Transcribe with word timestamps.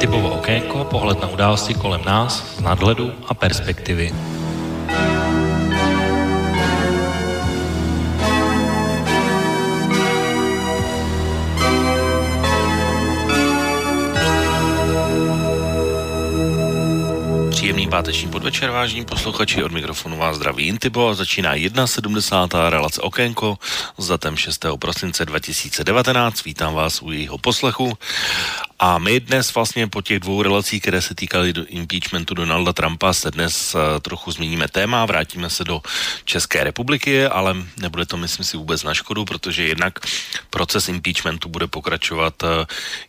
Typovo 0.00 0.40
okénko, 0.40 0.84
pohled 0.84 1.20
na 1.20 1.28
události 1.28 1.74
kolem 1.74 2.00
nás 2.04 2.56
z 2.56 2.60
nadhledu 2.60 3.12
a 3.28 3.34
perspektivy. 3.34 4.12
Příjemný 17.50 17.88
páteční 17.88 18.28
podvečer, 18.28 18.70
vážní 18.70 19.04
posluchači, 19.04 19.64
od 19.64 19.72
mikrofonu 19.72 20.16
vás 20.16 20.36
zdraví 20.36 20.66
Intibo 20.66 21.08
a 21.08 21.14
začíná 21.14 21.54
1.70. 21.54 22.70
relace 22.70 23.00
Okénko 23.00 23.58
s 23.98 24.08
datem 24.08 24.36
6. 24.36 24.66
prosince 24.78 25.24
2019. 25.24 26.44
Vítám 26.44 26.74
vás 26.74 27.02
u 27.02 27.12
jejího 27.12 27.38
poslechu 27.38 27.98
a 28.82 28.98
my 28.98 29.20
dnes 29.20 29.54
vlastně 29.54 29.86
po 29.86 30.02
těch 30.02 30.20
dvou 30.20 30.42
relacích, 30.42 30.82
které 30.82 31.02
se 31.02 31.14
týkaly 31.14 31.52
do 31.52 31.66
impeachmentu 31.66 32.34
Donalda 32.34 32.72
Trumpa, 32.72 33.12
se 33.12 33.30
dnes 33.30 33.74
uh, 33.74 33.80
trochu 34.02 34.30
změníme 34.30 34.68
téma, 34.68 35.06
vrátíme 35.06 35.50
se 35.50 35.64
do 35.64 35.82
České 36.24 36.64
republiky, 36.64 37.26
ale 37.26 37.56
nebude 37.76 38.06
to, 38.06 38.16
myslím 38.16 38.46
si, 38.46 38.56
vůbec 38.56 38.82
na 38.82 38.94
škodu, 38.94 39.24
protože 39.24 39.64
jednak 39.64 39.98
proces 40.50 40.88
impeachmentu 40.88 41.48
bude 41.48 41.66
pokračovat 41.66 42.42
uh, 42.42 42.48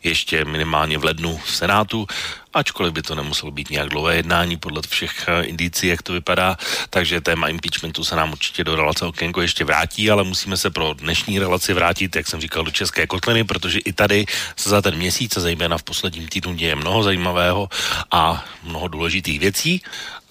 ještě 0.02 0.44
minimálně 0.44 0.98
v 0.98 1.04
lednu 1.04 1.40
v 1.44 1.56
Senátu 1.56 2.06
ačkoliv 2.54 2.92
by 2.92 3.02
to 3.02 3.14
nemuselo 3.14 3.52
být 3.52 3.70
nějak 3.70 3.88
dlouhé 3.88 4.16
jednání 4.16 4.56
podle 4.56 4.82
všech 4.88 5.28
eh, 5.28 5.42
indicí, 5.42 5.86
jak 5.86 6.02
to 6.02 6.12
vypadá, 6.12 6.56
takže 6.90 7.20
téma 7.20 7.48
impeachmentu 7.48 8.04
se 8.04 8.16
nám 8.16 8.32
určitě 8.32 8.64
do 8.64 8.76
relace 8.76 9.06
okénko 9.06 9.42
ještě 9.42 9.64
vrátí, 9.64 10.10
ale 10.10 10.24
musíme 10.24 10.56
se 10.56 10.70
pro 10.70 10.94
dnešní 10.94 11.38
relaci 11.38 11.74
vrátit, 11.74 12.16
jak 12.16 12.26
jsem 12.26 12.40
říkal, 12.40 12.64
do 12.64 12.70
České 12.70 13.06
kotliny, 13.06 13.44
protože 13.44 13.78
i 13.78 13.92
tady 13.92 14.26
se 14.56 14.70
za 14.70 14.82
ten 14.82 14.96
měsíc, 14.96 15.38
zejména 15.38 15.78
v 15.78 15.82
posledním 15.82 16.28
týdnu, 16.28 16.54
děje 16.54 16.76
mnoho 16.76 17.02
zajímavého 17.02 17.68
a 18.10 18.44
mnoho 18.62 18.88
důležitých 18.88 19.40
věcí. 19.40 19.82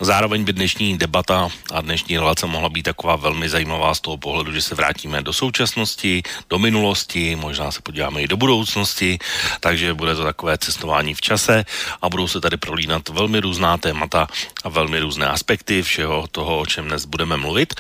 Zároveň 0.02 0.44
by 0.44 0.54
dnešní 0.54 0.98
debata 0.98 1.50
a 1.74 1.82
dnešní 1.82 2.18
relace 2.18 2.48
mohla 2.48 2.70
být 2.70 2.84
taková 2.84 3.16
velmi 3.16 3.50
zajímavá 3.50 3.94
z 3.96 4.00
toho 4.00 4.18
pohledu, 4.18 4.52
že 4.52 4.62
se 4.62 4.76
vrátíme 4.76 5.22
do 5.22 5.34
současnosti, 5.34 6.24
do 6.50 6.60
minulosti, 6.60 7.36
možná 7.36 7.72
se 7.72 7.82
podíváme 7.82 8.22
i 8.22 8.28
do 8.28 8.38
budoucnosti, 8.38 9.20
takže 9.60 9.94
bude 9.94 10.16
to 10.16 10.24
takové 10.24 10.58
cestování 10.58 11.14
v 11.14 11.22
čase 11.22 11.66
a 12.02 12.10
budou 12.10 12.28
se 12.28 12.42
tady 12.42 12.58
prolínat 12.58 13.10
velmi 13.10 13.40
různá 13.40 13.78
témata 13.78 14.28
a 14.64 14.70
velmi 14.70 15.00
různé 15.00 15.28
aspekty 15.28 15.82
všeho 15.82 16.28
toho, 16.32 16.60
o 16.60 16.66
čem 16.66 16.88
dnes 16.88 17.06
budeme 17.06 17.38
mluvit. 17.38 17.74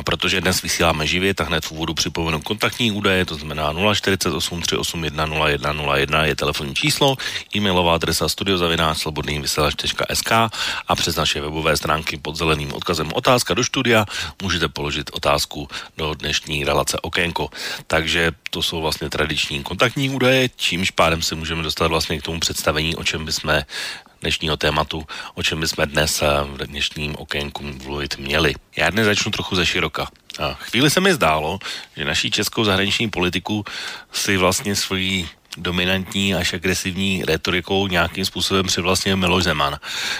A 0.00 0.02
protože 0.02 0.40
dnes 0.40 0.62
vysíláme 0.62 1.06
živě, 1.06 1.34
tak 1.34 1.48
hned 1.48 1.64
v 1.64 1.72
úvodu 1.72 1.94
připomenu 1.94 2.40
kontaktní 2.40 2.92
údaje, 2.92 3.24
to 3.24 3.34
znamená 3.34 3.74
048 3.94 4.62
381 4.62 5.26
0101 5.26 6.24
je 6.24 6.36
telefonní 6.36 6.74
číslo, 6.74 7.16
e-mailová 7.56 7.94
adresa 7.94 8.28
studiozavináč.slobodnývysílač.sk 8.28 10.32
a 10.88 10.96
přes 10.96 11.16
naše 11.16 11.40
webové 11.40 11.76
stránky 11.76 12.16
pod 12.16 12.36
zeleným 12.36 12.72
odkazem 12.72 13.10
otázka 13.14 13.54
do 13.54 13.64
studia 13.64 14.06
můžete 14.42 14.68
položit 14.68 15.10
otázku 15.12 15.68
do 15.96 16.14
dnešní 16.14 16.64
relace 16.64 17.00
Okénko. 17.00 17.48
Takže 17.86 18.32
to 18.50 18.62
jsou 18.62 18.80
vlastně 18.80 19.10
tradiční 19.10 19.62
kontaktní 19.62 20.10
údaje, 20.10 20.48
čímž 20.56 20.90
pádem 20.90 21.22
se 21.22 21.34
můžeme 21.34 21.62
dostat 21.62 21.88
vlastně 21.88 22.18
k 22.18 22.22
tomu 22.22 22.40
představení, 22.40 22.96
o 22.96 23.04
čem 23.04 23.24
bychom 23.24 23.62
dnešního 24.20 24.56
tématu, 24.56 25.06
o 25.34 25.42
čem 25.42 25.60
bychom 25.60 25.86
dnes 25.86 26.22
eh, 26.22 26.26
v 26.44 26.66
dnešním 26.66 27.16
okénku 27.16 27.62
mluvit 27.84 28.18
měli. 28.18 28.54
Já 28.76 28.90
dnes 28.90 29.06
začnu 29.06 29.30
trochu 29.30 29.56
ze 29.56 29.66
široka. 29.66 30.08
A 30.38 30.54
chvíli 30.54 30.90
se 30.90 31.00
mi 31.00 31.14
zdálo, 31.14 31.58
že 31.96 32.04
naší 32.04 32.30
českou 32.30 32.64
zahraniční 32.64 33.10
politiku 33.10 33.64
si 34.12 34.36
vlastně 34.36 34.76
svojí 34.76 35.28
dominantní 35.56 36.34
až 36.34 36.54
agresivní 36.54 37.24
retorikou 37.24 37.86
nějakým 37.86 38.24
způsobem 38.24 38.66
přivlastnil 38.66 39.16
Miloš 39.16 39.44
Zeman. 39.44 39.78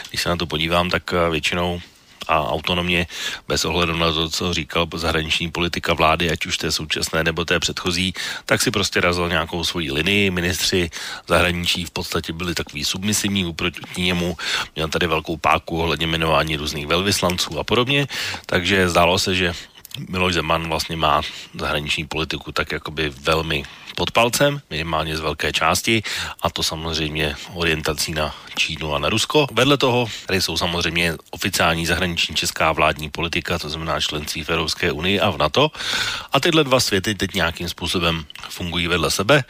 Když 0.09 0.23
se 0.23 0.29
na 0.29 0.37
to 0.37 0.47
podívám, 0.47 0.91
tak 0.91 1.13
eh, 1.13 1.31
většinou 1.31 1.81
a 2.31 2.47
autonomně 2.55 3.07
bez 3.49 3.65
ohledu 3.65 3.97
na 3.99 4.13
to, 4.13 4.31
co 4.31 4.55
říkal 4.55 4.87
zahraniční 4.95 5.51
politika 5.51 5.95
vlády, 5.95 6.31
ať 6.31 6.47
už 6.47 6.59
té 6.59 6.73
současné 6.73 7.25
nebo 7.25 7.45
té 7.45 7.59
předchozí, 7.59 8.15
tak 8.47 8.63
si 8.63 8.71
prostě 8.71 9.01
razil 9.01 9.29
nějakou 9.29 9.65
svoji 9.65 9.91
linii. 9.91 10.31
Ministři 10.31 10.91
zahraničí 11.29 11.85
v 11.85 11.91
podstatě 11.91 12.33
byli 12.33 12.55
takový 12.55 12.85
submisivní 12.85 13.45
uproti 13.45 13.81
němu, 13.99 14.37
měl 14.77 14.89
tady 14.89 15.07
velkou 15.07 15.37
páku 15.37 15.83
ohledně 15.83 16.07
jmenování 16.07 16.57
různých 16.57 16.87
velvyslanců 16.87 17.59
a 17.59 17.65
podobně, 17.65 18.07
takže 18.47 18.89
zdálo 18.89 19.19
se, 19.19 19.35
že 19.35 19.53
Miloš 20.09 20.35
Zeman 20.35 20.69
vlastně 20.69 20.97
má 20.97 21.23
zahraniční 21.59 22.07
politiku 22.07 22.53
tak 22.53 22.73
jakoby 22.73 23.11
velmi 23.11 23.63
pod 24.01 24.11
palcem, 24.11 24.61
minimálně 24.71 25.17
z 25.17 25.21
velké 25.21 25.53
části, 25.53 26.03
a 26.43 26.51
to 26.51 26.63
samozřejmě 26.63 27.37
orientací 27.55 28.13
na 28.13 28.35
Čínu 28.57 28.95
a 28.95 28.99
na 28.99 29.09
Rusko. 29.09 29.47
Vedle 29.53 29.77
toho 29.77 30.09
tady 30.27 30.43
jsou 30.43 30.57
samozřejmě 30.57 31.15
oficiální 31.31 31.87
zahraniční 31.87 32.35
česká 32.35 32.73
vládní 32.73 33.11
politika, 33.11 33.59
to 33.59 33.69
znamená 33.69 34.01
členství 34.01 34.45
v 34.45 34.51
Evropské 34.51 34.93
unii 34.93 35.21
a 35.21 35.31
v 35.31 35.39
NATO. 35.39 35.71
A 36.33 36.41
tyhle 36.41 36.65
dva 36.65 36.81
světy 36.81 37.15
teď 37.15 37.35
nějakým 37.35 37.69
způsobem 37.69 38.25
fungují 38.49 38.89
vedle 38.89 39.11
sebe. 39.11 39.45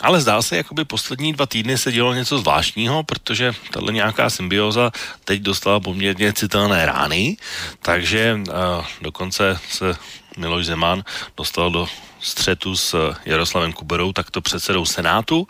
Ale 0.00 0.20
zdá 0.20 0.42
se, 0.42 0.56
jako 0.56 0.74
by 0.74 0.84
poslední 0.84 1.32
dva 1.32 1.46
týdny 1.46 1.78
se 1.78 1.92
dělo 1.92 2.14
něco 2.14 2.38
zvláštního, 2.38 3.02
protože 3.02 3.52
tahle 3.70 3.92
nějaká 3.92 4.30
symbioza 4.30 4.92
teď 5.24 5.42
dostala 5.42 5.80
poměrně 5.80 6.32
citelné 6.32 6.86
rány, 6.86 7.36
takže 7.82 8.38
uh, 8.38 8.86
dokonce 9.02 9.58
se 9.68 9.96
Miloš 10.38 10.66
Zeman 10.66 11.04
dostal 11.36 11.70
do 11.70 11.88
střetu 12.20 12.76
s 12.76 13.14
Jaroslavem 13.24 13.72
Kuberou, 13.72 14.12
takto 14.12 14.40
předsedou 14.40 14.84
Senátu, 14.84 15.48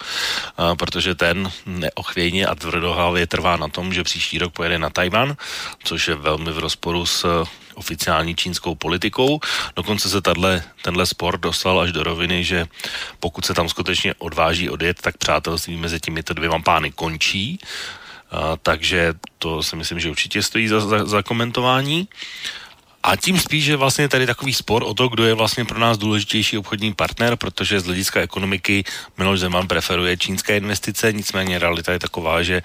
protože 0.78 1.14
ten 1.14 1.52
neochvějně 1.66 2.46
a 2.46 2.54
tvrdohlavě 2.54 3.26
trvá 3.26 3.56
na 3.56 3.68
tom, 3.68 3.94
že 3.94 4.04
příští 4.04 4.38
rok 4.38 4.52
pojede 4.52 4.78
na 4.78 4.90
Tajvan, 4.90 5.36
což 5.84 6.08
je 6.08 6.14
velmi 6.14 6.52
v 6.52 6.58
rozporu 6.58 7.06
s 7.06 7.44
oficiální 7.74 8.36
čínskou 8.36 8.74
politikou. 8.74 9.40
Dokonce 9.76 10.08
se 10.08 10.20
tato, 10.20 10.40
tenhle 10.82 11.06
spor 11.06 11.38
dostal 11.38 11.80
až 11.80 11.92
do 11.92 12.02
roviny, 12.02 12.44
že 12.44 12.66
pokud 13.20 13.44
se 13.44 13.54
tam 13.54 13.68
skutečně 13.68 14.14
odváží 14.18 14.70
odjet, 14.70 15.00
tak 15.02 15.16
přátelství 15.16 15.76
mezi 15.76 16.00
těmito 16.00 16.34
dvěma 16.34 16.58
pány 16.58 16.92
končí. 16.92 17.58
Takže 18.62 19.14
to 19.38 19.62
si 19.62 19.76
myslím, 19.76 20.00
že 20.00 20.10
určitě 20.10 20.42
stojí 20.42 20.68
za, 20.68 20.80
za, 20.80 21.04
za 21.04 21.22
komentování. 21.22 22.08
A 23.02 23.16
tím 23.16 23.38
spíš, 23.38 23.64
že 23.64 23.76
vlastně 23.76 24.08
tady 24.08 24.26
takový 24.26 24.54
spor 24.54 24.82
o 24.86 24.94
to, 24.94 25.08
kdo 25.08 25.24
je 25.24 25.34
vlastně 25.34 25.64
pro 25.64 25.78
nás 25.78 25.98
důležitější 25.98 26.58
obchodní 26.58 26.94
partner, 26.94 27.36
protože 27.36 27.80
z 27.80 27.84
hlediska 27.84 28.20
ekonomiky 28.20 28.84
Miloš 29.18 29.40
Zeman 29.40 29.68
preferuje 29.68 30.16
čínské 30.16 30.56
investice, 30.56 31.12
nicméně 31.12 31.58
realita 31.58 31.92
je 31.92 31.98
taková, 31.98 32.42
že 32.42 32.62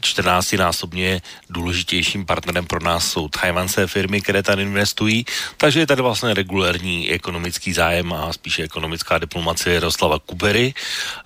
14-násobně 0.00 1.20
důležitějším 1.50 2.26
partnerem 2.26 2.66
pro 2.66 2.80
nás 2.80 3.10
jsou 3.10 3.28
tajvanské 3.28 3.86
firmy, 3.86 4.20
které 4.20 4.42
tady 4.42 4.62
investují, 4.62 5.24
takže 5.56 5.80
je 5.80 5.86
tady 5.86 6.02
vlastně 6.02 6.34
regulární 6.34 7.10
ekonomický 7.10 7.72
zájem 7.72 8.12
a 8.12 8.32
spíše 8.32 8.62
ekonomická 8.62 9.18
diplomacie 9.18 9.74
Jaroslava 9.74 10.18
Kubery, 10.18 10.74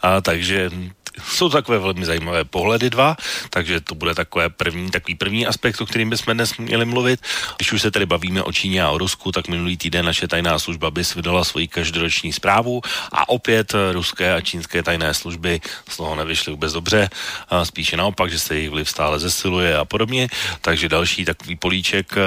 a 0.03 0.21
takže 0.21 0.71
jsou 1.19 1.49
takové 1.49 1.79
velmi 1.79 2.05
zajímavé 2.05 2.45
pohledy 2.45 2.91
dva, 2.91 3.17
takže 3.51 3.81
to 3.81 3.95
bude 3.95 4.15
takové 4.15 4.49
první, 4.49 4.91
takový 4.91 5.15
první 5.15 5.47
aspekt, 5.47 5.81
o 5.81 5.87
kterým 5.87 6.11
bychom 6.11 6.35
dnes 6.35 6.57
měli 6.57 6.85
mluvit. 6.85 7.21
Když 7.57 7.73
už 7.73 7.83
se 7.83 7.91
tady 7.91 8.07
bavíme 8.07 8.43
o 8.43 8.53
Číně 8.53 8.83
a 8.83 8.91
o 8.91 8.99
Rusku, 8.99 9.33
tak 9.33 9.49
minulý 9.49 9.77
týden 9.77 10.07
naše 10.07 10.29
tajná 10.29 10.59
služba 10.59 10.91
BIS 10.91 11.15
vydala 11.15 11.45
svoji 11.45 11.69
každoroční 11.69 12.33
zprávu 12.33 12.81
a 13.13 13.29
opět 13.29 13.75
ruské 13.93 14.35
a 14.35 14.41
čínské 14.41 14.83
tajné 14.83 15.15
služby 15.15 15.61
z 15.89 15.97
toho 15.97 16.17
nevyšly 16.17 16.53
vůbec 16.53 16.73
dobře, 16.73 17.11
a 17.49 17.65
spíše 17.65 17.97
naopak, 17.97 18.31
že 18.31 18.39
se 18.39 18.55
jejich 18.55 18.71
vliv 18.71 18.89
stále 18.91 19.19
zesiluje 19.19 19.77
a 19.77 19.85
podobně, 19.85 20.29
takže 20.61 20.89
další 20.89 21.25
takový 21.25 21.57
políček 21.57 22.15
eh, 22.17 22.23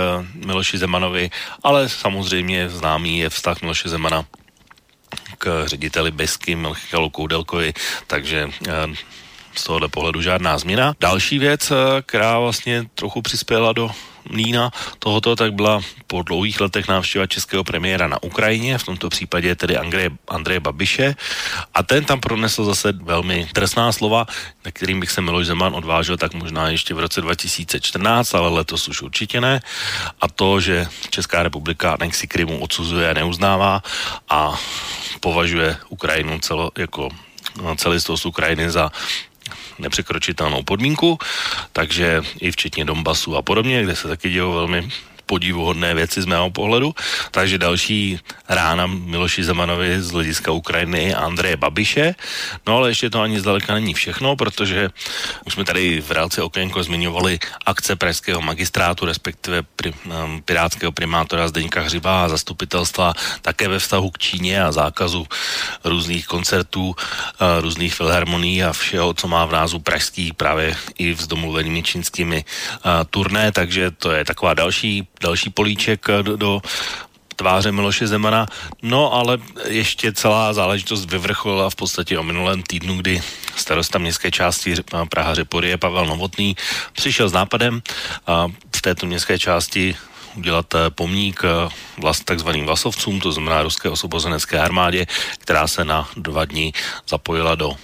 Miloši 0.46 0.78
Zemanovi, 0.78 1.30
ale 1.64 1.90
samozřejmě 1.90 2.70
známý 2.70 3.20
je 3.20 3.30
vztah 3.30 3.62
Miloše 3.62 3.90
Zemana 3.90 4.26
k 5.38 5.64
řediteli 5.68 6.12
Besky 6.12 6.56
Michalu 6.56 7.10
Koudelkovi, 7.10 7.74
takže 8.08 8.50
eh, 8.68 8.72
z 9.56 9.64
tohohle 9.64 9.88
pohledu 9.88 10.22
žádná 10.22 10.58
změna. 10.58 10.94
Další 11.00 11.40
věc, 11.40 11.72
eh, 11.72 11.76
která 12.02 12.40
vlastně 12.40 12.84
trochu 12.96 13.22
přispěla 13.22 13.74
do 13.74 13.92
mlína 14.30 14.72
tohoto, 15.00 15.36
tak 15.36 15.54
byla 15.54 15.82
po 16.08 16.22
dlouhých 16.22 16.62
letech 16.62 16.88
návštěva 16.88 17.28
českého 17.28 17.64
premiéra 17.64 18.08
na 18.08 18.24
Ukrajině, 18.24 18.78
v 18.78 18.84
tomto 18.84 19.10
případě 19.10 19.56
tedy 19.56 19.78
Andreje, 19.78 20.10
Andreje 20.28 20.60
Babiše. 20.60 21.16
A 21.74 21.84
ten 21.84 22.06
tam 22.06 22.20
pronesl 22.20 22.66
zase 22.66 22.92
velmi 22.92 23.48
trestná 23.54 23.92
slova, 23.92 24.26
na 24.66 24.72
kterým 24.72 25.00
bych 25.00 25.12
se 25.12 25.22
Miloš 25.22 25.48
Zeman 25.48 25.76
odvážil 25.76 26.18
tak 26.18 26.34
možná 26.34 26.70
ještě 26.70 26.94
v 26.94 27.00
roce 27.00 27.22
2014, 27.22 28.36
ale 28.36 28.50
letos 28.50 28.88
už 28.88 29.02
určitě 29.02 29.42
ne. 29.42 29.62
A 30.22 30.28
to, 30.28 30.60
že 30.60 30.88
Česká 31.10 31.44
republika 31.44 31.94
anexi 31.94 32.28
Krymu 32.28 32.60
odsuzuje 32.60 33.10
a 33.10 33.14
neuznává 33.14 33.84
a 34.30 34.60
považuje 35.20 35.78
Ukrajinu 35.90 36.40
celo, 36.40 36.72
jako 36.78 37.10
no, 37.62 37.76
celistost 37.76 38.26
Ukrajiny 38.26 38.72
za 38.72 38.92
nepřekročitelnou 39.80 40.64
podmínku, 40.64 41.18
takže 41.74 42.22
i 42.40 42.52
včetně 42.52 42.86
Donbasu 42.86 43.36
a 43.36 43.42
podobně, 43.42 43.84
kde 43.84 43.96
se 43.96 44.08
taky 44.08 44.30
dějou 44.30 44.54
velmi 44.54 44.90
podivuhodné 45.26 45.94
věci 45.94 46.22
z 46.22 46.26
mého 46.26 46.52
pohledu. 46.52 46.94
Takže 47.32 47.58
další 47.58 48.20
rána 48.50 48.86
Miloši 48.88 49.44
Zemanovi 49.44 50.02
z 50.02 50.12
hlediska 50.12 50.52
Ukrajiny 50.52 51.16
a 51.16 51.26
Andreje 51.26 51.58
Babiše. 51.58 52.16
No 52.68 52.78
ale 52.78 52.90
ještě 52.90 53.10
to 53.10 53.22
ani 53.22 53.40
zdaleka 53.40 53.74
není 53.74 53.94
všechno, 53.94 54.36
protože 54.36 54.90
už 55.46 55.54
jsme 55.54 55.66
tady 55.66 56.02
v 56.02 56.12
reálce 56.12 56.42
Okénko 56.42 56.84
zmiňovali 56.84 57.40
akce 57.66 57.96
pražského 57.96 58.42
magistrátu, 58.42 59.06
respektive 59.06 59.64
pri, 59.64 59.94
um, 60.06 60.42
pirátského 60.46 60.92
primátora 60.92 61.48
Zdeňka 61.48 61.82
Hřiba 61.82 62.26
a 62.26 62.30
zastupitelstva 62.30 63.14
také 63.42 63.68
ve 63.68 63.80
vztahu 63.80 64.12
k 64.12 64.18
Číně 64.18 64.64
a 64.64 64.72
zákazu 64.72 65.28
různých 65.84 66.28
koncertů, 66.28 66.88
uh, 66.90 66.96
různých 67.62 67.94
filharmonií 67.94 68.64
a 68.64 68.74
všeho, 68.74 69.14
co 69.14 69.28
má 69.28 69.46
v 69.46 69.52
názvu 69.52 69.80
pražský 69.80 70.34
právě 70.34 70.76
i 70.98 71.16
s 71.16 71.28
domluvenými 71.28 71.84
čínskými 71.84 72.46
uh, 72.46 72.92
turné, 73.10 73.52
takže 73.52 73.92
to 73.92 74.12
je 74.12 74.26
taková 74.26 74.54
další, 74.54 75.08
další 75.22 75.50
políček 75.50 76.08
uh, 76.10 76.24
do, 76.24 76.38
do 76.38 76.62
tváře 77.36 77.72
Miloše 77.72 78.08
Zemana. 78.08 78.48
No 78.82 79.14
ale 79.14 79.38
ještě 79.68 80.14
celá 80.14 80.54
záležitost 80.54 81.06
vyvrcholila 81.06 81.70
v 81.70 81.76
podstatě 81.76 82.20
o 82.20 82.24
minulém 82.24 82.64
týdnu, 82.64 82.98
kdy 82.98 83.22
starosta 83.56 84.00
městské 84.00 84.32
části 84.32 84.76
Praha 85.10 85.36
Řeporie 85.36 85.78
Pavel 85.78 86.06
Novotný 86.06 86.56
přišel 86.94 87.30
s 87.30 87.34
nápadem 87.34 87.82
a 88.28 88.48
v 88.76 88.82
této 88.82 89.06
městské 89.06 89.40
části 89.40 89.96
udělat 90.36 90.76
eh, 90.76 90.90
pomník 90.90 91.42
eh, 91.44 91.70
vlast, 91.98 92.26
takzvaným 92.26 92.66
vlasovcům, 92.66 93.20
to 93.20 93.32
znamená 93.32 93.64
ruské 93.64 93.90
osobozenecké 93.90 94.60
armádě, 94.60 95.06
která 95.40 95.68
se 95.68 95.86
na 95.86 96.10
dva 96.18 96.46
dny 96.46 96.74
zapojila 97.08 97.56
do 97.56 97.70
uh, 97.70 97.76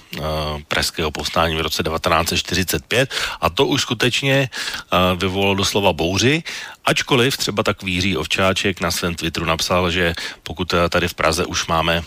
pražského 0.68 1.12
povstání 1.12 1.56
v 1.56 1.62
roce 1.62 1.83
1945 1.83 3.13
a 3.42 3.50
to 3.50 3.65
už 3.65 3.81
skutečně 3.81 4.50
uh, 4.50 5.19
vyvolalo 5.19 5.56
doslova 5.56 5.94
bouři, 5.94 6.44
ačkoliv 6.86 7.38
třeba 7.38 7.63
takový 7.63 8.18
Ovčáček 8.18 8.81
na 8.81 8.92
svém 8.92 9.15
Twitteru 9.15 9.45
napsal, 9.45 9.92
že 9.92 10.13
pokud 10.44 10.74
tady 10.89 11.07
v 11.07 11.13
Praze 11.13 11.45
už 11.45 11.68
máme 11.68 12.03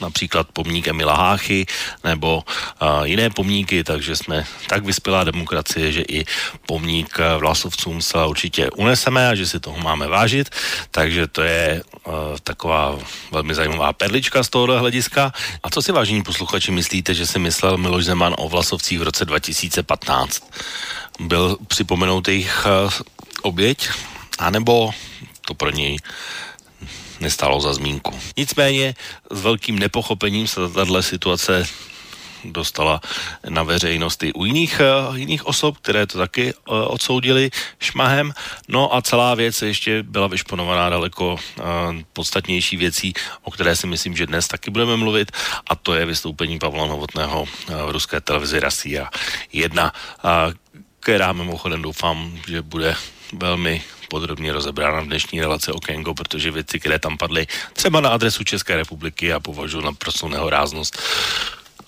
například 0.00 0.48
pomník 0.52 0.88
Emila 0.88 1.14
Háchy 1.14 1.66
nebo 2.04 2.42
uh, 2.44 3.04
jiné 3.04 3.30
pomníky, 3.30 3.84
takže 3.84 4.16
jsme 4.16 4.44
tak 4.66 4.84
vyspělá 4.84 5.24
demokracie, 5.24 5.92
že 5.92 6.02
i 6.02 6.24
pomník 6.66 7.18
Vlasovcům 7.38 8.02
se 8.02 8.24
určitě 8.24 8.70
uneseme 8.70 9.28
a 9.28 9.34
že 9.34 9.46
si 9.46 9.60
toho 9.60 9.78
máme 9.78 10.08
vážit, 10.08 10.50
takže 10.90 11.26
to 11.26 11.42
je 11.42 11.82
uh, 12.06 12.12
taková 12.42 12.98
velmi 13.30 13.54
zajímavá 13.54 13.92
perlička 13.92 14.42
z 14.42 14.48
tohohle 14.48 14.78
hlediska. 14.78 15.32
A 15.62 15.70
co 15.70 15.82
si 15.82 15.92
vážení 15.92 16.22
posluchači 16.22 16.72
myslíte, 16.72 17.14
že 17.14 17.26
si 17.26 17.38
myslel 17.38 17.76
Miloš 17.76 18.04
Zeman 18.04 18.34
o 18.38 18.48
Vlasovcích 18.48 18.98
v 18.98 19.02
roce 19.02 19.24
2015? 19.24 20.50
Byl 21.20 21.56
připomenout 21.68 22.28
jejich 22.28 22.66
oběť? 23.42 23.88
A 24.38 24.50
nebo 24.50 24.90
to 25.46 25.54
pro 25.54 25.70
něj 25.70 25.98
nestalo 27.20 27.60
za 27.60 27.74
zmínku. 27.74 28.18
Nicméně 28.36 28.94
s 29.30 29.40
velkým 29.40 29.78
nepochopením 29.78 30.46
se 30.46 30.60
tato 30.68 31.02
situace 31.02 31.66
dostala 32.44 33.00
na 33.48 33.62
veřejnost 33.62 34.22
i 34.22 34.32
u 34.32 34.44
jiných, 34.44 34.80
uh, 35.08 35.16
jiných 35.16 35.46
osob, 35.46 35.78
které 35.78 36.06
to 36.06 36.18
taky 36.18 36.54
uh, 36.54 36.60
odsoudili 36.86 37.50
šmahem. 37.80 38.32
No 38.68 38.94
a 38.94 39.02
celá 39.02 39.34
věc 39.34 39.62
ještě 39.62 40.02
byla 40.02 40.26
vyšponovaná 40.26 40.90
daleko 40.90 41.32
uh, 41.32 41.64
podstatnější 42.12 42.76
věcí, 42.76 43.14
o 43.42 43.50
které 43.50 43.76
si 43.76 43.86
myslím, 43.86 44.16
že 44.16 44.26
dnes 44.26 44.48
taky 44.48 44.70
budeme 44.70 44.96
mluvit 44.96 45.32
a 45.66 45.76
to 45.76 45.94
je 45.94 46.06
vystoupení 46.06 46.58
Pavla 46.58 46.86
Novotného 46.86 47.44
v 47.86 47.90
ruské 47.90 48.20
televizi 48.20 48.60
Rasia 48.60 49.08
1, 49.52 49.92
uh, 49.92 50.30
která 51.00 51.32
mimochodem 51.32 51.82
doufám, 51.82 52.38
že 52.48 52.62
bude 52.62 52.96
velmi 53.32 53.82
podrobně 54.08 54.52
rozebrána 54.52 55.00
v 55.00 55.06
dnešní 55.06 55.40
relace 55.40 55.72
Okénko, 55.72 56.14
protože 56.14 56.50
věci, 56.50 56.80
které 56.80 56.98
tam 56.98 57.18
padly 57.18 57.46
třeba 57.72 58.00
na 58.00 58.10
adresu 58.10 58.44
České 58.44 58.76
republiky 58.76 59.32
a 59.32 59.40
považuji 59.40 59.80
na 59.80 59.92
prostou 59.92 60.28
nehoráznost 60.28 60.98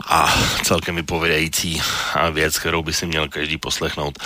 a 0.06 0.34
celkem 0.62 0.96
vypovědající 0.96 1.82
věc, 2.32 2.58
kterou 2.58 2.82
by 2.82 2.92
si 2.92 3.06
měl 3.06 3.28
každý 3.28 3.58
poslechnout. 3.58 4.18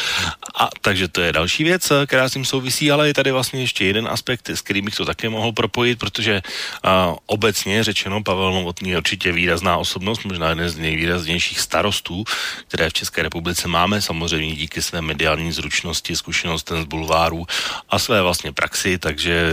A 0.55 0.69
takže 0.81 1.09
to 1.09 1.21
je 1.21 1.33
další 1.33 1.65
věc, 1.65 1.93
která 2.07 2.29
s 2.29 2.33
tím 2.33 2.45
souvisí, 2.45 2.93
ale 2.93 3.07
je 3.07 3.15
tady 3.15 3.31
vlastně 3.33 3.61
ještě 3.61 3.85
jeden 3.85 4.09
aspekt, 4.09 4.49
s 4.49 4.61
kterým 4.61 4.85
bych 4.85 4.95
to 4.95 5.05
také 5.05 5.29
mohl 5.29 5.53
propojit, 5.53 5.99
protože 5.99 6.43
a, 6.83 7.15
obecně 7.27 7.85
řečeno 7.85 8.23
Pavel 8.23 8.53
Novotný 8.53 8.91
je 8.91 8.97
určitě 8.97 9.33
výrazná 9.33 9.77
osobnost, 9.77 10.25
možná 10.25 10.49
jeden 10.49 10.69
z 10.69 10.79
nejvýraznějších 10.79 11.61
starostů, 11.61 12.25
které 12.69 12.91
v 12.91 12.93
České 12.93 13.23
republice 13.23 13.69
máme, 13.69 14.03
samozřejmě 14.03 14.55
díky 14.55 14.83
své 14.83 15.03
mediální 15.03 15.53
zručnosti, 15.53 16.17
zkušenostem 16.17 16.83
z 16.83 16.85
bulváru 16.85 17.47
a 17.89 17.99
své 17.99 18.23
vlastně 18.23 18.53
praxi, 18.53 18.99
takže 18.99 19.53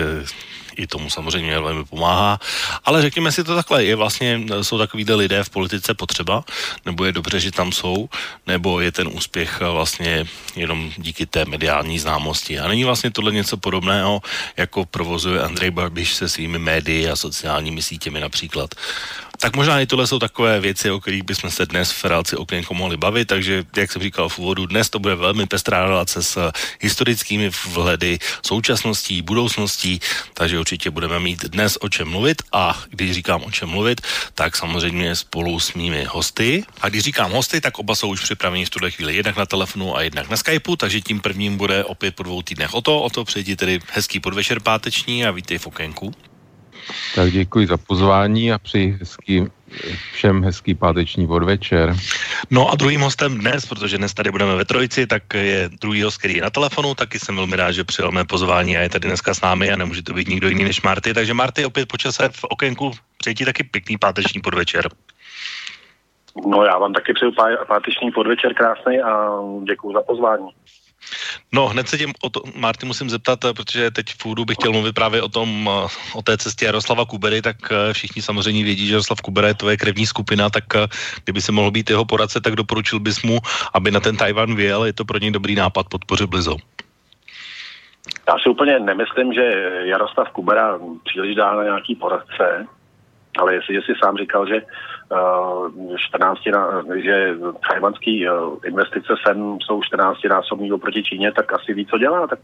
i 0.77 0.87
tomu 0.87 1.09
samozřejmě 1.09 1.59
velmi 1.59 1.85
pomáhá. 1.85 2.39
Ale 2.85 3.01
řekněme 3.01 3.31
si 3.31 3.43
to 3.43 3.55
takhle, 3.55 3.83
je 3.83 3.95
vlastně, 3.95 4.41
jsou 4.61 4.77
takovýhle 4.77 5.15
lidé 5.15 5.43
v 5.43 5.49
politice 5.49 5.93
potřeba, 5.93 6.43
nebo 6.85 7.05
je 7.05 7.11
dobře, 7.11 7.39
že 7.39 7.51
tam 7.51 7.71
jsou, 7.71 8.09
nebo 8.47 8.81
je 8.81 8.91
ten 8.91 9.07
úspěch 9.07 9.59
vlastně 9.59 10.25
jenom 10.55 10.91
díky 10.97 11.25
té 11.25 11.45
mediální 11.45 11.99
známosti. 11.99 12.59
A 12.59 12.67
není 12.67 12.83
vlastně 12.83 13.11
tohle 13.11 13.31
něco 13.31 13.57
podobného, 13.57 14.21
jako 14.57 14.85
provozuje 14.85 15.41
Andrej 15.41 15.71
Barbiš 15.71 16.13
se 16.13 16.29
svými 16.29 16.59
médii 16.59 17.09
a 17.09 17.15
sociálními 17.15 17.81
sítěmi 17.81 18.19
například. 18.19 18.75
Tak 19.39 19.55
možná 19.55 19.79
i 19.79 19.85
tohle 19.85 20.07
jsou 20.07 20.19
takové 20.19 20.59
věci, 20.59 20.91
o 20.91 20.99
kterých 20.99 21.23
bychom 21.23 21.51
se 21.51 21.65
dnes 21.65 21.91
v 21.91 22.03
relaci 22.05 22.35
Okénko 22.35 22.73
mohli 22.73 22.97
bavit, 22.97 23.25
takže 23.25 23.65
jak 23.77 23.91
jsem 23.91 24.01
říkal 24.01 24.29
v 24.29 24.39
úvodu, 24.39 24.65
dnes 24.65 24.89
to 24.89 24.99
bude 24.99 25.15
velmi 25.15 25.45
pestrá 25.45 25.85
relace 25.85 26.23
s 26.23 26.51
historickými 26.79 27.49
vhledy, 27.49 28.19
současností, 28.45 29.21
budoucností, 29.21 29.99
takže 30.33 30.59
určitě 30.59 30.89
budeme 30.89 31.19
mít 31.19 31.45
dnes 31.45 31.77
o 31.81 31.89
čem 31.89 32.07
mluvit. 32.07 32.41
A 32.51 32.83
když 32.89 33.11
říkám 33.11 33.43
o 33.43 33.51
čem 33.51 33.69
mluvit, 33.69 34.01
tak 34.33 34.57
samozřejmě 34.57 35.15
spolu 35.15 35.59
s 35.59 35.73
mými 35.73 36.03
hosty. 36.03 36.63
A 36.81 36.89
když 36.89 37.03
říkám 37.03 37.31
hosty, 37.31 37.61
tak 37.61 37.79
oba 37.79 37.95
jsou 37.95 38.09
už 38.09 38.21
připraveni 38.21 38.65
v 38.65 38.69
tuhle 38.69 38.91
chvíli. 38.91 39.15
Jednak 39.15 39.37
na 39.37 39.45
telefonu 39.45 39.97
a 39.97 40.01
jednak 40.01 40.29
na 40.29 40.37
Skypeu, 40.37 40.75
takže 40.75 41.01
tím 41.01 41.19
prvním 41.19 41.57
bude 41.57 41.83
opět 41.83 42.15
po 42.15 42.23
dvou 42.23 42.41
týdnech 42.41 42.73
o 42.73 42.81
to, 42.81 43.01
o 43.01 43.09
to 43.09 43.25
přejdi 43.25 43.55
tedy 43.55 43.79
hezký 43.91 44.19
podvečer 44.19 44.59
páteční 44.59 45.25
a 45.25 45.31
vítej 45.31 45.57
v 45.57 45.67
okénku. 45.67 46.13
Tak 47.15 47.31
děkuji 47.31 47.67
za 47.67 47.77
pozvání 47.77 48.53
a 48.53 48.57
přeji 48.57 48.97
hezký, 48.99 49.45
všem 50.13 50.43
hezký 50.43 50.75
páteční 50.75 51.27
podvečer. 51.27 51.95
No 52.49 52.69
a 52.69 52.75
druhým 52.75 53.01
hostem 53.01 53.37
dnes, 53.37 53.65
protože 53.65 53.97
dnes 53.97 54.13
tady 54.13 54.31
budeme 54.31 54.55
ve 54.55 54.65
trojici, 54.65 55.07
tak 55.07 55.33
je 55.33 55.69
druhý 55.81 56.01
host, 56.01 56.17
který 56.17 56.35
je 56.35 56.41
na 56.41 56.49
telefonu, 56.49 56.95
taky 56.95 57.19
jsem 57.19 57.35
velmi 57.35 57.55
rád, 57.55 57.71
že 57.71 57.83
přijel 57.83 58.11
mé 58.11 58.25
pozvání 58.25 58.77
a 58.77 58.81
je 58.81 58.89
tady 58.89 59.07
dneska 59.07 59.33
s 59.33 59.41
námi 59.41 59.71
a 59.71 59.75
nemůže 59.75 60.03
to 60.03 60.13
být 60.13 60.27
nikdo 60.27 60.47
jiný 60.49 60.63
než 60.63 60.81
Marty. 60.81 61.13
Takže 61.13 61.33
Marty, 61.33 61.65
opět 61.65 61.87
po 61.87 61.97
čase 61.97 62.29
v 62.29 62.43
okénku 62.43 62.91
přeji 63.17 63.35
ti 63.35 63.45
taky 63.45 63.63
pěkný 63.63 63.97
páteční 63.97 64.41
podvečer. 64.41 64.89
No 66.45 66.63
já 66.63 66.77
vám 66.77 66.93
taky 66.93 67.13
přeju 67.13 67.31
páteční 67.67 68.11
podvečer 68.11 68.53
krásný 68.53 69.01
a 69.01 69.11
děkuji 69.63 69.93
za 69.93 70.01
pozvání. 70.01 70.49
No, 71.51 71.67
hned 71.67 71.87
se 71.87 71.97
tím 71.97 72.13
o 72.23 72.29
to, 72.29 72.41
Marty, 72.55 72.85
musím 72.85 73.09
zeptat, 73.09 73.45
eh, 73.45 73.53
protože 73.53 73.91
teď 73.91 74.05
v 74.21 74.25
úvodu 74.25 74.45
bych 74.45 74.57
chtěl 74.57 74.71
mluvit 74.71 74.95
právě 74.95 75.21
o 75.21 75.29
tom, 75.29 75.69
eh, 75.69 75.87
o 76.13 76.21
té 76.21 76.37
cestě 76.37 76.65
Jaroslava 76.65 77.05
Kubery, 77.05 77.41
tak 77.41 77.55
eh, 77.71 77.93
všichni 77.93 78.21
samozřejmě 78.21 78.63
vědí, 78.63 78.87
že 78.87 78.93
Jaroslav 78.93 79.21
Kubera 79.21 79.47
je 79.47 79.53
tvoje 79.53 79.77
krevní 79.77 80.05
skupina, 80.05 80.49
tak 80.49 80.63
kdyby 81.23 81.41
se 81.41 81.51
mohl 81.51 81.71
být 81.71 81.89
jeho 81.89 82.05
poradce, 82.05 82.41
tak 82.41 82.55
doporučil 82.55 82.99
bys 82.99 83.23
mu, 83.23 83.39
aby 83.73 83.91
na 83.91 83.99
ten 83.99 84.17
Tajvan 84.17 84.55
vyjel, 84.55 84.85
je 84.85 84.93
to 84.93 85.05
pro 85.05 85.17
něj 85.17 85.31
dobrý 85.31 85.55
nápad 85.55 85.85
podpořit 85.89 86.29
Blizo. 86.29 86.57
Já 88.27 88.35
si 88.43 88.49
úplně 88.49 88.79
nemyslím, 88.79 89.33
že 89.33 89.41
Jaroslav 89.83 90.29
Kubera 90.31 90.79
příliš 91.03 91.35
dá 91.35 91.55
na 91.55 91.63
nějaký 91.63 91.95
poradce, 91.95 92.65
ale 93.37 93.53
jestliže 93.53 93.81
si 93.81 93.93
sám 94.03 94.17
říkal, 94.17 94.47
že 94.47 94.61
14, 95.97 96.39
eh, 96.47 97.01
že 97.01 97.35
tajvanský 97.69 98.27
eh, 98.27 98.31
investice 98.65 99.13
sem 99.27 99.57
jsou 99.61 99.81
14 99.83 100.17
násobní 100.29 100.71
oproti 100.71 101.03
Číně, 101.03 101.31
tak 101.31 101.53
asi 101.53 101.73
ví, 101.73 101.85
co 101.85 101.97
dělá. 101.97 102.27
Tak... 102.27 102.39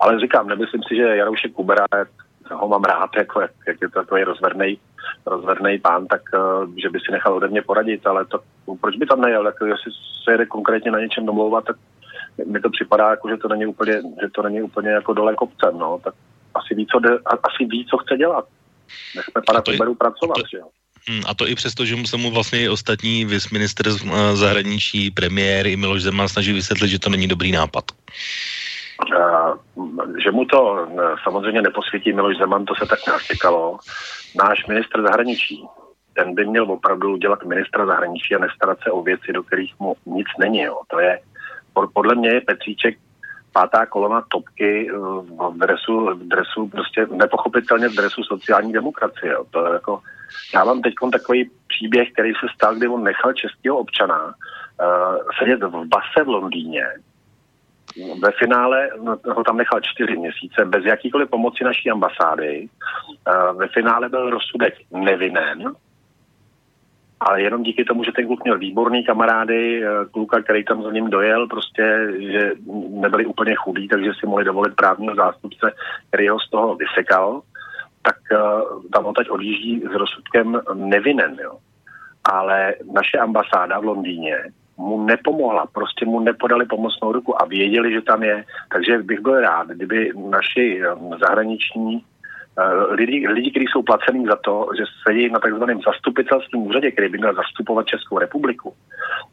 Ale 0.00 0.20
říkám, 0.20 0.48
nemyslím 0.48 0.82
si, 0.82 0.96
že 0.96 1.16
Jaroušek 1.16 1.52
Kubera, 1.52 1.86
ho 2.50 2.68
mám 2.68 2.84
rád, 2.84 3.10
jako, 3.16 3.40
jak, 3.40 3.50
je 3.66 3.88
to 3.88 4.00
takový 4.00 4.24
rozvernej, 4.24 4.78
rozvernej 5.26 5.78
pán, 5.78 6.06
tak 6.06 6.22
uh, 6.34 6.70
že 6.76 6.90
by 6.90 7.00
si 7.00 7.12
nechal 7.12 7.34
ode 7.34 7.48
mě 7.48 7.62
poradit, 7.62 8.06
ale 8.06 8.24
to, 8.24 8.40
proč 8.80 8.96
by 8.96 9.06
tam 9.06 9.20
nejel, 9.20 9.46
jako, 9.46 9.66
jestli 9.66 9.92
se 10.24 10.32
jede 10.32 10.46
konkrétně 10.46 10.90
na 10.90 11.00
něčem 11.00 11.26
domlouvat, 11.26 11.64
tak 11.64 11.76
mi 12.46 12.60
to 12.60 12.70
připadá, 12.70 13.10
jako, 13.10 13.28
že 13.28 13.36
to 13.36 13.48
není 13.48 13.66
úplně, 13.66 13.92
že 13.92 14.28
to 14.34 14.42
není 14.42 14.62
úplně 14.62 14.90
jako 14.90 15.12
dole 15.12 15.34
kopcem, 15.34 15.78
no, 15.78 16.00
tak 16.04 16.14
asi 16.54 16.74
ví, 16.74 16.86
co, 16.86 17.00
asi 17.26 17.64
ví, 17.64 17.86
co 17.90 17.96
chce 17.98 18.16
dělat. 18.16 18.44
Nechme 19.16 19.42
pana 19.46 19.60
Kuberu 19.62 19.94
pracovat, 19.94 20.34
to, 20.34 20.42
že 20.50 20.58
jo. 20.58 20.68
Hmm, 21.08 21.22
a 21.26 21.34
to 21.34 21.48
i 21.48 21.54
přesto, 21.54 21.84
že 21.84 21.96
se 22.06 22.16
mu 22.16 22.30
vlastně 22.30 22.62
i 22.62 22.68
ostatní 22.68 23.24
vysminister 23.24 23.86
eh, 23.88 24.36
zahraničí, 24.36 25.10
premiér 25.10 25.66
i 25.66 25.76
Miloš 25.76 26.02
Zeman 26.02 26.28
snaží 26.28 26.52
vysvětlit, 26.52 26.88
že 26.88 26.98
to 26.98 27.10
není 27.10 27.28
dobrý 27.28 27.52
nápad. 27.52 27.84
Uh, 29.12 29.56
že 30.24 30.30
mu 30.30 30.44
to 30.44 30.88
samozřejmě 31.22 31.62
neposvětí 31.62 32.12
Miloš 32.12 32.36
Zeman, 32.36 32.64
to 32.64 32.74
se 32.74 32.86
tak 32.86 32.98
čekalo. 33.22 33.78
Náš 34.34 34.66
minister 34.66 35.02
zahraničí, 35.02 35.64
ten 36.12 36.34
by 36.34 36.44
měl 36.44 36.72
opravdu 36.72 37.16
dělat 37.16 37.44
ministra 37.44 37.86
zahraničí 37.86 38.34
a 38.34 38.38
nestarat 38.38 38.78
se 38.82 38.90
o 38.90 39.02
věci, 39.02 39.32
do 39.32 39.42
kterých 39.42 39.74
mu 39.78 39.96
nic 40.06 40.26
není. 40.38 40.60
Jo. 40.60 40.78
To 40.88 41.00
je, 41.00 41.20
podle 41.92 42.14
mě 42.14 42.28
je 42.28 42.40
Petříček 42.40 42.98
pátá 43.56 43.86
kolona 43.86 44.24
topky 44.28 44.90
v 45.30 45.58
dresu, 45.58 46.06
v 46.14 46.28
dresu 46.28 46.68
prostě 46.68 47.06
nepochopitelně 47.10 47.88
v 47.88 47.96
dresu 47.96 48.22
sociální 48.22 48.72
demokracie. 48.72 49.36
To 49.50 49.66
je 49.66 49.72
jako, 49.72 50.00
já 50.54 50.64
mám 50.64 50.82
teď 50.82 50.94
takový 51.12 51.50
příběh, 51.68 52.12
který 52.12 52.32
se 52.32 52.46
stal, 52.54 52.74
kdy 52.74 52.88
on 52.88 53.04
nechal 53.04 53.32
českého 53.32 53.76
občana 53.78 54.24
uh, 54.24 54.32
sedět 55.38 55.62
v 55.62 55.84
base 55.84 56.24
v 56.24 56.28
Londýně. 56.28 56.84
Ve 58.22 58.30
finále 58.32 58.88
no, 59.02 59.16
ho 59.34 59.44
tam 59.44 59.56
nechal 59.56 59.80
čtyři 59.82 60.16
měsíce 60.16 60.64
bez 60.64 60.84
jakýkoliv 60.84 61.30
pomoci 61.30 61.64
naší 61.64 61.90
ambasády. 61.90 62.68
Uh, 62.68 63.58
ve 63.58 63.68
finále 63.68 64.08
byl 64.08 64.30
rozsudek 64.30 64.74
nevinen, 64.90 65.72
ale 67.20 67.42
jenom 67.42 67.62
díky 67.62 67.84
tomu, 67.84 68.04
že 68.04 68.12
ten 68.12 68.26
kluk 68.26 68.44
měl 68.44 68.58
výborný 68.58 69.04
kamarády, 69.04 69.84
eh, 69.84 69.88
kluka, 70.10 70.42
který 70.42 70.64
tam 70.64 70.82
za 70.82 70.92
ním 70.92 71.10
dojel, 71.10 71.46
prostě, 71.46 72.08
že 72.18 72.52
nebyli 72.90 73.26
úplně 73.26 73.54
chudí, 73.54 73.88
takže 73.88 74.10
si 74.20 74.26
mohli 74.26 74.44
dovolit 74.44 74.74
právního 74.74 75.14
zástupce, 75.14 75.72
který 76.08 76.28
ho 76.28 76.40
z 76.40 76.50
toho 76.50 76.76
vysekal, 76.76 77.42
tak 78.02 78.16
uh, 78.32 78.82
tam 78.92 79.06
on 79.06 79.14
teď 79.14 79.30
odjíždí 79.30 79.82
s 79.90 79.94
rozsudkem 79.94 80.60
nevinen, 80.74 81.36
jo. 81.42 81.58
Ale 82.24 82.74
naše 82.92 83.18
ambasáda 83.18 83.80
v 83.80 83.84
Londýně 83.84 84.38
mu 84.76 85.04
nepomohla, 85.04 85.66
prostě 85.72 86.06
mu 86.06 86.20
nepodali 86.20 86.66
pomocnou 86.66 87.12
ruku 87.12 87.42
a 87.42 87.44
věděli, 87.44 87.92
že 87.92 88.02
tam 88.02 88.22
je. 88.22 88.44
Takže 88.72 88.98
bych 88.98 89.20
byl 89.20 89.40
rád, 89.40 89.68
kdyby 89.68 90.12
naši 90.30 90.82
eh, 90.82 91.18
zahraniční 91.18 92.04
Eh, 92.04 92.15
lidi, 92.88 93.28
lidi 93.28 93.50
kteří 93.50 93.66
jsou 93.66 93.82
placený 93.82 94.26
za 94.26 94.36
to, 94.36 94.68
že 94.78 94.84
sedí 95.06 95.30
na 95.30 95.38
takzvaném 95.38 95.80
zastupitelském 95.80 96.60
úřadě, 96.62 96.90
který 96.90 97.08
by 97.08 97.18
měl 97.18 97.34
zastupovat 97.34 97.86
Českou 97.86 98.18
republiku, 98.18 98.74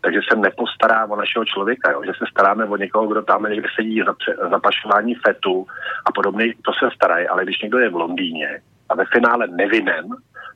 takže 0.01 0.20
se 0.32 0.39
nepostará 0.39 1.06
o 1.06 1.15
našeho 1.15 1.46
člověka, 1.46 1.92
jo? 1.92 2.01
že 2.06 2.12
se 2.18 2.25
staráme 2.32 2.65
o 2.65 2.77
někoho, 2.77 3.08
kdo 3.08 3.22
tam 3.22 3.44
někde 3.44 3.70
sedí 3.75 4.01
za, 4.06 4.15
za 4.50 4.60
pašování 4.60 5.15
fetu 5.15 5.68
a 6.06 6.12
podobně, 6.12 6.53
to 6.65 6.72
se 6.74 6.96
starají, 6.96 7.27
ale 7.27 7.44
když 7.44 7.62
někdo 7.62 7.80
je 7.80 7.89
v 7.89 7.96
Londýně 7.96 8.62
a 8.89 8.96
ve 8.96 9.06
finále 9.06 9.48
nevinen, 9.48 10.08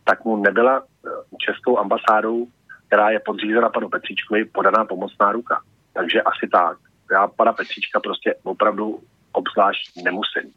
tak 0.04 0.26
mu 0.26 0.38
nebyla 0.38 0.84
eh, 0.84 1.10
českou 1.38 1.80
ambasádou, 1.80 2.48
která 2.88 3.10
je 3.10 3.20
podřízena 3.20 3.70
panu 3.70 3.90
Petříčkovi, 3.90 4.46
podaná 4.46 4.86
pomocná 4.86 5.32
ruka. 5.32 5.62
Takže 5.94 6.22
asi 6.22 6.48
tak. 6.52 6.78
Já 7.12 7.28
pana 7.28 7.54
Petříčka 7.54 8.00
prostě 8.00 8.36
opravdu 8.44 9.00
obzvlášť 9.32 10.04
nemusím 10.04 10.54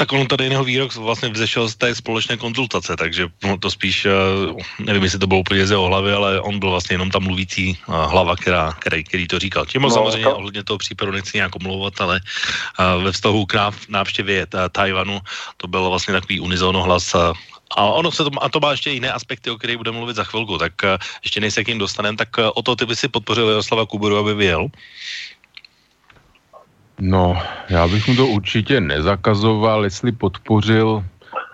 tak 0.00 0.12
on 0.12 0.24
tady 0.26 0.44
jiného 0.48 0.64
výrok 0.64 0.96
vlastně 0.96 1.28
vzešel 1.28 1.68
z 1.68 1.76
té 1.76 1.94
společné 1.94 2.40
konzultace, 2.40 2.96
takže 2.96 3.28
to 3.60 3.68
spíš, 3.70 4.08
eh, 4.08 4.12
nevím, 4.80 5.02
jestli 5.04 5.18
to 5.20 5.28
bylo 5.28 5.44
úplně 5.44 5.66
ze 5.68 5.76
hlavy, 5.76 6.12
ale 6.12 6.40
on 6.40 6.56
byl 6.56 6.70
vlastně 6.72 6.94
jenom 6.94 7.12
tam 7.12 7.28
mluvící 7.28 7.76
eh, 7.76 7.84
hlava, 7.84 8.32
která, 8.36 8.72
který, 8.80 9.04
který 9.04 9.28
to 9.28 9.38
říkal. 9.38 9.68
Tím 9.68 9.84
no, 9.84 9.90
samozřejmě 9.92 10.24
to... 10.24 10.36
ohledně 10.36 10.64
toho 10.64 10.78
případu 10.80 11.12
nechci 11.12 11.36
nějak 11.36 11.52
omlouvat, 11.52 12.00
ale 12.00 12.16
eh, 12.16 13.02
ve 13.04 13.12
vztahu 13.12 13.44
k 13.44 13.52
návštěvě 13.92 14.46
Tajvanu 14.72 15.20
to 15.60 15.68
byl 15.68 15.92
vlastně 15.92 16.16
takový 16.16 16.40
unizono 16.40 16.80
hlas 16.82 17.12
a 17.76 17.82
ono 17.84 18.10
se 18.10 18.24
to, 18.24 18.30
a 18.40 18.48
to 18.48 18.60
má 18.60 18.70
ještě 18.72 18.90
jiné 18.90 19.12
aspekty, 19.12 19.50
o 19.50 19.58
kterých 19.60 19.76
budeme 19.76 19.98
mluvit 20.00 20.16
za 20.16 20.24
chvilku, 20.24 20.58
tak 20.58 20.72
ještě 21.22 21.40
než 21.40 21.54
se 21.54 21.64
k 21.64 21.68
ním 21.68 21.78
dostaneme, 21.78 22.16
tak 22.16 22.28
o 22.54 22.62
to 22.62 22.76
ty 22.76 22.86
by 22.86 22.96
si 22.96 23.08
podpořil 23.08 23.48
Jaroslava 23.48 23.86
Kuburu, 23.86 24.16
aby 24.16 24.34
vyjel? 24.34 24.66
No, 27.00 27.38
já 27.68 27.88
bych 27.88 28.08
mu 28.08 28.16
to 28.16 28.26
určitě 28.26 28.80
nezakazoval, 28.80 29.84
jestli 29.84 30.12
podpořil. 30.12 31.04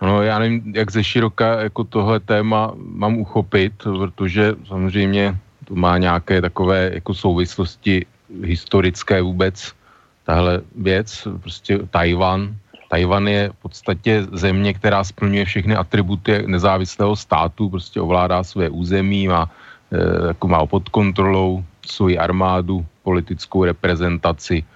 No, 0.03 0.23
já 0.23 0.39
nevím, 0.39 0.73
jak 0.75 0.91
ze 0.91 1.05
široka 1.05 1.63
jako 1.63 1.85
tohle 1.85 2.21
téma 2.21 2.73
mám 2.77 3.19
uchopit, 3.19 3.73
protože 3.83 4.55
samozřejmě 4.67 5.39
to 5.65 5.75
má 5.75 5.99
nějaké 5.99 6.41
takové 6.41 6.91
jako 6.95 7.15
souvislosti 7.15 8.07
historické 8.43 9.23
vůbec 9.23 9.73
tahle 10.25 10.61
věc, 10.77 11.29
prostě 11.41 11.79
Tajvan. 11.91 12.57
Tajvan 12.91 13.29
je 13.29 13.49
v 13.49 13.63
podstatě 13.63 14.27
země, 14.33 14.75
která 14.75 15.05
splňuje 15.05 15.45
všechny 15.45 15.77
atributy 15.77 16.43
nezávislého 16.47 17.17
státu, 17.17 17.71
prostě 17.71 18.01
ovládá 18.01 18.45
své 18.45 18.69
území, 18.69 19.29
má, 19.29 19.51
e, 19.93 20.27
jako 20.27 20.49
má 20.49 20.67
pod 20.67 20.89
kontrolou 20.89 21.65
svoji 21.87 22.19
armádu, 22.19 22.87
politickou 23.03 23.65
reprezentaci, 23.65 24.65
Eh, 24.65 24.76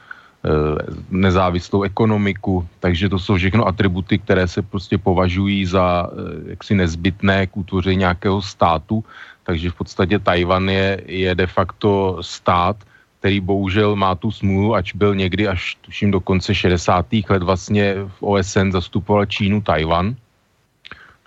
nezávislou 1.10 1.82
ekonomiku, 1.82 2.66
takže 2.80 3.08
to 3.08 3.18
jsou 3.18 3.36
všechno 3.36 3.66
atributy, 3.66 4.18
které 4.18 4.48
se 4.48 4.62
prostě 4.62 4.98
považují 4.98 5.66
za 5.66 6.08
eh, 6.08 6.50
jaksi 6.50 6.74
nezbytné 6.74 7.46
k 7.46 7.56
utvoření 7.56 7.96
nějakého 7.96 8.42
státu, 8.42 9.04
takže 9.44 9.70
v 9.70 9.74
podstatě 9.74 10.18
Tajvan 10.18 10.68
je, 10.68 11.00
je 11.06 11.34
de 11.34 11.46
facto 11.46 12.18
stát, 12.20 12.76
který 13.18 13.40
bohužel 13.40 13.96
má 13.96 14.14
tu 14.14 14.30
smůlu, 14.32 14.74
ač 14.74 14.94
byl 14.96 15.14
někdy 15.14 15.48
až 15.48 15.76
tuším 15.80 16.10
do 16.10 16.20
konce 16.20 16.54
60. 16.54 17.06
let 17.28 17.42
vlastně 17.42 17.94
v 18.08 18.22
OSN 18.22 18.72
zastupoval 18.72 19.26
Čínu 19.26 19.60
Tajvan, 19.60 20.16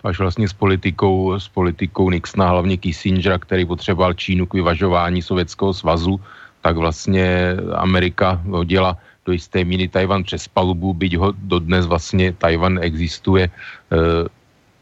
až 0.04 0.18
vlastně 0.18 0.48
s 0.48 0.52
politikou, 0.52 1.38
s 1.38 1.48
politikou 1.48 2.10
Nixona, 2.10 2.48
hlavně 2.48 2.76
Kissingera, 2.76 3.38
který 3.38 3.64
potřeboval 3.64 4.14
Čínu 4.14 4.46
k 4.46 4.54
vyvažování 4.54 5.22
Sovětského 5.22 5.74
svazu, 5.74 6.20
tak 6.64 6.80
vlastně 6.80 7.60
Amerika 7.76 8.40
hodila 8.48 8.96
do 9.28 9.36
jisté 9.36 9.64
míry 9.64 9.84
Tajvan 9.88 10.24
přes 10.24 10.48
palubu, 10.48 10.96
byť 10.96 11.12
ho 11.20 11.28
dodnes 11.36 11.84
vlastně 11.84 12.32
Tajvan 12.32 12.80
existuje 12.80 13.52
eh, 13.52 14.24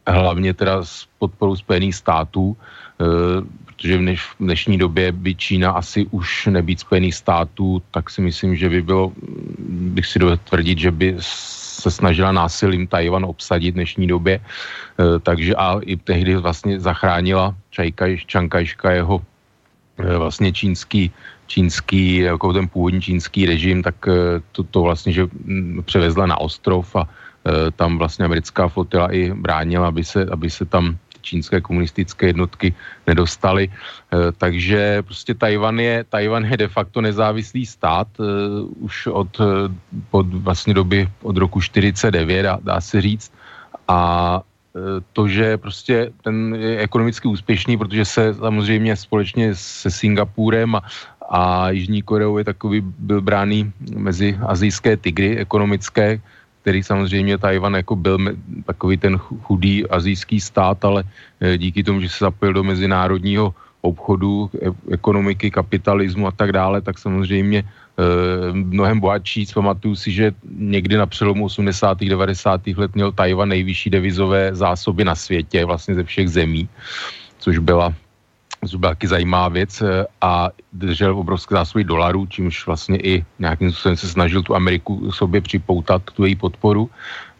hlavně 0.07 0.55
teda 0.55 0.87
s 0.87 1.11
podporou 1.19 1.59
Spojených 1.59 1.99
států, 1.99 2.55
eh, 2.55 3.43
protože 3.67 3.99
v, 3.99 4.15
v 4.15 4.47
dnešní 4.47 4.79
době 4.79 5.11
by 5.11 5.35
Čína 5.35 5.75
asi 5.75 6.07
už 6.15 6.55
nebýt 6.55 6.87
Spojených 6.87 7.19
států, 7.19 7.83
tak 7.91 8.11
si 8.15 8.23
myslím, 8.23 8.55
že 8.55 8.71
by 8.71 8.83
bylo, 8.83 9.11
bych 9.99 10.07
si 10.07 10.19
dovedl 10.23 10.39
tvrdit, 10.47 10.79
že 10.79 10.91
by 10.95 11.19
se 11.19 11.91
snažila 11.91 12.31
násilím 12.31 12.87
Tajvan 12.87 13.27
obsadit 13.27 13.75
v 13.75 13.83
dnešní 13.83 14.07
době, 14.07 14.39
eh, 14.39 15.19
takže 15.19 15.59
a 15.59 15.83
i 15.83 15.99
tehdy 15.99 16.39
vlastně 16.39 16.79
zachránila 16.79 17.59
Čankajška 18.27 19.03
jeho 19.03 19.19
vlastně 20.03 20.53
čínský 20.53 21.11
čínský, 21.53 22.33
jako 22.33 22.53
ten 22.53 22.69
původní 22.69 23.01
čínský 23.01 23.45
režim, 23.47 23.85
tak 23.85 24.09
eh, 24.09 24.41
to, 24.57 24.65
to 24.65 24.79
vlastně, 24.89 25.13
že 25.13 25.29
mm, 25.29 25.85
převezla 25.85 26.27
na 26.27 26.41
ostrov 26.41 26.89
a 26.97 27.05
eh, 27.05 27.69
tam 27.77 28.01
vlastně 28.01 28.25
americká 28.25 28.73
flotila 28.73 29.13
i 29.13 29.37
bránila, 29.37 29.93
aby 29.93 30.01
se, 30.01 30.25
aby 30.33 30.49
se 30.49 30.65
tam 30.65 30.97
čínské 31.21 31.61
komunistické 31.61 32.33
jednotky 32.33 32.73
nedostaly. 33.05 33.69
Eh, 33.69 34.33
takže 34.41 35.05
prostě 35.05 35.37
Tajvan 35.37 35.77
je, 35.77 36.09
Tajvan 36.09 36.45
je 36.49 36.57
de 36.57 36.69
facto 36.73 37.05
nezávislý 37.05 37.69
stát 37.69 38.09
už 38.81 39.13
od, 39.13 39.37
od 40.11 40.27
vlastně 40.41 40.73
doby 40.73 41.05
od 41.21 41.37
roku 41.37 41.61
49, 41.61 42.17
dá, 42.43 42.59
dá 42.65 42.81
se 42.81 42.97
říct. 43.01 43.29
A 43.89 44.41
to, 45.13 45.29
že 45.29 45.61
prostě 45.61 46.17
ten 46.25 46.57
je 46.57 46.79
ekonomicky 46.81 47.29
úspěšný, 47.29 47.77
protože 47.77 48.05
se 48.05 48.35
samozřejmě 48.35 48.97
společně 48.97 49.55
se 49.55 49.91
Singapurem 49.91 50.75
a, 50.75 50.81
a 51.33 51.71
Jižní 51.71 52.03
Koreou 52.05 52.39
je 52.39 52.45
takový, 52.45 52.85
byl 52.85 53.21
bráný 53.25 53.73
mezi 53.97 54.37
azijské 54.37 54.97
tygry 54.97 55.41
ekonomické, 55.41 56.21
který 56.61 56.83
samozřejmě 56.83 57.39
Tajvan 57.39 57.75
jako 57.75 57.97
byl 57.97 58.19
takový 58.69 58.97
ten 58.97 59.19
chudý 59.19 59.89
azijský 59.89 60.41
stát, 60.41 60.85
ale 60.85 61.05
e, 61.41 61.59
díky 61.59 61.81
tomu, 61.83 62.01
že 62.05 62.09
se 62.09 62.29
zapojil 62.29 62.53
do 62.53 62.63
mezinárodního 62.63 63.55
obchodu, 63.81 64.51
e, 64.61 64.69
ekonomiky, 64.93 65.51
kapitalismu 65.51 66.29
a 66.29 66.37
tak 66.37 66.53
dále, 66.53 66.85
tak 66.85 67.01
samozřejmě 67.01 67.59
e, 67.59 67.65
mnohem 68.53 69.01
bohatší. 69.01 69.49
Pamatuju 69.57 69.97
si, 69.97 70.13
že 70.13 70.37
někdy 70.45 71.01
na 71.01 71.09
přelomu 71.09 71.49
80. 71.49 71.99
90. 72.05 72.77
let 72.77 72.95
měl 72.95 73.13
Tajvan 73.13 73.49
nejvyšší 73.49 73.91
devizové 73.91 74.53
zásoby 74.53 75.05
na 75.05 75.17
světě, 75.17 75.65
vlastně 75.65 75.95
ze 75.97 76.05
všech 76.05 76.29
zemí, 76.29 76.69
což 77.41 77.59
byla 77.59 77.95
byla 78.79 78.95
taky 78.95 79.07
zajímavá 79.07 79.49
věc 79.49 79.83
eh, 79.83 80.07
a 80.21 80.51
držel 80.73 81.19
obrovské 81.19 81.55
zásoby 81.55 81.85
dolarů, 81.85 82.27
čímž 82.27 82.67
vlastně 82.67 82.99
i 82.99 83.25
nějakým 83.39 83.73
způsobem 83.73 83.97
se 83.97 84.09
snažil 84.09 84.43
tu 84.43 84.55
Ameriku 84.55 85.13
sobě 85.13 85.41
připoutat 85.41 86.03
tu 86.03 86.25
její 86.25 86.35
podporu. 86.35 86.91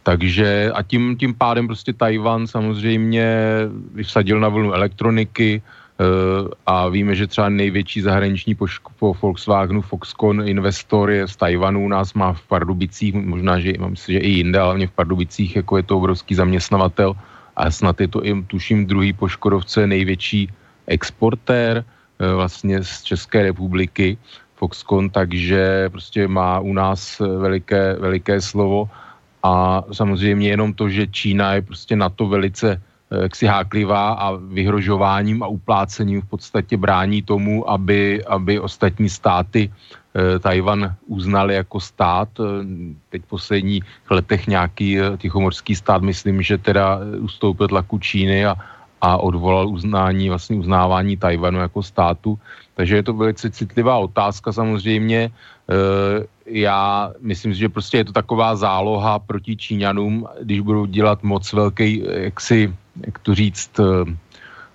Takže 0.03 0.71
a 0.75 0.83
tím, 0.83 1.17
tím 1.17 1.35
pádem 1.35 1.67
prostě 1.67 1.93
Tajvan 1.93 2.47
samozřejmě 2.47 3.35
vysadil 3.95 4.41
na 4.41 4.49
vlnu 4.49 4.73
elektroniky 4.75 5.63
uh, 5.63 6.51
a 6.67 6.89
víme, 6.89 7.15
že 7.15 7.27
třeba 7.27 7.49
největší 7.49 8.01
zahraniční 8.01 8.55
poško, 8.55 8.91
po 8.99 9.15
Volkswagenu 9.23 9.81
Foxconn 9.81 10.43
investor 10.43 11.11
je 11.11 11.29
z 11.29 11.37
Tajvanu, 11.37 11.89
nás 11.89 12.15
má 12.15 12.33
v 12.33 12.43
Pardubicích, 12.43 13.15
možná, 13.15 13.61
že 13.61 13.79
mám 13.79 13.97
si, 13.97 14.13
že 14.13 14.19
i 14.19 14.43
jinde, 14.43 14.59
ale 14.59 14.75
hlavně 14.75 14.87
v 14.87 14.99
Pardubicích, 14.99 15.57
jako 15.57 15.77
je 15.77 15.83
to 15.83 15.97
obrovský 15.97 16.35
zaměstnavatel 16.35 17.15
a 17.57 17.71
snad 17.71 18.01
je 18.01 18.09
to 18.09 18.27
i, 18.27 18.43
tuším, 18.43 18.87
druhý 18.87 19.13
poškodovce 19.13 19.87
největší 19.87 20.51
exportér 20.87 21.85
eh, 21.85 22.35
vlastně 22.35 22.85
z 22.85 23.03
České 23.03 23.43
republiky 23.43 24.19
Foxconn, 24.57 25.11
takže 25.11 25.89
prostě 25.91 26.29
má 26.29 26.61
u 26.61 26.73
nás 26.73 27.21
eh, 27.21 27.27
veliké, 27.27 27.97
veliké 27.99 28.41
slovo 28.41 28.91
a 29.43 29.83
samozřejmě 29.93 30.49
jenom 30.49 30.75
to, 30.75 30.89
že 30.89 31.07
Čína 31.07 31.55
je 31.55 31.63
prostě 31.63 31.97
na 31.97 32.09
to 32.09 32.27
velice 32.27 32.83
jaksi 33.13 33.47
háklivá 33.47 34.13
a 34.13 34.33
vyhrožováním 34.33 35.43
a 35.43 35.47
uplácením 35.47 36.23
v 36.23 36.29
podstatě 36.29 36.77
brání 36.77 37.23
tomu, 37.23 37.71
aby, 37.71 38.25
aby 38.25 38.61
ostatní 38.61 39.09
státy 39.09 39.73
Tajvan 40.41 40.95
uznali 41.07 41.55
jako 41.55 41.81
stát. 41.81 42.29
Teď 43.11 43.23
v 43.23 43.29
posledních 43.29 43.85
letech 44.11 44.47
nějaký 44.47 44.99
tichomorský 45.19 45.75
stát, 45.77 46.03
myslím, 46.03 46.43
že 46.43 46.59
teda 46.59 47.01
ustoupil 47.21 47.69
tlaku 47.69 47.99
Číny 47.99 48.47
a, 48.47 48.57
a 49.03 49.19
odvolal 49.19 49.69
uznání, 49.69 50.29
vlastně 50.31 50.57
uznávání 50.57 51.17
Tajvanu 51.17 51.59
jako 51.59 51.83
státu. 51.83 52.39
Takže 52.75 52.97
je 52.97 53.03
to 53.03 53.13
velice 53.13 53.51
citlivá 53.51 53.99
otázka 53.99 54.53
samozřejmě. 54.53 55.21
E, 55.27 55.31
já 56.47 57.11
myslím, 57.21 57.55
že 57.55 57.69
prostě 57.69 57.97
je 57.97 58.05
to 58.05 58.13
taková 58.15 58.55
záloha 58.57 59.19
proti 59.19 59.57
Číňanům, 59.57 60.27
když 60.43 60.61
budou 60.61 60.87
dělat 60.87 61.23
moc 61.23 61.43
velký, 61.53 62.03
jak 62.07 62.41
si, 62.41 62.71
jak 63.07 63.19
to 63.19 63.35
říct, 63.35 63.75
e, 63.81 63.85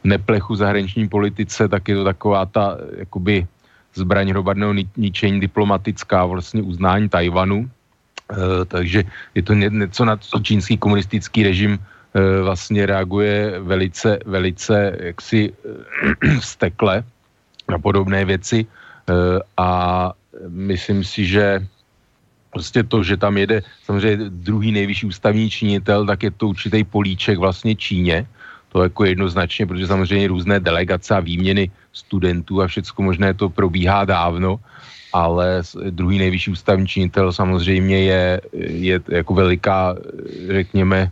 neplechu 0.04 0.56
zahraniční 0.56 1.08
politice, 1.08 1.68
tak 1.68 1.88
je 1.88 1.96
to 1.96 2.04
taková 2.04 2.46
ta, 2.46 2.78
jakoby, 3.08 3.48
zbraň 3.96 4.30
hromadného 4.30 4.74
ničení 4.98 5.40
diplomatická 5.40 6.26
vlastně 6.26 6.62
uznání 6.62 7.10
Tajvanu. 7.10 7.64
E, 7.64 8.66
takže 8.66 9.04
je 9.36 9.42
to 9.42 9.54
něco, 9.54 10.06
na 10.06 10.18
co 10.20 10.40
čínský 10.40 10.78
komunistický 10.78 11.44
režim 11.44 11.80
vlastně 12.44 12.86
reaguje 12.86 13.60
velice, 13.60 14.20
velice 14.26 14.98
jaksi 15.00 15.54
eh, 15.54 16.40
stekle 16.42 17.04
na 17.70 17.80
podobné 17.80 18.26
věci. 18.26 18.66
Eh, 18.66 19.14
a 19.58 20.12
myslím 20.48 21.04
si, 21.04 21.26
že 21.26 21.66
prostě 22.54 22.84
to, 22.84 23.04
že 23.04 23.18
tam 23.18 23.38
jede 23.38 23.62
samozřejmě 23.84 24.30
druhý 24.30 24.72
nejvyšší 24.72 25.06
ústavní 25.06 25.50
činitel, 25.50 26.06
tak 26.06 26.24
je 26.24 26.32
to 26.32 26.48
určitý 26.48 26.84
políček 26.84 27.38
vlastně 27.38 27.76
Číně, 27.76 28.28
to 28.70 28.84
jako 28.84 29.06
jednoznačně, 29.06 29.66
protože 29.66 29.88
samozřejmě 29.88 30.28
různé 30.28 30.60
delegace 30.60 31.16
a 31.16 31.20
výměny 31.20 31.72
studentů 31.94 32.62
a 32.62 32.68
všecko 32.68 33.02
možné 33.02 33.34
to 33.34 33.50
probíhá 33.50 34.06
dávno, 34.06 34.60
ale 35.14 35.64
druhý 35.90 36.18
nejvyšší 36.20 36.52
ústavní 36.52 36.88
činitel 36.88 37.34
samozřejmě 37.34 38.00
je, 38.04 38.42
je 38.54 38.96
jako 39.10 39.34
veliká, 39.34 39.96
řekněme, 40.52 41.12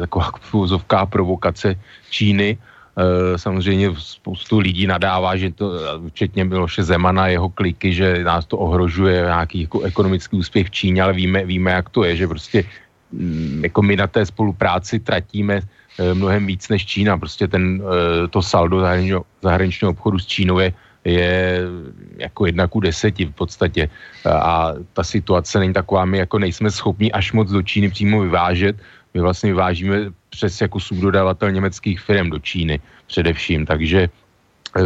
taková 0.00 0.32
úzovká 0.52 1.06
provokace 1.06 1.74
Číny. 2.10 2.58
Eh, 3.00 3.38
samozřejmě 3.38 3.94
spoustu 3.98 4.58
lidí 4.58 4.86
nadává, 4.86 5.36
že 5.36 5.50
to, 5.52 5.72
včetně 6.08 6.44
Miloše 6.44 6.82
Zemana, 6.82 7.28
jeho 7.28 7.48
kliky, 7.48 7.92
že 7.92 8.24
nás 8.24 8.44
to 8.46 8.58
ohrožuje 8.58 9.22
nějaký 9.22 9.60
jako 9.60 9.80
ekonomický 9.80 10.36
úspěch 10.36 10.66
v 10.66 10.70
Číně, 10.70 11.02
ale 11.02 11.12
víme, 11.12 11.44
víme, 11.44 11.70
jak 11.70 11.88
to 11.88 12.04
je, 12.04 12.16
že 12.16 12.28
prostě 12.28 12.64
mm, 13.12 13.60
jako 13.64 13.82
my 13.82 13.96
na 13.96 14.06
té 14.06 14.26
spolupráci 14.26 14.98
tratíme 14.98 15.62
eh, 15.62 16.14
mnohem 16.14 16.46
víc 16.46 16.68
než 16.68 16.86
Čína. 16.86 17.18
Prostě 17.18 17.48
ten, 17.48 17.82
to 18.30 18.42
saldo 18.42 18.80
zahraničního, 18.80 19.22
zahraničního 19.42 19.90
obchodu 19.90 20.18
s 20.18 20.26
Čínou 20.26 20.58
je, 20.58 20.72
je 21.04 21.62
jako 22.18 22.46
jedna 22.46 22.66
ku 22.66 22.80
deseti 22.80 23.24
v 23.24 23.32
podstatě. 23.32 23.88
A 24.26 24.74
ta 24.92 25.04
situace 25.04 25.58
není 25.58 25.72
taková, 25.72 26.04
my 26.04 26.18
jako 26.18 26.38
nejsme 26.38 26.70
schopni 26.70 27.12
až 27.12 27.32
moc 27.32 27.50
do 27.50 27.62
Číny 27.62 27.90
přímo 27.90 28.20
vyvážet, 28.20 28.76
my 29.14 29.20
vlastně 29.20 29.50
vyvážíme 29.50 29.96
přes 30.30 30.60
jako 30.60 30.80
subdodavatel 30.80 31.50
německých 31.50 32.00
firm 32.00 32.30
do 32.30 32.38
Číny 32.38 32.80
především, 33.06 33.66
takže 33.66 34.08
eh, 34.76 34.82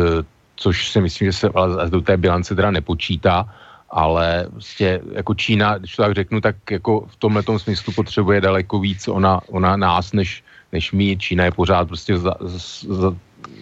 což 0.57 0.91
si 0.91 1.01
myslím, 1.01 1.29
že 1.29 1.33
se 1.33 1.49
do 1.89 2.01
té 2.01 2.17
bilance 2.17 2.55
teda 2.55 2.71
nepočítá, 2.71 3.49
ale 3.91 4.47
prostě 4.51 5.01
jako 5.13 5.35
Čína, 5.35 5.79
když 5.79 5.97
to 5.97 6.03
tak 6.03 6.15
řeknu, 6.15 6.41
tak 6.41 6.57
jako 6.71 7.07
v 7.07 7.17
tomhle 7.17 7.43
smyslu 7.57 7.93
potřebuje 7.93 8.41
daleko 8.41 8.79
víc 8.79 9.09
ona, 9.09 9.41
ona 9.49 9.77
nás, 9.77 10.13
než, 10.13 10.45
než 10.73 10.93
my. 10.93 11.17
Čína 11.17 11.45
je 11.45 11.51
pořád 11.51 11.89
prostě 11.89 12.19
za, 12.19 12.35
za, 12.41 13.15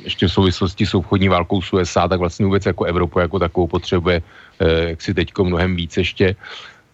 ještě 0.04 0.26
v 0.26 0.32
souvislosti 0.32 0.86
s 0.86 0.94
obchodní 0.94 1.28
válkou 1.28 1.62
s 1.62 1.72
USA, 1.72 2.08
tak 2.08 2.20
vlastně 2.20 2.46
vůbec 2.46 2.66
jako 2.66 2.84
Evropu 2.84 3.18
jako 3.18 3.38
takovou 3.38 3.66
potřebuje, 3.66 4.22
eh, 4.60 4.88
jak 4.88 5.02
si 5.02 5.14
teďko 5.14 5.44
mnohem 5.44 5.76
víc 5.76 5.96
ještě. 5.96 6.36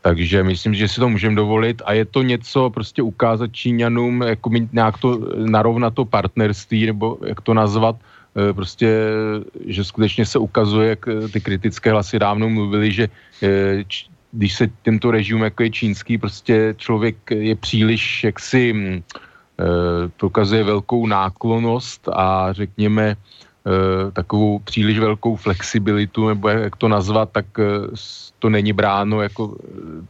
Takže 0.08 0.40
myslím, 0.40 0.72
že 0.74 0.88
si 0.88 0.96
to 1.00 1.08
můžeme 1.08 1.36
dovolit 1.36 1.82
a 1.84 1.92
je 1.92 2.04
to 2.04 2.22
něco 2.22 2.70
prostě 2.70 3.02
ukázat 3.04 3.52
Číňanům, 3.52 4.22
jako 4.22 4.50
mít 4.50 4.72
nějak 4.72 4.98
to 4.98 5.20
narovnat 5.36 5.94
to 5.94 6.04
partnerství, 6.04 6.86
nebo 6.86 7.18
jak 7.20 7.40
to 7.44 7.52
nazvat, 7.54 7.96
e, 8.32 8.52
prostě, 8.52 8.88
že 9.66 9.84
skutečně 9.84 10.24
se 10.24 10.38
ukazuje, 10.38 10.88
jak 10.88 11.08
e, 11.08 11.28
ty 11.28 11.40
kritické 11.40 11.92
hlasy 11.92 12.18
dávno 12.18 12.48
mluvili, 12.48 12.88
že 12.92 13.04
e, 13.42 13.84
když 14.32 14.52
se 14.54 14.64
tento 14.82 15.10
režim, 15.12 15.44
jako 15.44 15.62
je 15.62 15.70
čínský, 15.70 16.18
prostě 16.18 16.74
člověk 16.80 17.16
je 17.30 17.56
příliš 17.56 18.24
jaksi 18.24 18.74
prokazuje 20.16 20.64
velkou 20.64 21.06
náklonost 21.06 22.08
a 22.12 22.52
řekněme 22.52 23.16
takovou 24.12 24.58
příliš 24.58 24.98
velkou 24.98 25.36
flexibilitu, 25.36 26.28
nebo 26.28 26.48
jak 26.48 26.76
to 26.76 26.88
nazvat, 26.88 27.28
tak 27.32 27.46
to 28.38 28.48
není 28.50 28.72
bráno 28.72 29.22
jako 29.22 29.56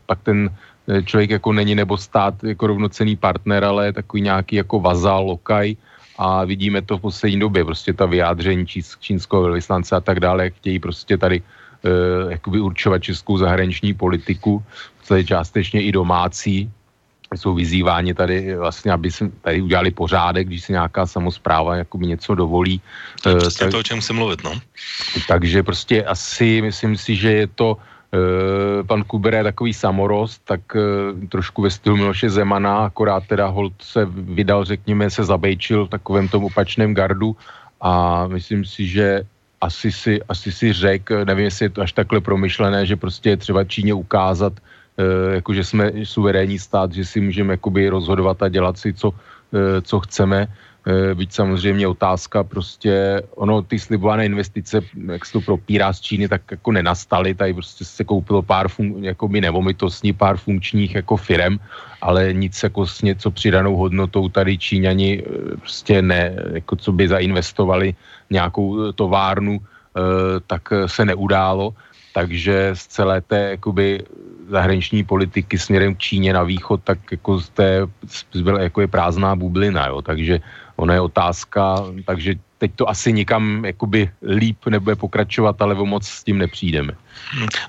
pak 0.06 0.18
ten 0.22 0.50
eh, 0.88 1.02
člověk 1.02 1.30
jako 1.30 1.52
není 1.52 1.74
nebo 1.74 1.96
stát 1.96 2.34
jako 2.44 2.66
rovnocený 2.66 3.16
partner, 3.16 3.64
ale 3.64 3.86
je 3.86 3.92
takový 3.92 4.22
nějaký 4.22 4.56
jako 4.56 4.80
vazal, 4.80 5.26
lokaj. 5.26 5.76
A 6.18 6.44
vidíme 6.44 6.82
to 6.82 6.98
v 6.98 7.00
poslední 7.00 7.38
době, 7.38 7.64
prostě 7.64 7.92
ta 7.92 8.06
vyjádření 8.06 8.66
čínského 9.00 9.42
velvyslance 9.42 9.96
a 9.96 10.00
tak 10.00 10.20
dále, 10.20 10.44
jak 10.44 10.54
chtějí 10.54 10.78
prostě 10.78 11.18
tady 11.18 11.42
jakoby 12.28 12.60
určovat 12.60 12.98
českou 12.98 13.38
zahraniční 13.38 13.94
politiku, 13.94 14.62
je 15.14 15.24
částečně 15.24 15.82
i 15.82 15.92
domácí, 15.92 16.70
jsou 17.36 17.54
vyzýváni 17.54 18.14
tady 18.14 18.56
vlastně, 18.56 18.92
aby 18.92 19.10
se 19.10 19.30
tady 19.40 19.60
udělali 19.62 19.90
pořádek, 19.90 20.46
když 20.46 20.64
si 20.64 20.72
nějaká 20.72 21.06
samozpráva 21.06 21.76
jakoby 21.76 22.06
něco 22.06 22.34
dovolí. 22.34 22.80
To 23.22 23.28
je 23.28 23.36
přesně 23.36 23.64
tak, 23.64 23.72
to, 23.72 23.78
o 23.78 23.82
čem 23.82 24.00
chci 24.00 24.12
mluvit, 24.12 24.44
no. 24.44 24.60
Takže 25.28 25.62
prostě 25.62 26.04
asi 26.04 26.62
myslím 26.62 26.96
si, 26.96 27.16
že 27.16 27.32
je 27.32 27.46
to 27.46 27.76
Uh, 28.08 28.86
pan 28.86 29.04
Kuber 29.04 29.34
je 29.34 29.42
takový 29.44 29.74
samorost, 29.74 30.40
tak 30.44 30.60
uh, 30.72 31.28
trošku 31.28 31.62
ve 31.62 31.70
stylu 31.70 31.96
Miloše 31.96 32.30
Zemana, 32.30 32.88
akorát 32.88 33.26
teda 33.26 33.46
Holt 33.46 33.72
se 33.82 34.08
vydal, 34.08 34.64
řekněme, 34.64 35.10
se 35.10 35.24
zabejčil 35.24 35.86
v 35.86 35.88
takovém 35.88 36.28
tom 36.28 36.44
opačném 36.44 36.94
gardu 36.94 37.36
a 37.80 38.26
myslím 38.26 38.64
si, 38.64 38.88
že 38.88 39.28
asi 39.60 39.92
si, 39.92 40.22
asi 40.28 40.52
si 40.52 40.72
řek, 40.72 41.10
nevím, 41.24 41.44
jestli 41.44 41.64
je 41.64 41.70
to 41.70 41.80
až 41.82 41.92
takhle 41.92 42.20
promyšlené, 42.20 42.86
že 42.86 42.96
prostě 42.96 43.30
je 43.30 43.36
třeba 43.36 43.64
Číně 43.64 43.94
ukázat, 43.94 44.52
jako 45.32 45.54
že 45.54 45.64
jsme 45.64 45.92
suverénní 46.04 46.58
stát, 46.58 46.92
že 46.92 47.04
si 47.04 47.20
můžeme 47.20 47.54
jakoby 47.54 47.88
rozhodovat 47.88 48.42
a 48.42 48.48
dělat 48.48 48.78
si, 48.78 48.94
co, 48.94 49.14
co 49.82 50.00
chceme, 50.00 50.48
Eh, 50.88 51.14
byť 51.14 51.32
samozřejmě 51.32 51.86
otázka 51.88 52.44
prostě, 52.44 53.22
ono 53.36 53.62
ty 53.62 53.78
slibované 53.78 54.24
investice, 54.24 54.80
jak 55.12 55.26
se 55.26 55.32
to 55.32 55.40
propírá 55.40 55.92
z 55.92 56.00
Číny, 56.00 56.28
tak 56.28 56.42
jako 56.50 56.72
nenastaly, 56.72 57.34
tady 57.34 57.54
prostě 57.54 57.84
se 57.84 58.04
koupilo 58.04 58.42
pár 58.42 58.68
fun, 58.68 59.04
jako 59.04 59.28
by 59.28 59.40
nevomitostní 59.40 60.12
pár 60.12 60.36
funkčních 60.36 60.94
jako 60.94 61.16
firem, 61.16 61.60
ale 62.00 62.32
nic 62.32 62.62
jako 62.62 62.86
s 62.86 63.02
něco 63.02 63.30
přidanou 63.30 63.76
hodnotou 63.76 64.28
tady 64.28 64.58
Číňani 64.58 65.10
eh, 65.20 65.56
prostě 65.60 66.02
ne, 66.02 66.36
jako 66.52 66.76
co 66.76 66.92
by 66.92 67.08
zainvestovali 67.08 67.94
nějakou 68.30 68.92
továrnu, 68.92 69.60
eh, 69.60 70.00
tak 70.46 70.62
se 70.86 71.04
neudálo, 71.04 71.74
takže 72.18 72.74
z 72.74 72.86
celé 72.86 73.20
té 73.20 73.54
jakoby 73.54 74.02
zahraniční 74.50 75.04
politiky 75.06 75.54
směrem 75.58 75.94
k 75.94 75.98
Číně 75.98 76.34
na 76.34 76.42
východ, 76.42 76.82
tak 76.82 76.98
jako, 77.14 77.38
z 77.38 77.48
té, 77.48 77.86
jako 78.58 78.80
je 78.80 78.88
prázdná 78.90 79.36
bublina, 79.36 79.86
jo, 79.86 80.02
takže 80.02 80.40
Ona 80.78 80.94
je 80.94 81.00
otázka, 81.00 81.84
takže 82.06 82.34
teď 82.58 82.70
to 82.76 82.88
asi 82.88 83.12
nikam 83.12 83.64
jakoby 83.64 84.10
líp 84.22 84.66
nebude 84.66 84.96
pokračovat, 84.96 85.62
ale 85.62 85.74
o 85.74 85.86
moc 85.86 86.06
s 86.06 86.24
tím 86.24 86.38
nepřijdeme. 86.38 86.92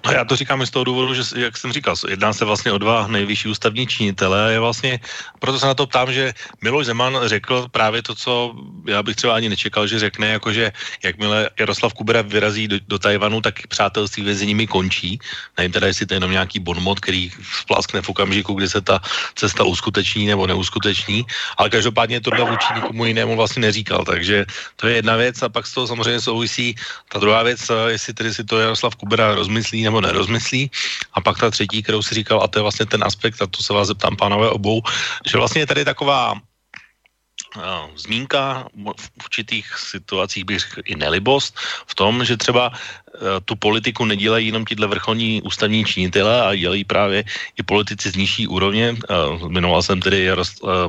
No 0.05 0.11
já 0.11 0.25
to 0.25 0.35
říkám 0.35 0.65
z 0.65 0.71
toho 0.71 0.83
důvodu, 0.83 1.13
že, 1.13 1.23
jak 1.35 1.57
jsem 1.57 1.71
říkal, 1.71 1.95
jedná 2.09 2.33
se 2.33 2.45
vlastně 2.45 2.71
o 2.71 2.77
dva 2.77 3.07
nejvyšší 3.07 3.47
ústavní 3.49 3.87
činitele 3.87 4.53
je 4.53 4.59
vlastně, 4.59 4.99
proto 5.39 5.59
se 5.59 5.65
na 5.65 5.73
to 5.73 5.87
ptám, 5.87 6.13
že 6.13 6.33
Miloš 6.61 6.85
Zeman 6.85 7.17
řekl 7.25 7.67
právě 7.71 8.03
to, 8.03 8.15
co 8.15 8.55
já 8.87 9.03
bych 9.03 9.15
třeba 9.15 9.35
ani 9.35 9.49
nečekal, 9.49 9.87
že 9.87 9.99
řekne, 9.99 10.27
jakože 10.27 10.71
jakmile 11.03 11.49
Jaroslav 11.59 11.93
Kubera 11.93 12.21
vyrazí 12.21 12.67
do, 12.67 12.77
do 12.87 12.99
Tajvanu, 12.99 13.41
tak 13.41 13.67
přátelství 13.67 14.23
mezi 14.23 14.47
nimi 14.47 14.67
končí. 14.67 15.19
Nevím 15.57 15.71
teda, 15.71 15.87
jestli 15.87 16.05
to 16.05 16.13
je 16.13 16.15
jenom 16.15 16.31
nějaký 16.31 16.59
bonmot, 16.59 16.99
který 16.99 17.31
spláskne 17.61 18.01
v 18.01 18.09
okamžiku, 18.09 18.53
kdy 18.53 18.69
se 18.69 18.81
ta 18.81 19.01
cesta 19.35 19.63
uskuteční 19.63 20.27
nebo 20.27 20.47
neuskuteční, 20.47 21.25
ale 21.57 21.69
každopádně 21.69 22.21
tohle 22.21 22.49
vůči 22.49 22.67
nikomu 22.75 23.05
jinému 23.05 23.35
vlastně 23.35 23.61
neříkal, 23.61 24.05
takže 24.05 24.45
to 24.79 24.87
je 24.87 24.95
jedna 24.95 25.15
věc 25.15 25.41
a 25.43 25.49
pak 25.49 25.67
z 25.67 25.73
toho 25.73 25.87
samozřejmě 25.87 26.21
souvisí 26.21 26.75
ta 27.11 27.19
druhá 27.19 27.43
věc, 27.43 27.71
jestli 27.87 28.13
tedy 28.13 28.33
si 28.33 28.43
to 28.43 28.59
Jaroslav 28.59 28.95
Kubera 28.95 29.35
rozmyslí 29.35 29.83
nebo 29.83 30.01
nerozmyslí. 30.01 30.71
A 31.13 31.21
pak 31.21 31.39
ta 31.39 31.51
třetí, 31.51 31.83
kterou 31.83 32.01
si 32.01 32.15
říkal, 32.15 32.43
a 32.43 32.47
to 32.47 32.59
je 32.59 32.63
vlastně 32.63 32.85
ten 32.85 33.03
aspekt, 33.03 33.41
a 33.41 33.47
to 33.47 33.63
se 33.63 33.73
vás 33.73 33.87
zeptám, 33.87 34.15
pánové 34.15 34.49
obou, 34.49 34.81
že 35.27 35.37
vlastně 35.37 35.61
je 35.61 35.67
tady 35.67 35.85
taková 35.85 36.39
zmínka 37.95 38.67
v 38.75 39.09
určitých 39.25 39.65
situacích 39.77 40.45
bych 40.45 40.59
řekl 40.59 40.81
i 40.85 40.95
nelibost 40.95 41.57
v 41.87 41.93
tom, 41.95 42.25
že 42.25 42.37
třeba 42.37 42.71
e, 42.71 43.41
tu 43.45 43.55
politiku 43.55 44.05
nedělají 44.05 44.47
jenom 44.47 44.65
tyhle 44.65 44.87
vrcholní 44.87 45.41
ústavní 45.41 45.85
činitele 45.85 46.41
a 46.41 46.55
dělají 46.55 46.83
právě 46.83 47.23
i 47.57 47.63
politici 47.63 48.11
z 48.11 48.15
nižší 48.15 48.47
úrovně. 48.47 48.95
Jmenoval 49.47 49.81
jsem 49.81 50.01
tedy 50.01 50.29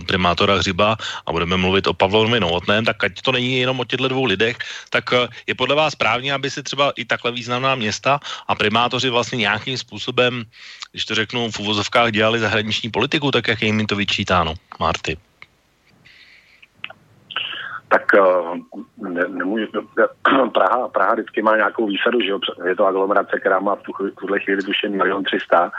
primátora 0.06 0.54
Hřiba 0.54 0.96
a 1.26 1.32
budeme 1.32 1.56
mluvit 1.56 1.86
o 1.86 1.94
Pavlovi 1.94 2.40
Novotném, 2.40 2.84
tak 2.84 3.04
ať 3.04 3.20
to 3.22 3.32
není 3.32 3.58
jenom 3.58 3.80
o 3.80 3.84
těchto 3.84 4.08
dvou 4.08 4.24
lidech, 4.24 4.58
tak 4.90 5.04
je 5.46 5.54
podle 5.54 5.74
vás 5.74 5.92
správně, 5.92 6.34
aby 6.34 6.50
si 6.50 6.62
třeba 6.62 6.92
i 6.96 7.04
takhle 7.04 7.32
významná 7.32 7.74
města 7.74 8.20
a 8.46 8.54
primátoři 8.54 9.10
vlastně 9.10 9.38
nějakým 9.38 9.78
způsobem, 9.78 10.44
když 10.92 11.04
to 11.04 11.14
řeknu 11.14 11.50
v 11.50 11.58
uvozovkách, 11.60 12.12
dělali 12.12 12.40
zahraniční 12.40 12.90
politiku, 12.90 13.30
tak 13.30 13.48
jak 13.48 13.62
je 13.62 13.68
jim 13.68 13.86
to 13.86 13.96
vyčítáno, 13.96 14.54
Marty? 14.80 15.29
Tak 17.90 18.14
eh, 18.14 19.08
ne, 19.08 19.24
nemůžu, 19.28 19.66
Praha, 20.54 20.88
Praha 20.88 21.12
vždycky 21.14 21.42
má 21.42 21.56
nějakou 21.56 21.86
výsadu, 21.86 22.20
že 22.20 22.32
je 22.68 22.76
to 22.76 22.86
aglomerace, 22.86 23.40
která 23.40 23.60
má 23.60 23.76
v 23.76 23.82
tuhle 24.20 24.40
chvíli 24.40 24.62
tuším 24.62 24.96
milion 24.96 25.24
300, 25.24 25.72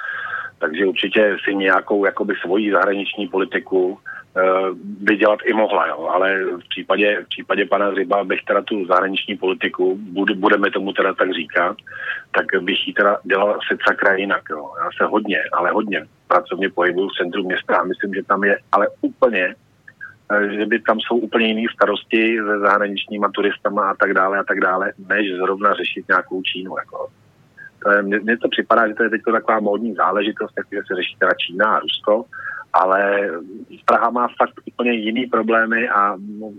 takže 0.59 0.85
určitě 0.85 1.37
si 1.43 1.55
nějakou 1.55 2.05
jakoby 2.05 2.33
svoji 2.41 2.71
zahraniční 2.71 3.27
politiku 3.27 3.87
uh, 3.87 3.97
by 4.77 5.15
dělat 5.15 5.39
i 5.45 5.53
mohla, 5.53 5.87
jo? 5.87 6.07
ale 6.07 6.43
v 6.43 6.69
případě, 6.69 7.21
v 7.25 7.27
případě 7.27 7.65
pana 7.65 7.89
Ryba 7.89 8.23
bych 8.23 8.43
teda 8.43 8.61
tu 8.61 8.85
zahraniční 8.85 9.37
politiku, 9.37 9.97
bude, 9.99 10.35
budeme 10.35 10.71
tomu 10.71 10.93
teda 10.93 11.13
tak 11.13 11.31
říkat, 11.33 11.77
tak 12.31 12.63
bych 12.63 12.87
ji 12.87 12.93
teda 12.93 13.17
dělal 13.23 13.59
se 13.67 13.77
sakra 13.87 14.13
jinak. 14.13 14.41
Jo? 14.49 14.71
Já 14.83 14.89
se 14.97 15.09
hodně, 15.11 15.39
ale 15.53 15.71
hodně 15.71 16.05
pracovně 16.27 16.69
pohybuju 16.69 17.07
v 17.09 17.17
centru 17.17 17.43
města 17.43 17.77
a 17.77 17.83
myslím, 17.83 18.13
že 18.13 18.23
tam 18.23 18.43
je 18.43 18.59
ale 18.71 18.87
úplně 19.01 19.55
že 20.51 20.65
by 20.65 20.79
tam 20.79 20.99
jsou 20.99 21.17
úplně 21.17 21.47
jiné 21.47 21.73
starosti 21.73 22.37
se 22.37 22.59
zahraničníma 22.59 23.29
turistama 23.35 23.89
a 23.89 23.95
tak 23.95 24.13
dále 24.13 24.39
a 24.39 24.43
tak 24.43 24.59
dále, 24.59 24.93
než 25.09 25.31
zrovna 25.37 25.73
řešit 25.73 26.05
nějakou 26.07 26.41
Čínu. 26.41 26.77
Jako. 26.77 27.07
To 27.83 27.91
je, 27.91 28.01
mně, 28.01 28.37
to 28.37 28.49
připadá, 28.49 28.87
že 28.87 28.93
to 28.93 29.03
je 29.03 29.09
teď 29.09 29.21
taková 29.31 29.59
módní 29.59 29.93
záležitost, 29.93 30.53
jak 30.57 30.87
se 30.87 30.95
řeší 30.95 31.15
teda 31.19 31.31
Čína 31.33 31.75
a 31.75 31.79
Rusko, 31.79 32.25
ale 32.73 33.29
Praha 33.85 34.09
má 34.09 34.27
fakt 34.27 34.59
úplně 34.65 34.91
jiný 34.93 35.25
problémy 35.25 35.89
a 35.89 36.15
no, 36.39 36.51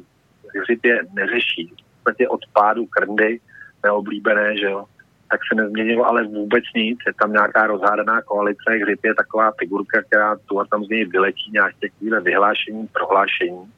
je 0.84 1.00
neřeší. 1.12 1.72
V 1.76 2.04
podstatě 2.04 2.28
od 2.28 2.40
pádu 2.52 2.86
krndy 2.86 3.40
neoblíbené, 3.84 4.58
že 4.58 4.66
jo, 4.66 4.84
tak 5.32 5.40
se 5.48 5.54
nezměnilo 5.62 6.06
ale 6.06 6.22
vůbec 6.22 6.64
nic. 6.76 6.98
Je 7.06 7.12
tam 7.20 7.32
nějaká 7.32 7.66
rozhádaná 7.66 8.22
koalice, 8.22 8.70
Hřib 8.82 9.04
je 9.04 9.14
taková 9.14 9.52
figurka, 9.58 10.02
která 10.02 10.36
tu 10.36 10.60
a 10.60 10.64
tam 10.70 10.84
z 10.84 10.88
něj 10.88 11.04
vyletí 11.04 11.50
nějaké 11.52 11.88
chvíle 11.88 12.20
vyhlášení, 12.20 12.86
prohlášení, 12.86 13.72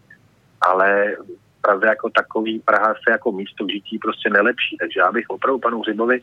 ale 0.60 1.16
Praze 1.60 1.86
jako 1.86 2.10
takový, 2.10 2.58
Praha 2.58 2.94
se 2.94 3.10
jako 3.10 3.32
místo 3.32 3.66
žití 3.70 3.98
prostě 3.98 4.30
nelepší. 4.30 4.76
Takže 4.76 5.00
já 5.00 5.12
bych 5.12 5.30
opravdu 5.30 5.58
panu 5.58 5.80
Hřibovi 5.80 6.20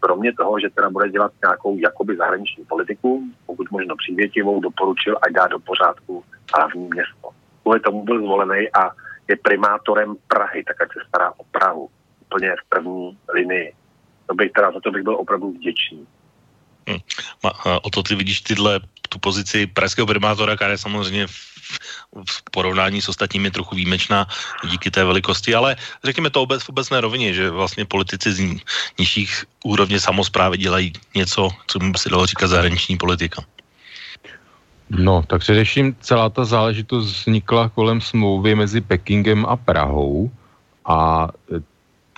kromě 0.00 0.32
toho, 0.32 0.60
že 0.60 0.70
teda 0.70 0.90
bude 0.90 1.08
dělat 1.08 1.32
nějakou 1.42 1.78
jakoby 1.78 2.16
zahraniční 2.16 2.64
politiku, 2.64 3.22
pokud 3.46 3.70
možno 3.70 3.96
přívětivou, 3.96 4.60
doporučil 4.60 5.16
a 5.22 5.28
dá 5.28 5.46
do 5.46 5.58
pořádku 5.58 6.24
hlavní 6.54 6.88
město. 6.94 7.28
Kvůli 7.62 7.80
tomu 7.80 8.04
byl 8.04 8.18
zvolený 8.18 8.68
a 8.72 8.90
je 9.28 9.36
primátorem 9.36 10.14
Prahy, 10.28 10.64
tak 10.64 10.82
ať 10.82 10.88
se 10.92 11.00
stará 11.08 11.32
o 11.36 11.44
Prahu 11.50 11.88
úplně 12.20 12.50
v 12.50 12.68
první 12.68 13.18
linii 13.34 13.72
to 14.28 14.34
bych 14.34 14.52
teda, 14.52 14.72
za 14.72 14.80
to 14.80 14.90
bych 14.90 15.02
byl 15.02 15.16
opravdu 15.16 15.52
vděčný. 15.52 16.06
Hmm. 16.88 17.00
O 17.82 17.90
to 17.90 18.02
ty 18.02 18.14
vidíš 18.14 18.40
tyhle, 18.40 18.80
tu 19.08 19.18
pozici 19.18 19.66
pražského 19.66 20.06
primátora, 20.06 20.56
která 20.56 20.70
je 20.70 20.78
samozřejmě 20.78 21.26
v, 21.26 21.32
v 22.30 22.50
porovnání 22.50 23.02
s 23.02 23.08
ostatními 23.08 23.50
trochu 23.50 23.76
výjimečná 23.76 24.26
díky 24.64 24.90
té 24.90 25.04
velikosti, 25.04 25.54
ale 25.54 25.76
řekněme 26.04 26.30
to 26.30 26.42
obec, 26.42 26.62
v 26.62 26.68
obecné 26.68 27.00
rovině, 27.00 27.34
že 27.34 27.50
vlastně 27.50 27.84
politici 27.84 28.32
z 28.32 28.60
nižších 28.98 29.44
úrovně 29.64 30.00
samozprávy 30.00 30.58
dělají 30.58 30.92
něco, 31.14 31.48
co 31.66 31.78
by 31.78 31.92
se 31.96 32.08
dalo 32.08 32.26
říkat 32.26 32.46
zahraniční 32.46 32.96
politika. 32.96 33.44
No, 34.90 35.22
tak 35.22 35.40
především 35.40 35.96
celá 36.00 36.28
ta 36.28 36.44
záležitost 36.44 37.06
vznikla 37.06 37.68
kolem 37.68 38.00
smlouvy 38.00 38.54
mezi 38.54 38.80
Pekingem 38.80 39.46
a 39.46 39.56
Prahou 39.56 40.30
a 40.84 41.28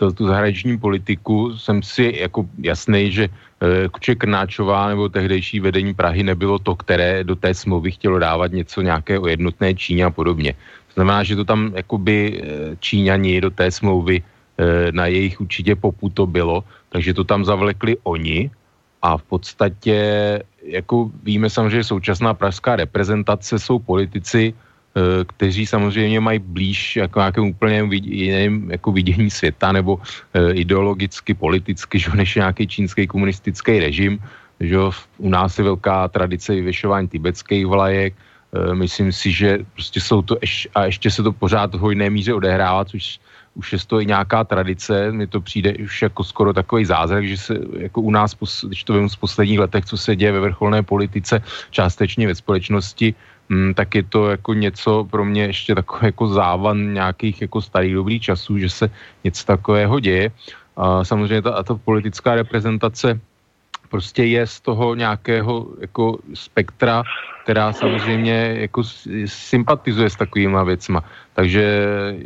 to, 0.01 0.13
tu 0.13 0.25
zahraniční 0.27 0.81
politiku 0.81 1.53
jsem 1.61 1.85
si 1.85 2.17
jako 2.25 2.49
jasný, 2.57 3.13
že 3.13 3.25
e, 3.29 3.89
Kuče 3.93 4.17
Krnáčová 4.17 4.89
nebo 4.89 5.13
tehdejší 5.13 5.61
vedení 5.61 5.93
Prahy 5.93 6.25
nebylo 6.25 6.57
to, 6.57 6.73
které 6.73 7.21
do 7.21 7.37
té 7.37 7.53
smlouvy 7.53 8.01
chtělo 8.01 8.17
dávat 8.17 8.49
něco 8.49 8.81
nějaké 8.81 9.21
o 9.21 9.29
jednotné 9.29 9.77
Číně 9.77 10.09
a 10.09 10.11
podobně. 10.11 10.57
To 10.89 11.05
znamená, 11.05 11.21
že 11.21 11.37
to 11.37 11.45
tam 11.45 11.77
jakoby 11.77 12.17
e, 12.17 12.41
Číňani 12.81 13.45
do 13.45 13.53
té 13.53 13.69
smlouvy 13.69 14.17
e, 14.17 14.25
na 14.97 15.07
jejich 15.13 15.37
určitě 15.37 15.77
poputo 15.77 16.25
bylo, 16.25 16.65
takže 16.89 17.13
to 17.13 17.25
tam 17.29 17.45
zavlekli 17.45 18.01
oni 18.09 18.49
a 19.05 19.21
v 19.21 19.25
podstatě 19.37 19.97
jako 20.65 21.13
víme 21.23 21.51
samozřejmě, 21.53 21.85
že 21.85 21.93
současná 21.93 22.33
pražská 22.33 22.77
reprezentace 22.77 23.59
jsou 23.61 23.79
politici, 23.79 24.57
Eh, 24.57 24.70
kteří 25.27 25.67
samozřejmě 25.67 26.21
mají 26.21 26.39
blíž 26.39 26.97
jako 26.97 27.19
nějakému 27.19 27.51
úplně 27.51 27.89
jiném 27.93 28.71
jako 28.71 28.93
vidění 28.93 29.31
světa 29.31 29.73
nebo 29.73 30.01
e, 30.35 30.53
ideologicky, 30.53 31.35
politicky, 31.35 31.99
že, 31.99 32.11
než 32.15 32.35
nějaký 32.35 32.67
čínský 32.67 33.07
komunistický 33.07 33.79
režim. 33.79 34.19
Že 34.61 34.79
u 35.19 35.29
nás 35.29 35.59
je 35.59 35.65
velká 35.65 36.09
tradice 36.09 36.55
vyvěšování 36.55 37.09
tibetských 37.09 37.67
vlajek. 37.67 38.15
E, 38.15 38.75
myslím 38.75 39.13
si, 39.13 39.33
že 39.33 39.59
prostě 39.73 40.01
jsou 40.01 40.23
to, 40.23 40.37
eš, 40.43 40.69
a 40.75 40.85
ještě 40.85 41.11
se 41.11 41.23
to 41.23 41.33
pořád 41.33 41.75
v 41.75 41.79
hojné 41.79 42.11
míře 42.11 42.35
odehrává, 42.35 42.85
což 42.85 43.21
už 43.55 43.73
je 43.73 43.79
to 43.87 44.01
i 44.01 44.07
nějaká 44.07 44.45
tradice, 44.45 45.13
mi 45.13 45.27
to 45.27 45.41
přijde 45.41 45.75
už 45.75 46.03
jako 46.03 46.25
skoro 46.25 46.53
takový 46.53 46.85
zázrak, 46.85 47.27
že 47.27 47.37
se 47.37 47.55
jako 47.79 48.01
u 48.01 48.11
nás, 48.11 48.37
když 48.67 48.85
to 48.85 48.95
vím 48.95 49.09
z 49.09 49.17
posledních 49.17 49.59
letech, 49.59 49.85
co 49.85 49.97
se 49.99 50.17
děje 50.17 50.33
ve 50.33 50.41
vrcholné 50.41 50.83
politice, 50.83 51.43
částečně 51.71 52.27
ve 52.27 52.35
společnosti, 52.35 53.15
mm, 53.51 53.75
tak 53.75 53.95
je 53.95 54.03
to 54.03 54.31
jako 54.31 54.55
něco 54.55 55.05
pro 55.11 55.25
mě 55.25 55.43
ještě 55.43 55.75
takový 55.75 56.07
jako 56.07 56.27
závan 56.27 56.95
nějakých 56.95 57.43
jako 57.43 57.63
starých 57.63 57.95
dobrých 57.95 58.23
časů, 58.23 58.59
že 58.59 58.71
se 58.71 58.91
něco 59.25 59.45
takového 59.45 60.01
děje. 60.01 60.31
A 60.77 61.05
samozřejmě 61.05 61.43
ta, 61.43 61.63
ta 61.63 61.75
politická 61.75 62.35
reprezentace 62.35 63.21
prostě 63.91 64.25
je 64.25 64.47
z 64.47 64.61
toho 64.61 64.95
nějakého 64.95 65.67
jako 65.81 66.19
spektra, 66.35 67.03
která 67.43 67.73
samozřejmě 67.73 68.57
jako 68.71 68.83
sympatizuje 69.27 70.11
s 70.11 70.17
takovýma 70.17 70.63
věcma. 70.63 71.05
Takže 71.35 71.67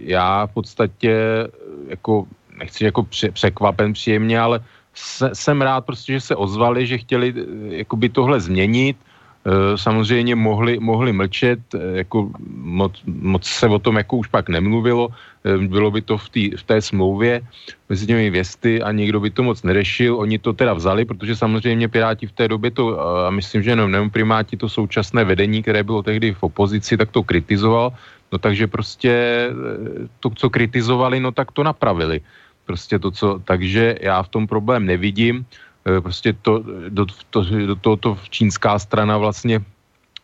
já 0.03 0.47
v 0.47 0.53
podstatě 0.53 1.17
jako 1.89 2.27
nechci 2.59 2.85
jako 2.85 3.03
překvapen 3.33 3.93
příjemně, 3.93 4.41
ale 4.41 4.61
se, 4.95 5.31
jsem 5.33 5.63
rád 5.63 5.89
prostě, 5.89 6.13
že 6.13 6.21
se 6.21 6.37
ozvali, 6.37 6.87
že 6.87 6.99
chtěli 6.99 7.35
jakoby 7.69 8.09
tohle 8.09 8.41
změnit, 8.41 8.97
Eh, 8.97 9.14
samozřejmě 9.77 10.35
mohli, 10.35 10.81
mohli 10.81 11.13
mlčet, 11.13 11.61
eh, 11.75 11.79
jako 12.01 12.33
moc, 12.57 12.97
moc 13.05 13.45
se 13.45 13.69
o 13.69 13.79
tom 13.79 13.97
jako 13.97 14.17
už 14.17 14.29
pak 14.33 14.49
nemluvilo, 14.49 15.13
eh, 15.45 15.59
bylo 15.69 15.91
by 15.91 16.01
to 16.01 16.17
v, 16.17 16.29
tý, 16.29 16.45
v 16.57 16.63
té 16.63 16.81
smlouvě 16.81 17.45
mezi 17.89 18.07
těmi 18.07 18.31
věsty 18.31 18.81
a 18.83 18.89
nikdo 18.93 19.21
by 19.21 19.31
to 19.31 19.43
moc 19.45 19.63
nerešil. 19.63 20.17
Oni 20.17 20.41
to 20.41 20.53
teda 20.57 20.73
vzali, 20.73 21.05
protože 21.05 21.37
samozřejmě 21.37 21.89
Piráti 21.89 22.27
v 22.27 22.33
té 22.33 22.49
době 22.49 22.71
to, 22.73 22.97
a 22.97 23.31
myslím, 23.31 23.63
že 23.63 23.77
jenom, 23.77 23.93
jenom 23.93 24.11
primáti, 24.11 24.57
to 24.57 24.69
současné 24.69 25.25
vedení, 25.25 25.61
které 25.61 25.85
bylo 25.85 26.03
tehdy 26.03 26.33
v 26.33 26.43
opozici, 26.43 26.97
tak 26.97 27.13
to 27.13 27.23
kritizoval. 27.23 27.93
No 28.33 28.39
takže 28.41 28.67
prostě 28.67 29.13
to, 30.21 30.31
co 30.31 30.51
kritizovali, 30.51 31.21
no 31.21 31.33
tak 31.33 31.53
to 31.53 31.63
napravili. 31.63 32.21
Prostě 32.65 32.99
to, 32.99 33.11
co, 33.11 33.39
takže 33.45 34.01
já 34.01 34.23
v 34.23 34.29
tom 34.29 34.47
problém 34.49 34.89
nevidím. 34.89 35.45
Eh, 35.85 36.01
prostě 36.01 36.33
to, 36.33 36.65
do, 36.89 37.07
to, 37.31 37.45
do 37.45 37.77
tohoto 37.77 38.19
čínská 38.31 38.79
strana 38.79 39.19
vlastně 39.19 39.61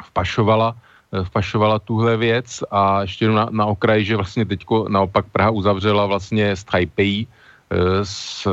vpašovala, 0.04 0.72
eh, 1.12 1.24
vpašovala 1.24 1.78
tuhle 1.78 2.16
věc 2.16 2.64
a 2.70 3.02
ještě 3.02 3.28
na, 3.28 3.48
na 3.50 3.66
okraji, 3.66 4.04
že 4.04 4.16
vlastně 4.16 4.44
teďko 4.44 4.88
naopak 4.88 5.28
Praha 5.32 5.50
uzavřela 5.50 6.06
vlastně 6.06 6.56
s 6.56 6.64
Taipei, 6.64 7.26
eh, 7.28 7.76
s 8.04 8.48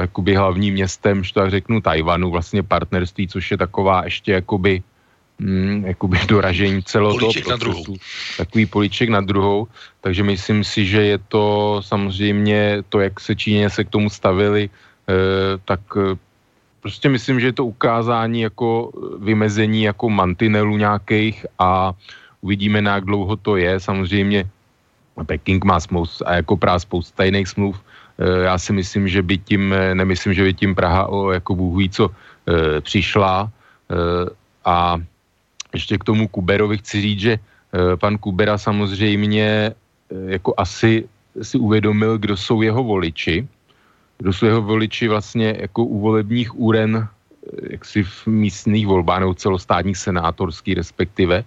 jakoby 0.00 0.34
hlavním 0.38 0.74
městem, 0.74 1.24
že 1.24 1.34
tak 1.34 1.50
řeknu, 1.50 1.82
Tajvanu, 1.82 2.30
vlastně 2.30 2.62
partnerství, 2.62 3.28
což 3.28 3.50
je 3.50 3.58
taková 3.58 4.06
ještě 4.06 4.32
jakoby, 4.32 4.82
mm, 5.42 5.84
jakoby 5.86 6.18
doražení 6.30 6.82
celého 6.86 7.18
toho 7.18 7.32
procesu. 7.32 7.50
Na 7.50 7.56
druhou. 7.58 7.84
Takový 8.38 8.66
políček 8.66 9.08
na 9.10 9.20
druhou. 9.20 9.66
Takže 9.98 10.22
myslím 10.22 10.62
si, 10.62 10.86
že 10.86 11.02
je 11.02 11.18
to 11.26 11.82
samozřejmě 11.82 12.86
to, 12.86 13.02
jak 13.02 13.18
se 13.18 13.34
Číně 13.34 13.66
se 13.66 13.82
k 13.82 13.90
tomu 13.90 14.06
stavili, 14.10 14.70
tak 15.64 15.80
prostě 16.82 17.08
myslím, 17.08 17.40
že 17.40 17.46
je 17.54 17.62
to 17.62 17.66
ukázání 17.66 18.40
jako 18.40 18.90
vymezení 19.18 19.82
jako 19.82 20.10
mantinelu 20.10 20.76
nějakých 20.76 21.46
a 21.58 21.94
uvidíme, 22.42 22.82
na 22.82 22.94
jak 22.94 23.04
dlouho 23.04 23.36
to 23.36 23.56
je. 23.56 23.80
Samozřejmě 23.80 24.44
Peking 25.26 25.64
má 25.64 25.80
smlouv 25.80 26.10
a 26.26 26.42
jako 26.42 26.56
právě 26.56 26.80
spousta 26.80 27.24
jiných 27.24 27.48
smluv. 27.48 27.76
E, 28.18 28.42
já 28.44 28.58
si 28.58 28.72
myslím, 28.72 29.08
že 29.08 29.22
by 29.22 29.38
tím, 29.38 29.72
e, 29.72 29.94
nemyslím, 29.94 30.34
že 30.34 30.42
by 30.42 30.54
tím 30.54 30.74
Praha 30.74 31.06
o 31.06 31.30
jako 31.30 31.54
Bůh 31.54 31.78
ví, 31.78 31.88
co 31.88 32.10
přišla. 32.80 33.50
A 34.64 34.98
ještě 35.72 35.98
k 35.98 36.04
tomu 36.04 36.28
Kuberovi 36.28 36.78
chci 36.78 37.00
říct, 37.00 37.20
že 37.20 37.38
pan 38.00 38.18
Kubera 38.18 38.58
samozřejmě 38.58 39.74
jako 40.10 40.54
asi 40.56 41.06
si 41.42 41.58
uvědomil, 41.58 42.18
kdo 42.18 42.36
jsou 42.36 42.62
jeho 42.62 42.82
voliči, 42.84 43.46
kdo 44.22 44.32
jsou 44.32 44.46
jeho 44.46 44.62
voliči 44.62 45.08
vlastně 45.08 45.56
jako 45.58 45.84
u 45.84 46.00
volebních 46.00 46.54
úren 46.54 47.08
jaksi 47.70 48.02
v 48.02 48.26
místních 48.26 48.86
volbách 48.86 49.20
nebo 49.20 49.34
celostátních 49.34 49.98
senátorských 49.98 50.76
respektive 50.76 51.44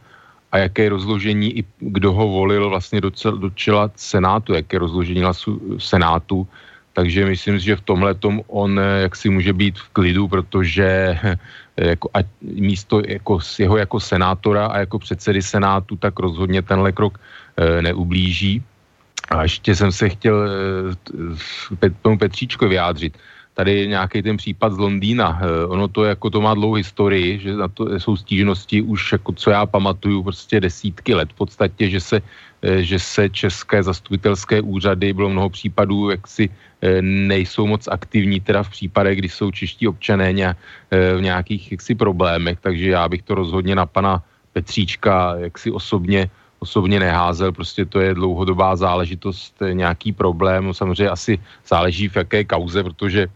a 0.52 0.58
jaké 0.58 0.90
rozložení 0.90 1.58
i 1.60 1.64
kdo 1.80 2.12
ho 2.12 2.28
volil 2.28 2.70
vlastně 2.70 3.02
do, 3.02 3.12
cel, 3.12 3.38
do 3.38 3.50
čela 3.50 3.92
senátu, 3.96 4.54
jaké 4.54 4.80
rozložení 4.80 5.24
hlasu 5.24 5.80
senátu, 5.80 6.48
takže 6.94 7.26
myslím 7.26 7.60
si, 7.60 7.66
že 7.66 7.76
v 7.76 7.88
tomhle 7.88 8.16
on 8.48 8.80
jaksi 9.02 9.30
může 9.30 9.54
být 9.54 9.80
v 9.80 9.90
klidu, 9.90 10.28
protože 10.28 11.20
jako, 11.78 12.10
a 12.14 12.20
místo 12.44 13.02
jako, 13.08 13.40
jeho 13.60 13.78
jako 13.78 14.00
senátora 14.00 14.68
a 14.68 14.78
jako 14.80 15.00
předsedy 15.00 15.42
senátu, 15.42 15.96
tak 15.96 16.20
rozhodně 16.20 16.62
tenhle 16.62 16.92
krok 16.92 17.20
e, 17.58 17.82
neublíží. 17.82 18.64
A 19.30 19.44
ještě 19.44 19.76
jsem 19.76 19.92
se 19.92 20.10
chtěl 20.10 20.50
e, 21.86 21.90
tomu 22.02 22.18
Petříčko 22.18 22.68
vyjádřit. 22.68 23.18
Tady 23.56 23.88
nějaký 23.88 24.22
ten 24.22 24.38
případ 24.38 24.74
z 24.74 24.78
Londýna. 24.78 25.40
Eh, 25.40 25.66
ono 25.66 25.88
to 25.88 26.04
jako 26.04 26.30
to 26.30 26.42
má 26.42 26.54
dlouhou 26.54 26.76
historii, 26.76 27.40
že 27.40 27.56
na 27.56 27.68
to 27.68 28.00
jsou 28.00 28.20
stížnosti 28.20 28.82
už 28.82 29.12
jako 29.12 29.32
co 29.32 29.48
já 29.52 29.66
pamatuju 29.66 30.24
prostě 30.24 30.60
desítky 30.60 31.16
let. 31.16 31.32
V 31.32 31.40
podstatě, 31.40 31.90
že 31.90 32.00
se, 32.04 32.18
eh, 32.62 32.84
že 32.84 33.00
se 33.00 33.30
české 33.30 33.84
zastupitelské 33.84 34.60
úřady, 34.62 35.16
bylo 35.16 35.30
mnoho 35.32 35.50
případů, 35.50 36.12
jak 36.12 36.28
si 36.28 36.52
eh, 36.52 37.02
nejsou 37.02 37.68
moc 37.68 37.88
aktivní 37.88 38.44
teda 38.44 38.64
v 38.64 38.70
případech, 38.70 39.18
kdy 39.24 39.30
jsou 39.32 39.52
čeští 39.52 39.88
občané 39.88 40.34
nějak, 40.34 40.58
v 40.92 41.22
nějakých 41.22 41.72
jaksi 41.80 41.96
problémech, 41.96 42.60
takže 42.60 42.90
já 42.92 43.04
bych 43.10 43.24
to 43.24 43.36
rozhodně 43.36 43.76
na 43.76 43.88
pana 43.88 44.20
Petříčka 44.54 45.36
jaksi 45.50 45.72
osobně 45.72 46.30
osobně 46.66 46.98
neházel, 46.98 47.54
prostě 47.54 47.86
to 47.86 48.02
je 48.02 48.18
dlouhodobá 48.18 48.74
záležitost, 48.76 49.54
nějaký 49.62 50.18
problém, 50.18 50.74
samozřejmě 50.74 51.10
asi 51.14 51.38
záleží 51.62 52.10
v 52.10 52.16
jaké 52.26 52.42
kauze, 52.44 52.82
protože 52.82 53.30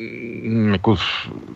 Mm, 0.00 0.72
jako 0.72 0.96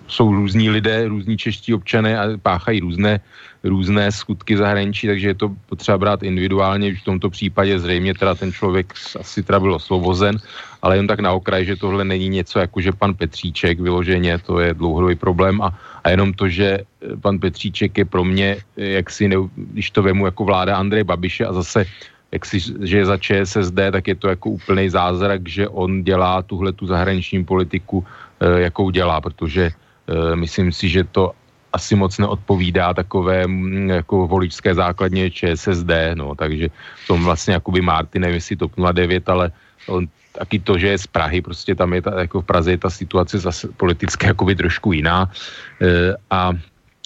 jsou 0.07 0.33
různí 0.33 0.70
lidé, 0.70 1.09
různí 1.09 1.37
čeští 1.37 1.74
občané 1.74 2.18
a 2.18 2.24
páchají 2.37 2.81
různé, 2.81 3.20
různé 3.64 4.12
skutky 4.12 4.57
zahraničí, 4.57 5.07
takže 5.07 5.29
je 5.29 5.35
to 5.35 5.57
potřeba 5.66 5.98
brát 5.98 6.22
individuálně, 6.22 6.94
v 6.94 7.05
tomto 7.05 7.31
případě 7.31 7.81
zřejmě 7.81 8.14
teda 8.14 8.35
ten 8.35 8.53
člověk 8.53 8.92
asi 9.20 9.42
teda 9.42 9.61
byl 9.61 9.74
osvobozen, 9.74 10.37
ale 10.83 10.96
jen 10.96 11.07
tak 11.07 11.20
na 11.20 11.33
okraj, 11.33 11.64
že 11.64 11.77
tohle 11.77 12.05
není 12.05 12.29
něco 12.29 12.59
jako, 12.59 12.81
že 12.81 12.92
pan 12.92 13.14
Petříček 13.14 13.81
vyloženě, 13.81 14.38
to 14.38 14.61
je 14.61 14.74
dlouhodobý 14.74 15.14
problém 15.16 15.62
a, 15.62 15.72
a 16.05 16.11
jenom 16.11 16.33
to, 16.33 16.49
že 16.49 16.79
pan 17.21 17.38
Petříček 17.38 17.99
je 17.99 18.05
pro 18.05 18.25
mě, 18.25 18.57
jak 18.77 19.11
si, 19.11 19.29
ne, 19.29 19.37
když 19.57 19.90
to 19.90 20.03
vemu 20.03 20.27
jako 20.27 20.45
vláda 20.45 20.77
Andreje 20.77 21.05
Babiše 21.05 21.47
a 21.47 21.53
zase 21.53 21.85
jak 22.33 22.47
si, 22.47 22.59
že 22.61 22.97
je 22.99 23.07
za 23.07 23.17
ČSSD, 23.17 23.79
tak 23.93 24.09
je 24.09 24.14
to 24.14 24.29
jako 24.29 24.51
úplný 24.51 24.90
zázrak, 24.90 25.49
že 25.49 25.69
on 25.69 26.03
dělá 26.03 26.43
tuhle 26.43 26.73
tu 26.73 26.87
zahraniční 26.87 27.45
politiku 27.45 28.05
Eh, 28.40 28.61
jakou 28.61 28.90
dělá, 28.90 29.21
protože 29.21 29.71
eh, 29.71 30.37
myslím 30.37 30.73
si, 30.73 30.88
že 30.88 31.05
to 31.05 31.33
asi 31.73 31.95
moc 31.95 32.19
neodpovídá 32.19 32.95
takové 32.95 33.47
mm, 33.47 33.90
jako 33.90 34.27
voličské 34.27 34.75
základně 34.75 35.31
ČSSD, 35.31 36.14
no, 36.14 36.35
takže 36.35 36.69
v 37.05 37.07
tom 37.07 37.25
vlastně 37.25 37.55
jakoby 37.55 37.81
Martin, 37.81 38.23
nevím 38.23 38.35
jestli 38.35 38.57
TOP 38.57 38.73
09, 38.93 39.29
ale 39.29 39.53
on 39.87 40.07
taky 40.38 40.59
to, 40.59 40.79
že 40.79 40.88
je 40.88 40.99
z 40.99 41.07
Prahy, 41.07 41.42
prostě 41.42 41.75
tam 41.75 41.92
je 41.92 42.03
ta, 42.03 42.20
jako 42.20 42.40
v 42.40 42.44
Praze 42.44 42.70
je 42.70 42.79
ta 42.79 42.90
situace 42.90 43.38
zase 43.38 43.68
politicky 43.77 44.27
jakoby 44.27 44.55
trošku 44.55 44.92
jiná. 44.92 45.31
E, 45.81 46.14
a 46.31 46.53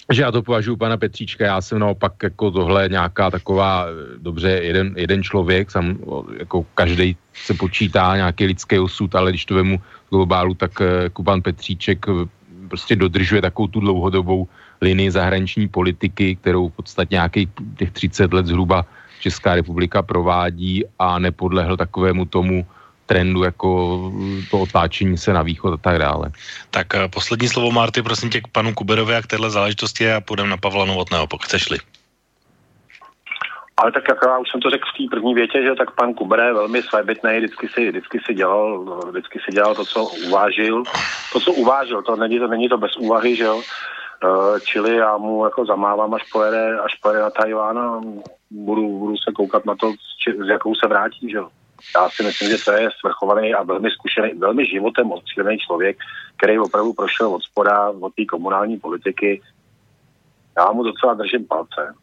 že 0.09 0.21
já 0.21 0.31
to 0.31 0.41
považuji 0.41 0.75
pana 0.75 0.97
Petříčka, 0.97 1.45
já 1.45 1.61
jsem 1.61 1.79
naopak 1.79 2.13
jako 2.23 2.51
tohle 2.51 2.89
nějaká 2.89 3.29
taková, 3.31 3.85
dobře, 4.17 4.49
jeden, 4.49 4.93
jeden 4.97 5.23
člověk, 5.23 5.71
sam, 5.71 5.97
jako 6.39 6.65
každý 6.73 7.17
se 7.33 7.53
počítá 7.53 8.15
nějaký 8.15 8.45
lidský 8.45 8.79
osud, 8.79 9.15
ale 9.15 9.31
když 9.31 9.45
to 9.45 9.55
vemu 9.55 9.81
globálu, 10.09 10.53
tak 10.53 10.81
eh, 10.81 11.03
jako 11.13 11.23
pan 11.23 11.41
Petříček 11.41 12.05
eh, 12.09 12.25
prostě 12.67 12.95
dodržuje 12.95 13.41
takovou 13.41 13.67
tu 13.67 13.79
dlouhodobou 13.79 14.47
linii 14.81 15.11
zahraniční 15.11 15.67
politiky, 15.67 16.35
kterou 16.35 16.69
v 16.69 16.73
podstatě 16.73 17.15
nějakých 17.15 17.49
těch 17.77 17.91
30 17.91 18.33
let 18.33 18.45
zhruba 18.45 18.85
Česká 19.19 19.55
republika 19.55 20.01
provádí 20.01 20.83
a 20.99 21.19
nepodlehl 21.19 21.77
takovému 21.77 22.25
tomu 22.25 22.65
trendu, 23.09 23.43
jako 23.43 23.67
to 24.51 24.59
otáčení 24.59 25.17
se 25.17 25.33
na 25.33 25.41
východ 25.41 25.73
a 25.73 25.77
tak 25.77 25.97
dále. 25.97 26.29
Tak 26.69 26.87
eh, 26.95 27.07
poslední 27.09 27.47
slovo, 27.47 27.71
Marty, 27.71 28.01
prosím 28.01 28.29
tě 28.29 28.41
k 28.41 28.47
panu 28.47 28.73
Kuberovi 28.73 29.15
a 29.15 29.21
k 29.21 29.27
téhle 29.27 29.49
záležitosti 29.49 30.11
a 30.11 30.21
půjdeme 30.21 30.49
na 30.49 30.57
Pavla 30.57 30.85
Novotného, 30.85 31.27
pokud 31.27 31.45
chceš-li. 31.45 31.77
Ale 33.77 33.91
tak 33.91 34.03
jak 34.09 34.17
já 34.25 34.37
už 34.37 34.49
jsem 34.51 34.61
to 34.61 34.69
řekl 34.69 34.85
v 34.85 34.97
té 34.97 35.03
první 35.15 35.33
větě, 35.33 35.63
že 35.63 35.75
tak 35.75 35.95
pan 35.95 36.13
Kuber 36.13 36.39
je 36.39 36.53
velmi 36.53 36.81
svébytný, 36.81 37.37
vždycky 37.37 37.67
si, 37.67 37.89
vždycky 37.89 38.19
si 38.25 38.33
dělal, 38.33 38.85
vždycky 39.09 39.39
si 39.39 39.51
dělal 39.51 39.75
to, 39.75 39.85
co 39.85 40.03
uvážil. 40.27 40.83
To, 41.33 41.39
co 41.39 41.53
uvážil, 41.53 42.01
to 42.01 42.15
není 42.15 42.39
to, 42.39 42.47
není 42.47 42.69
to 42.69 42.77
bez 42.77 42.97
úvahy, 42.97 43.35
že 43.35 43.43
jo. 43.43 43.61
Eh, 44.23 44.59
čili 44.59 44.95
já 44.95 45.17
mu 45.17 45.45
jako 45.45 45.65
zamávám, 45.65 46.13
až 46.13 46.23
pojede, 46.31 46.79
až 46.79 46.95
pojede 46.95 47.21
na 47.21 47.29
Tajván 47.29 47.79
a 47.79 48.01
budu, 48.51 48.99
budu 48.99 49.17
se 49.17 49.31
koukat 49.35 49.65
na 49.65 49.75
to, 49.75 49.93
s 50.45 50.49
jakou 50.49 50.75
se 50.75 50.87
vrátí, 50.87 51.29
že 51.29 51.37
jo. 51.37 51.49
Já 51.95 52.09
si 52.09 52.23
myslím, 52.23 52.49
že 52.49 52.63
to 52.65 52.71
je 52.71 52.89
svrchovaný 52.99 53.53
a 53.53 53.63
velmi 53.63 53.89
zkušený, 53.91 54.39
velmi 54.39 54.65
životem 54.65 55.11
odstřelený 55.11 55.57
člověk, 55.57 55.97
který 56.37 56.59
opravdu 56.59 56.93
prošel 56.93 57.33
od 57.33 57.43
spoda, 57.43 57.89
od 57.89 58.13
té 58.15 58.25
komunální 58.25 58.79
politiky. 58.79 59.41
Já 60.57 60.71
mu 60.71 60.83
docela 60.83 61.13
držím 61.13 61.47
palce. 61.47 61.95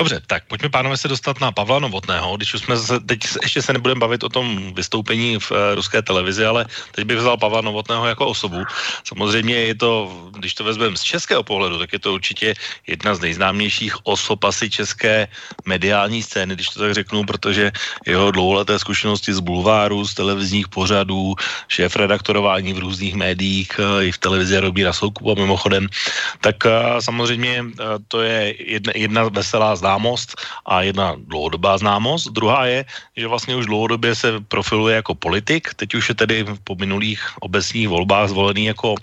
Dobře, 0.00 0.20
tak 0.26 0.48
pojďme 0.48 0.68
pánové 0.68 0.96
se 0.96 1.08
dostat 1.08 1.40
na 1.40 1.52
Pavla 1.52 1.78
Novotného, 1.78 2.36
když 2.36 2.54
už 2.54 2.60
jsme 2.60 2.76
se, 2.76 3.00
teď 3.00 3.20
ještě 3.42 3.62
se 3.62 3.72
nebudeme 3.72 4.00
bavit 4.00 4.24
o 4.24 4.32
tom 4.32 4.72
vystoupení 4.72 5.36
v 5.36 5.52
e, 5.52 5.74
ruské 5.74 6.00
televizi, 6.02 6.40
ale 6.40 6.64
teď 6.96 7.04
bych 7.04 7.18
vzal 7.20 7.36
Pavla 7.36 7.60
Novotného 7.60 8.06
jako 8.08 8.26
osobu. 8.26 8.64
Samozřejmě 9.04 9.54
je 9.54 9.74
to, 9.74 9.92
když 10.40 10.54
to 10.54 10.64
vezmeme 10.64 10.96
z 10.96 11.02
českého 11.02 11.42
pohledu, 11.42 11.78
tak 11.78 11.92
je 11.92 11.98
to 11.98 12.16
určitě 12.16 12.54
jedna 12.86 13.14
z 13.14 13.20
nejznámějších 13.20 14.06
osob 14.08 14.44
asi 14.44 14.70
české 14.70 15.28
mediální 15.68 16.22
scény, 16.22 16.54
když 16.54 16.68
to 16.68 16.80
tak 16.80 16.94
řeknu, 16.94 17.24
protože 17.24 17.72
jeho 18.06 18.30
dlouholeté 18.30 18.78
zkušenosti 18.78 19.36
z 19.36 19.40
bulváru, 19.44 20.00
z 20.08 20.14
televizních 20.14 20.68
pořadů, 20.68 21.36
šéf 21.68 21.96
redaktorování 21.96 22.72
v 22.72 22.78
různých 22.88 23.14
médiích, 23.20 23.68
e, 23.76 24.08
i 24.08 24.12
v 24.12 24.18
televizi 24.18 24.56
Robíra 24.64 24.96
Soukupa 24.96 25.36
mimochodem, 25.36 25.92
tak 26.40 26.56
e, 26.64 26.72
samozřejmě 27.04 27.64
to 28.08 28.24
je 28.24 28.54
jedna, 28.64 28.92
jedna 28.96 29.28
veselá 29.28 29.76
známost 29.90 30.38
a 30.70 30.86
jedna 30.86 31.18
dlouhodobá 31.18 31.74
známost. 31.78 32.30
Druhá 32.30 32.66
je, 32.70 32.84
že 33.18 33.26
vlastně 33.26 33.58
už 33.58 33.66
dlouhodobě 33.66 34.14
se 34.14 34.38
profiluje 34.46 35.02
jako 35.02 35.18
politik, 35.18 35.74
teď 35.74 35.94
už 35.98 36.08
je 36.08 36.14
tedy 36.14 36.46
po 36.62 36.78
minulých 36.78 37.18
obecních 37.42 37.90
volbách 37.90 38.30
zvolený 38.30 38.70
jako 38.70 38.94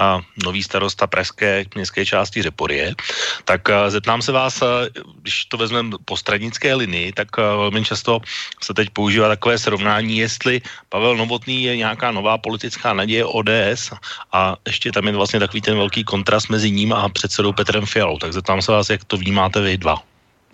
a, 0.00 0.24
nový 0.40 0.64
starosta 0.64 1.04
pražské 1.04 1.68
městské 1.76 2.08
části 2.08 2.42
Řeporie. 2.42 2.96
Tak 3.44 3.68
a, 3.68 3.92
zeptám 3.92 4.24
se 4.24 4.32
vás, 4.32 4.64
a, 4.64 4.88
když 5.20 5.52
to 5.52 5.60
vezmeme 5.60 6.00
po 6.08 6.16
stranické 6.16 6.72
linii, 6.72 7.12
tak 7.12 7.28
a, 7.36 7.68
velmi 7.68 7.84
často 7.84 8.24
se 8.64 8.72
teď 8.72 8.96
používá 8.96 9.28
takové 9.28 9.60
srovnání, 9.60 10.24
jestli 10.24 10.64
Pavel 10.88 11.16
Novotný 11.20 11.68
je 11.68 11.76
nějaká 11.76 12.08
nová 12.08 12.40
politická 12.40 12.96
naděje 12.96 13.28
ODS 13.28 13.92
a 14.32 14.56
ještě 14.64 14.92
tam 14.92 15.04
je 15.06 15.12
vlastně 15.12 15.40
takový 15.44 15.60
ten 15.60 15.76
velký 15.76 16.08
kontrast 16.08 16.48
mezi 16.48 16.72
ním 16.72 16.96
a 16.96 17.04
předsedou 17.12 17.52
Petrem 17.52 17.84
Fialou. 17.84 18.16
Tak 18.16 18.32
zeptám 18.32 18.62
se 18.62 18.72
vás, 18.72 18.88
jak 18.88 19.04
to 19.04 19.20
vnímáte 19.20 19.60
vy 19.60 19.76
dva. 19.76 20.00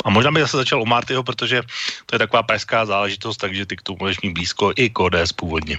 A 0.05 0.11
možná 0.11 0.31
bych 0.31 0.43
zase 0.43 0.57
začal 0.57 0.83
u 0.83 0.87
Martyho, 0.87 1.23
protože 1.23 1.63
to 2.07 2.15
je 2.15 2.19
taková 2.19 2.43
pražská 2.43 2.87
záležitost, 2.87 3.37
takže 3.37 3.67
ty 3.67 3.77
k 3.77 3.83
tomu 3.83 3.99
můžeš 4.01 4.21
mít 4.21 4.33
blízko 4.33 4.73
i 4.77 4.91
k 4.91 5.01
ODS 5.01 5.33
původně. 5.33 5.79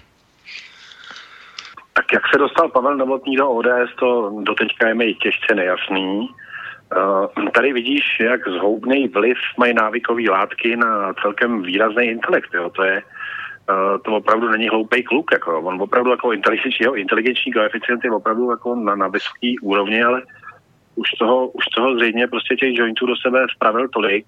Tak 1.93 2.05
jak 2.13 2.23
se 2.33 2.39
dostal 2.39 2.69
Pavel 2.69 2.97
Novotný 2.97 3.35
do 3.35 3.49
ODS, 3.49 3.91
to 3.99 4.31
doteďka 4.43 4.87
je 4.87 4.93
mi 4.93 5.13
těžce 5.13 5.55
nejasný. 5.55 6.29
Uh, 6.97 7.49
tady 7.49 7.73
vidíš, 7.73 8.03
jak 8.19 8.47
zhoubný 8.47 9.07
vliv 9.07 9.37
mají 9.57 9.73
návykové 9.73 10.29
látky 10.29 10.75
na 10.75 11.13
celkem 11.21 11.61
výrazný 11.61 12.05
intelekt. 12.05 12.53
Jo. 12.53 12.69
To 12.69 12.83
je, 12.83 13.03
uh, 13.69 13.97
to 14.05 14.15
opravdu 14.15 14.49
není 14.49 14.69
hloupý 14.69 15.03
kluk. 15.03 15.31
Jako. 15.31 15.61
On 15.61 15.81
opravdu 15.81 16.11
jako 16.11 16.31
inteligenční, 16.31 16.85
inteligenční 16.95 17.53
koeficient 17.53 18.03
je 18.03 18.11
opravdu 18.11 18.49
jako 18.49 18.75
na, 18.75 18.95
na 18.95 19.07
vysoký 19.07 19.59
úrovni, 19.59 20.03
ale 20.03 20.21
uh, 20.21 20.38
už 20.99 21.09
toho, 21.19 21.47
už 21.47 21.65
toho 21.75 21.95
zřejmě 21.95 22.27
prostě 22.27 22.55
těch 22.55 22.73
jointů 22.75 23.05
do 23.05 23.15
sebe 23.15 23.45
spravil 23.55 23.87
tolik. 23.87 24.25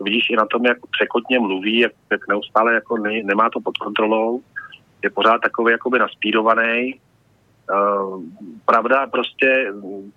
Vidíš 0.00 0.30
i 0.30 0.36
na 0.36 0.46
tom, 0.46 0.64
jak 0.66 0.78
překotně 0.90 1.38
mluví, 1.38 1.78
jak, 1.78 1.92
jak 2.10 2.28
neustále 2.28 2.74
jako 2.74 2.96
ne, 2.96 3.22
nemá 3.22 3.50
to 3.50 3.60
pod 3.60 3.78
kontrolou, 3.78 4.40
je 5.04 5.10
pořád 5.10 5.38
takový 5.38 5.72
jakoby 5.72 5.98
naspídovaný. 5.98 6.94
Uh, 7.70 8.22
pravda, 8.64 9.06
prostě 9.06 9.72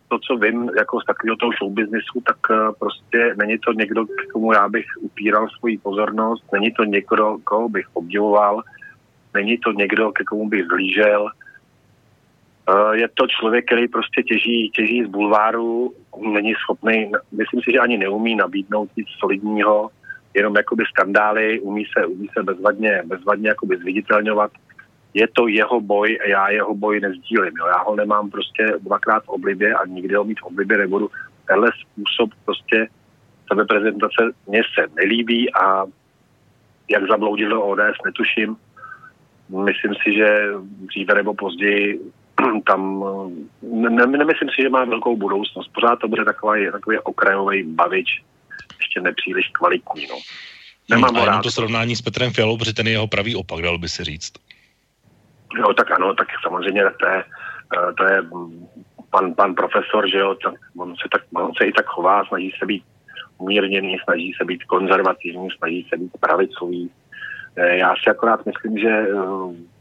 to, 0.07 0.19
co 0.19 0.37
vím 0.37 0.69
jako 0.77 1.01
z 1.01 1.05
takového 1.05 1.37
toho 1.37 1.51
showbiznisu, 1.51 2.21
tak 2.25 2.37
uh, 2.49 2.71
prostě 2.79 3.35
není 3.37 3.57
to 3.59 3.73
někdo, 3.73 4.05
k 4.05 4.31
komu 4.33 4.53
já 4.53 4.69
bych 4.69 4.85
upíral 4.99 5.47
svoji 5.49 5.77
pozornost, 5.77 6.43
není 6.53 6.71
to 6.71 6.83
někdo, 6.83 7.37
koho 7.43 7.69
bych 7.69 7.85
obdivoval, 7.93 8.63
není 9.33 9.57
to 9.57 9.71
někdo, 9.71 10.11
ke 10.11 10.23
komu 10.23 10.49
bych 10.49 10.65
zlížel, 10.65 11.29
je 12.91 13.07
to 13.13 13.27
člověk, 13.27 13.65
který 13.65 13.87
prostě 13.87 14.23
těží, 14.23 14.69
těží 14.69 15.03
z 15.03 15.07
bulváru, 15.07 15.93
není 16.21 16.53
schopný, 16.53 17.11
myslím 17.31 17.61
si, 17.61 17.71
že 17.71 17.79
ani 17.79 17.97
neumí 17.97 18.35
nabídnout 18.35 18.89
nic 18.97 19.07
solidního, 19.19 19.89
jenom 20.33 20.55
jakoby 20.55 20.83
skandály, 20.89 21.59
umí 21.59 21.85
se, 21.97 22.05
umí 22.05 22.27
se 22.37 22.43
bezvadně, 22.43 23.03
bezvadně 23.05 23.49
jakoby 23.49 23.77
zviditelňovat. 23.77 24.51
Je 25.13 25.27
to 25.27 25.47
jeho 25.47 25.81
boj 25.81 26.19
a 26.23 26.27
já 26.27 26.49
jeho 26.49 26.75
boj 26.75 26.99
nezdílím. 26.99 27.53
Jo. 27.57 27.65
Já 27.67 27.83
ho 27.83 27.95
nemám 27.95 28.29
prostě 28.29 28.73
dvakrát 28.81 29.23
v 29.23 29.29
oblibě 29.29 29.73
a 29.73 29.85
nikdy 29.85 30.15
ho 30.15 30.23
mít 30.23 30.39
v 30.39 30.43
oblibě 30.43 30.77
nebudu. 30.77 31.09
Tenhle 31.47 31.71
způsob 31.81 32.29
prostě 32.45 32.87
sebeprezentace 33.47 34.31
mně 34.47 34.61
se 34.73 34.87
nelíbí 34.95 35.53
a 35.53 35.85
jak 36.89 37.07
zabloudil 37.09 37.49
do 37.49 37.61
ODS, 37.61 37.97
netuším. 38.05 38.55
Myslím 39.65 39.93
si, 40.03 40.13
že 40.13 40.47
dříve 40.63 41.15
nebo 41.15 41.33
později 41.33 41.99
tam, 42.67 43.05
ne, 43.61 44.07
nemyslím 44.07 44.49
si, 44.49 44.61
že 44.61 44.69
má 44.69 44.85
velkou 44.85 45.17
budoucnost. 45.17 45.67
Pořád 45.73 45.99
to 45.99 46.07
bude 46.07 46.25
takový, 46.25 46.71
takový 46.71 46.99
okrajový 46.99 47.63
bavič, 47.63 48.23
ještě 48.79 49.01
nepříliš 49.01 49.47
kvalitní. 49.47 50.07
No. 50.09 50.15
Nemám 50.89 51.15
hmm, 51.15 51.29
a 51.29 51.41
to 51.41 51.51
srovnání 51.51 51.95
s 51.95 52.01
Petrem 52.01 52.31
Fialou, 52.31 52.57
protože 52.57 52.73
ten 52.73 52.87
je 52.87 52.93
jeho 52.93 53.07
pravý 53.07 53.35
opak, 53.35 53.61
dal 53.61 53.77
by 53.77 53.89
se 53.89 54.03
říct. 54.03 54.33
Jo, 55.57 55.73
tak 55.73 55.91
ano, 55.91 56.13
tak 56.13 56.27
samozřejmě 56.43 56.83
to 56.99 57.07
je, 57.07 57.23
eh, 57.77 57.93
to 57.97 58.03
je 58.03 58.21
pan, 59.09 59.33
pan 59.33 59.55
profesor, 59.55 60.09
že 60.09 60.17
jo, 60.17 60.35
tak 60.43 60.53
on 60.77 60.95
se, 60.95 61.09
tak, 61.11 61.21
on 61.35 61.51
se 61.57 61.65
i 61.65 61.71
tak 61.71 61.85
chová, 61.85 62.25
snaží 62.25 62.51
se 62.59 62.65
být 62.65 62.83
umírněný, 63.37 63.97
snaží 64.03 64.33
se 64.37 64.45
být 64.45 64.63
konzervativní, 64.63 65.47
snaží 65.57 65.87
se 65.89 65.97
být 65.97 66.11
pravicový. 66.19 66.91
Eh, 67.55 67.77
já 67.77 67.93
si 68.03 68.09
akorát 68.09 68.45
myslím, 68.45 68.77
že 68.77 68.89
eh, 68.89 69.72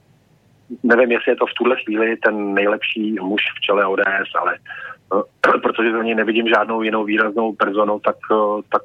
nevím, 0.83 1.13
jestli 1.13 1.33
je 1.33 1.37
to 1.37 1.47
v 1.47 1.55
tuhle 1.55 1.77
chvíli 1.85 2.17
ten 2.17 2.55
nejlepší 2.55 3.13
muž 3.21 3.43
v 3.57 3.61
čele 3.61 3.87
ODS, 3.87 4.31
ale 4.41 4.59
protože 5.63 5.93
za 5.93 6.03
něj 6.03 6.15
nevidím 6.15 6.49
žádnou 6.49 6.83
jinou 6.83 7.05
výraznou 7.05 7.53
personu, 7.53 7.99
tak, 7.99 8.17
tak 8.73 8.83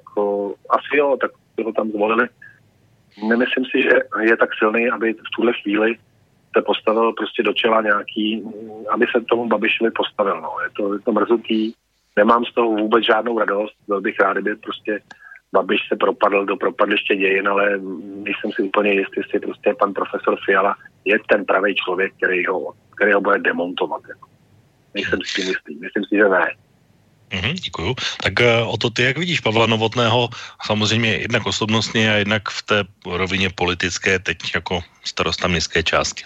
asi 0.70 0.98
jo, 0.98 1.18
tak 1.22 1.32
ho 1.66 1.74
tam 1.74 1.90
zvolili. 1.90 2.28
Nemyslím 3.30 3.66
si, 3.66 3.82
že 3.82 3.92
je 4.22 4.38
tak 4.38 4.50
silný, 4.58 4.90
aby 4.90 5.14
v 5.14 5.36
tuhle 5.36 5.54
chvíli 5.54 5.96
se 6.58 6.62
postavil 6.62 7.14
prostě 7.14 7.44
do 7.44 7.54
čela 7.54 7.82
nějaký, 7.82 8.44
aby 8.90 9.06
se 9.16 9.22
tomu 9.22 9.48
Babišovi 9.48 9.92
postavil. 9.92 10.42
No. 10.42 10.50
Je, 10.64 10.70
to, 10.70 10.94
je 10.94 11.00
to 11.00 11.12
mrzutý, 11.12 11.74
nemám 12.16 12.46
z 12.46 12.54
toho 12.54 12.70
vůbec 12.70 13.06
žádnou 13.06 13.40
radost, 13.40 13.74
byl 13.88 14.02
bych 14.02 14.20
rád, 14.20 14.34
kdyby 14.34 14.56
prostě 14.56 15.00
Babiš 15.54 15.80
se 15.88 15.96
propadl 15.96 16.46
do 16.46 16.56
propadliště 16.56 17.16
dějin, 17.16 17.48
ale 17.48 17.80
nejsem 18.16 18.52
si 18.56 18.62
úplně 18.62 18.92
jistý, 18.92 19.20
jestli 19.20 19.40
prostě 19.40 19.76
pan 19.80 19.94
profesor 19.94 20.38
Fiala 20.46 20.76
je 21.06 21.18
ten 21.30 21.46
pravý 21.46 21.76
člověk, 21.76 22.14
který 22.18 22.46
ho, 22.46 22.74
který 22.96 23.14
ho 23.14 23.22
bude 23.22 23.40
demontovat. 23.40 24.02
Jako. 24.10 24.30
Nejsem 24.94 25.20
si 25.26 25.42
tím 25.42 25.48
jistý, 25.48 25.76
myslím 25.80 26.04
si, 26.04 26.16
že 26.16 26.30
ne. 26.30 26.48
Mm-hmm, 27.30 27.54
děkuju. 27.54 27.96
Tak 28.24 28.34
uh, 28.40 28.74
o 28.74 28.78
to 28.78 28.90
ty, 28.90 29.04
jak 29.04 29.18
vidíš 29.18 29.40
Pavla 29.40 29.66
Novotného, 29.66 30.30
samozřejmě 30.66 31.10
jednak 31.10 31.46
osobnostně 31.46 32.14
a 32.14 32.16
jednak 32.16 32.50
v 32.50 32.62
té 32.62 32.84
rovině 33.06 33.50
politické, 33.50 34.20
teď 34.20 34.38
jako 34.56 34.80
starosta 35.04 35.48
městské 35.48 35.84
části. 35.84 36.24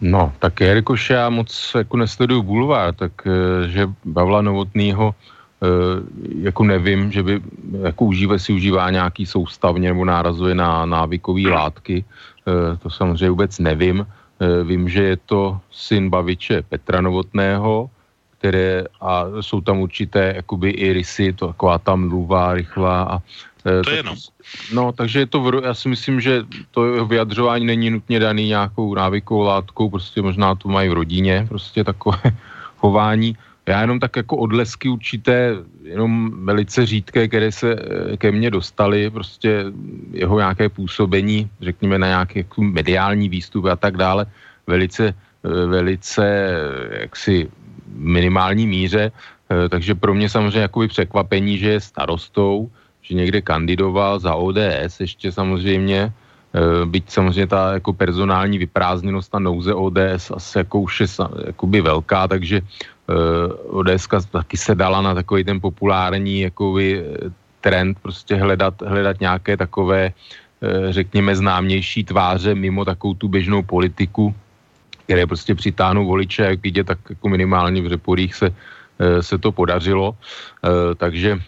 No, 0.00 0.32
tak 0.38 0.60
jelikož 0.60 1.10
já 1.10 1.30
moc 1.30 1.72
jako 1.78 1.96
nesleduju 1.96 2.42
bulvár, 2.42 2.94
tak 2.94 3.12
eh, 3.26 3.68
že 3.68 3.86
Pavla 4.14 4.42
Novotného 4.42 5.14
eh, 5.14 5.33
jako 6.38 6.64
nevím, 6.64 7.12
že 7.12 7.22
by 7.22 7.40
jako 7.82 8.04
užíve, 8.04 8.38
si 8.38 8.52
užívá 8.52 8.90
nějaký 8.90 9.26
soustavně 9.26 9.88
nebo 9.88 10.04
nárazuje 10.04 10.54
na 10.54 10.86
návykové 10.86 11.42
látky, 11.50 12.04
to 12.82 12.90
samozřejmě 12.90 13.30
vůbec 13.30 13.58
nevím. 13.58 14.06
Vím, 14.64 14.88
že 14.88 15.02
je 15.02 15.16
to 15.16 15.58
syn 15.70 16.10
baviče 16.10 16.62
Petra 16.68 17.00
Novotného, 17.00 17.90
které 18.38 18.84
a 19.00 19.24
jsou 19.40 19.60
tam 19.60 19.78
určité 19.80 20.32
jakoby 20.36 20.70
i 20.70 20.92
rysy, 20.92 21.32
to 21.32 21.46
taková 21.46 21.78
tam 21.78 22.08
mluva 22.08 22.54
rychlá 22.54 23.02
a 23.02 23.18
to 23.84 23.90
je 23.90 24.02
no. 24.02 24.14
No, 24.72 24.92
takže 24.92 25.18
je 25.18 25.26
to, 25.26 25.60
já 25.64 25.74
si 25.74 25.88
myslím, 25.88 26.20
že 26.20 26.44
to 26.70 27.06
vyjadřování 27.06 27.66
není 27.66 27.90
nutně 27.90 28.20
daný 28.20 28.48
nějakou 28.48 28.94
návykovou 28.94 29.42
látkou, 29.42 29.90
prostě 29.90 30.22
možná 30.22 30.54
to 30.54 30.68
mají 30.68 30.88
v 30.88 30.92
rodině, 30.92 31.46
prostě 31.48 31.84
takové 31.84 32.20
chování. 32.76 33.36
Já 33.66 33.80
jenom 33.80 34.00
tak 34.00 34.16
jako 34.16 34.36
odlesky 34.36 34.88
určité, 34.88 35.56
jenom 35.82 36.44
velice 36.44 36.86
řídké, 36.86 37.28
které 37.28 37.52
se 37.52 37.72
e, 37.72 38.16
ke 38.16 38.32
mně 38.32 38.50
dostaly, 38.50 39.10
prostě 39.10 39.64
jeho 40.12 40.38
nějaké 40.38 40.68
působení, 40.68 41.50
řekněme 41.60 41.98
na 41.98 42.06
nějaký 42.06 42.38
jako 42.38 42.62
mediální 42.62 43.28
výstup 43.28 43.64
a 43.64 43.76
tak 43.76 43.96
dále, 43.96 44.26
velice, 44.66 45.06
e, 45.08 45.66
velice 45.66 46.24
jaksi 47.00 47.48
minimální 47.94 48.66
míře, 48.66 49.12
eh, 49.12 49.68
takže 49.68 49.94
pro 49.94 50.14
mě 50.14 50.28
samozřejmě 50.28 50.60
jakoby 50.60 50.88
překvapení, 50.88 51.58
že 51.58 51.70
je 51.70 51.80
starostou, 51.80 52.70
že 53.02 53.14
někde 53.14 53.40
kandidoval 53.40 54.18
za 54.18 54.34
ODS 54.34 55.00
ještě 55.00 55.32
samozřejmě, 55.32 56.12
eh, 56.54 56.86
byť 56.86 57.04
samozřejmě 57.10 57.46
ta 57.46 57.72
jako 57.72 57.92
personální 57.92 58.58
vyprázdněnost 58.58 59.34
a 59.34 59.38
nouze 59.38 59.74
ODS 59.74 60.30
asi 60.34 60.58
jako 60.58 60.80
už 60.80 61.00
je 61.00 61.06
jakoby 61.46 61.80
velká, 61.80 62.28
takže 62.28 62.60
eh, 62.60 62.93
ODS 63.68 64.08
taky 64.30 64.56
se 64.56 64.74
dala 64.74 65.02
na 65.02 65.14
takový 65.14 65.44
ten 65.44 65.60
populární 65.60 66.40
jakoby 66.40 67.04
trend 67.60 67.98
prostě 68.02 68.36
hledat, 68.36 68.82
hledat 68.82 69.20
nějaké 69.20 69.56
takové 69.56 70.12
řekněme 70.90 71.36
známější 71.36 72.04
tváře 72.04 72.54
mimo 72.54 72.84
takovou 72.84 73.14
tu 73.14 73.28
běžnou 73.28 73.62
politiku, 73.62 74.34
které 75.04 75.26
prostě 75.26 75.54
přitáhnou 75.54 76.06
voliče, 76.06 76.42
jak 76.42 76.62
vidět, 76.62 76.86
tak 76.86 76.98
jako 77.10 77.28
minimálně 77.28 77.82
v 77.82 77.88
Řeporích 77.88 78.34
se, 78.34 78.48
eh, 78.98 79.22
se 79.22 79.38
to 79.38 79.52
podařilo. 79.52 80.16
Eh, 80.16 80.94
takže 80.96 81.38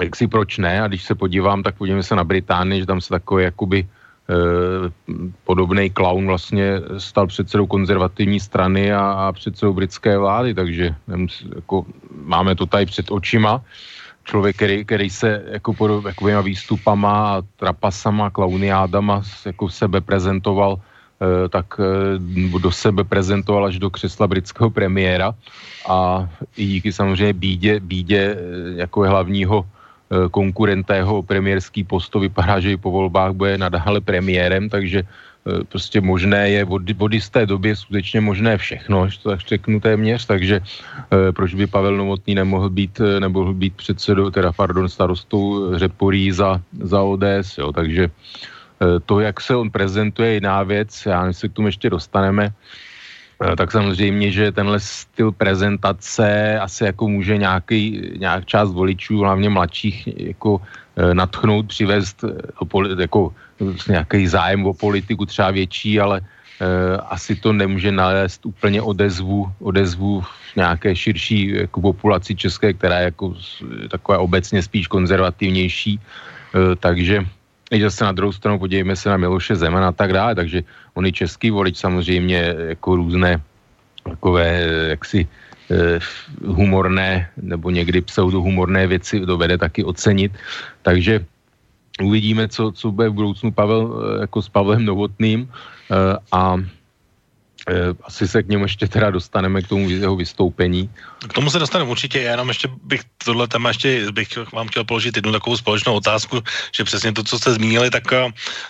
jak 0.00 0.16
si 0.16 0.26
proč 0.26 0.58
ne? 0.58 0.80
A 0.80 0.88
když 0.88 1.04
se 1.04 1.14
podívám, 1.14 1.62
tak 1.62 1.76
podívejme 1.76 2.02
se 2.02 2.16
na 2.16 2.24
Británii, 2.24 2.80
že 2.80 2.88
tam 2.88 3.00
se 3.00 3.08
takový 3.08 3.44
jakoby 3.44 3.78
eh, 3.84 3.99
podobný 5.44 5.90
klaun 5.90 6.26
vlastně 6.26 6.80
stal 6.98 7.26
předsedou 7.26 7.66
konzervativní 7.66 8.40
strany 8.40 8.92
a, 8.92 9.00
a 9.00 9.32
předsedou 9.32 9.72
britské 9.72 10.18
vlády, 10.18 10.54
takže 10.54 10.94
nemusí, 11.08 11.50
jako, 11.54 11.86
máme 12.24 12.54
to 12.54 12.66
tady 12.66 12.86
před 12.86 13.10
očima. 13.10 13.62
Člověk, 14.24 14.56
který, 14.56 14.84
který 14.84 15.10
se 15.10 15.44
jako 15.50 15.72
pod 15.72 16.04
jakobyma 16.06 16.40
výstupama 16.40 17.42
trapasama, 17.56 18.30
klauniádama 18.30 19.22
jako 19.46 19.68
sebe 19.68 20.00
prezentoval 20.00 20.78
Eh, 21.20 21.48
tak 21.52 21.76
eh, 21.76 22.16
do 22.58 22.72
sebe 22.72 23.04
prezentoval 23.04 23.68
až 23.68 23.76
do 23.78 23.92
křesla 23.92 24.24
britského 24.24 24.70
premiéra 24.72 25.36
a 25.84 26.28
i 26.56 26.66
díky 26.66 26.92
samozřejmě 26.92 27.32
bídě, 27.32 27.80
bídě 27.80 28.20
eh, 28.20 28.36
jako 28.80 29.00
hlavního 29.00 29.68
konkurenta 30.30 30.94
jeho 30.94 31.22
premiérský 31.22 31.84
post 31.84 32.08
to 32.10 32.20
vypadá, 32.20 32.60
že 32.60 32.72
i 32.72 32.76
po 32.76 32.90
volbách 32.90 33.32
bude 33.32 33.58
nadále 33.58 34.00
premiérem, 34.00 34.68
takže 34.68 35.02
prostě 35.68 36.00
možné 36.00 36.50
je 36.50 36.64
od, 36.64 36.82
od 36.98 37.12
jisté 37.12 37.46
době 37.46 37.76
skutečně 37.76 38.20
možné 38.20 38.58
všechno, 38.58 39.02
až 39.02 39.16
to 39.16 39.30
tak 39.30 39.40
řeknu 39.40 39.80
téměř, 39.80 40.26
takže 40.26 40.60
proč 41.30 41.54
by 41.54 41.66
Pavel 41.66 41.96
Novotný 41.96 42.34
nemohl 42.34 42.70
být, 42.70 43.00
nemohl 43.18 43.54
být 43.54 43.74
předsedou, 43.74 44.30
teda 44.30 44.52
pardon, 44.52 44.88
starostou 44.88 45.78
Řeporí 45.78 46.32
za, 46.32 46.60
za 46.82 47.02
ODS, 47.02 47.58
jo, 47.58 47.72
takže 47.72 48.10
Eh, 48.80 49.00
to, 49.06 49.20
jak 49.20 49.40
se 49.40 49.56
on 49.56 49.70
prezentuje, 49.70 50.28
je 50.28 50.34
jiná 50.34 50.62
věc, 50.62 51.06
já 51.06 51.32
se 51.32 51.48
k 51.48 51.52
tomu 51.52 51.68
ještě 51.68 51.90
dostaneme, 51.90 52.48
eh, 52.48 52.54
tak 53.56 53.72
samozřejmě, 53.72 54.30
že 54.30 54.52
tenhle 54.52 54.80
styl 54.80 55.32
prezentace 55.32 56.58
asi 56.60 56.84
jako 56.84 57.08
může 57.08 57.36
nějaký, 57.36 58.12
nějak 58.18 58.46
část 58.46 58.72
voličů, 58.72 59.18
hlavně 59.18 59.48
mladších, 59.48 60.08
jako 60.16 60.60
eh, 60.96 61.14
natchnout, 61.14 61.68
přivést 61.68 62.24
jako 62.98 63.34
nějaký 63.88 64.26
zájem 64.26 64.66
o 64.66 64.74
politiku 64.74 65.26
třeba 65.26 65.50
větší, 65.50 66.00
ale 66.00 66.20
asi 67.08 67.36
to 67.36 67.52
nemůže 67.52 67.92
nalézt 67.92 68.46
úplně 68.46 68.82
odezvu, 68.82 69.52
odezvu 69.60 70.20
v 70.20 70.56
nějaké 70.56 70.96
širší 70.96 71.48
jako 71.48 71.80
populaci 71.80 72.36
české, 72.36 72.72
která 72.72 72.98
je 72.98 73.04
jako 73.04 73.34
taková 73.88 74.18
obecně 74.18 74.62
spíš 74.62 74.86
konzervativnější. 74.86 76.00
Takže 76.80 77.24
Teď 77.70 77.82
zase 77.82 78.04
na 78.04 78.12
druhou 78.12 78.32
stranu 78.32 78.58
podívejme 78.58 78.96
se 78.96 79.08
na 79.08 79.16
Miloše 79.16 79.56
Zeman 79.56 79.84
a 79.84 79.92
tak 79.94 80.12
dále, 80.12 80.34
takže 80.34 80.62
on 80.94 81.06
i 81.06 81.12
český 81.12 81.50
volič 81.50 81.78
samozřejmě 81.78 82.54
jako 82.74 82.96
různé 82.96 83.40
takové 84.02 84.66
jaksi 84.98 85.28
eh, 85.70 85.98
humorné 86.46 87.30
nebo 87.36 87.70
někdy 87.70 88.00
pseudohumorné 88.00 88.86
věci 88.86 89.20
dovede 89.22 89.58
taky 89.58 89.84
ocenit. 89.84 90.32
Takže 90.82 91.24
uvidíme, 92.02 92.48
co, 92.48 92.72
co 92.72 92.90
bude 92.90 93.08
v 93.08 93.12
budoucnu 93.22 93.52
Pavel, 93.52 93.82
eh, 93.86 94.20
jako 94.20 94.42
s 94.42 94.48
Pavlem 94.48 94.84
Novotným 94.84 95.46
eh, 95.46 96.18
a 96.32 96.58
Eh, 96.58 96.79
asi 98.04 98.28
se 98.28 98.42
k 98.42 98.48
němu 98.48 98.64
ještě 98.64 98.88
teda 98.88 99.10
dostaneme 99.10 99.62
k 99.62 99.68
tomu 99.68 99.90
jeho 99.90 100.16
vystoupení. 100.16 100.90
K 101.28 101.32
tomu 101.32 101.50
se 101.50 101.58
dostaneme 101.58 101.90
určitě, 101.90 102.22
já 102.22 102.30
jenom 102.30 102.48
ještě 102.48 102.68
bych 102.82 103.00
tohle 103.24 103.48
téma 103.48 103.68
ještě 103.68 104.12
bych 104.12 104.52
vám 104.52 104.68
chtěl 104.68 104.84
položit 104.84 105.16
jednu 105.16 105.32
takovou 105.32 105.56
společnou 105.56 105.94
otázku, 105.94 106.40
že 106.72 106.84
přesně 106.84 107.12
to, 107.12 107.24
co 107.24 107.38
jste 107.38 107.52
zmínili, 107.52 107.90
tak 107.90 108.12
eh, 108.12 108.28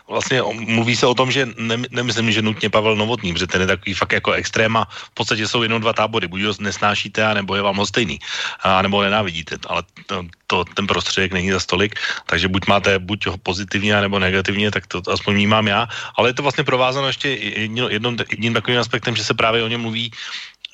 vlastně 0.08 0.42
mluví 0.52 0.96
se 0.96 1.06
o 1.06 1.14
tom, 1.14 1.30
že 1.30 1.46
ne, 1.58 1.76
nemyslím, 1.90 2.32
že 2.32 2.42
nutně 2.42 2.70
Pavel 2.70 2.96
Novotný, 2.96 3.32
protože 3.32 3.46
ten 3.46 3.60
je 3.60 3.66
takový 3.66 3.94
fakt 3.94 4.12
jako 4.12 4.32
extréma, 4.32 4.84
v 4.90 5.14
podstatě 5.14 5.48
jsou 5.48 5.62
jenom 5.62 5.80
dva 5.80 5.92
tábory, 5.92 6.28
buď 6.28 6.42
ho 6.42 6.52
nesnášíte, 6.60 7.34
nebo 7.34 7.54
je 7.54 7.62
vám 7.62 7.86
stejný, 7.86 8.18
a 8.60 8.82
nebo 8.82 9.02
nenávidíte, 9.02 9.56
ale 9.66 9.82
to, 10.06 10.24
to, 10.50 10.66
ten 10.66 10.86
prostředek 10.86 11.30
není 11.30 11.54
za 11.54 11.62
stolik, 11.62 11.94
takže 12.26 12.50
buď 12.50 12.66
máte 12.66 12.98
buď 12.98 13.26
ho 13.26 13.38
pozitivně, 13.38 13.94
nebo 14.02 14.18
negativně, 14.18 14.74
tak 14.74 14.90
to, 14.90 14.98
to 14.98 15.14
aspoň 15.14 15.34
vnímám 15.34 15.66
já, 15.70 15.88
ale 16.18 16.28
je 16.28 16.34
to 16.34 16.42
vlastně 16.42 16.66
provázano 16.66 17.06
ještě 17.06 17.30
jedním, 17.30 17.86
jedním, 18.30 18.54
takovým 18.54 18.82
aspektem, 18.82 19.14
že 19.14 19.22
se 19.22 19.34
právě 19.34 19.62
o 19.62 19.70
něm 19.70 19.80
mluví 19.80 20.10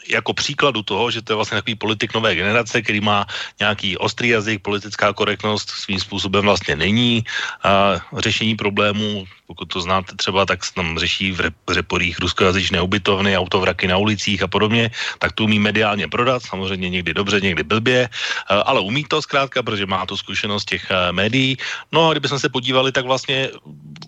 jako 0.08 0.34
příkladu 0.34 0.82
toho, 0.82 1.10
že 1.10 1.22
to 1.22 1.32
je 1.32 1.36
vlastně 1.36 1.56
takový 1.58 1.74
politik 1.74 2.14
nové 2.14 2.34
generace, 2.34 2.82
který 2.82 3.00
má 3.00 3.26
nějaký 3.60 3.96
ostrý 3.96 4.28
jazyk, 4.28 4.62
politická 4.62 5.12
korektnost 5.12 5.70
svým 5.70 6.00
způsobem 6.00 6.44
vlastně 6.44 6.76
není, 6.76 7.24
a 7.62 8.00
řešení 8.18 8.56
problémů 8.56 9.26
pokud 9.46 9.64
to 9.64 9.80
znáte 9.80 10.16
třeba, 10.16 10.46
tak 10.46 10.64
se 10.64 10.74
tam 10.74 10.98
řeší 10.98 11.32
v, 11.32 11.40
rep- 11.40 11.74
reporích 11.74 12.18
ruskojazyčné 12.18 12.82
ubytovny, 12.82 13.38
autovraky 13.38 13.86
na 13.86 13.96
ulicích 13.96 14.42
a 14.42 14.48
podobně, 14.50 14.90
tak 15.18 15.32
to 15.32 15.44
umí 15.44 15.58
mediálně 15.58 16.08
prodat, 16.08 16.42
samozřejmě 16.42 16.90
někdy 16.90 17.14
dobře, 17.14 17.40
někdy 17.40 17.62
blbě, 17.62 18.08
ale 18.48 18.80
umí 18.80 19.04
to 19.04 19.22
zkrátka, 19.22 19.62
protože 19.62 19.86
má 19.86 20.06
tu 20.06 20.16
zkušenost 20.16 20.64
těch 20.64 20.90
eh, 20.90 21.12
médií. 21.12 21.56
No 21.92 22.08
a 22.08 22.12
kdybychom 22.12 22.38
se 22.38 22.48
podívali, 22.48 22.92
tak 22.92 23.06
vlastně 23.06 23.48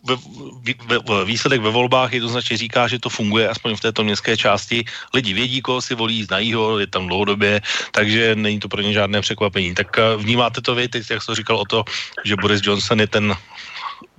ve, 0.05 0.16
ve, 1.07 1.24
výsledek 1.24 1.61
ve 1.61 1.70
volbách 1.70 2.12
jednoznačně 2.12 2.57
říká, 2.57 2.88
že 2.88 2.99
to 2.99 3.09
funguje, 3.09 3.49
aspoň 3.49 3.76
v 3.76 3.80
této 3.80 4.05
městské 4.05 4.36
části. 4.36 4.84
Lidi 5.14 5.32
vědí, 5.32 5.62
koho 5.62 5.80
si 5.89 5.97
volí, 5.97 6.28
znají 6.28 6.53
ho, 6.53 6.78
je 6.78 6.86
tam 6.86 7.09
dlouhodobě, 7.09 7.64
takže 7.97 8.36
není 8.36 8.61
to 8.61 8.68
pro 8.68 8.84
ně 8.84 8.93
žádné 8.93 9.24
překvapení. 9.24 9.72
Tak 9.72 9.89
eh, 9.97 10.16
vnímáte 10.20 10.61
to 10.61 10.76
vy, 10.76 10.89
teď, 10.89 11.03
jak 11.11 11.22
jsem 11.24 11.34
říkal 11.34 11.57
o 11.57 11.64
to, 11.64 11.84
že 12.28 12.36
Boris 12.36 12.61
Johnson 12.61 13.01
je 13.01 13.09
ten 13.09 13.32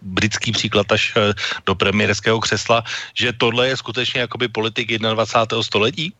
britský 0.01 0.51
příklad 0.51 0.89
až 0.91 1.13
eh, 1.13 1.33
do 1.65 1.75
premiérského 1.75 2.39
křesla, 2.39 2.83
že 3.13 3.33
tohle 3.37 3.67
je 3.67 3.77
skutečně 3.77 4.25
jakoby 4.25 4.47
politik 4.47 4.89
21. 4.97 5.63
století? 5.63 6.13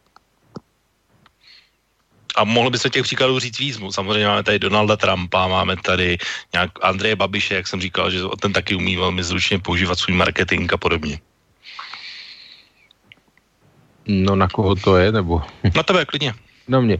A 2.38 2.46
mohlo 2.46 2.70
by 2.70 2.78
se 2.78 2.90
těch 2.90 3.04
příkladů 3.04 3.40
říct 3.40 3.60
víc. 3.60 3.76
Samozřejmě 3.92 4.28
máme 4.28 4.44
tady 4.44 4.60
Donalda 4.60 4.96
Trumpa, 4.96 5.48
máme 5.48 5.76
tady 5.82 6.18
nějak 6.54 6.72
Andreje 6.82 7.16
Babiše, 7.16 7.56
jak 7.56 7.68
jsem 7.68 7.82
říkal, 7.82 8.12
že 8.12 8.20
ten 8.40 8.54
taky 8.54 8.76
umí 8.76 8.96
velmi 8.96 9.24
zručně 9.24 9.60
používat 9.60 10.00
svůj 10.00 10.16
marketing 10.16 10.70
a 10.74 10.78
podobně. 10.78 11.20
No 14.10 14.36
na 14.36 14.50
koho 14.50 14.76
to 14.76 14.98
je, 14.98 15.12
nebo? 15.12 15.42
Na 15.76 15.84
tebe, 15.84 16.06
klidně. 16.06 16.34
Na 16.68 16.80
mě. 16.80 16.98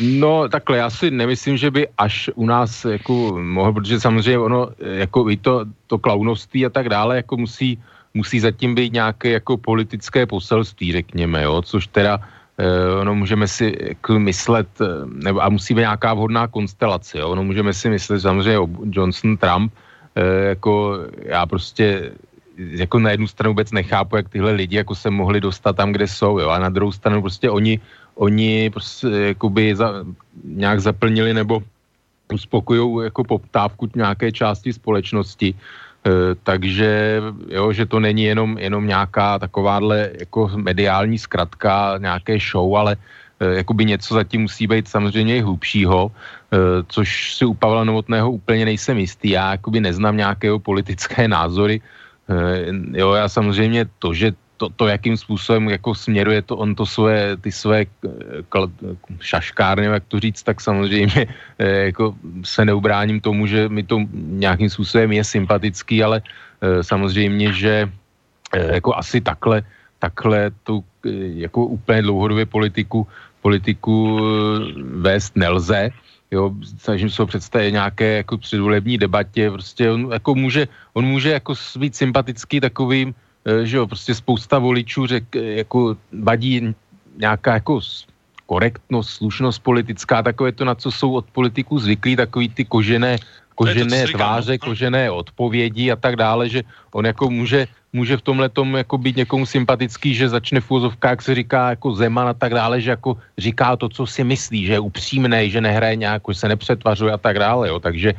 No 0.00 0.48
takhle, 0.48 0.78
já 0.78 0.90
si 0.90 1.10
nemyslím, 1.10 1.56
že 1.56 1.70
by 1.70 1.88
až 1.98 2.30
u 2.34 2.46
nás 2.46 2.84
jako 2.84 3.38
mohl, 3.42 3.72
protože 3.72 4.00
samozřejmě 4.00 4.38
ono, 4.38 4.68
jako 4.78 5.30
i 5.30 5.36
to, 5.36 5.64
to 5.86 5.98
klaunovství 5.98 6.66
a 6.66 6.70
tak 6.70 6.88
dále, 6.88 7.16
jako 7.16 7.36
musí, 7.36 7.78
musí 8.14 8.40
zatím 8.40 8.74
být 8.74 8.92
nějaké 8.92 9.30
jako 9.30 9.56
politické 9.56 10.26
poselství, 10.26 10.92
řekněme, 10.92 11.42
jo, 11.42 11.62
což 11.62 11.86
teda 11.86 12.20
eh, 12.58 13.00
ono 13.00 13.14
můžeme 13.14 13.48
si 13.48 13.74
jako 13.80 14.18
myslet, 14.18 14.68
eh, 14.80 14.86
nebo 15.06 15.42
a 15.42 15.48
musí 15.48 15.74
být 15.74 15.90
nějaká 15.90 16.14
vhodná 16.14 16.46
konstelace, 16.46 17.18
jo, 17.18 17.28
ono 17.28 17.44
můžeme 17.44 17.74
si 17.74 17.90
myslet 17.90 18.20
samozřejmě 18.20 18.58
o 18.58 18.68
Johnson, 18.90 19.36
Trump, 19.36 19.72
eh, 20.14 20.48
jako 20.54 20.98
já 21.26 21.46
prostě 21.46 22.12
jako 22.56 22.98
na 22.98 23.10
jednu 23.10 23.26
stranu 23.26 23.50
vůbec 23.50 23.72
nechápu, 23.72 24.16
jak 24.16 24.28
tyhle 24.28 24.52
lidi 24.52 24.76
jako 24.76 24.94
se 24.94 25.10
mohli 25.10 25.40
dostat 25.40 25.76
tam, 25.76 25.92
kde 25.92 26.08
jsou, 26.08 26.38
jo, 26.38 26.48
a 26.48 26.58
na 26.58 26.68
druhou 26.68 26.92
stranu 26.92 27.20
prostě 27.20 27.50
oni 27.50 27.80
oni 28.14 28.70
prostě 28.70 29.08
jakoby 29.08 29.76
za, 29.76 30.04
nějak 30.44 30.80
zaplnili 30.80 31.34
nebo 31.34 31.62
uspokojují 32.32 33.04
jako 33.04 33.24
poptávku 33.24 33.88
nějaké 33.96 34.32
části 34.32 34.72
společnosti, 34.72 35.54
e, 35.54 36.10
takže 36.42 37.20
jo, 37.48 37.72
že 37.72 37.86
to 37.86 38.00
není 38.00 38.24
jenom, 38.24 38.58
jenom 38.58 38.86
nějaká 38.86 39.38
takováhle 39.38 40.10
jako 40.20 40.50
mediální 40.56 41.18
zkratka, 41.18 41.98
nějaké 41.98 42.38
show, 42.38 42.76
ale 42.76 42.96
e, 43.40 43.54
jakoby 43.64 43.84
něco 43.84 44.14
zatím 44.14 44.40
musí 44.42 44.66
být 44.66 44.88
samozřejmě 44.88 45.36
i 45.36 45.44
hlubšího, 45.44 46.00
e, 46.08 46.56
což 46.88 47.34
si 47.34 47.44
u 47.44 47.54
Pavla 47.54 47.84
Novotného 47.84 48.30
úplně 48.30 48.64
nejsem 48.64 48.98
jistý. 48.98 49.30
Já 49.30 49.50
jakoby 49.50 49.80
neznám 49.80 50.16
nějakého 50.16 50.58
politické 50.58 51.28
názory, 51.28 51.80
jo, 52.92 53.12
já 53.12 53.28
samozřejmě 53.28 53.86
to, 53.98 54.14
že 54.14 54.32
to, 54.62 54.68
to, 54.68 54.86
jakým 54.86 55.16
způsobem 55.16 55.68
jako 55.68 55.94
směruje 55.94 56.42
to 56.42 56.56
on 56.56 56.74
to 56.74 56.86
své, 56.86 57.36
ty 57.36 57.52
své 57.52 57.84
kl, 58.48 58.70
šaškárny, 59.20 59.86
jak 59.86 60.04
to 60.06 60.20
říct, 60.20 60.42
tak 60.42 60.60
samozřejmě 60.60 61.26
eh, 61.58 61.90
jako 61.90 62.14
se 62.46 62.64
neubráním 62.64 63.20
tomu, 63.20 63.46
že 63.50 63.68
mi 63.68 63.82
to 63.82 64.06
nějakým 64.14 64.70
způsobem 64.70 65.12
je 65.12 65.24
sympatický, 65.24 66.02
ale 66.02 66.22
eh, 66.22 66.78
samozřejmě, 66.78 67.52
že 67.52 67.90
eh, 68.54 68.74
jako 68.78 68.94
asi 68.94 69.18
takhle, 69.20 69.66
takhle 69.98 70.50
tu 70.62 70.84
jako 71.42 71.66
úplně 71.66 72.02
dlouhodobě 72.02 72.46
politiku, 72.46 73.06
politiku 73.42 74.22
vést 75.02 75.34
nelze, 75.34 75.90
jo, 76.32 76.50
snažím 76.78 77.10
se 77.10 77.22
ho 77.22 77.26
představit 77.26 77.72
nějaké 77.72 78.16
jako 78.16 78.38
předvolební 78.38 78.98
debatě, 78.98 79.50
prostě 79.50 79.90
on 79.90 80.08
jako 80.12 80.34
může, 80.34 80.68
on 80.92 81.04
může 81.04 81.30
jako 81.30 81.54
být 81.76 81.96
sympatický 81.96 82.60
takovým 82.60 83.14
Eh, 83.42 83.66
že 83.66 83.76
jo, 83.76 83.86
prostě 83.86 84.14
spousta 84.14 84.58
voličů 84.58 85.06
řek, 85.06 85.34
jako 85.34 85.96
vadí 86.22 86.74
nějaká 87.16 87.54
jako 87.54 87.80
korektnost, 88.46 89.10
slušnost 89.10 89.62
politická, 89.62 90.22
takové 90.22 90.52
to, 90.52 90.64
na 90.64 90.74
co 90.74 90.90
jsou 90.90 91.12
od 91.12 91.26
politiků 91.30 91.78
zvyklí, 91.78 92.16
takový 92.16 92.48
ty 92.48 92.64
kožené, 92.64 93.18
kožené 93.54 94.06
tváře, 94.06 94.52
no. 94.52 94.58
kožené 94.58 95.10
odpovědi 95.10 95.90
a 95.90 95.96
tak 95.96 96.16
dále, 96.16 96.48
že 96.48 96.62
on 96.92 97.06
jako 97.06 97.30
může 97.30 97.66
může 97.92 98.16
v 98.16 98.22
tomhle 98.22 98.48
tom 98.48 98.74
jako 98.76 98.98
být 98.98 99.16
někomu 99.16 99.46
sympatický, 99.46 100.14
že 100.14 100.28
začne 100.28 100.60
v 100.60 100.70
úzovkách, 100.70 101.10
jak 101.10 101.22
se 101.22 101.34
říká, 101.34 101.70
jako 101.70 101.94
Zeman 101.94 102.28
a 102.28 102.34
tak 102.34 102.54
dále, 102.54 102.80
že 102.80 102.90
jako 102.90 103.16
říká 103.38 103.76
to, 103.76 103.88
co 103.88 104.06
si 104.06 104.24
myslí, 104.24 104.66
že 104.66 104.72
je 104.72 104.80
upřímný, 104.80 105.50
že 105.50 105.60
nehraje 105.60 105.96
nějak, 105.96 106.22
že 106.28 106.34
se 106.34 106.48
nepřetvařuje 106.48 107.12
a 107.12 107.18
tak 107.20 107.38
dále, 107.38 107.68
jo. 107.68 107.80
Takže 107.80 108.14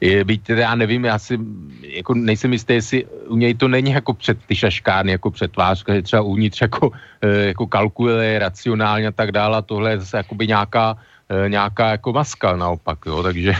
je, 0.00 0.24
byť 0.24 0.42
teda 0.42 0.62
já 0.62 0.74
nevím, 0.74 1.04
já 1.04 1.18
si 1.18 1.38
jako 1.82 2.14
nejsem 2.14 2.52
jistý, 2.52 2.72
jestli 2.72 2.98
u 3.26 3.36
něj 3.36 3.54
to 3.54 3.68
není 3.68 3.90
jako 3.90 4.14
před 4.14 4.38
ty 4.46 4.54
šaškárny, 4.54 5.12
jako 5.12 5.30
přetvářka, 5.30 5.94
že 5.94 6.02
třeba 6.02 6.22
uvnitř 6.22 6.60
jako, 6.60 6.90
e, 7.22 7.28
jako 7.46 7.66
kalkuluje 7.66 8.38
racionálně 8.38 9.06
a 9.08 9.12
tak 9.12 9.32
dále 9.32 9.58
a 9.58 9.62
tohle 9.62 9.90
je 9.90 10.00
zase 10.00 10.16
jakoby 10.16 10.46
nějaká, 10.46 10.96
e, 11.28 11.48
nějaká 11.48 11.98
jako 11.98 12.12
maska 12.12 12.56
naopak, 12.56 12.98
jo, 13.06 13.22
takže 13.22 13.54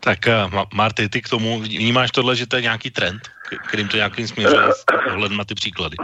tak 0.00 0.18
uh, 0.26 0.62
Marty, 0.74 1.08
ty 1.08 1.22
k 1.22 1.28
tomu 1.28 1.60
vnímáš 1.60 2.10
tohle, 2.10 2.36
že 2.36 2.46
to 2.46 2.56
je 2.56 2.62
nějaký 2.62 2.90
trend, 2.90 3.22
kterým 3.68 3.88
to 3.88 3.96
nějakým 3.96 4.28
směřuje 4.28 4.62
ohled 5.12 5.32
na 5.32 5.44
ty 5.44 5.54
příklady? 5.54 5.96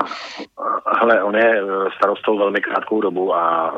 Hele, 1.00 1.22
on 1.22 1.36
je 1.36 1.62
eh, 1.62 1.90
starostou 1.96 2.38
velmi 2.38 2.60
krátkou 2.60 3.00
dobu 3.00 3.34
a 3.34 3.74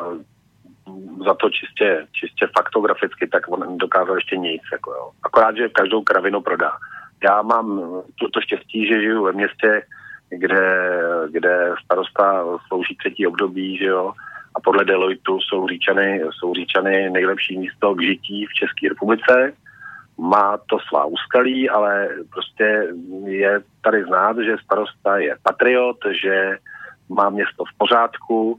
za 1.27 1.35
to 1.35 1.51
čistě, 1.51 2.07
čistě 2.13 2.49
faktograficky, 2.59 3.27
tak 3.27 3.49
on 3.49 3.79
dokázal 3.79 4.15
ještě 4.15 4.37
nic. 4.37 4.63
Jako 4.73 4.91
jo. 4.91 5.11
Akorát, 5.23 5.57
že 5.57 5.69
každou 5.69 6.03
kravinu 6.03 6.41
prodá. 6.41 6.73
Já 7.25 7.43
mám 7.43 7.81
to 8.33 8.41
štěstí, 8.41 8.87
že 8.87 9.01
žiju 9.01 9.25
ve 9.25 9.33
městě, 9.33 9.83
kde, 10.31 10.91
kde 11.31 11.75
starosta 11.85 12.45
slouží 12.69 12.97
třetí 12.97 13.27
období, 13.27 13.79
že 13.79 13.85
jo, 13.85 14.13
a 14.55 14.61
podle 14.61 14.85
Deloitu 14.85 15.41
jsou 15.41 15.69
Říčany, 15.69 16.23
jsou 16.31 16.55
Říčany 16.55 17.11
nejlepší 17.11 17.59
místo 17.59 17.95
k 17.95 18.03
žití 18.03 18.47
v 18.47 18.55
České 18.55 18.89
republice 18.89 19.53
má 20.19 20.59
to 20.67 20.79
svá 20.89 21.05
úskalí, 21.05 21.71
ale 21.71 22.09
prostě 22.33 22.89
je 23.25 23.61
tady 23.83 24.05
znát, 24.05 24.37
že 24.39 24.57
starosta 24.65 25.19
je 25.19 25.37
patriot, 25.43 25.97
že 26.23 26.59
má 27.09 27.31
město 27.31 27.65
v 27.65 27.79
pořádku 27.79 28.59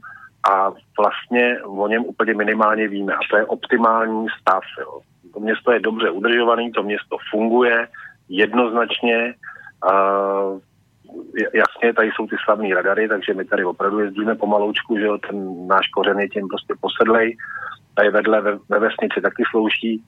a 0.50 0.72
vlastně 0.98 1.62
o 1.62 1.88
něm 1.88 2.04
úplně 2.04 2.34
minimálně 2.34 2.88
víme. 2.88 3.14
A 3.14 3.18
to 3.30 3.36
je 3.36 3.46
optimální 3.46 4.26
stav. 4.40 4.62
Jo. 4.80 5.00
To 5.34 5.40
město 5.40 5.72
je 5.72 5.80
dobře 5.80 6.10
udržované, 6.10 6.70
to 6.70 6.82
město 6.82 7.16
funguje 7.30 7.88
jednoznačně. 8.28 9.34
Uh, 9.90 10.60
jasně, 11.54 11.92
tady 11.94 12.10
jsou 12.10 12.26
ty 12.26 12.36
slavní 12.44 12.74
radary, 12.74 13.08
takže 13.08 13.34
my 13.34 13.44
tady 13.44 13.64
opravdu 13.64 13.98
jezdíme 13.98 14.34
pomaloučku, 14.34 14.98
že 14.98 15.04
jo, 15.04 15.18
ten 15.18 15.66
náš 15.66 15.88
kořen 15.88 16.20
je 16.20 16.28
tím 16.28 16.48
prostě 16.48 16.74
posedlej. 16.80 17.36
Tady 17.96 18.10
vedle 18.10 18.40
ve, 18.40 18.58
ve 18.68 18.78
vesnici 18.78 19.20
taky 19.20 19.42
slouží 19.50 20.02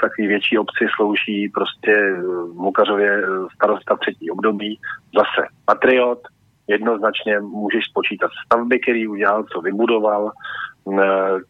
takový 0.00 0.26
větší 0.26 0.58
obci 0.58 0.86
slouží 0.96 1.48
prostě 1.48 1.92
eh, 1.92 2.22
Mukařově 2.54 3.12
eh, 3.18 3.26
starosta 3.54 3.96
třetí 3.96 4.30
období. 4.30 4.80
Zase 5.14 5.48
patriot, 5.64 6.20
jednoznačně 6.68 7.40
můžeš 7.40 7.84
spočítat 7.84 8.30
stavby, 8.46 8.78
který 8.78 9.08
udělal, 9.08 9.44
co 9.44 9.60
vybudoval, 9.60 10.32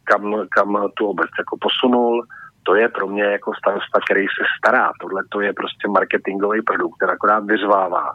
kam, 0.04 0.34
kam 0.50 0.88
tu 0.94 1.06
obec 1.06 1.30
jako 1.38 1.56
posunul. 1.60 2.26
To 2.62 2.74
je 2.74 2.88
pro 2.88 3.06
mě 3.06 3.22
jako 3.22 3.52
starosta, 3.54 4.00
který 4.04 4.26
se 4.26 4.44
stará. 4.58 4.90
Tohle 5.00 5.22
to 5.28 5.40
je 5.40 5.52
prostě 5.52 5.88
marketingový 5.88 6.62
produkt, 6.62 6.96
který 6.96 7.12
akorát 7.12 7.44
vyzvává. 7.44 8.14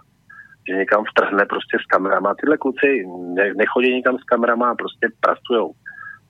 že 0.69 0.75
někam 0.75 1.03
vtrhne 1.05 1.45
prostě 1.45 1.77
s 1.83 1.85
kamerama. 1.85 2.35
Tyhle 2.35 2.57
kluci 2.57 3.05
ne, 3.35 3.53
nechodí 3.53 3.93
někam 3.93 4.17
s 4.17 4.23
kamerama 4.23 4.69
a 4.69 4.75
prostě 4.75 5.07
pracují. 5.19 5.71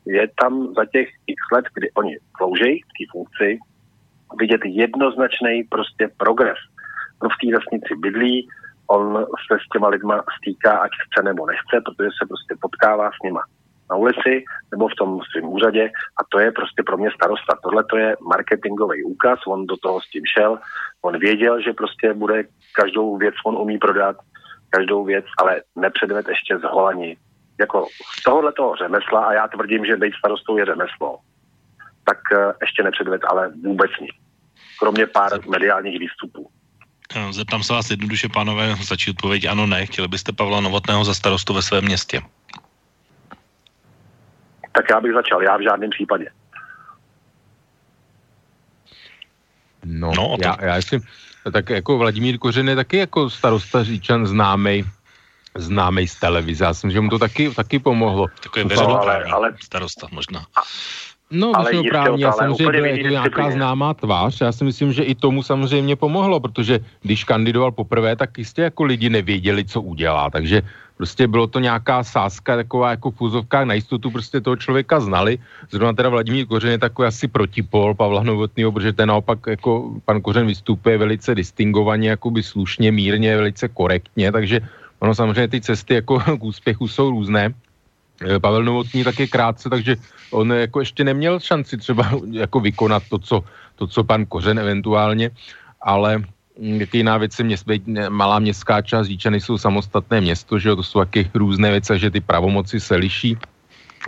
Je 0.06 0.28
tam 0.42 0.74
za 0.74 0.86
těch 0.86 1.10
x 1.28 1.40
let, 1.54 1.66
kdy 1.74 1.92
oni 1.92 2.18
slouží 2.38 2.82
v 2.82 2.94
té 2.98 3.04
funkci, 3.12 3.60
vidět 4.40 4.62
jednoznačný 4.66 5.64
prostě 5.64 6.10
progres. 6.18 6.58
On 7.22 7.30
v 7.30 7.40
té 7.42 7.58
vesnici 7.58 7.96
bydlí, 7.96 8.48
on 8.88 9.26
se 9.48 9.58
s 9.66 9.70
těma 9.74 9.88
lidma 9.88 10.24
stýká, 10.38 10.78
ať 10.78 10.92
chce 11.06 11.24
nebo 11.24 11.46
nechce, 11.46 11.82
protože 11.86 12.10
se 12.22 12.28
prostě 12.28 12.56
potkává 12.62 13.10
s 13.10 13.24
nima 13.24 13.42
na 13.92 13.96
ulici 13.98 14.44
nebo 14.72 14.88
v 14.88 14.96
tom 14.96 15.20
svém 15.32 15.46
úřadě 15.46 15.92
a 16.20 16.22
to 16.30 16.40
je 16.40 16.52
prostě 16.52 16.84
pro 16.84 16.98
mě 16.98 17.10
starosta. 17.16 17.58
Tohle 17.64 17.84
to 17.84 17.98
je 17.98 18.16
marketingový 18.22 19.04
úkaz, 19.04 19.40
on 19.48 19.68
do 19.68 19.78
toho 19.78 20.02
s 20.02 20.10
tím 20.10 20.26
šel, 20.26 20.60
on 21.02 21.20
věděl, 21.20 21.62
že 21.62 21.74
prostě 21.74 22.14
bude 22.14 22.44
každou 22.74 23.18
věc, 23.18 23.36
on 23.46 23.56
umí 23.56 23.78
prodat, 23.78 24.16
každou 24.70 25.06
věc, 25.06 25.26
ale 25.38 25.62
nepředved 25.76 26.28
ještě 26.28 26.58
z 26.58 26.64
holani. 26.64 27.18
Jako 27.62 27.88
z 28.20 28.24
tohohle 28.24 28.54
toho 28.54 28.76
řemesla, 28.76 29.26
a 29.26 29.34
já 29.34 29.48
tvrdím, 29.48 29.86
že 29.86 29.96
být 29.96 30.14
starostou 30.20 30.58
je 30.58 30.66
řemeslo, 30.66 31.20
tak 32.06 32.18
uh, 32.32 32.52
ještě 32.62 32.84
nepředved, 32.84 33.22
ale 33.30 33.52
vůbec 33.64 33.92
nic. 34.02 34.12
Kromě 34.80 35.08
pár 35.08 35.32
mediálních 35.50 36.00
výstupů. 36.00 36.50
Zeptám 37.32 37.64
se 37.64 37.74
vás 37.74 37.90
jednoduše, 37.90 38.30
pánové, 38.30 38.76
začít 38.82 39.10
odpověď 39.10 39.46
ano, 39.46 39.68
ne. 39.68 39.86
Chtěli 39.86 40.08
byste 40.08 40.32
Pavla 40.32 40.62
Novotného 40.62 41.04
za 41.06 41.14
starostu 41.14 41.54
ve 41.54 41.62
svém 41.62 41.84
městě? 41.86 42.22
Tak 44.72 44.86
já 44.90 45.02
bych 45.02 45.14
začal, 45.14 45.44
já 45.44 45.58
v 45.58 45.62
žádném 45.62 45.90
případě. 45.90 46.32
No, 49.86 50.12
no 50.18 50.38
já, 50.44 50.58
já 50.66 50.78
jsem, 50.78 51.00
tak 51.54 51.70
jako 51.70 51.98
Vladimír 51.98 52.38
Kořen 52.38 52.70
je 52.70 52.76
taky 52.76 52.98
jako 52.98 53.30
starosta 53.30 53.84
Říčan 53.84 54.28
známý 54.28 54.84
známý 55.58 56.08
z 56.08 56.16
televize. 56.16 56.66
Já 56.66 56.74
jsem, 56.74 56.92
že 56.92 57.02
mu 57.02 57.10
to 57.10 57.20
taky, 57.20 57.50
taky 57.50 57.80
pomohlo. 57.80 58.28
Takový 58.44 58.66
veřejnoprávní 58.66 59.32
ale, 59.32 59.50
ale, 59.50 59.58
starosta 59.64 60.08
možná. 60.12 60.46
No, 61.32 61.52
ale 61.56 61.72
právně, 61.90 62.26
já 62.26 62.32
samozřejmě 62.32 62.82
byla 62.82 62.88
jako 62.88 63.08
nějaká 63.08 63.52
známá 63.52 63.94
tvář. 63.94 64.42
Já 64.42 64.52
si 64.52 64.64
myslím, 64.64 64.94
že 64.94 65.04
i 65.04 65.16
tomu 65.16 65.44
samozřejmě 65.44 65.96
pomohlo, 65.96 66.40
protože 66.40 66.80
když 67.02 67.24
kandidoval 67.24 67.72
poprvé, 67.72 68.16
tak 68.16 68.38
jistě 68.38 68.62
jako 68.62 68.84
lidi 68.84 69.10
nevěděli, 69.10 69.66
co 69.66 69.82
udělá. 69.82 70.30
Takže 70.30 70.62
prostě 70.98 71.28
bylo 71.28 71.48
to 71.48 71.60
nějaká 71.60 72.04
sázka, 72.04 72.56
taková 72.56 72.90
jako 72.90 73.12
fúzovka 73.12 73.66
na 73.66 73.74
jistotu, 73.74 74.12
prostě 74.12 74.42
toho 74.42 74.56
člověka 74.56 75.00
znali. 75.00 75.40
Zrovna 75.72 75.94
teda 75.94 76.10
Vladimír 76.10 76.46
Kořen 76.46 76.72
je 76.72 76.78
takový 76.78 77.08
asi 77.08 77.28
protipol 77.28 77.96
Pavla 77.96 78.24
Novotného, 78.24 78.72
protože 78.72 78.94
ten 78.94 79.10
naopak 79.10 79.40
jako 79.48 79.96
pan 80.06 80.22
Kořen 80.22 80.48
vystupuje 80.48 80.98
velice 80.98 81.36
distingovaně, 81.36 82.10
jakoby 82.10 82.44
slušně, 82.44 82.92
mírně, 82.92 83.38
velice 83.38 83.68
korektně, 83.68 84.32
takže 84.32 84.62
ono 85.02 85.16
samozřejmě 85.16 85.48
ty 85.48 85.62
cesty 85.62 85.94
jako 85.94 86.20
k 86.40 86.44
úspěchu 86.44 86.88
jsou 86.88 87.10
různé. 87.10 87.54
Eh, 88.22 88.40
Pavel 88.40 88.64
Novotný 88.64 89.04
taky 89.04 89.28
krátce, 89.28 89.70
takže 89.70 89.96
on 90.32 90.54
jako 90.54 90.80
ještě 90.80 91.04
neměl 91.04 91.40
šanci 91.40 91.78
třeba 91.78 92.12
jako 92.32 92.60
vykonat 92.60 93.04
to, 93.10 93.20
co, 93.20 93.44
to, 93.76 93.88
co 93.88 94.04
pan 94.04 94.26
Kořen 94.26 94.60
eventuálně, 94.60 95.32
ale 95.82 96.24
jak 96.62 96.94
jiná 96.94 97.18
věc 97.18 97.40
je 97.40 97.46
měst, 97.46 97.66
malá 98.10 98.40
městská 98.40 98.82
část 98.82 99.08
Říčany 99.08 99.42
jsou 99.42 99.58
samostatné 99.58 100.22
město, 100.22 100.60
že 100.60 100.70
jo, 100.70 100.76
to 100.76 100.84
jsou 100.84 101.00
taky 101.00 101.30
různé 101.34 101.72
věci, 101.72 102.00
že 102.00 102.12
ty 102.12 102.22
pravomoci 102.22 102.80
se 102.80 102.96
liší. 102.96 103.38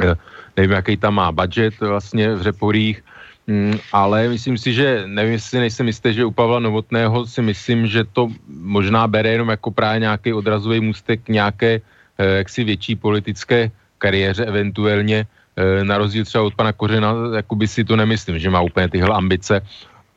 Eh, 0.02 0.16
nevím, 0.58 0.72
jaký 0.72 0.98
tam 0.98 1.14
má 1.14 1.32
budget 1.32 1.74
vlastně 1.80 2.36
v 2.36 2.41
Řeporích, 2.41 3.04
mm, 3.48 3.80
ale 3.91 4.28
myslím 4.28 4.58
si, 4.58 4.74
že 4.74 5.04
nevím, 5.06 5.34
jestli 5.34 5.60
nejsem 5.60 5.88
jistý, 5.88 6.14
že 6.14 6.26
u 6.26 6.32
Pavla 6.32 6.60
Novotného 6.60 7.26
si 7.26 7.41
myslím, 7.41 7.88
že 7.88 8.04
to 8.04 8.30
možná 8.48 9.08
bere 9.08 9.30
jenom 9.30 9.50
jako 9.50 9.72
právě 9.72 10.00
nějaký 10.00 10.34
odrazový 10.34 10.80
můstek 10.80 11.30
nějaké 11.30 11.82
eh, 12.18 12.26
jaksi 12.44 12.64
větší 12.64 12.96
politické 12.96 13.72
kariéře 13.98 14.46
eventuálně, 14.46 15.26
eh, 15.56 15.84
na 15.84 15.98
rozdíl 15.98 16.26
třeba 16.26 16.44
od 16.44 16.56
pana 16.56 16.74
Kořena, 16.74 17.16
jakoby 17.36 17.68
si 17.68 17.84
to 17.84 17.96
nemyslím, 17.96 18.39
že 18.39 18.50
má 18.50 18.62
úplně 18.62 18.89
tyhle 18.89 19.16
ambice. 19.16 19.62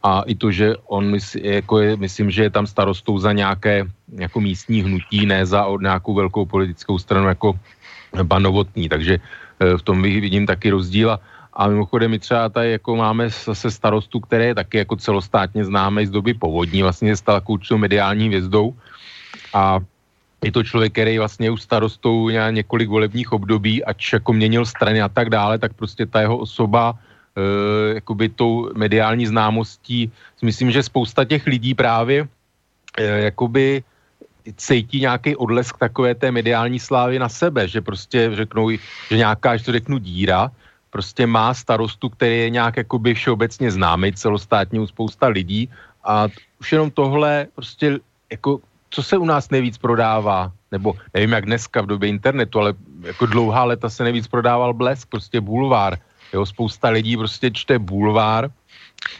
A 0.06 0.22
i 0.26 0.34
to, 0.38 0.54
že 0.54 0.74
on 0.86 1.18
jako 1.42 1.78
je, 1.82 1.96
myslím, 1.96 2.30
že 2.30 2.42
je 2.46 2.50
tam 2.50 2.66
starostou 2.66 3.18
za 3.18 3.32
nějaké 3.32 3.90
jako 4.22 4.38
místní 4.40 4.82
hnutí, 4.82 5.26
ne 5.26 5.46
za 5.46 5.66
nějakou 5.82 6.14
velkou 6.14 6.46
politickou 6.46 6.98
stranu 6.98 7.26
jako 7.26 7.58
pan 8.22 8.42
Novotný, 8.42 8.86
takže 8.88 9.18
eh, 9.18 9.76
v 9.78 9.82
tom 9.82 10.02
vidím 10.02 10.46
taky 10.46 10.70
rozdíl. 10.70 11.10
A 11.10 11.18
mimochodem 11.64 12.10
my 12.10 12.18
třeba 12.18 12.48
tady 12.48 12.72
jako 12.72 12.96
máme 12.96 13.30
zase 13.30 13.70
starostu, 13.70 14.20
které 14.20 14.44
je 14.44 14.54
taky 14.54 14.78
jako 14.78 14.96
celostátně 14.96 15.64
známé 15.64 16.06
z 16.06 16.10
doby 16.10 16.34
povodní, 16.34 16.82
vlastně 16.82 17.16
stal 17.16 17.40
takovou 17.40 17.80
mediální 17.80 18.28
hvězdou. 18.28 18.76
A 19.54 19.80
je 20.44 20.52
to 20.52 20.62
člověk, 20.62 20.92
který 20.92 21.18
vlastně 21.18 21.50
už 21.50 21.62
starostou 21.62 22.28
několik 22.28 22.88
volebních 22.88 23.32
období, 23.32 23.84
ač 23.84 24.12
jako 24.12 24.32
měnil 24.32 24.64
strany 24.66 25.02
a 25.02 25.08
tak 25.08 25.30
dále, 25.30 25.58
tak 25.58 25.72
prostě 25.72 26.06
ta 26.06 26.20
jeho 26.20 26.36
osoba 26.36 26.92
e, 26.92 27.94
jakoby 27.94 28.28
tou 28.28 28.70
mediální 28.76 29.26
známostí, 29.26 30.12
myslím, 30.42 30.70
že 30.70 30.82
spousta 30.82 31.24
těch 31.24 31.46
lidí 31.46 31.74
právě 31.74 32.28
e, 32.98 33.04
jakoby 33.32 33.82
cítí 34.56 35.00
nějaký 35.00 35.36
odlesk 35.36 35.78
takové 35.78 36.14
té 36.14 36.30
mediální 36.30 36.78
slávy 36.78 37.18
na 37.18 37.28
sebe, 37.28 37.68
že 37.68 37.80
prostě 37.80 38.30
řeknou, 38.34 38.70
že 39.10 39.16
nějaká, 39.16 39.56
že 39.56 39.64
to 39.64 39.72
řeknu 39.72 39.98
díra, 39.98 40.50
prostě 40.96 41.26
má 41.28 41.52
starostu, 41.54 42.08
který 42.08 42.48
je 42.48 42.50
nějak 42.50 42.76
jakoby 42.76 43.14
všeobecně 43.14 43.68
známý 43.68 44.16
celostátně 44.16 44.80
u 44.80 44.86
spousta 44.86 45.28
lidí 45.28 45.68
a 46.04 46.32
už 46.60 46.72
jenom 46.72 46.88
tohle 46.90 47.52
prostě 47.52 48.00
jako 48.32 48.64
co 48.90 49.02
se 49.02 49.16
u 49.16 49.24
nás 49.28 49.50
nejvíc 49.52 49.76
prodává, 49.76 50.52
nebo 50.72 50.96
nevím 51.14 51.32
jak 51.32 51.46
dneska 51.46 51.84
v 51.84 51.86
době 51.86 52.08
internetu, 52.08 52.60
ale 52.60 52.74
jako 53.02 53.26
dlouhá 53.26 53.64
leta 53.64 53.92
se 53.92 54.08
nejvíc 54.08 54.24
prodával 54.24 54.72
blesk, 54.72 55.08
prostě 55.08 55.40
bulvár. 55.40 55.98
Jo, 56.32 56.46
spousta 56.46 56.88
lidí 56.88 57.16
prostě 57.16 57.50
čte 57.50 57.78
bulvár. 57.78 58.48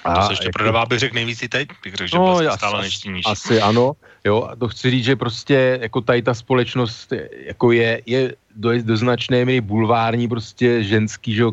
A 0.04 0.14
to 0.14 0.22
se 0.26 0.32
ještě 0.32 0.48
jako, 0.48 0.58
prodává, 0.58 0.86
bych 0.86 0.98
řekl 0.98 1.14
nejvíc 1.14 1.42
i 1.42 1.48
teď, 1.48 1.68
bych 1.84 1.94
řekl, 1.94 2.08
že 2.08 2.16
no, 2.16 2.40
blesk 2.40 2.56
stále 2.56 2.82
neštíníš. 2.82 3.24
Asi 3.28 3.60
ano, 3.60 3.92
jo, 4.26 4.48
a 4.50 4.56
to 4.56 4.68
chci 4.68 4.90
říct, 4.90 5.04
že 5.04 5.16
prostě 5.16 5.78
jako 5.82 6.00
tady 6.00 6.22
ta 6.22 6.34
společnost 6.34 7.12
jako 7.46 7.72
je, 7.72 8.02
je 8.06 8.20
do, 8.56 8.82
do 8.82 8.96
značné 8.96 9.44
míry 9.44 9.60
bulvární, 9.60 10.28
prostě 10.28 10.82
ženský, 10.82 11.34
že 11.34 11.44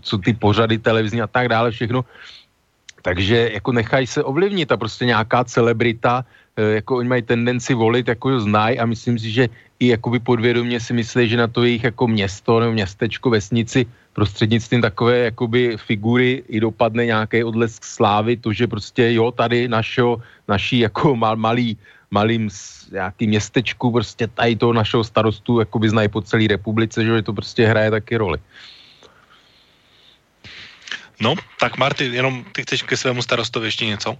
co 0.00 0.18
ty 0.18 0.32
pořady 0.32 0.78
televizní 0.78 1.22
a 1.22 1.26
tak 1.26 1.48
dále, 1.48 1.70
všechno. 1.70 2.04
Takže 3.02 3.50
jako 3.52 3.72
nechají 3.72 4.06
se 4.06 4.22
ovlivnit 4.22 4.72
a 4.72 4.76
prostě 4.76 5.04
nějaká 5.04 5.44
celebrita 5.44 6.24
Eh, 6.60 6.82
jako 6.82 6.96
oni 6.96 7.08
mají 7.08 7.22
tendenci 7.22 7.74
volit, 7.74 8.08
jako 8.08 8.28
ho 8.28 8.40
znají 8.40 8.78
a 8.78 8.86
myslím 8.86 9.18
si, 9.18 9.30
že 9.30 9.48
i 9.80 9.86
jakoby 9.96 10.18
podvědomě 10.18 10.80
si 10.80 10.92
myslí, 10.92 11.28
že 11.28 11.36
na 11.36 11.48
to 11.48 11.64
jejich 11.64 11.84
jako 11.84 12.08
město 12.08 12.60
nebo 12.60 12.72
městečko, 12.72 13.30
vesnici 13.30 13.86
prostřednictvím 14.12 14.82
takové 14.82 15.18
jakoby 15.18 15.76
figury 15.78 16.42
i 16.48 16.60
dopadne 16.60 17.06
nějaký 17.06 17.44
odlesk 17.44 17.84
slávy, 17.84 18.36
to, 18.36 18.52
že 18.52 18.66
prostě 18.66 19.12
jo, 19.12 19.30
tady 19.32 19.68
našeho, 19.68 20.20
naší 20.48 20.78
jako 20.78 21.16
mal, 21.16 21.36
malý, 21.36 21.78
malým 22.10 22.48
nějaký 22.92 23.26
městečku, 23.26 23.92
prostě 23.92 24.26
tady 24.26 24.56
toho 24.56 24.72
našeho 24.72 25.04
starostu 25.04 25.60
jakoby 25.60 25.88
znají 25.88 26.08
po 26.08 26.20
celé 26.20 26.46
republice, 26.46 27.04
že 27.04 27.22
to 27.22 27.32
prostě 27.32 27.66
hraje 27.66 27.90
taky 27.90 28.16
roli. 28.16 28.38
No, 31.20 31.34
tak 31.60 31.78
Marty, 31.78 32.04
jenom 32.04 32.44
ty 32.52 32.62
chceš 32.62 32.82
ke 32.82 32.96
svému 32.96 33.22
starostovi 33.22 33.66
ještě 33.66 33.86
něco? 33.86 34.16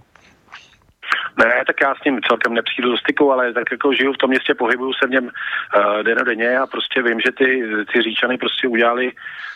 Ne, 1.37 1.63
tak 1.67 1.75
já 1.81 1.95
s 1.95 2.03
ním 2.05 2.19
celkem 2.27 2.53
nepřijdu 2.53 2.91
do 2.91 2.97
styku, 2.97 3.31
ale 3.31 3.53
tak 3.53 3.71
jako 3.71 3.93
žiju 3.93 4.13
v 4.13 4.17
tom 4.17 4.29
městě, 4.29 4.55
pohybuju 4.55 4.93
se 4.93 5.07
v 5.07 5.09
něm 5.09 5.23
uh, 5.23 6.03
den 6.03 6.17
denně 6.25 6.57
a 6.57 6.67
prostě 6.67 7.01
vím, 7.01 7.19
že 7.19 7.31
ty, 7.31 7.63
ty 7.93 8.01
říčany 8.01 8.37
prostě 8.37 8.67
udělali, 8.67 9.11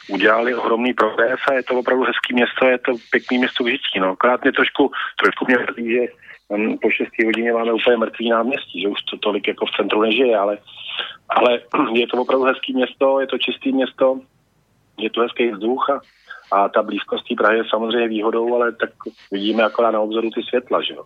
udělali 0.07 0.55
ohromný 0.55 0.93
progres 0.93 1.39
a 1.47 1.53
je 1.53 1.63
to 1.63 1.73
opravdu 1.73 2.03
hezký 2.03 2.33
město, 2.33 2.65
je 2.65 2.77
to 2.77 2.91
pěkný 3.09 3.37
město 3.37 3.63
k 3.63 3.67
žití. 3.67 3.99
No. 3.99 4.11
Akorát 4.11 4.41
mě 4.41 4.51
trošku, 4.51 4.91
trošku 5.21 5.45
mě 5.47 5.57
mrzí, 5.57 5.91
že 5.91 5.99
um, 6.49 6.77
po 6.77 6.89
6 6.89 7.09
hodině 7.25 7.53
máme 7.53 7.73
úplně 7.73 7.97
mrtvý 7.97 8.29
náměstí, 8.29 8.81
že 8.81 8.87
už 8.87 9.01
to 9.01 9.17
tolik 9.17 9.47
jako 9.47 9.65
v 9.65 9.71
centru 9.71 10.01
nežije, 10.01 10.37
ale, 10.37 10.57
ale 11.29 11.59
je 11.93 12.07
to 12.07 12.21
opravdu 12.21 12.45
hezký 12.45 12.73
město, 12.73 13.19
je 13.19 13.27
to 13.27 13.37
čistý 13.37 13.71
město, 13.71 14.19
je 14.97 15.09
to 15.09 15.21
hezký 15.21 15.51
vzduch 15.51 15.89
a, 15.89 16.01
a 16.51 16.69
ta 16.69 16.83
blízkost 16.83 17.25
Prahy 17.37 17.57
je 17.57 17.63
samozřejmě 17.69 18.07
výhodou, 18.07 18.55
ale 18.55 18.71
tak 18.71 18.89
vidíme 19.31 19.63
akorát 19.63 19.91
na 19.91 19.99
obzoru 19.99 20.29
ty 20.29 20.43
světla, 20.43 20.81
že 20.81 20.93
jo. 20.93 21.03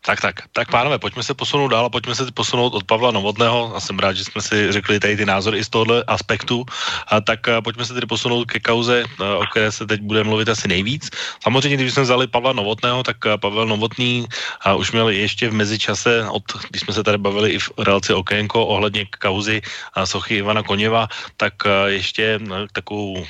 Tak, 0.00 0.20
tak, 0.20 0.34
tak 0.52 0.70
pánové, 0.70 0.98
pojďme 0.98 1.22
se 1.22 1.34
posunout 1.34 1.68
dál 1.68 1.84
a 1.84 1.90
pojďme 1.90 2.14
se 2.14 2.32
posunout 2.32 2.74
od 2.74 2.84
Pavla 2.84 3.10
Novotného 3.10 3.76
a 3.76 3.80
jsem 3.80 3.98
rád, 3.98 4.12
že 4.12 4.24
jsme 4.24 4.42
si 4.42 4.72
řekli 4.72 5.00
tady 5.00 5.16
ty 5.16 5.26
názory 5.26 5.58
i 5.58 5.64
z 5.64 5.68
tohohle 5.68 6.04
aspektu. 6.06 6.64
A 7.08 7.20
tak 7.20 7.48
a 7.48 7.60
pojďme 7.60 7.84
se 7.84 7.94
tedy 7.94 8.06
posunout 8.06 8.44
ke 8.44 8.60
kauze, 8.60 9.04
o 9.38 9.46
které 9.50 9.72
se 9.72 9.86
teď 9.86 10.00
bude 10.00 10.24
mluvit 10.24 10.48
asi 10.48 10.68
nejvíc. 10.68 11.10
Samozřejmě, 11.42 11.76
když 11.76 11.94
jsme 11.94 12.02
vzali 12.02 12.26
Pavla 12.26 12.52
Novotného, 12.52 13.02
tak 13.02 13.16
Pavel 13.40 13.66
Novotný 13.66 14.26
a 14.60 14.74
už 14.74 14.92
měl 14.92 15.08
ještě 15.08 15.48
v 15.48 15.54
mezičase, 15.54 16.28
od, 16.30 16.42
když 16.70 16.82
jsme 16.82 16.94
se 16.94 17.02
tady 17.04 17.18
bavili 17.18 17.50
i 17.50 17.58
v 17.58 17.70
relaci 17.78 18.14
Okénko 18.14 18.66
ohledně 18.66 19.06
kauzy 19.18 19.62
sochy 20.04 20.36
Ivana 20.36 20.62
Koněva, 20.62 21.08
tak 21.36 21.54
ještě 21.86 22.40
takovou 22.72 23.26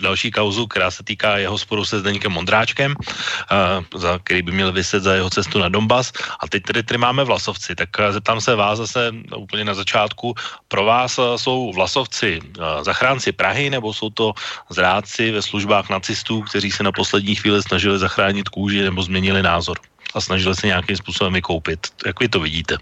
další 0.00 0.30
kauzu, 0.30 0.66
která 0.66 0.90
se 0.90 1.04
týká 1.04 1.38
jeho 1.38 1.58
sporu 1.58 1.84
se 1.84 2.00
Zdeníkem 2.00 2.32
Mondráčkem, 2.32 2.94
uh, 2.94 4.00
za 4.00 4.18
který 4.18 4.42
by 4.42 4.52
měl 4.52 4.72
vyset 4.72 5.02
za 5.02 5.14
jeho 5.14 5.30
cestu 5.30 5.58
na 5.58 5.68
Donbass. 5.68 6.12
A 6.40 6.48
teď 6.48 6.62
tedy, 6.62 6.82
tady 6.82 6.98
máme 6.98 7.24
Vlasovci, 7.24 7.74
tak 7.74 7.88
uh, 7.98 8.12
zeptám 8.12 8.40
se 8.40 8.54
vás 8.54 8.78
zase 8.78 9.12
úplně 9.36 9.64
na 9.64 9.74
začátku. 9.74 10.34
Pro 10.68 10.84
vás 10.84 11.18
uh, 11.18 11.36
jsou 11.36 11.72
Vlasovci 11.72 12.40
uh, 12.40 12.82
zachránci 12.82 13.32
Prahy, 13.32 13.70
nebo 13.70 13.94
jsou 13.94 14.10
to 14.10 14.32
zrádci 14.70 15.30
ve 15.30 15.42
službách 15.42 15.90
nacistů, 15.90 16.42
kteří 16.42 16.70
se 16.70 16.82
na 16.82 16.92
poslední 16.92 17.34
chvíli 17.34 17.62
snažili 17.62 17.98
zachránit 17.98 18.48
kůži 18.48 18.82
nebo 18.82 19.02
změnili 19.02 19.42
názor 19.42 19.80
a 20.14 20.20
snažili 20.20 20.54
se 20.54 20.66
nějakým 20.66 20.96
způsobem 20.96 21.32
vykoupit? 21.32 21.86
Jak 22.06 22.20
vy 22.20 22.28
to 22.28 22.40
vidíte? 22.40 22.76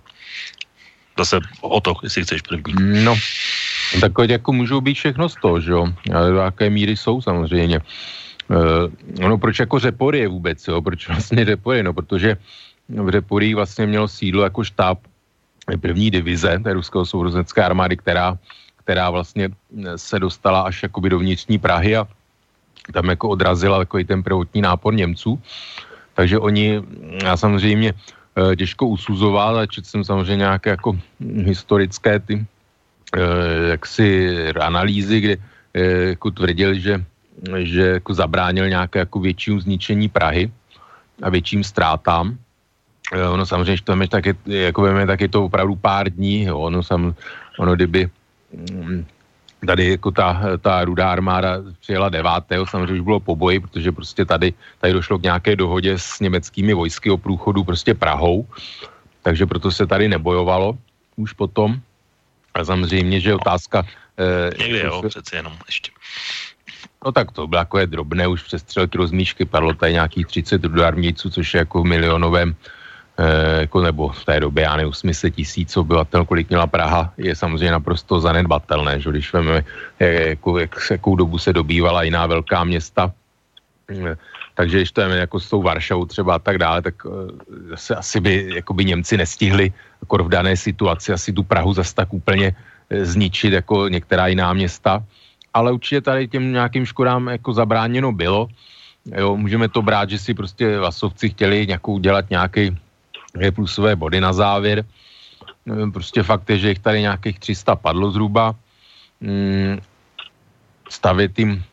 Zase 1.19 1.41
o 1.61 1.81
to, 1.81 1.95
jestli 2.03 2.23
chceš 2.23 2.43
první. 2.43 3.05
No, 3.05 3.17
tak 4.01 4.12
jako 4.29 4.53
můžou 4.53 4.81
být 4.81 4.95
všechno 4.95 5.29
z 5.29 5.35
toho, 5.35 5.61
že 5.61 5.73
jo? 5.73 5.89
Ale 6.14 6.31
do 6.31 6.37
jaké 6.37 6.71
míry 6.71 6.97
jsou 6.97 7.23
samozřejmě. 7.23 7.81
Uh, 8.49 9.29
no 9.29 9.39
proč 9.39 9.59
jako 9.59 9.79
Řepory 9.79 10.27
vůbec, 10.27 10.69
jo? 10.69 10.83
Proč 10.83 11.09
vlastně 11.09 11.45
Řepory? 11.45 11.83
No 11.83 11.93
protože 11.93 12.37
v 12.89 13.11
Řeporí 13.11 13.55
vlastně 13.55 13.87
mělo 13.87 14.09
sídlo 14.09 14.43
jako 14.43 14.64
štáb 14.64 14.99
první 15.81 16.11
divize 16.11 16.59
té 16.64 16.73
ruského 16.73 17.07
sourozenecké 17.07 17.64
armády, 17.64 17.97
která, 17.97 18.39
která 18.77 19.11
vlastně 19.11 19.49
se 19.97 20.19
dostala 20.19 20.61
až 20.61 20.83
jakoby 20.83 21.11
do 21.11 21.19
vnitřní 21.19 21.59
Prahy 21.59 21.97
a 21.97 22.07
tam 22.93 23.11
jako 23.11 23.29
odrazila 23.29 23.79
takový 23.79 24.05
ten 24.05 24.23
prvotní 24.23 24.61
nápor 24.61 24.95
Němců. 24.95 25.43
Takže 26.14 26.39
oni, 26.39 26.83
já 27.23 27.37
samozřejmě 27.37 27.95
těžko 28.57 28.87
usuzoval 28.87 29.59
a 29.59 29.66
četl 29.66 29.89
jsem 29.89 30.05
samozřejmě 30.05 30.37
nějaké 30.37 30.70
jako 30.70 30.99
historické 31.20 32.20
ty 32.20 32.45
eh, 33.16 33.68
jaksi 33.68 34.30
analýzy, 34.61 35.20
kde 35.20 35.37
eh, 35.74 35.82
jako 36.18 36.30
tvrdil, 36.30 36.74
že, 36.74 37.05
že 37.59 37.82
jako 38.01 38.14
zabránil 38.14 38.68
nějaké 38.68 38.99
jako 38.99 39.20
většímu 39.20 39.61
zničení 39.61 40.09
Prahy 40.09 40.51
a 41.22 41.30
větším 41.30 41.64
ztrátám. 41.64 42.37
Ono 43.30 43.47
samozřejmě, 43.47 43.76
že 43.76 43.84
to 43.87 43.95
je, 43.95 44.09
tak 44.09 44.26
je, 44.26 44.34
jako 44.47 44.82
víme, 44.82 45.07
tak 45.07 45.20
je 45.20 45.28
to 45.28 45.45
opravdu 45.45 45.76
pár 45.76 46.11
dní, 46.11 46.51
jo. 46.51 46.59
Ono, 46.59 46.82
sam, 46.82 47.14
ono 47.59 47.74
kdyby 47.74 48.11
mm, 48.72 49.05
tady 49.67 49.91
jako 49.91 50.11
ta, 50.11 50.41
ta 50.61 50.85
rudá 50.85 51.13
armáda 51.13 51.63
přijela 51.81 52.09
9. 52.09 52.31
samozřejmě 52.65 52.93
už 52.93 53.01
bylo 53.01 53.21
po 53.21 53.37
boji, 53.37 53.61
protože 53.61 53.93
prostě 53.93 54.25
tady, 54.25 54.55
tady 54.81 54.93
došlo 54.93 55.19
k 55.19 55.23
nějaké 55.23 55.57
dohodě 55.57 55.99
s 55.99 56.21
německými 56.21 56.75
vojsky 56.75 57.11
o 57.11 57.17
průchodu 57.17 57.65
prostě 57.65 57.95
Prahou, 57.95 58.47
takže 59.23 59.47
proto 59.47 59.71
se 59.71 59.87
tady 59.87 60.09
nebojovalo 60.09 60.79
už 61.17 61.33
potom. 61.33 61.81
A 62.55 62.65
samozřejmě, 62.65 63.21
že 63.21 63.35
otázka... 63.35 63.87
Eh, 64.19 64.51
Někdy 64.59 64.79
jo, 64.79 65.03
se, 65.03 65.09
přeci 65.09 65.37
jenom 65.37 65.53
ještě. 65.67 65.93
No 67.05 67.13
tak 67.13 67.33
to 67.33 67.47
bylo 67.47 67.59
jako 67.59 67.79
je 67.79 67.87
drobné, 67.87 68.27
už 68.27 68.43
přestřelky 68.43 68.99
rozmíšky, 68.99 69.45
padlo 69.45 69.75
tady 69.75 69.93
nějakých 69.93 70.27
30 70.27 70.65
rudarmějců, 70.65 71.31
což 71.31 71.55
je 71.55 71.59
jako 71.59 71.83
v 71.83 71.87
milionovém 71.87 72.57
jako 73.61 73.83
nebo 73.83 74.09
v 74.09 74.25
té 74.25 74.41
době, 74.41 74.64
já 74.64 74.77
nevím, 74.77 74.91
800 74.91 75.35
tisíc 75.35 75.77
obyvatel, 75.77 76.25
kolik 76.25 76.49
měla 76.49 76.67
Praha, 76.67 77.12
je 77.17 77.35
samozřejmě 77.35 77.71
naprosto 77.71 78.21
zanedbatelné, 78.21 79.01
že 79.01 79.11
když 79.11 79.33
víme, 79.33 79.64
jako, 80.01 80.59
jak, 80.59 80.77
jakou 80.91 81.17
dobu 81.17 81.39
se 81.39 81.53
dobývala 81.53 82.03
jiná 82.03 82.27
velká 82.27 82.64
města, 82.64 83.12
eh, 83.89 84.17
takže 84.55 84.77
když 84.77 84.93
to 84.93 85.01
je 85.01 85.17
jako 85.17 85.41
s 85.41 85.49
tou 85.49 85.62
Varšavou 85.62 86.05
třeba 86.05 86.35
a 86.35 86.39
tak 86.39 86.59
dále, 86.59 86.83
tak 86.83 87.05
uh, 87.05 87.12
se 87.75 87.95
asi 87.95 88.21
by 88.21 88.64
jakoby 88.64 88.85
Němci 88.85 89.17
nestihli 89.17 89.73
jako 90.01 90.25
v 90.25 90.29
dané 90.29 90.57
situaci 90.57 91.12
asi 91.12 91.33
tu 91.33 91.45
Prahu 91.45 91.73
zase 91.77 91.95
tak 91.95 92.09
úplně 92.12 92.57
zničit 92.89 93.53
jako 93.53 93.89
některá 93.89 94.27
jiná 94.27 94.53
města, 94.53 95.05
ale 95.55 95.73
určitě 95.73 96.01
tady 96.01 96.29
těm 96.29 96.53
nějakým 96.53 96.87
škodám 96.87 97.29
jako 97.29 97.53
zabráněno 97.53 98.12
bylo. 98.12 98.49
Jo, 99.12 99.37
můžeme 99.37 99.69
to 99.69 99.83
brát, 99.83 100.11
že 100.11 100.19
si 100.19 100.35
prostě 100.35 100.79
Vasovci 100.79 101.31
chtěli 101.31 101.67
nějakou 101.67 101.99
dělat 101.99 102.31
nějaký 102.31 102.77
dvě 103.37 103.53
plusové 103.53 103.97
body 103.97 104.20
na 104.20 104.32
závěr. 104.32 104.84
Prostě 105.93 106.22
fakt 106.22 106.51
je, 106.51 106.59
že 106.59 106.68
jich 106.68 106.78
tady 106.78 107.01
nějakých 107.01 107.39
300 107.39 107.76
padlo 107.76 108.11
zhruba. 108.11 108.55
Mm, 109.20 109.78
stavět 110.91 111.32
tím 111.37 111.64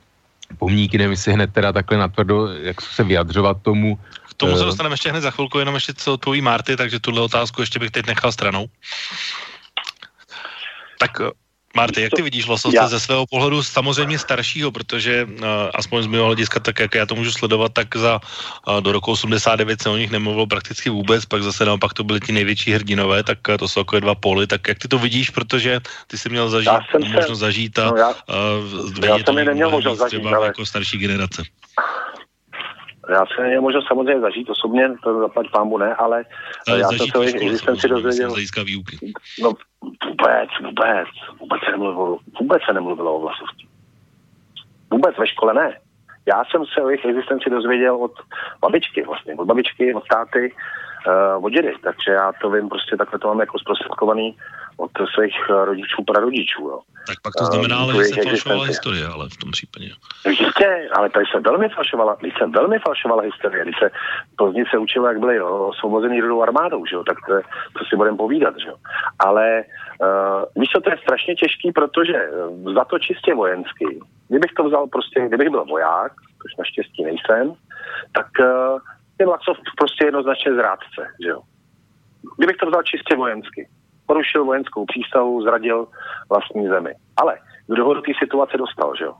pomníky, 0.57 0.97
nevím, 0.97 1.11
jestli 1.11 1.33
hned 1.33 1.53
teda 1.53 1.71
takhle 1.71 1.97
natvrdo, 1.97 2.47
jak 2.47 2.81
se 2.81 3.03
vyjadřovat 3.03 3.61
tomu. 3.61 3.99
K 4.29 4.33
tomu 4.33 4.55
se 4.55 4.63
eh, 4.63 4.65
dostaneme 4.65 4.93
ještě 4.93 5.09
hned 5.09 5.21
za 5.21 5.31
chvilku, 5.31 5.59
jenom 5.59 5.75
ještě 5.75 5.93
co 5.93 6.17
tvojí 6.17 6.41
Marty, 6.41 6.77
takže 6.77 6.99
tuhle 6.99 7.21
otázku 7.21 7.61
ještě 7.61 7.79
bych 7.79 7.91
teď 7.91 8.07
nechal 8.07 8.31
stranou. 8.31 8.65
Tak 10.99 11.21
eh, 11.21 11.42
Marty, 11.75 12.01
jak 12.01 12.13
ty 12.15 12.21
vidíš 12.21 12.45
Vlasovce 12.47 12.77
já... 12.77 12.87
ze 12.87 12.99
svého 12.99 13.25
pohledu 13.25 13.63
samozřejmě 13.63 14.19
staršího, 14.19 14.71
protože 14.71 15.25
uh, 15.25 15.45
aspoň 15.73 16.03
z 16.03 16.07
mého 16.07 16.25
hlediska, 16.25 16.59
tak 16.59 16.79
jak 16.79 16.95
já 16.95 17.05
to 17.05 17.15
můžu 17.15 17.31
sledovat, 17.31 17.73
tak 17.73 17.95
za 17.95 18.21
uh, 18.67 18.81
do 18.81 18.91
roku 18.91 19.11
89 19.11 19.81
se 19.81 19.89
o 19.89 19.97
nich 19.97 20.11
nemluvilo 20.11 20.47
prakticky 20.47 20.89
vůbec, 20.89 21.25
pak 21.25 21.43
zase 21.43 21.65
naopak 21.65 21.93
to 21.93 22.03
byly 22.03 22.19
ti 22.19 22.31
největší 22.31 22.71
hrdinové, 22.71 23.23
tak 23.23 23.37
uh, 23.49 23.57
to 23.57 23.67
jsou 23.67 23.81
takové 23.81 24.01
dva 24.01 24.15
poly, 24.15 24.47
tak 24.47 24.67
jak 24.67 24.79
ty 24.79 24.87
to 24.87 24.99
vidíš, 24.99 25.29
protože 25.29 25.79
ty 26.07 26.17
jsi 26.17 26.29
měl 26.29 26.49
zažít, 26.49 26.73
možnost 26.99 27.27
se... 27.27 27.35
zažít 27.35 27.79
a 27.79 27.85
no 27.85 27.97
já, 27.97 28.09
uh, 28.09 29.05
já 29.05 29.17
jsem 29.17 29.35
neměl 29.35 29.71
možnost 29.71 29.99
zažít, 29.99 30.25
ale... 30.25 30.47
jako 30.47 30.65
starší 30.65 30.97
generace. 30.97 31.43
Já 33.09 33.25
jsem 33.25 33.45
je 33.45 33.61
možnost 33.61 33.87
samozřejmě 33.87 34.21
zažít 34.21 34.49
osobně, 34.49 34.89
to 35.03 35.19
zaplať 35.19 35.51
pámu 35.51 35.77
ne, 35.77 35.95
ale, 35.95 36.25
ale 36.67 36.79
já 36.79 36.87
jsem 36.87 37.07
se 37.07 37.17
o 37.17 37.21
existenci 37.21 37.87
dozvěděl. 37.87 38.35
No 39.41 39.53
vůbec, 40.05 40.49
vůbec, 40.63 41.07
vůbec 41.39 41.61
se 41.65 41.71
nemluvilo, 41.71 42.17
vůbec 42.39 42.61
se 42.63 42.73
nemluvilo 42.73 43.15
o 43.15 43.21
vlasovství. 43.21 43.67
Vůbec 44.91 45.17
ve 45.17 45.27
škole 45.27 45.53
ne. 45.53 45.77
Já 46.25 46.43
jsem 46.45 46.65
se 46.65 46.81
o 46.81 46.89
jejich 46.89 47.05
existenci 47.05 47.49
dozvěděl 47.49 47.95
od 47.95 48.11
babičky 48.61 49.03
vlastně, 49.03 49.35
od 49.35 49.45
babičky, 49.45 49.93
od 49.93 50.07
táty, 50.07 50.53
uh, 51.07 51.45
od 51.45 51.49
dědy, 51.49 51.73
takže 51.83 52.11
já 52.11 52.31
to 52.41 52.49
vím, 52.49 52.69
prostě 52.69 52.97
takhle 52.97 53.19
to 53.19 53.27
mám 53.27 53.39
jako 53.39 53.59
zprostředkovaný 53.59 54.37
od 54.77 54.91
svých 55.15 55.49
rodičů, 55.49 56.03
prarodičů. 56.03 56.61
Jo. 56.61 56.79
Tak 57.07 57.17
pak 57.23 57.33
to 57.37 57.45
znamená, 57.45 57.85
uh, 57.85 57.91
že 57.91 58.03
se 58.03 58.23
falšovala 58.23 58.65
historie, 58.65 59.07
ale 59.07 59.29
v 59.29 59.37
tom 59.37 59.51
případě. 59.51 59.89
Jistě, 60.27 60.89
ale 60.95 61.09
tady 61.09 61.25
se 61.31 61.39
velmi 61.39 61.69
falšovala, 61.69 62.17
když 62.19 62.33
se 62.37 62.45
velmi 62.47 62.79
falšovala 62.79 63.23
historie, 63.23 63.63
když 63.63 63.75
se 63.79 63.91
pozdě 64.35 64.63
se 64.71 64.77
učilo, 64.77 65.07
jak 65.07 65.19
byli 65.19 65.35
jo, 65.35 65.67
osvobozený 65.67 66.21
rudou 66.21 66.41
armádou, 66.41 66.85
že 66.85 66.95
jo, 66.95 67.03
tak 67.03 67.17
to, 67.27 67.33
to 67.77 67.85
si 67.89 67.95
budeme 67.95 68.17
povídat, 68.17 68.55
že 68.59 68.67
jo. 68.67 68.75
Ale 69.19 69.63
uh, 69.63 70.61
víš 70.61 70.69
co, 70.69 70.81
to 70.81 70.89
je 70.89 70.97
strašně 70.97 71.35
těžký, 71.35 71.71
protože 71.71 72.17
za 72.75 72.85
to 72.85 72.99
čistě 72.99 73.35
vojenský, 73.35 73.99
kdybych 74.27 74.51
to 74.57 74.63
vzal 74.63 74.87
prostě, 74.87 75.27
kdybych 75.27 75.49
byl 75.49 75.65
voják, 75.65 76.11
což 76.41 76.55
naštěstí 76.55 77.03
nejsem, 77.03 77.53
tak 78.11 78.27
uh, 78.39 78.79
je 79.19 79.25
Lacov 79.25 79.57
prostě 79.77 80.05
jednoznačně 80.05 80.53
zrádce, 80.53 81.01
že 81.23 81.29
jo. 81.29 81.41
Kdybych 82.37 82.57
to 82.57 82.65
vzal 82.65 82.83
čistě 82.83 83.15
vojensky, 83.15 83.67
porušil 84.05 84.45
vojenskou 84.45 84.85
přístavu, 84.85 85.41
zradil 85.41 85.87
vlastní 86.29 86.67
zemi. 86.67 86.93
Ale 87.17 87.37
kdo 87.67 87.85
ho 87.85 87.93
do 87.93 88.01
té 88.01 88.11
situace 88.19 88.57
dostal, 88.57 88.95
že 88.95 89.05
jo? 89.05 89.13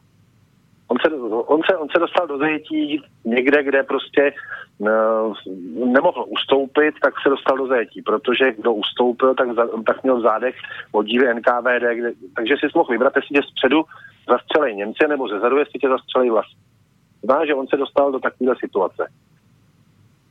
On 0.87 0.97
se, 0.99 1.15
on, 1.25 1.61
se, 1.69 1.77
on 1.77 1.87
se 1.89 1.99
dostal 1.99 2.27
do 2.27 2.37
zajetí 2.37 3.03
někde, 3.25 3.63
kde 3.63 3.83
prostě 3.83 4.33
uh, 4.77 5.33
nemohl 5.93 6.25
ustoupit, 6.27 6.95
tak 7.01 7.13
se 7.23 7.29
dostal 7.29 7.57
do 7.57 7.67
zajetí, 7.67 8.01
protože 8.01 8.51
kdo 8.51 8.73
ustoupil, 8.73 9.35
tak, 9.35 9.55
za, 9.55 9.67
tak 9.85 10.03
měl 10.03 10.19
v 10.19 10.21
zádech 10.21 10.55
oddíly 10.91 11.33
NKVD, 11.33 11.83
kde, 11.93 12.11
takže 12.35 12.55
si 12.59 12.67
mohl 12.75 12.91
vybrat, 12.91 13.13
jestli 13.15 13.35
tě 13.35 13.41
zpředu 13.47 13.83
zastřelej 14.29 14.75
Němci, 14.75 15.07
nebo 15.07 15.27
ze 15.27 15.39
zadu, 15.39 15.57
jestli 15.57 15.79
tě 15.79 15.89
zastřelej 15.89 16.29
vlast. 16.29 16.57
Zná, 17.23 17.45
že 17.45 17.55
on 17.55 17.67
se 17.67 17.77
dostal 17.77 18.11
do 18.11 18.19
takové 18.19 18.53
situace 18.59 19.07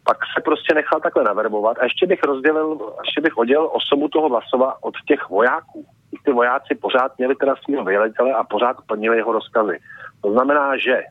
pak 0.05 0.17
se 0.37 0.43
prostě 0.43 0.75
nechal 0.75 1.01
takhle 1.01 1.25
naverbovat 1.25 1.79
a 1.79 1.85
ještě 1.85 2.07
bych 2.07 2.23
rozdělil, 2.23 2.95
ještě 3.05 3.21
bych 3.21 3.37
oddělil 3.37 3.71
osobu 3.73 4.09
toho 4.09 4.29
Vlasova 4.29 4.83
od 4.83 4.95
těch 5.07 5.31
vojáků. 5.31 5.87
Ty 6.25 6.33
vojáci 6.33 6.75
pořád 6.75 7.19
měli 7.19 7.35
teda 7.35 7.55
svého 7.65 7.85
velitele 7.85 8.33
a 8.33 8.45
pořád 8.45 8.77
plnili 8.87 9.17
jeho 9.17 9.33
rozkazy. 9.33 9.79
To 10.21 10.33
znamená, 10.33 10.77
že 10.77 11.03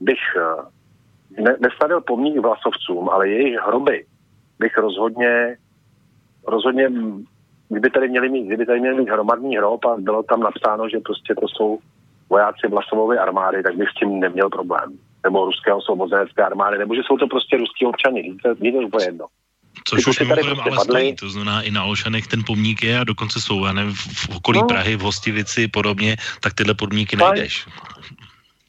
bych 0.00 0.18
eh, 0.36 1.42
ne, 1.42 1.56
nestavil 1.60 2.00
pomník 2.00 2.38
Vlasovcům, 2.38 3.08
ale 3.08 3.28
jejich 3.28 3.58
hroby 3.58 4.04
bych 4.58 4.78
rozhodně, 4.78 5.56
rozhodně 6.46 6.90
kdyby 7.68 7.90
tady 7.90 8.08
měli 8.08 8.28
mít, 8.28 8.46
kdyby 8.46 8.66
tady 8.66 8.80
měli 8.80 8.96
mít 8.96 9.10
hromadný 9.10 9.56
hrob 9.56 9.84
a 9.84 9.96
bylo 9.98 10.22
tam 10.22 10.40
napsáno, 10.40 10.88
že 10.88 10.98
prostě 10.98 11.34
to 11.34 11.48
jsou 11.48 11.78
vojáci 12.30 12.68
Vlasovové 12.68 13.18
armády, 13.18 13.62
tak 13.62 13.76
bych 13.76 13.88
s 13.88 13.94
tím 13.94 14.20
neměl 14.20 14.48
problém 14.48 14.98
nebo 15.24 15.44
ruské 15.44 15.74
osvobozenecké 15.74 16.44
armády, 16.44 16.78
nebo 16.78 16.94
že 16.94 17.00
jsou 17.06 17.16
to 17.16 17.26
prostě 17.26 17.56
ruský 17.56 17.86
občany, 17.86 18.34
je 18.60 18.72
to 18.72 18.78
úplně 18.78 19.04
jedno. 19.04 19.26
Což 19.84 20.06
už 20.06 20.20
mimochodem 20.20 20.56
prostě 20.56 20.70
ale 20.70 20.84
stojí, 20.84 21.16
to 21.16 21.28
znamená 21.28 21.62
i 21.62 21.70
na 21.70 21.84
Olšanech 21.84 22.26
ten 22.26 22.42
pomník 22.46 22.82
je 22.82 22.98
a 22.98 23.04
dokonce 23.04 23.40
jsou, 23.40 23.64
já 23.64 23.72
nevím, 23.72 23.94
v 23.94 24.36
okolí 24.36 24.60
no. 24.60 24.66
Prahy, 24.66 24.96
v 24.96 25.00
Hostivici 25.00 25.68
podobně, 25.68 26.16
tak 26.40 26.54
tyhle 26.54 26.74
pomníky 26.74 27.16
najdeš. 27.16 27.66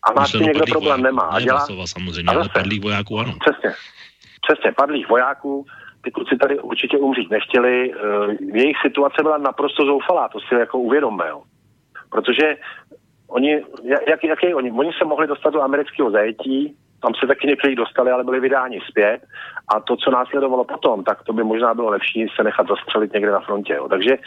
A 0.04 0.14
má 0.14 0.28
s 0.28 0.32
tím 0.32 0.42
někdo 0.42 0.66
problém 0.66 1.02
nemá. 1.02 1.22
A 1.22 1.40
dělá... 1.40 1.60
Slova, 1.60 1.88
samozřejmě, 1.88 2.32
ale 2.32 2.50
padlých 2.50 2.82
vojáků 2.82 3.20
ano. 3.20 3.34
Přesně, 3.40 3.76
přesně, 4.48 4.72
padlých 4.72 5.10
vojáků, 5.10 5.66
ty 6.02 6.12
kluci 6.12 6.38
tady 6.38 6.60
určitě 6.60 6.98
umřít 6.98 7.30
nechtěli, 7.30 7.94
uh, 7.94 8.56
jejich 8.56 8.78
situace 8.82 9.24
byla 9.24 9.38
naprosto 9.38 9.86
zoufalá, 9.86 10.30
to 10.30 10.40
si 10.40 10.56
jako 10.56 10.80
uvědomme, 10.80 11.26
jo. 11.30 11.44
Protože 12.10 12.56
oni, 13.30 13.64
jak, 14.08 14.24
jak 14.24 14.44
je, 14.44 14.56
oni, 14.56 14.72
oni 14.72 14.92
se 14.98 15.06
mohli 15.06 15.28
dostat 15.28 15.50
do 15.50 15.62
amerického 15.62 16.12
zajetí, 16.12 16.76
tam 17.02 17.12
se 17.20 17.28
taky 17.28 17.48
někteří 17.48 17.76
dostali, 17.76 18.12
ale 18.12 18.24
byli 18.24 18.40
vydáni 18.40 18.80
zpět. 18.90 19.22
A 19.76 19.80
to, 19.80 19.96
co 19.96 20.12
následovalo 20.12 20.64
potom, 20.64 21.04
tak 21.04 21.24
to 21.24 21.34
by 21.34 21.44
možná 21.44 21.74
bylo 21.74 21.90
lepší 21.90 22.28
se 22.36 22.44
nechat 22.44 22.68
zastřelit 22.68 23.14
někde 23.14 23.32
na 23.32 23.40
frontě. 23.40 23.74
Jo. 23.74 23.90
Takže 23.90 24.18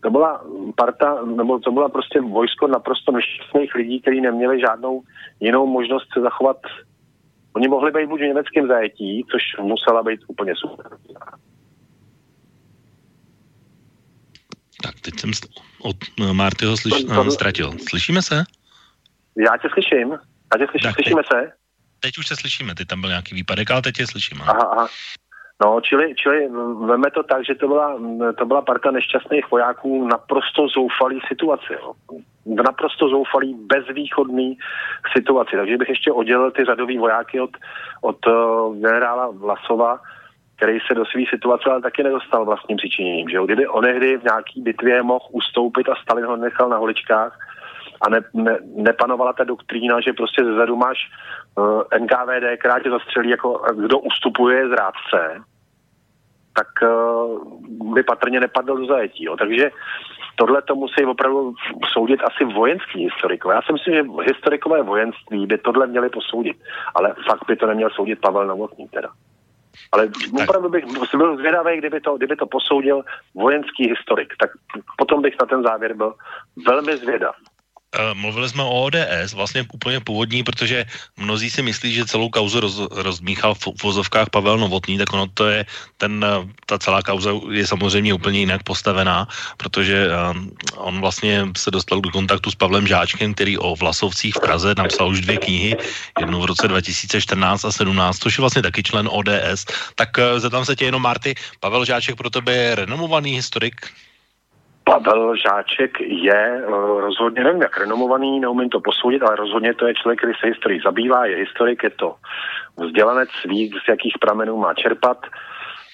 to 0.00 0.10
byla 0.10 0.44
parta, 0.76 1.18
nebo 1.24 1.58
to 1.58 1.72
byla 1.72 1.88
prostě 1.88 2.20
vojsko 2.20 2.66
naprosto 2.66 3.12
nešťastných 3.12 3.74
lidí, 3.74 4.00
kteří 4.00 4.20
neměli 4.20 4.60
žádnou 4.60 5.02
jinou 5.40 5.66
možnost 5.66 6.06
se 6.12 6.20
zachovat. 6.20 6.56
Oni 7.56 7.68
mohli 7.68 7.90
být 7.92 8.06
buď 8.06 8.20
v 8.20 8.24
německém 8.24 8.66
zajetí, 8.66 9.24
což 9.30 9.42
musela 9.60 10.02
být 10.02 10.20
úplně 10.28 10.52
super. 10.56 10.86
Tak 14.82 15.00
teď 15.00 15.20
jsem 15.20 15.30
od 15.82 15.96
eh, 16.20 16.32
Martyho 16.32 16.76
slyš, 16.76 17.04
to, 17.04 17.24
to, 17.24 17.30
ztratil. 17.30 17.72
Slyšíme 17.88 18.22
se? 18.22 18.44
Já 19.36 19.56
tě 19.56 19.68
slyším. 19.72 20.10
Já 20.52 20.58
tě 20.58 20.66
slyším. 20.70 20.88
Tak 20.88 20.94
Slyšíme 20.94 21.22
teď, 21.22 21.32
se? 21.32 21.52
Teď 22.00 22.18
už 22.18 22.26
se 22.26 22.36
slyšíme. 22.36 22.74
Ty 22.74 22.84
tam 22.84 23.00
byl 23.00 23.10
nějaký 23.10 23.34
výpadek, 23.34 23.70
ale 23.70 23.82
teď 23.82 23.94
tě 23.94 24.06
slyšíme. 24.06 24.44
Aha, 24.44 24.68
aha. 24.72 24.88
No, 25.64 25.80
čili, 25.80 26.14
čili 26.14 26.48
veme 26.86 27.10
to 27.10 27.22
tak, 27.22 27.46
že 27.46 27.54
to 27.54 27.68
byla, 27.68 27.98
to 28.38 28.46
byla 28.46 28.62
parta 28.62 28.90
nešťastných 28.90 29.50
vojáků 29.50 30.08
naprosto 30.08 30.68
zoufalý 30.68 31.20
situaci. 31.28 31.72
Jo. 31.72 31.92
V 32.44 32.62
naprosto 32.62 33.08
zoufalý, 33.08 33.54
bezvýchodný 33.54 34.58
situaci. 35.16 35.56
Takže 35.56 35.76
bych 35.76 35.88
ještě 35.88 36.12
oddělil 36.12 36.50
ty 36.50 36.64
řadový 36.64 36.98
vojáky 36.98 37.40
od, 37.40 37.50
od 38.00 38.26
uh, 38.26 38.76
generála 38.76 39.30
Vlasova, 39.30 40.00
který 40.56 40.78
se 40.80 40.94
do 40.94 41.04
své 41.04 41.22
situace 41.30 41.70
ale 41.70 41.82
taky 41.82 42.02
nedostal 42.02 42.44
vlastním 42.44 42.76
přičiněním. 42.76 43.28
Že 43.28 43.36
jo? 43.36 43.46
Kdyby 43.46 43.68
onehdy 43.68 44.16
v 44.16 44.24
nějaký 44.24 44.62
bitvě 44.62 45.02
mohl 45.02 45.24
ustoupit 45.32 45.88
a 45.88 45.94
Stalin 46.02 46.24
ho 46.24 46.36
nechal 46.36 46.68
na 46.68 46.76
holičkách 46.76 47.38
a 48.00 48.08
ne, 48.08 48.20
ne, 48.34 48.58
nepanovala 48.74 49.32
ta 49.32 49.44
doktrína, 49.44 50.00
že 50.00 50.12
prostě 50.12 50.44
zezadu 50.44 50.76
máš 50.76 50.98
uh, 51.54 51.82
eh, 51.92 51.98
NKVD, 51.98 52.58
která 52.58 52.80
tě 52.80 52.90
zastřelí 52.90 53.30
jako 53.30 53.62
kdo 53.74 53.98
ustupuje 53.98 54.68
z 54.68 54.72
rádce, 54.72 55.42
tak 56.56 56.68
uh, 56.82 57.94
by 57.94 58.02
patrně 58.02 58.40
nepadl 58.40 58.76
do 58.76 58.86
zajetí. 58.86 59.24
Jo. 59.24 59.36
Takže 59.36 59.70
tohle 60.36 60.62
to 60.62 60.74
musí 60.74 61.04
opravdu 61.04 61.54
soudit 61.92 62.20
asi 62.24 62.44
vojenský 62.44 63.04
historikové. 63.04 63.54
Já 63.54 63.62
si 63.62 63.72
myslím, 63.72 63.94
že 63.94 64.02
historikové 64.26 64.82
vojenství 64.82 65.46
by 65.46 65.58
tohle 65.58 65.86
měli 65.86 66.08
posoudit, 66.08 66.56
ale 66.94 67.14
fakt 67.26 67.46
by 67.48 67.56
to 67.56 67.66
neměl 67.66 67.90
soudit 67.90 68.20
Pavel 68.20 68.46
Novotný 68.46 68.88
teda. 68.88 69.08
Ale 69.96 70.10
opravdu 70.42 70.68
bych 70.68 70.84
byl 71.16 71.36
zvědavý, 71.36 71.78
kdyby 71.78 72.00
to, 72.00 72.16
kdyby 72.16 72.36
to 72.36 72.46
posoudil 72.46 73.04
vojenský 73.34 73.88
historik, 73.88 74.34
tak 74.40 74.50
potom 74.98 75.22
bych 75.22 75.34
na 75.40 75.46
ten 75.46 75.62
závěr 75.62 75.94
byl 75.94 76.14
velmi 76.66 76.96
zvědav. 76.96 77.34
Eh, 77.96 78.14
mluvili 78.14 78.48
jsme 78.48 78.62
o 78.62 78.84
ODS, 78.84 79.32
vlastně 79.32 79.64
úplně 79.72 80.00
původní, 80.00 80.44
protože 80.44 80.84
mnozí 81.16 81.50
si 81.50 81.62
myslí, 81.62 81.94
že 81.94 82.04
celou 82.04 82.28
kauzu 82.28 82.60
roz, 82.60 82.76
rozmíchal 82.90 83.54
v, 83.54 83.80
vozovkách 83.82 84.28
Pavel 84.30 84.58
Novotný, 84.58 84.98
tak 84.98 85.12
ono 85.12 85.26
to 85.32 85.48
je, 85.48 85.66
ten, 85.96 86.20
eh, 86.20 86.44
ta 86.66 86.78
celá 86.78 87.02
kauza 87.02 87.32
je 87.50 87.66
samozřejmě 87.66 88.14
úplně 88.14 88.38
jinak 88.38 88.62
postavená, 88.62 89.28
protože 89.56 90.08
um, 90.12 90.52
on 90.76 91.00
vlastně 91.00 91.48
se 91.56 91.70
dostal 91.70 92.00
do 92.00 92.10
kontaktu 92.10 92.50
s 92.50 92.54
Pavlem 92.54 92.86
Žáčkem, 92.86 93.34
který 93.34 93.58
o 93.58 93.76
Vlasovcích 93.76 94.34
v 94.36 94.40
Praze 94.40 94.74
napsal 94.76 95.08
už 95.08 95.20
dvě 95.20 95.38
knihy, 95.38 95.76
jednu 96.20 96.40
v 96.40 96.44
roce 96.52 96.68
2014 96.68 97.64
a 97.64 97.72
17, 97.72 98.18
což 98.18 98.38
je 98.38 98.42
vlastně 98.42 98.62
taky 98.62 98.82
člen 98.82 99.08
ODS. 99.08 99.64
Tak 99.94 100.10
zeptám 100.36 100.64
se 100.64 100.76
tě 100.76 100.84
jenom, 100.84 101.02
Marty, 101.02 101.34
Pavel 101.60 101.84
Žáček 101.84 102.16
pro 102.16 102.30
tebe 102.30 102.52
je 102.52 102.74
renomovaný 102.74 103.40
historik? 103.40 103.88
Pavel 104.90 105.36
Žáček 105.36 106.00
je 106.00 106.62
uh, 106.66 107.00
rozhodně, 107.00 107.44
nevím 107.44 107.62
jak 107.62 107.78
renomovaný, 107.78 108.40
neumím 108.40 108.68
to 108.68 108.80
posoudit, 108.80 109.22
ale 109.22 109.36
rozhodně 109.36 109.74
to 109.74 109.86
je 109.86 109.94
člověk, 109.94 110.18
který 110.18 110.32
se 110.40 110.46
historií 110.46 110.80
zabývá, 110.84 111.26
je 111.26 111.36
historik, 111.36 111.82
je 111.82 111.90
to 111.90 112.14
vzdělanec, 112.76 113.28
ví, 113.44 113.70
z 113.84 113.88
jakých 113.88 114.18
pramenů 114.20 114.56
má 114.56 114.74
čerpat. 114.74 115.18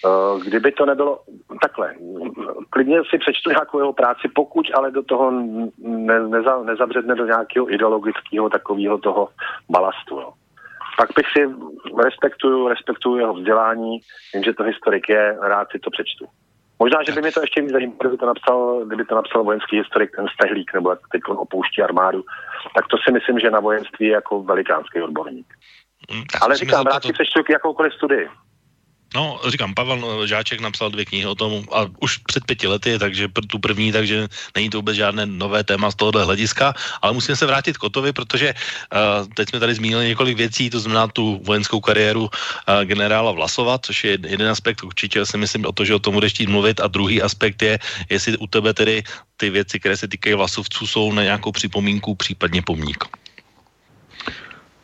Uh, 0.05 0.43
kdyby 0.43 0.73
to 0.73 0.87
nebylo 0.87 1.19
takhle, 1.63 1.95
klidně 2.71 2.99
si 3.11 3.19
přečtu 3.19 3.51
nějakou 3.51 3.79
jeho 3.79 3.93
práci, 3.93 4.29
pokud 4.35 4.67
ale 4.75 4.91
do 4.91 5.03
toho 5.03 5.31
ne, 5.79 6.29
neza, 6.29 6.63
nezabředne 6.63 7.15
do 7.15 7.27
nějakého 7.27 7.73
ideologického 7.75 8.51
takového 8.51 8.99
toho 8.99 9.29
balastu. 9.71 10.21
No. 10.21 10.33
Pak 10.97 11.09
bych 11.17 11.27
si 11.33 11.49
respektuju, 12.05 12.69
respektuju 12.69 13.17
jeho 13.17 13.35
vzdělání, 13.35 14.01
vím, 14.35 14.43
že 14.43 14.53
to 14.53 14.63
historik 14.63 15.09
je, 15.09 15.39
rád 15.43 15.69
si 15.71 15.79
to 15.79 15.91
přečtu. 15.91 16.27
Možná, 16.83 16.99
že 17.07 17.13
by 17.13 17.21
mě 17.21 17.33
to 17.33 17.41
ještě 17.41 17.61
víc 17.61 17.71
zajímalo, 17.71 17.99
kdyby 18.01 18.17
to 18.17 18.27
napsal, 18.27 18.85
kdyby 18.87 19.05
to 19.05 19.15
napsal 19.15 19.45
vojenský 19.45 19.77
historik, 19.77 20.11
ten 20.17 20.27
Stehlík, 20.35 20.75
nebo 20.75 20.91
jak 20.91 20.99
teď 21.13 21.23
on 21.29 21.37
opouští 21.39 21.83
armádu, 21.83 22.25
tak 22.77 22.85
to 22.91 22.97
si 23.05 23.13
myslím, 23.13 23.39
že 23.39 23.51
na 23.51 23.61
vojenství 23.61 24.07
je 24.07 24.13
jako 24.13 24.43
velikánský 24.43 25.03
odborník. 25.03 25.47
Hmm, 26.11 26.25
Ale 26.43 26.57
říkám, 26.57 26.87
rád 26.87 27.03
si 27.05 27.13
přečtu 27.13 27.41
jakoukoliv 27.51 27.95
studii. 27.95 28.29
No, 29.15 29.41
říkám, 29.49 29.75
Pavel 29.75 30.27
Žáček 30.27 30.61
napsal 30.61 30.91
dvě 30.91 31.05
knihy 31.05 31.27
o 31.27 31.35
tom 31.35 31.65
a 31.73 31.85
už 32.01 32.19
před 32.19 32.45
pěti 32.45 32.67
lety, 32.67 32.99
takže 32.99 33.29
tu 33.47 33.59
první, 33.59 33.93
takže 33.93 34.29
není 34.57 34.71
to 34.71 34.79
vůbec 34.79 34.97
žádné 34.97 35.27
nové 35.27 35.65
téma 35.65 35.91
z 35.91 35.95
tohohle 35.95 36.25
hlediska, 36.25 36.75
ale 37.03 37.13
musíme 37.13 37.37
se 37.37 37.47
vrátit 37.47 37.77
k 37.77 37.81
Kotovi, 37.81 38.13
protože 38.13 38.55
uh, 38.55 39.29
teď 39.35 39.49
jsme 39.49 39.61
tady 39.61 39.75
zmínili 39.75 40.09
několik 40.09 40.37
věcí, 40.37 40.71
to 40.71 40.81
znamená 40.81 41.09
tu 41.09 41.41
vojenskou 41.45 41.81
kariéru 41.81 42.23
uh, 42.23 42.31
generála 42.85 43.33
Vlasova, 43.33 43.79
což 43.79 44.05
je 44.05 44.19
jeden 44.27 44.49
aspekt, 44.49 44.85
určitě 44.85 45.27
si 45.27 45.37
myslím 45.37 45.67
o 45.67 45.73
to, 45.73 45.85
že 45.85 45.95
o 45.95 45.99
tom 45.99 46.15
budeš 46.15 46.33
chtít 46.33 46.49
mluvit 46.49 46.81
a 46.81 46.89
druhý 46.89 47.23
aspekt 47.23 47.63
je, 47.63 47.79
jestli 48.11 48.37
u 48.37 48.47
tebe 48.47 48.75
tedy 48.75 49.03
ty 49.37 49.51
věci, 49.51 49.81
které 49.81 49.97
se 49.97 50.09
týkají 50.09 50.35
Vlasovců, 50.35 50.87
jsou 50.87 51.13
na 51.13 51.23
nějakou 51.23 51.53
připomínku, 51.53 52.15
případně 52.15 52.63
pomník. 52.63 53.22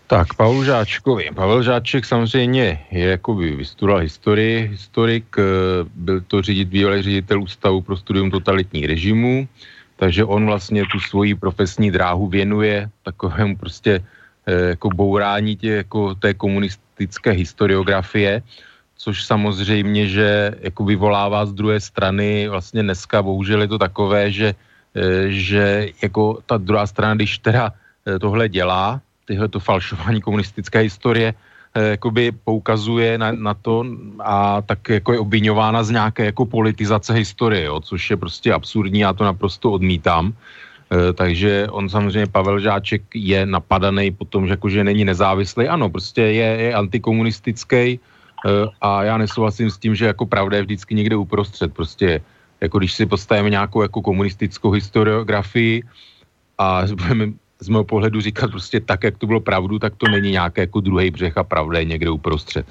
Tak, 0.08 0.40
Pavel 0.40 0.64
Žáčkovi. 0.64 1.36
Pavel 1.36 1.62
Žáček 1.62 2.04
samozřejmě 2.04 2.80
je 2.90 3.04
jakoby 3.20 3.60
vystudoval 3.60 4.00
historii, 4.00 4.72
historik, 4.72 5.36
eh, 5.36 5.42
byl 5.84 6.20
to 6.24 6.40
řidit, 6.42 6.68
bývalý 6.68 7.02
ředitel 7.02 7.44
Ústavu 7.44 7.84
pro 7.84 7.92
studium 7.96 8.32
totalitních 8.32 8.88
režimů, 8.88 9.48
takže 10.00 10.24
on 10.24 10.46
vlastně 10.48 10.88
tu 10.88 10.96
svoji 11.00 11.36
profesní 11.36 11.92
dráhu 11.92 12.24
věnuje 12.24 12.88
takovému 13.04 13.56
prostě 13.56 14.00
eh, 14.00 14.80
jako 14.80 14.88
bourání 14.96 15.56
tě, 15.56 15.84
jako 15.84 16.14
té 16.16 16.32
komunistické 16.32 17.30
historiografie, 17.36 18.40
což 18.96 19.24
samozřejmě, 19.28 20.08
že 20.08 20.28
jako 20.72 20.88
vyvolává 20.88 21.44
z 21.44 21.52
druhé 21.52 21.80
strany, 21.84 22.48
vlastně 22.48 22.80
dneska 22.80 23.20
bohužel 23.20 23.60
je 23.60 23.68
to 23.68 23.78
takové, 23.78 24.32
že, 24.32 24.56
eh, 24.96 25.28
že 25.28 25.92
jako 26.00 26.40
ta 26.48 26.56
druhá 26.56 26.88
strana, 26.88 27.12
když 27.12 27.44
teda 27.44 27.76
tohle 28.08 28.48
dělá, 28.48 29.04
tyhle 29.28 29.48
to 29.48 29.60
falšování 29.60 30.20
komunistické 30.24 30.88
historie 30.88 31.34
eh, 31.74 32.00
jakoby 32.00 32.32
poukazuje 32.32 33.20
na, 33.20 33.32
na 33.32 33.54
to 33.54 33.84
a 34.24 34.64
tak 34.64 34.88
jako 34.88 35.12
je 35.12 35.18
obvinována 35.20 35.84
z 35.84 35.90
nějaké 35.90 36.32
jako 36.32 36.48
politizace 36.48 37.12
historie, 37.12 37.68
jo, 37.68 37.80
což 37.80 38.00
je 38.10 38.16
prostě 38.16 38.48
absurdní, 38.52 39.04
já 39.04 39.12
to 39.12 39.24
naprosto 39.24 39.76
odmítám. 39.76 40.32
E, 40.88 41.12
takže 41.12 41.68
on 41.68 41.88
samozřejmě, 41.88 42.32
Pavel 42.32 42.60
Žáček, 42.60 43.02
je 43.12 43.44
napadaný 43.44 44.16
po 44.16 44.24
tom, 44.24 44.48
že 44.48 44.56
jakože 44.56 44.80
není 44.84 45.04
nezávislý. 45.04 45.68
Ano, 45.68 45.92
prostě 45.92 46.22
je, 46.32 46.48
je 46.72 46.74
antikomunistický 46.74 47.76
e, 47.76 47.98
a 48.80 49.04
já 49.04 49.20
nesouhlasím 49.20 49.68
s 49.68 49.76
tím, 49.78 49.92
že 49.92 50.16
jako 50.16 50.24
pravda 50.24 50.56
je 50.56 50.64
vždycky 50.64 50.96
někde 50.96 51.16
uprostřed. 51.20 51.76
Prostě 51.76 52.24
jako 52.64 52.80
když 52.80 52.92
si 52.96 53.04
postavíme 53.04 53.52
nějakou 53.52 53.84
jako 53.84 54.00
komunistickou 54.00 54.72
historiografii 54.72 55.84
a 56.58 56.88
budeme 56.88 57.36
z 57.60 57.68
mého 57.68 57.84
pohledu 57.84 58.20
říkat 58.20 58.50
prostě 58.50 58.80
tak, 58.80 59.04
jak 59.04 59.18
to 59.18 59.26
bylo 59.26 59.40
pravdu, 59.40 59.78
tak 59.78 59.96
to 59.96 60.08
není 60.08 60.30
nějaký 60.30 60.60
jako 60.60 60.80
druhý 60.80 61.10
břeh 61.10 61.38
a 61.38 61.44
pravda 61.44 61.78
je 61.78 61.84
někde 61.84 62.10
uprostřed. 62.10 62.66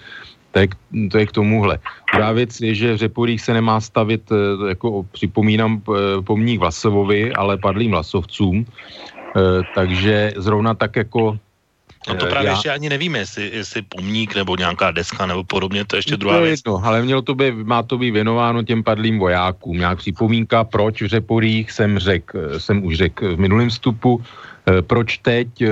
To 0.52 0.60
je, 0.60 0.68
to 1.12 1.18
je 1.18 1.26
k 1.26 1.32
tomuhle. 1.32 1.80
Druhá 2.14 2.32
věc 2.32 2.62
je, 2.62 2.76
že 2.76 2.94
v 2.94 2.98
Řeporích 2.98 3.42
se 3.42 3.54
nemá 3.54 3.82
stavit, 3.82 4.32
eh, 4.32 4.70
jako 4.70 5.06
připomínám 5.12 5.82
eh, 5.82 6.22
pomník 6.22 6.60
Vlasovovi, 6.60 7.34
ale 7.34 7.58
padlým 7.58 7.92
Vlasovcům, 7.92 8.66
eh, 8.66 9.62
takže 9.76 10.34
zrovna 10.38 10.74
tak 10.74 10.96
jako 10.96 11.38
No 12.08 12.16
to 12.16 12.26
právě 12.26 12.48
já... 12.48 12.54
ještě 12.54 12.72
ani 12.72 12.90
nevíme, 12.90 13.20
jestli, 13.20 13.52
jestli 13.54 13.82
pomník 13.82 14.36
nebo 14.36 14.56
nějaká 14.56 14.92
deska 14.92 15.26
nebo 15.26 15.44
podobně, 15.44 15.86
to 15.86 15.96
je 15.96 15.98
ještě 15.98 16.18
druhá 16.18 16.38
to 16.38 16.44
věc. 16.44 16.60
Jedno, 16.64 16.80
ale 16.84 17.02
mělo 17.02 17.22
to 17.22 17.36
být, 17.36 17.68
má 17.68 17.84
to 17.84 17.98
být 17.98 18.12
věnováno 18.12 18.64
těm 18.64 18.84
padlým 18.84 19.20
vojákům. 19.20 19.78
Nějak 19.78 19.98
připomínka, 19.98 20.64
proč 20.64 21.02
v 21.02 21.08
Řeporích 21.08 21.72
jsem 21.72 22.00
řek, 22.00 22.32
jsem 22.58 22.86
už 22.86 22.96
řekl 22.96 23.36
v 23.36 23.40
minulém 23.40 23.70
vstupu, 23.70 24.24
proč 24.82 25.18
teď? 25.18 25.62
Eh, 25.62 25.72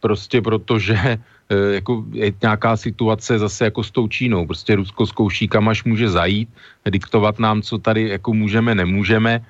prostě 0.00 0.42
protože 0.42 0.98
eh, 0.98 1.74
jako 1.74 2.04
je 2.12 2.32
nějaká 2.42 2.76
situace 2.76 3.38
zase 3.38 3.64
jako 3.64 3.82
s 3.82 3.90
tou 3.90 4.08
Čínou. 4.08 4.46
Prostě 4.46 4.76
Rusko 4.76 5.06
zkouší, 5.06 5.48
kam 5.48 5.68
až 5.68 5.84
může 5.84 6.10
zajít, 6.10 6.48
diktovat 6.90 7.38
nám, 7.38 7.62
co 7.62 7.78
tady 7.78 8.08
jako 8.08 8.32
můžeme, 8.34 8.74
nemůžeme. 8.74 9.40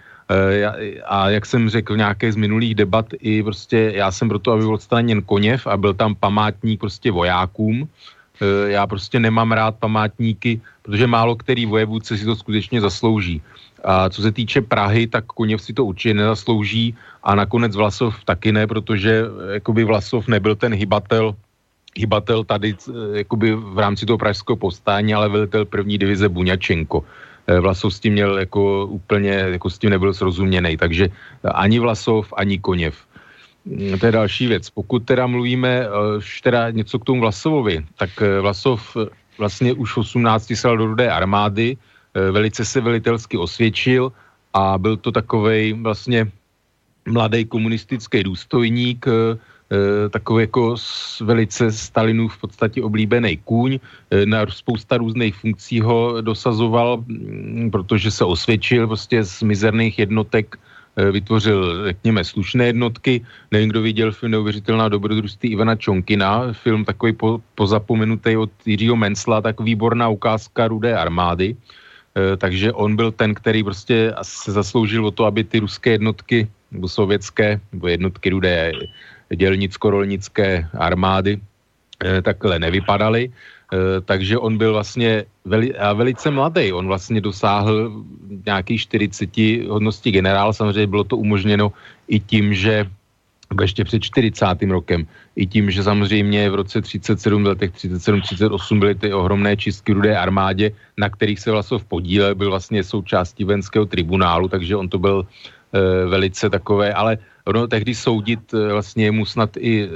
A 1.05 1.31
jak 1.31 1.47
jsem 1.47 1.69
řekl 1.69 1.97
nějaké 1.97 2.33
z 2.33 2.37
minulých 2.37 2.75
debat, 2.75 3.07
i 3.21 3.43
prostě 3.43 3.93
já 3.95 4.09
jsem 4.09 4.29
proto, 4.29 4.53
aby 4.53 4.63
byl 4.65 4.75
odstraněn 4.75 5.23
Koněv 5.23 5.67
a 5.67 5.77
byl 5.77 5.95
tam 5.95 6.15
památník 6.15 6.81
prostě 6.81 7.13
vojákům, 7.13 7.89
já 8.67 8.87
prostě 8.87 9.21
nemám 9.21 9.53
rád 9.53 9.77
památníky, 9.77 10.61
protože 10.83 11.07
málo 11.07 11.37
který 11.37 11.67
vojevůdce 11.67 12.17
si 12.17 12.25
to 12.25 12.37
skutečně 12.37 12.81
zaslouží. 12.81 13.43
A 13.85 14.09
co 14.09 14.23
se 14.23 14.33
týče 14.33 14.61
Prahy, 14.61 15.07
tak 15.07 15.25
Koněv 15.27 15.63
si 15.63 15.73
to 15.73 15.85
určitě 15.85 16.15
nezaslouží 16.15 16.95
a 17.23 17.35
nakonec 17.35 17.77
Vlasov 17.77 18.25
taky 18.25 18.53
ne, 18.53 18.67
protože 18.67 19.23
jakoby 19.53 19.85
Vlasov 19.85 20.29
nebyl 20.29 20.57
ten 20.57 20.75
hybatel, 20.75 21.35
hybatel 21.97 22.45
tady 22.45 22.77
jakoby 23.13 23.55
v 23.55 23.79
rámci 23.79 24.07
toho 24.07 24.19
pražského 24.19 24.57
povstání, 24.57 25.15
ale 25.15 25.29
velitel 25.29 25.65
první 25.65 25.99
divize 25.99 26.29
Buňačenko. 26.29 27.05
Vlasov 27.61 27.95
s 27.95 28.01
tím 28.01 28.13
měl 28.13 28.39
jako 28.39 28.87
úplně, 28.87 29.31
jako 29.31 29.71
s 29.71 29.79
tím 29.79 29.91
nebyl 29.91 30.15
srozuměný, 30.15 30.77
takže 30.77 31.09
ani 31.45 31.79
Vlasov, 31.79 32.33
ani 32.37 32.59
Koněv. 32.59 32.97
Mm, 33.65 33.99
to 33.99 34.07
je 34.07 34.13
další 34.13 34.47
věc. 34.47 34.71
Pokud 34.71 35.05
teda 35.05 35.27
mluvíme 35.27 35.89
už 36.19 36.41
teda 36.41 36.71
něco 36.71 36.99
k 36.99 37.05
tomu 37.05 37.21
Vlasovovi, 37.21 37.85
tak 37.97 38.11
Vlasov 38.41 38.97
vlastně 39.39 39.73
už 39.73 39.93
v 39.93 39.99
18 39.99 40.53
sal 40.57 40.77
do 40.77 40.87
rudé 40.87 41.11
armády, 41.11 41.77
Eh, 41.77 41.94
velice 42.15 42.65
se 42.65 42.81
velitelsky 42.81 43.37
osvědčil 43.37 44.13
a 44.55 44.79
byl 44.79 44.97
to 44.97 45.13
takový 45.13 45.73
vlastně 45.73 46.31
mladý 47.09 47.45
komunistický 47.45 48.23
důstojník, 48.23 49.07
eh, 49.09 49.39
eh, 49.73 50.09
takový 50.09 50.43
jako 50.43 50.77
velice 51.21 51.73
Stalinův 51.73 52.37
v 52.37 52.41
podstatě 52.41 52.83
oblíbený 52.83 53.37
kůň. 53.45 53.79
Na 54.25 54.47
spousta 54.47 54.97
různých 54.97 55.35
funkcí 55.35 55.81
ho 55.81 56.21
dosazoval, 56.21 57.03
mm, 57.07 57.71
protože 57.71 58.11
se 58.11 58.25
osvědčil 58.25 58.87
prostě 58.87 59.25
z 59.25 59.43
mizerných 59.43 59.99
jednotek 59.99 60.57
vytvořil, 60.95 61.91
řekněme, 61.91 62.25
slušné 62.25 62.65
jednotky. 62.71 63.27
Nevím, 63.51 63.69
kdo 63.69 63.83
viděl 63.83 64.13
film 64.13 64.33
Neuvěřitelná 64.33 64.89
dobrodružství 64.89 65.51
Ivana 65.51 65.75
Čonkina, 65.75 66.55
film 66.55 66.85
takový 66.85 67.13
po, 67.13 67.43
pozapomenutý 67.55 68.37
od 68.37 68.51
Jiřího 68.63 68.95
Mencla, 68.97 69.43
tak 69.43 69.59
výborná 69.61 70.09
ukázka 70.09 70.71
Rudé 70.71 70.95
armády. 70.95 71.57
Eh, 72.15 72.37
takže 72.37 72.73
on 72.73 72.97
byl 72.97 73.11
ten, 73.13 73.35
který 73.35 73.65
prostě 73.65 74.15
se 74.23 74.53
zasloužil 74.53 75.07
o 75.07 75.11
to, 75.11 75.25
aby 75.25 75.45
ty 75.45 75.59
ruské 75.59 75.91
jednotky, 75.99 76.47
nebo 76.71 76.89
sovětské, 76.89 77.61
nebo 77.73 77.89
jednotky 77.89 78.31
rudé 78.31 78.73
dělnicko-rolnické 79.35 80.69
armády 80.79 81.41
eh, 82.05 82.23
takhle 82.23 82.59
nevypadaly. 82.59 83.31
Eh, 83.31 84.01
takže 84.07 84.39
on 84.39 84.59
byl 84.59 84.73
vlastně 84.73 85.25
veli, 85.45 85.75
a 85.75 85.93
velice 85.93 86.31
mladý. 86.31 86.73
On 86.73 86.87
vlastně 86.87 87.21
dosáhl 87.21 88.03
nějakých 88.47 88.81
40 88.81 89.67
hodností 89.67 90.11
generál. 90.11 90.53
Samozřejmě 90.53 90.87
bylo 90.87 91.05
to 91.05 91.17
umožněno 91.17 91.73
i 92.09 92.21
tím, 92.21 92.55
že 92.55 92.87
ještě 93.63 93.85
před 93.85 94.03
40. 94.03 94.47
rokem. 94.69 95.07
I 95.37 95.47
tím, 95.47 95.71
že 95.71 95.83
samozřejmě 95.83 96.51
v 96.51 96.55
roce 96.55 96.81
37, 96.81 97.45
v 97.45 97.47
letech 97.47 97.71
37-38 97.71 98.79
byly 98.79 98.95
ty 98.95 99.13
ohromné 99.13 99.57
čistky 99.57 99.93
rudé 99.93 100.19
armádě, 100.19 100.73
na 100.99 101.09
kterých 101.09 101.41
se 101.41 101.51
Vlasov 101.51 101.85
podílel, 101.85 102.35
byl 102.35 102.51
vlastně 102.51 102.85
součástí 102.85 103.45
venského 103.45 103.87
tribunálu, 103.87 104.49
takže 104.49 104.77
on 104.77 104.89
to 104.89 104.99
byl 104.99 105.27
e, 105.27 106.07
velice 106.07 106.51
takové, 106.51 106.95
ale 106.95 107.19
ono 107.45 107.67
tehdy 107.67 107.95
soudit 107.95 108.55
e, 108.55 108.73
vlastně 108.73 109.11
mu 109.11 109.27
snad 109.27 109.57
i, 109.57 109.85
e, 109.85 109.89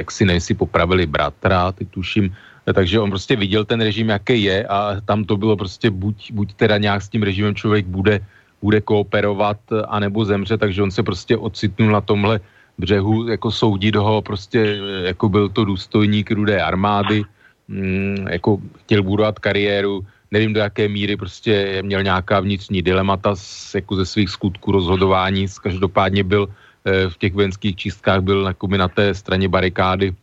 jak 0.00 0.10
si 0.10 0.24
nevím, 0.24 0.40
si 0.40 0.54
popravili 0.54 1.06
bratra, 1.06 1.72
ty 1.72 1.84
tuším, 1.84 2.34
takže 2.74 3.00
on 3.00 3.10
prostě 3.10 3.36
viděl 3.36 3.64
ten 3.64 3.80
režim, 3.80 4.08
jaký 4.08 4.42
je 4.42 4.66
a 4.66 5.00
tam 5.04 5.24
to 5.24 5.36
bylo 5.36 5.56
prostě 5.56 5.90
buď, 5.90 6.32
buď 6.32 6.54
teda 6.54 6.78
nějak 6.78 7.02
s 7.02 7.08
tím 7.08 7.22
režimem 7.22 7.54
člověk 7.54 7.86
bude, 7.86 8.20
bude 8.62 8.80
kooperovat, 8.80 9.60
anebo 9.88 10.24
zemře, 10.24 10.56
takže 10.56 10.82
on 10.82 10.90
se 10.90 11.02
prostě 11.02 11.36
ocitnul 11.36 11.92
na 11.92 12.00
tomhle 12.00 12.40
břehu, 12.78 13.28
jako 13.28 13.50
soudit 13.50 13.96
ho, 13.96 14.22
prostě 14.22 14.60
eh, 14.60 15.06
jako 15.06 15.28
byl 15.28 15.48
to 15.48 15.64
důstojník 15.64 16.30
rudé 16.30 16.62
armády, 16.62 17.22
mm, 17.68 18.26
jako 18.30 18.58
chtěl 18.84 19.02
budovat 19.02 19.38
kariéru, 19.38 20.06
nevím 20.30 20.52
do 20.52 20.60
jaké 20.60 20.88
míry 20.88 21.16
prostě 21.16 21.82
měl 21.82 22.02
nějaká 22.02 22.40
vnitřní 22.40 22.82
dilemata 22.82 23.36
z, 23.36 23.74
jako 23.74 23.96
ze 23.96 24.06
svých 24.06 24.30
skutků 24.30 24.72
rozhodování, 24.72 25.46
každopádně 25.62 26.24
byl 26.24 26.48
e, 26.84 27.08
v 27.08 27.16
těch 27.18 27.32
vojenských 27.34 27.76
čistkách 27.76 28.20
byl 28.20 28.46
jako 28.46 28.66
na 28.66 28.88
té 28.88 29.14
straně 29.14 29.48
barikády, 29.48 30.14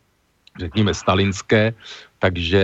řekněme 0.60 0.94
stalinské, 0.94 1.74
takže 2.20 2.64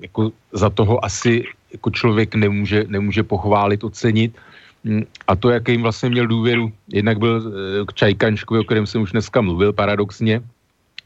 jako 0.00 0.32
za 0.52 0.70
toho 0.70 1.04
asi 1.04 1.44
jako 1.72 1.90
člověk 1.90 2.34
nemůže, 2.34 2.84
nemůže 2.88 3.22
pochválit, 3.22 3.84
ocenit. 3.84 4.36
Mm, 4.84 5.02
a 5.28 5.36
to, 5.36 5.50
jaký 5.50 5.72
jim 5.72 5.82
vlastně 5.82 6.08
měl 6.08 6.26
důvěru, 6.26 6.72
jednak 6.88 7.18
byl 7.18 7.34
eh, 7.42 7.84
k 7.86 7.94
Čajkančkovi, 7.94 8.60
o 8.60 8.64
kterém 8.64 8.86
jsem 8.86 9.02
už 9.02 9.12
dneska 9.12 9.40
mluvil, 9.40 9.72
paradoxně, 9.72 10.42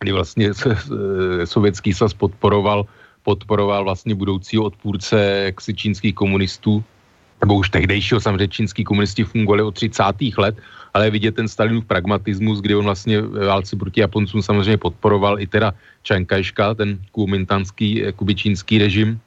kdy 0.01 0.13
vlastně 0.13 0.51
eh, 0.67 1.47
sovětský 1.47 1.93
svaz 1.93 2.15
podporoval, 2.15 2.87
podporoval 3.23 3.85
vlastně 3.85 4.15
budoucího 4.15 4.65
odpůrce 4.65 5.43
jaksi 5.45 5.75
čínských 5.75 6.15
komunistů, 6.15 6.85
nebo 7.41 7.55
už 7.55 7.71
tehdejšího 7.71 8.21
samozřejmě 8.21 8.49
čínský 8.49 8.85
komunisti 8.85 9.25
fungovali 9.25 9.63
od 9.63 9.75
30. 9.75 10.03
let, 10.39 10.57
ale 10.95 11.11
vidět 11.11 11.35
ten 11.35 11.49
Stalinův 11.49 11.85
pragmatismus, 11.85 12.61
kdy 12.61 12.75
on 12.75 12.85
vlastně 12.85 13.21
válci 13.23 13.77
proti 13.77 14.01
Japoncům 14.01 14.43
samozřejmě 14.43 14.77
podporoval 14.77 15.41
i 15.41 15.47
teda 15.47 15.75
Čankajška, 16.03 16.75
ten 16.75 16.99
kuomintanský 17.13 17.99
jakoby 17.99 18.35
čínský 18.35 18.79
režim, 18.79 19.21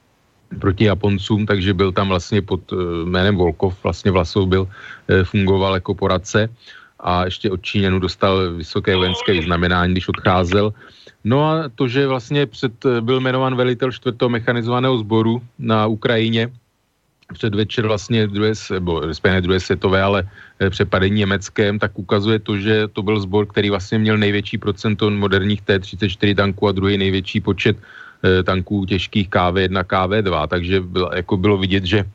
proti 0.59 0.83
Japoncům, 0.83 1.45
takže 1.45 1.73
byl 1.73 1.91
tam 1.91 2.07
vlastně 2.09 2.41
pod 2.41 2.61
eh, 2.73 2.75
jménem 3.05 3.35
Volkov, 3.35 3.83
vlastně 3.83 4.11
Vlasov 4.11 4.47
byl, 4.47 4.67
eh, 5.07 5.23
fungoval 5.23 5.73
jako 5.73 5.93
poradce 5.93 6.49
a 6.99 7.25
ještě 7.25 7.51
od 7.51 7.61
Číňanů 7.61 7.99
dostal 7.99 8.53
vysoké 8.57 8.95
vojenské 8.95 9.31
vyznamenání, 9.33 9.93
když 9.93 10.09
odcházel. 10.09 10.73
No 11.23 11.37
a 11.45 11.69
to, 11.75 11.87
že 11.87 12.07
vlastně 12.07 12.45
před, 12.45 12.73
eh, 12.85 13.01
byl 13.01 13.19
jmenován 13.21 13.55
velitel 13.55 13.91
čtvrtého 13.91 14.29
mechanizovaného 14.29 14.97
sboru 14.97 15.41
na 15.59 15.87
Ukrajině, 15.87 16.49
předvečer 17.33 17.85
vlastně 17.85 18.27
druhé, 18.27 18.57
nebo 18.73 19.05
respektive 19.05 19.41
druhé 19.41 19.59
světové, 19.59 20.01
ale 20.01 20.25
přepadení 20.69 21.29
německém, 21.29 21.77
tak 21.77 21.93
ukazuje 21.93 22.41
to, 22.41 22.57
že 22.57 22.89
to 22.89 23.05
byl 23.05 23.21
sbor, 23.21 23.45
který 23.45 23.69
vlastně 23.69 24.01
měl 24.01 24.17
největší 24.17 24.57
procento 24.57 25.13
moderních 25.13 25.61
T-34 25.61 26.35
tanků 26.35 26.67
a 26.67 26.71
druhý 26.71 26.97
největší 26.97 27.45
počet 27.45 27.77
tanků 28.43 28.85
těžkých 28.85 29.29
KV1, 29.29 29.83
KV2, 29.83 30.47
takže 30.47 30.81
bylo, 30.81 31.09
jako 31.15 31.37
bylo 31.37 31.57
vidět, 31.57 31.85
že 31.85 32.05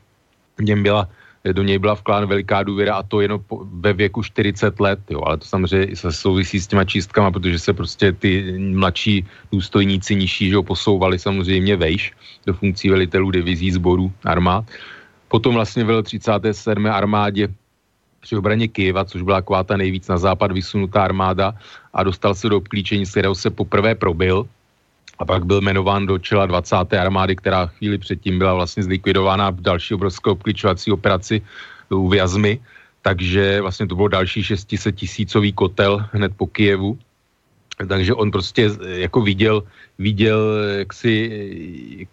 něm 0.61 0.83
byla 0.83 1.09
eh, 1.43 1.53
do 1.53 1.63
něj 1.63 1.79
byla 1.79 1.93
vkládána 1.93 2.27
veliká 2.27 2.63
důvěra 2.63 2.95
a 2.95 3.03
to 3.03 3.21
jenom 3.21 3.39
po, 3.47 3.65
ve 3.65 3.93
věku 3.93 4.23
40 4.23 4.79
let, 4.79 4.99
jo, 5.09 5.21
ale 5.25 5.37
to 5.37 5.45
samozřejmě 5.45 5.95
se 5.95 6.11
souvisí 6.11 6.59
s 6.59 6.67
těma 6.67 6.83
čistkama, 6.83 7.31
protože 7.31 7.59
se 7.59 7.73
prostě 7.73 8.11
ty 8.11 8.57
mladší 8.59 9.25
důstojníci 9.51 10.15
nižší, 10.15 10.49
že 10.49 10.55
ho 10.55 10.63
posouvali 10.63 11.19
samozřejmě 11.19 11.75
vejš 11.75 12.13
do 12.45 12.53
funkcí 12.53 12.89
velitelů 12.89 13.31
divizí 13.31 13.71
sborů 13.71 14.11
armád. 14.23 14.65
Potom 15.27 15.53
vlastně 15.53 15.83
velel 15.83 16.03
37. 16.03 16.85
armádě 16.85 17.47
při 18.21 18.37
obraně 18.37 18.67
Kyjeva, 18.67 19.05
což 19.05 19.21
byla 19.21 19.37
taková 19.37 19.63
ta 19.63 19.77
nejvíc 19.77 20.07
na 20.07 20.17
západ 20.17 20.51
vysunutá 20.51 21.03
armáda 21.03 21.53
a 21.93 22.03
dostal 22.03 22.35
se 22.35 22.49
do 22.49 22.57
obklíčení, 22.57 23.05
z 23.05 23.11
kterého 23.11 23.35
se 23.35 23.49
poprvé 23.49 23.95
probil 23.95 24.49
a 25.19 25.25
pak 25.25 25.45
byl 25.45 25.61
jmenován 25.61 26.05
do 26.05 26.17
čela 26.17 26.45
20. 26.45 26.75
armády, 26.93 27.35
která 27.35 27.65
chvíli 27.65 27.97
předtím 27.97 28.37
byla 28.37 28.53
vlastně 28.53 28.83
zlikvidována 28.83 29.49
v 29.49 29.61
další 29.61 29.93
obrovské 29.93 30.29
obklíčovací 30.29 30.91
operaci 30.91 31.41
u 31.89 32.09
Vjazmy, 32.09 32.59
takže 33.01 33.61
vlastně 33.61 33.87
to 33.87 33.95
byl 33.95 34.07
další 34.07 34.43
600 34.43 34.95
tisícový 34.95 35.53
kotel 35.53 36.05
hned 36.11 36.31
po 36.37 36.47
Kijevu. 36.47 36.97
Takže 37.87 38.13
on 38.13 38.31
prostě 38.31 38.71
jako 38.87 39.21
viděl, 39.21 39.63
viděl 39.99 40.39
jak 40.77 40.93
si, 40.93 41.13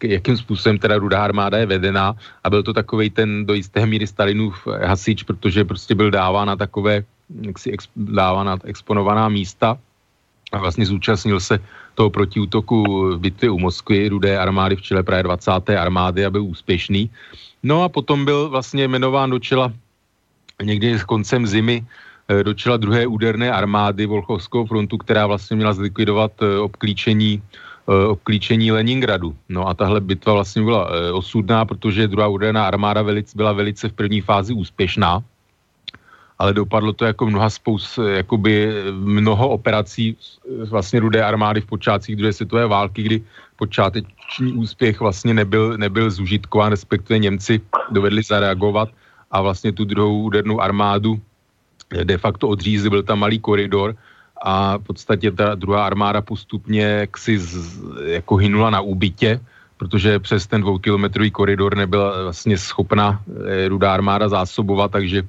jakým 0.02 0.36
způsobem 0.36 0.78
teda 0.78 0.98
rudá 0.98 1.24
armáda 1.24 1.58
je 1.58 1.66
vedená 1.66 2.16
a 2.44 2.50
byl 2.50 2.62
to 2.62 2.72
takový 2.72 3.10
ten 3.10 3.46
do 3.46 3.54
jisté 3.54 3.86
míry 3.86 4.06
Stalinův 4.06 4.66
hasič, 4.66 5.22
protože 5.22 5.64
prostě 5.64 5.94
byl 5.94 6.10
dáván 6.10 6.48
na 6.48 6.56
takové, 6.56 7.04
jak 7.40 7.58
si 7.58 7.76
dáván 7.96 8.46
na 8.46 8.58
exponovaná 8.64 9.28
místa 9.28 9.78
a 10.52 10.58
vlastně 10.58 10.86
zúčastnil 10.86 11.40
se 11.40 11.58
toho 11.94 12.10
protiútoku 12.10 13.08
v 13.16 13.18
bitvě 13.18 13.50
u 13.50 13.58
Moskvy, 13.58 14.08
rudé 14.08 14.38
armády 14.38 14.76
v 14.76 14.82
čele 14.82 15.02
právě 15.02 15.22
20. 15.22 15.50
armády 15.78 16.24
a 16.24 16.30
byl 16.30 16.44
úspěšný. 16.44 17.10
No 17.62 17.82
a 17.82 17.88
potom 17.88 18.24
byl 18.24 18.48
vlastně 18.48 18.84
jmenován 18.84 19.30
do 19.30 19.38
čela 19.38 19.72
někdy 20.62 20.98
s 20.98 21.04
koncem 21.04 21.46
zimy 21.46 21.84
eh, 22.28 22.44
do 22.44 22.54
čela 22.54 22.76
druhé 22.76 23.06
úderné 23.06 23.52
armády 23.52 24.06
Volchovského 24.06 24.66
frontu, 24.66 24.98
která 24.98 25.26
vlastně 25.26 25.56
měla 25.56 25.72
zlikvidovat 25.72 26.32
eh, 26.42 26.58
obklíčení, 26.58 27.42
eh, 27.88 28.06
obklíčení 28.06 28.72
Leningradu. 28.72 29.36
No 29.48 29.68
a 29.68 29.74
tahle 29.74 30.00
bitva 30.00 30.32
vlastně 30.32 30.62
byla 30.62 30.88
osudná, 31.12 31.64
protože 31.64 32.08
druhá 32.08 32.28
úderná 32.28 32.66
armáda 32.66 33.04
byla 33.36 33.52
velice 33.52 33.88
v 33.88 33.92
první 33.92 34.20
fázi 34.20 34.52
úspěšná 34.52 35.22
ale 36.38 36.54
dopadlo 36.54 36.92
to 36.92 37.04
jako 37.04 37.26
mnoha 37.26 37.50
spous, 37.50 37.98
jakoby 37.98 38.74
mnoho 38.92 39.48
operací 39.48 40.16
vlastně 40.68 41.00
rudé 41.00 41.24
armády 41.24 41.60
v 41.60 41.66
počátcích 41.66 42.16
druhé 42.16 42.32
světové 42.32 42.66
války, 42.66 43.02
kdy 43.02 43.22
počáteční 43.56 44.52
úspěch 44.52 45.00
vlastně 45.00 45.34
nebyl, 45.34 45.78
nebyl 45.78 46.10
zužitkován, 46.10 46.70
respektive 46.70 47.18
Němci 47.18 47.60
dovedli 47.90 48.22
zareagovat 48.22 48.88
a 49.30 49.42
vlastně 49.42 49.72
tu 49.72 49.84
druhou 49.84 50.22
údernou 50.22 50.60
armádu 50.60 51.20
de 52.04 52.18
facto 52.18 52.48
odřízli, 52.48 52.90
byl 52.90 53.02
tam 53.02 53.18
malý 53.18 53.38
koridor 53.38 53.96
a 54.42 54.76
v 54.78 54.82
podstatě 54.82 55.30
ta 55.30 55.54
druhá 55.54 55.86
armáda 55.86 56.20
postupně 56.20 56.82
jaksi 56.82 57.38
z, 57.38 57.82
jako 58.04 58.36
hynula 58.36 58.70
na 58.70 58.80
úbytě 58.80 59.40
protože 59.82 60.18
přes 60.18 60.46
ten 60.46 60.60
dvoukilometrový 60.60 61.30
koridor 61.30 61.76
nebyla 61.76 62.22
vlastně 62.22 62.58
schopna 62.58 63.18
e, 63.26 63.68
rudá 63.68 63.94
armáda 63.94 64.28
zásobovat, 64.28 64.90
takže 64.90 65.22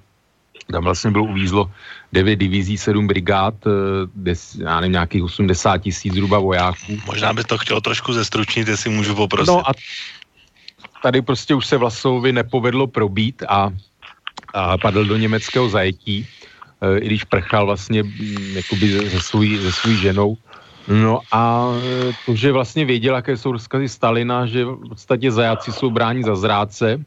tam 0.71 0.83
vlastně 0.83 1.11
bylo 1.11 1.25
uvízlo 1.25 1.71
9 2.13 2.35
divizí, 2.35 2.77
7 2.77 3.07
brigád, 3.07 3.53
des, 4.15 4.55
já 4.55 4.79
nevím, 4.79 4.91
nějakých 4.91 5.23
80 5.23 5.77
tisíc 5.77 6.13
zhruba 6.13 6.39
vojáků. 6.39 6.99
Možná 7.05 7.33
by 7.33 7.43
to 7.43 7.57
chtělo 7.57 7.81
trošku 7.81 8.13
zestručnit, 8.13 8.67
jestli 8.67 8.89
můžu 8.89 9.15
poprosit. 9.15 9.47
No 9.47 9.69
a 9.69 9.71
tady 11.03 11.21
prostě 11.21 11.55
už 11.55 11.65
se 11.65 11.77
Vlasovi 11.77 12.31
nepovedlo 12.31 12.87
probít 12.87 13.43
a, 13.47 13.69
a 14.53 14.77
padl 14.77 15.05
do 15.05 15.17
německého 15.17 15.69
zajetí, 15.69 16.27
e, 16.81 16.97
i 16.97 17.05
když 17.05 17.23
prchal 17.23 17.65
vlastně 17.65 18.03
mm, 18.03 18.55
jakoby 18.55 19.09
se 19.09 19.21
svou, 19.21 19.43
se 19.43 19.71
svou 19.71 19.91
ženou. 19.91 20.37
No 20.87 21.19
a 21.31 21.71
to, 22.25 22.35
že 22.35 22.51
vlastně 22.51 22.85
věděl, 22.85 23.15
jaké 23.15 23.37
jsou 23.37 23.51
rozkazy 23.51 23.89
Stalina, 23.89 24.45
že 24.45 24.65
v 24.65 24.89
podstatě 24.89 25.31
zajaci 25.31 25.71
jsou 25.71 25.91
bráni 25.91 26.23
za 26.23 26.35
zrádce, 26.35 26.99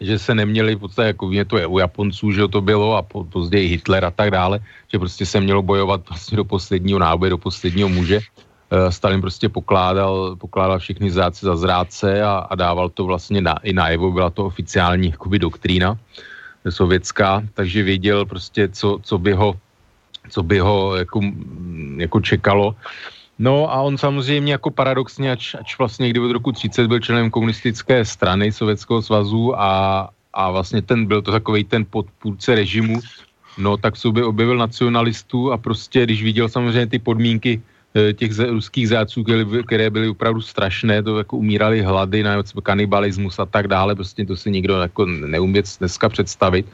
že 0.00 0.18
se 0.18 0.34
neměli 0.34 0.74
v 0.74 0.78
podstatě, 0.78 1.06
jako 1.06 1.28
víme, 1.28 1.44
to 1.44 1.58
je 1.58 1.66
u 1.66 1.78
Japonců, 1.78 2.32
že 2.32 2.48
to 2.48 2.60
bylo 2.60 2.96
a 2.96 3.02
později 3.02 3.68
Hitler 3.68 4.04
a 4.04 4.10
tak 4.10 4.30
dále, 4.30 4.60
že 4.92 4.98
prostě 4.98 5.26
se 5.26 5.40
mělo 5.40 5.62
bojovat 5.62 6.08
vlastně 6.08 6.36
do 6.36 6.44
posledního 6.44 6.98
náboje, 6.98 7.30
do 7.30 7.38
posledního 7.38 7.88
muže. 7.88 8.20
Eh, 8.70 8.92
Stalin 8.92 9.20
prostě 9.20 9.48
pokládal, 9.48 10.36
pokládal 10.36 10.78
všechny 10.78 11.10
zrádce 11.10 11.46
za 11.46 11.56
zrádce 11.56 12.22
a, 12.22 12.48
a 12.50 12.54
dával 12.54 12.88
to 12.88 13.04
vlastně 13.04 13.40
na, 13.40 13.54
i 13.62 13.72
najevo, 13.72 14.12
byla 14.12 14.30
to 14.30 14.46
oficiální 14.46 15.10
jakoby 15.10 15.38
doktrína 15.38 15.98
sovětská, 16.68 17.42
takže 17.54 17.82
věděl 17.82 18.24
prostě, 18.24 18.68
co, 18.68 18.98
co 19.02 19.18
by 19.18 19.32
ho 19.32 19.54
co 20.30 20.42
by 20.42 20.58
ho 20.58 20.96
jako, 20.96 21.20
jako 21.96 22.20
čekalo. 22.20 22.74
No 23.38 23.72
a 23.72 23.82
on 23.82 23.98
samozřejmě 23.98 24.52
jako 24.52 24.70
paradoxně, 24.70 25.32
ač, 25.32 25.54
ač 25.54 25.78
vlastně 25.78 26.04
někdy 26.04 26.20
od 26.20 26.32
roku 26.32 26.52
30 26.52 26.86
byl 26.86 27.00
členem 27.00 27.30
komunistické 27.30 28.04
strany 28.04 28.52
Sovětského 28.52 29.02
svazu 29.02 29.60
a, 29.60 30.10
a 30.32 30.50
vlastně 30.50 30.82
ten 30.82 31.06
byl 31.06 31.22
to 31.22 31.30
takový 31.30 31.64
ten 31.64 31.84
podpůrce 31.90 32.54
režimu, 32.54 33.00
no 33.58 33.76
tak 33.76 33.96
sobě 33.96 34.24
objevil 34.24 34.56
nacionalistů 34.56 35.52
a 35.52 35.58
prostě, 35.58 36.04
když 36.04 36.22
viděl 36.22 36.48
samozřejmě 36.48 36.86
ty 36.86 36.98
podmínky 36.98 37.62
eh, 37.94 38.12
těch 38.12 38.38
ruských 38.38 38.88
zájců, 38.88 39.24
které 39.66 39.90
byly 39.90 40.08
opravdu 40.08 40.40
strašné, 40.40 41.02
to 41.02 41.18
jako 41.18 41.36
umírali 41.36 41.82
hlady, 41.82 42.22
na 42.22 42.42
kanibalismus 42.62 43.38
a 43.38 43.46
tak 43.46 43.68
dále, 43.68 43.94
prostě 43.94 44.26
to 44.26 44.36
si 44.36 44.50
nikdo 44.50 44.78
jako 44.78 45.06
neumí 45.06 45.62
dneska 45.78 46.08
představit. 46.08 46.66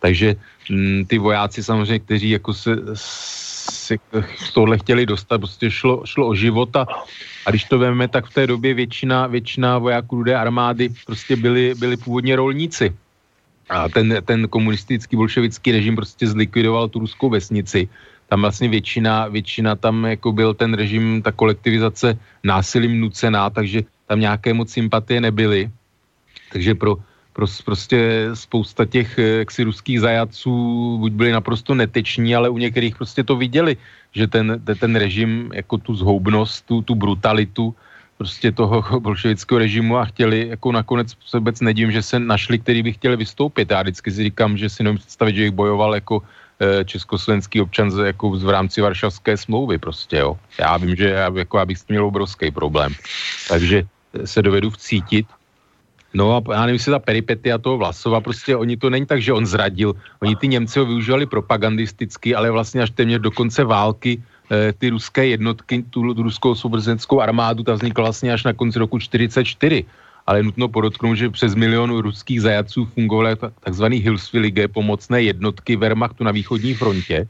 Takže 0.00 0.36
m, 0.70 0.76
mm, 0.76 1.04
ty 1.04 1.18
vojáci 1.18 1.62
samozřejmě, 1.64 1.98
kteří 1.98 2.30
jako 2.30 2.54
se, 2.54 2.76
z 3.70 4.52
tohle 4.52 4.78
chtěli 4.78 5.06
dostat, 5.06 5.38
prostě 5.38 5.70
šlo, 5.70 6.02
šlo 6.06 6.26
o 6.28 6.34
život 6.34 6.76
a, 6.76 6.86
a 7.46 7.50
když 7.50 7.64
to 7.64 7.78
veme, 7.78 8.08
tak 8.08 8.26
v 8.26 8.34
té 8.34 8.46
době 8.46 8.74
většina, 8.74 9.26
většina 9.26 9.78
vojáků 9.78 10.16
rudé 10.16 10.36
armády 10.36 10.88
prostě 11.06 11.36
byli, 11.36 11.74
byli 11.78 11.96
původně 11.96 12.36
rolníci. 12.36 12.94
A 13.68 13.88
ten, 13.88 14.16
ten 14.24 14.48
komunistický 14.48 15.16
bolševický 15.16 15.72
režim 15.72 15.96
prostě 15.96 16.26
zlikvidoval 16.26 16.88
tu 16.88 16.98
ruskou 16.98 17.28
vesnici. 17.28 17.88
Tam 18.28 18.40
vlastně 18.40 18.68
většina, 18.68 19.28
většina 19.28 19.76
tam 19.76 20.04
jako 20.04 20.32
byl 20.32 20.54
ten 20.54 20.74
režim, 20.74 21.22
ta 21.22 21.32
kolektivizace 21.32 22.18
násilím 22.44 23.00
nucená, 23.00 23.50
takže 23.50 23.82
tam 24.06 24.20
nějaké 24.20 24.54
moc 24.54 24.70
sympatie 24.72 25.20
nebyly. 25.20 25.70
Takže 26.52 26.74
pro, 26.74 26.96
prostě 27.64 28.30
spousta 28.34 28.84
těch 28.84 29.18
eh, 29.18 29.22
jaksi 29.22 29.62
ruských 29.62 30.00
zajaců 30.00 30.52
buď 30.98 31.12
byli 31.12 31.30
naprosto 31.32 31.74
neteční, 31.74 32.34
ale 32.34 32.48
u 32.48 32.58
některých 32.58 32.96
prostě 32.96 33.24
to 33.24 33.36
viděli, 33.36 33.76
že 34.12 34.26
ten, 34.26 34.62
ten 34.80 34.96
režim, 34.96 35.50
jako 35.54 35.78
tu 35.78 35.94
zhoubnost, 35.94 36.66
tu, 36.66 36.82
tu 36.82 36.94
brutalitu 36.94 37.74
prostě 38.18 38.52
toho 38.52 38.82
bolševického 39.00 39.58
režimu 39.58 39.96
a 39.96 40.04
chtěli, 40.04 40.48
jako 40.48 40.72
nakonec 40.72 41.14
se 41.26 41.38
vůbec 41.38 41.60
nedím, 41.60 41.92
že 41.92 42.02
se 42.02 42.18
našli, 42.18 42.58
který 42.58 42.82
by 42.82 42.92
chtěli 42.92 43.16
vystoupit. 43.16 43.70
Já 43.70 43.82
vždycky 43.82 44.10
si 44.10 44.22
říkám, 44.22 44.56
že 44.58 44.68
si 44.68 44.82
nemůžu 44.82 45.06
představit, 45.06 45.36
že 45.36 45.44
jich 45.44 45.54
bojoval 45.54 45.94
jako 45.94 46.22
eh, 46.60 46.84
československý 46.84 47.60
občan 47.60 47.90
jako 48.06 48.30
v 48.30 48.50
rámci 48.50 48.80
Varšavské 48.80 49.36
smlouvy 49.36 49.78
prostě, 49.78 50.16
jo. 50.16 50.38
Já 50.58 50.76
vím, 50.76 50.96
že 50.96 51.08
já, 51.08 51.30
jako 51.30 51.58
já 51.58 51.64
bych 51.64 51.78
s 51.78 51.84
tím 51.84 51.94
měl 51.94 52.06
obrovský 52.06 52.50
problém. 52.50 52.92
Takže 53.48 53.86
se 54.24 54.42
dovedu 54.42 54.70
vcítit 54.70 55.26
No 56.14 56.36
a 56.36 56.52
já 56.52 56.60
nevím, 56.60 56.74
jestli 56.74 56.92
ta 56.92 56.98
peripetia 56.98 57.58
toho 57.58 57.76
Vlasova, 57.76 58.20
prostě 58.20 58.56
oni 58.56 58.76
to 58.76 58.90
není 58.90 59.06
tak, 59.06 59.22
že 59.22 59.32
on 59.32 59.46
zradil. 59.46 59.94
Oni 60.22 60.36
ty 60.36 60.48
Němci 60.48 60.78
ho 60.78 60.86
využívali 60.86 61.26
propagandisticky, 61.26 62.34
ale 62.34 62.50
vlastně 62.50 62.82
až 62.82 62.90
téměř 62.90 63.20
do 63.20 63.30
konce 63.30 63.64
války 63.64 64.22
eh, 64.50 64.72
ty 64.72 64.88
ruské 64.88 65.26
jednotky, 65.26 65.84
tu, 65.90 66.14
tu 66.14 66.22
ruskou 66.22 66.50
osvobozenskou 66.50 67.20
armádu, 67.20 67.62
ta 67.62 67.74
vznikla 67.74 68.02
vlastně 68.02 68.32
až 68.32 68.44
na 68.44 68.52
konci 68.52 68.78
roku 68.78 68.98
44. 68.98 69.84
Ale 70.26 70.42
nutno 70.42 70.68
podotknout, 70.68 71.16
že 71.16 71.30
přes 71.30 71.54
milion 71.54 71.98
ruských 71.98 72.40
zajaců 72.40 72.84
fungovaly 72.84 73.36
takzvané 73.60 73.96
Hilswillige, 73.96 74.68
pomocné 74.68 75.22
jednotky 75.22 75.76
Wehrmachtu 75.76 76.24
na 76.24 76.32
východní 76.32 76.74
frontě. 76.74 77.28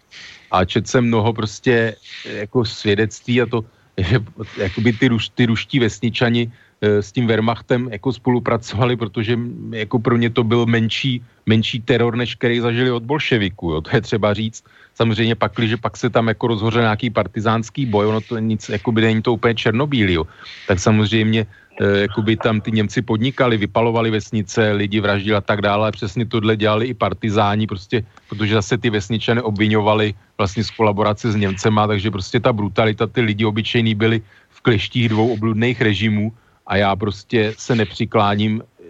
A 0.51 0.65
čet 0.65 0.89
jsem 0.89 1.05
mnoho 1.05 1.33
prostě 1.33 1.95
eh, 2.27 2.33
jako 2.47 2.65
svědectví 2.65 3.43
a 3.43 3.47
to, 3.47 3.65
že 3.99 4.23
jakoby 4.57 4.93
ty, 4.93 5.09
ruš, 5.09 5.29
ty 5.29 5.47
ruští 5.47 5.79
vesničani 5.79 6.53
s 6.81 7.13
tím 7.13 7.27
Wehrmachtem 7.27 7.89
jako 7.93 8.13
spolupracovali, 8.13 8.97
protože 8.97 9.39
jako 9.71 9.99
pro 9.99 10.17
ně 10.17 10.31
to 10.31 10.45
byl 10.45 10.67
menší, 10.67 11.23
menší 11.47 11.81
teror, 11.81 12.17
než 12.17 12.35
který 12.35 12.61
zažili 12.61 12.91
od 12.91 13.03
bolševiků, 13.03 13.71
jo, 13.73 13.81
to 13.81 13.91
je 13.97 14.01
třeba 14.01 14.35
říct. 14.35 14.65
Samozřejmě 14.95 15.35
pak, 15.35 15.53
že 15.59 15.77
pak 15.77 15.97
se 15.97 16.11
tam 16.11 16.29
jako 16.29 16.47
rozhořel 16.47 16.83
nějaký 16.83 17.11
partizánský 17.11 17.87
boj, 17.87 18.07
ono 18.07 18.21
to 18.21 18.39
nic, 18.39 18.69
jako 18.69 18.93
by 18.93 19.01
není 19.01 19.23
to 19.23 19.33
úplně 19.33 19.55
černobílý, 19.55 20.13
jo. 20.13 20.25
tak 20.67 20.79
samozřejmě 20.79 21.47
eh, 21.83 22.23
by 22.23 22.37
tam 22.37 22.61
ty 22.61 22.71
Němci 22.71 23.03
podnikali, 23.03 23.57
vypalovali 23.57 24.11
vesnice, 24.11 24.73
lidi 24.73 25.01
vraždili 25.01 25.37
a 25.37 25.41
tak 25.41 25.63
dále. 25.63 25.91
Přesně 25.93 26.27
tohle 26.27 26.57
dělali 26.57 26.87
i 26.87 26.95
partizáni, 26.95 27.67
prostě, 27.67 28.03
protože 28.29 28.55
zase 28.55 28.79
ty 28.79 28.91
vesničany 28.91 29.43
obvinovali 29.43 30.15
vlastně 30.39 30.65
z 30.65 30.71
kolaborace 30.71 31.31
s 31.33 31.37
Němcema, 31.37 31.87
takže 31.87 32.11
prostě 32.11 32.41
ta 32.41 32.53
brutalita, 32.53 33.07
ty 33.07 33.21
lidi 33.21 33.47
obyčejní 33.47 33.95
byli 33.95 34.23
v 34.51 34.59
kleštích 34.61 35.09
dvou 35.09 35.35
obludných 35.35 35.81
režimů 35.81 36.33
a 36.69 36.77
já 36.77 36.97
prostě 36.97 37.55
se 37.59 37.75
nepřikláním 37.75 38.61
eh, 38.61 38.85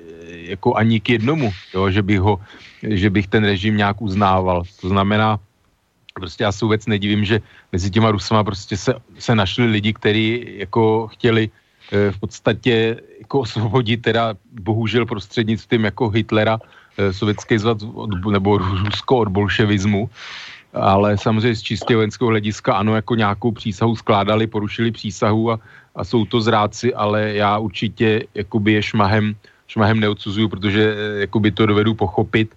jako 0.59 0.75
ani 0.75 1.01
k 1.01 1.09
jednomu, 1.09 1.53
jo, 1.75 1.91
že, 1.91 2.03
bych 2.03 2.21
ho, 2.21 2.41
že 2.83 3.11
bych 3.11 3.27
ten 3.27 3.45
režim 3.45 3.77
nějak 3.77 4.03
uznával. 4.03 4.63
To 4.81 4.89
znamená, 4.89 5.39
prostě 6.15 6.45
já 6.45 6.53
se 6.53 6.65
vůbec 6.65 6.87
nedivím, 6.87 7.25
že 7.25 7.41
mezi 7.73 7.91
těma 7.91 8.11
Rusama 8.11 8.45
prostě 8.45 8.77
se, 8.77 8.95
se 9.19 9.35
našli 9.35 9.67
lidi, 9.67 9.95
kteří 9.95 10.59
jako 10.67 11.09
chtěli 11.09 11.51
e, 11.93 12.11
v 12.13 12.19
podstatě 12.19 12.99
jako 13.19 13.41
osvobodit 13.41 14.03
teda 14.03 14.35
bohužel 14.51 15.07
prostřednictvím 15.07 15.85
jako 15.85 16.11
Hitlera 16.11 16.59
e, 16.99 17.13
sovětský 17.13 17.59
zvaz 17.59 17.79
od, 17.95 18.11
nebo 18.27 18.59
Rusko 18.59 19.19
od 19.19 19.29
bolševismu, 19.29 20.11
ale 20.75 21.19
samozřejmě 21.19 21.55
z 21.55 21.63
čistě 21.63 21.97
vojenského 21.97 22.29
hlediska 22.29 22.75
ano, 22.75 22.99
jako 22.99 23.15
nějakou 23.15 23.53
přísahu 23.53 23.97
skládali, 23.97 24.47
porušili 24.47 24.91
přísahu 24.91 25.53
a, 25.53 25.61
a 25.99 26.05
jsou 26.05 26.25
to 26.25 26.41
zráci, 26.41 26.95
ale 26.95 27.35
já 27.35 27.59
určitě 27.59 28.23
jakoby 28.35 28.73
je 28.73 28.83
šmahem, 28.83 29.35
šmahem 29.67 30.01
neodsuzuju, 30.01 30.49
protože 30.49 30.83
eh, 30.95 31.21
jakoby 31.21 31.51
to 31.51 31.67
dovedu 31.67 31.95
pochopit. 31.95 32.55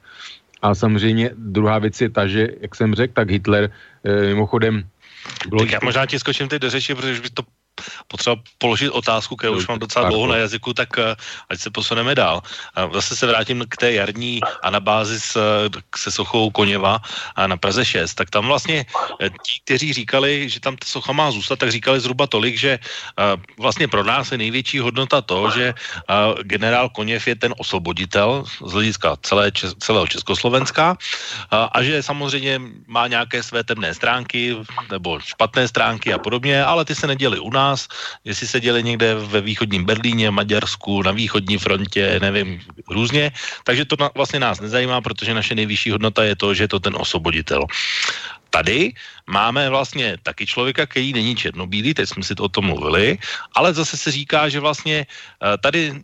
A 0.61 0.75
samozřejmě 0.75 1.33
druhá 1.33 1.79
věc 1.79 2.01
je 2.01 2.09
ta, 2.09 2.27
že, 2.27 2.47
jak 2.61 2.75
jsem 2.75 2.95
řekl, 2.95 3.13
tak 3.13 3.29
Hitler 3.29 3.69
eh, 4.05 4.37
mimochodem 4.37 4.85
bylo... 5.49 5.61
Tak 5.61 5.71
já 5.71 5.79
možná 5.83 6.05
ti 6.05 6.19
skočím 6.19 6.47
teď 6.47 6.61
do 6.61 6.69
řeči, 6.69 6.95
protože 6.95 7.21
by 7.21 7.29
to 7.29 7.43
potřeba 8.07 8.35
položit 8.57 8.89
otázku, 8.89 9.35
kterou 9.35 9.57
už 9.57 9.67
mám 9.67 9.79
docela 9.79 10.09
dlouho 10.09 10.27
na 10.27 10.37
jazyku, 10.37 10.73
tak 10.73 10.89
eh, 10.97 11.15
ať 11.49 11.59
se 11.59 11.69
posuneme 11.69 12.15
dál. 12.15 12.41
Zase 12.93 13.15
se 13.15 13.25
vrátím 13.27 13.65
k 13.69 13.77
té 13.77 13.91
jarní 13.91 14.39
anabázi 14.63 15.19
s, 15.19 15.37
se 15.95 16.11
sochou 16.11 16.49
Koněva 16.51 16.99
na 17.47 17.57
Praze 17.57 17.85
6. 17.85 18.13
Tak 18.13 18.29
tam 18.29 18.47
vlastně 18.47 18.85
eh, 19.21 19.29
ti, 19.29 19.53
kteří 19.63 19.93
říkali, 19.93 20.49
že 20.49 20.59
tam 20.59 20.77
ta 20.77 20.85
socha 20.85 21.11
má 21.13 21.31
zůstat, 21.31 21.59
tak 21.59 21.71
říkali 21.71 21.99
zhruba 21.99 22.27
tolik, 22.27 22.57
že 22.57 22.79
eh, 22.79 23.23
vlastně 23.57 23.87
pro 23.87 24.03
nás 24.03 24.31
je 24.31 24.37
největší 24.37 24.79
hodnota 24.79 25.21
to, 25.21 25.49
že 25.51 25.73
generál 26.43 26.89
Koněv 26.89 27.27
je 27.27 27.35
ten 27.35 27.53
osvoboditel 27.57 28.43
z 28.65 28.71
hlediska 28.71 29.15
celé, 29.21 29.51
celého 29.79 30.07
Československa 30.07 30.97
a 31.51 31.77
že 31.83 32.03
samozřejmě 32.03 32.61
má 32.87 33.07
nějaké 33.07 33.43
své 33.43 33.63
temné 33.63 33.93
stránky 33.93 34.55
nebo 34.91 35.19
špatné 35.19 35.67
stránky 35.67 36.13
a 36.13 36.19
podobně, 36.19 36.63
ale 36.63 36.85
ty 36.85 36.95
se 36.95 37.07
neděli 37.07 37.39
u 37.39 37.49
nás 37.49 37.70
nás, 37.71 37.87
jestli 38.27 38.45
se 38.47 38.59
děli 38.59 38.83
někde 38.83 39.15
ve 39.15 39.39
východním 39.39 39.87
Berlíně, 39.87 40.27
Maďarsku, 40.27 41.01
na 41.07 41.15
východní 41.15 41.55
frontě, 41.57 42.19
nevím, 42.19 42.59
různě. 42.91 43.31
Takže 43.63 43.87
to 43.87 43.95
na, 43.99 44.11
vlastně 44.11 44.39
nás 44.43 44.59
nezajímá, 44.59 44.99
protože 44.99 45.31
naše 45.31 45.55
nejvyšší 45.55 45.95
hodnota 45.95 46.27
je 46.27 46.35
to, 46.35 46.51
že 46.51 46.67
je 46.67 46.71
to 46.75 46.79
ten 46.83 46.93
osvoboditel. 46.99 47.63
Tady 48.51 48.91
máme 49.31 49.71
vlastně 49.71 50.19
taky 50.19 50.43
člověka, 50.43 50.83
který 50.83 51.15
není 51.15 51.39
černobílý, 51.39 51.95
teď 51.95 52.05
jsme 52.09 52.23
si 52.27 52.35
to 52.35 52.43
o 52.43 52.51
tom 52.51 52.67
mluvili, 52.67 53.15
ale 53.55 53.71
zase 53.71 53.95
se 53.95 54.11
říká, 54.11 54.51
že 54.51 54.59
vlastně 54.59 55.07
eh, 55.07 55.55
tady 55.63 56.03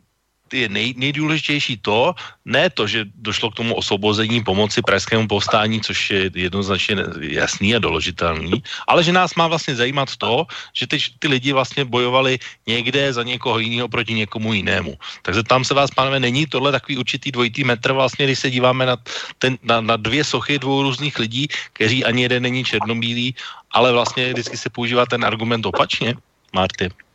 je 0.54 0.70
nej, 0.70 0.94
nejdůležitější 0.98 1.78
to, 1.78 2.16
ne 2.46 2.70
to, 2.70 2.88
že 2.88 3.06
došlo 3.16 3.52
k 3.52 3.56
tomu 3.56 3.76
osvobození 3.76 4.44
pomoci 4.44 4.82
pražskému 4.82 5.28
povstání, 5.28 5.82
což 5.82 5.98
je 6.10 6.22
jednoznačně 6.36 6.96
jasný 7.20 7.76
a 7.76 7.80
doložitelný, 7.80 8.64
ale 8.88 9.04
že 9.04 9.12
nás 9.12 9.36
má 9.36 9.48
vlastně 9.48 9.76
zajímat 9.76 10.16
to, 10.16 10.46
že 10.74 10.88
ty, 10.88 10.98
ty 11.20 11.28
lidi 11.28 11.54
vlastně 11.54 11.86
bojovali 11.86 12.40
někde 12.68 13.14
za 13.14 13.24
někoho 13.24 13.60
jiného 13.60 13.88
proti 13.88 14.14
někomu 14.14 14.54
jinému. 14.54 14.96
Takže 15.22 15.44
tam 15.44 15.66
se 15.66 15.74
vás, 15.74 15.92
pánové, 15.92 16.20
není 16.20 16.46
tohle 16.46 16.72
takový 16.72 16.98
určitý 16.98 17.32
dvojitý 17.32 17.64
metr, 17.64 17.92
vlastně, 17.92 18.26
když 18.26 18.40
se 18.40 18.50
díváme 18.52 18.86
na, 18.86 18.98
ten, 19.40 19.58
na, 19.64 19.82
na 19.82 19.96
dvě 19.98 20.24
sochy 20.24 20.60
dvou 20.60 20.84
různých 20.84 21.20
lidí, 21.20 21.48
kteří 21.74 22.06
ani 22.06 22.22
jeden 22.22 22.44
není 22.44 22.64
černobílý, 22.64 23.36
ale 23.72 23.92
vlastně 23.92 24.34
vždycky 24.34 24.58
se 24.58 24.70
používá 24.70 25.06
ten 25.06 25.26
argument 25.26 25.66
opačně, 25.66 26.16
Marty. 26.54 27.07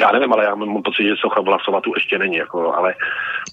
Já 0.00 0.12
nevím, 0.12 0.32
ale 0.32 0.44
já 0.44 0.54
mám 0.54 0.82
pocit, 0.82 1.02
že 1.02 1.16
Socha 1.16 1.40
Vlasova 1.40 1.80
tu 1.80 1.92
ještě 1.96 2.18
není, 2.18 2.36
jako, 2.36 2.74
ale 2.74 2.94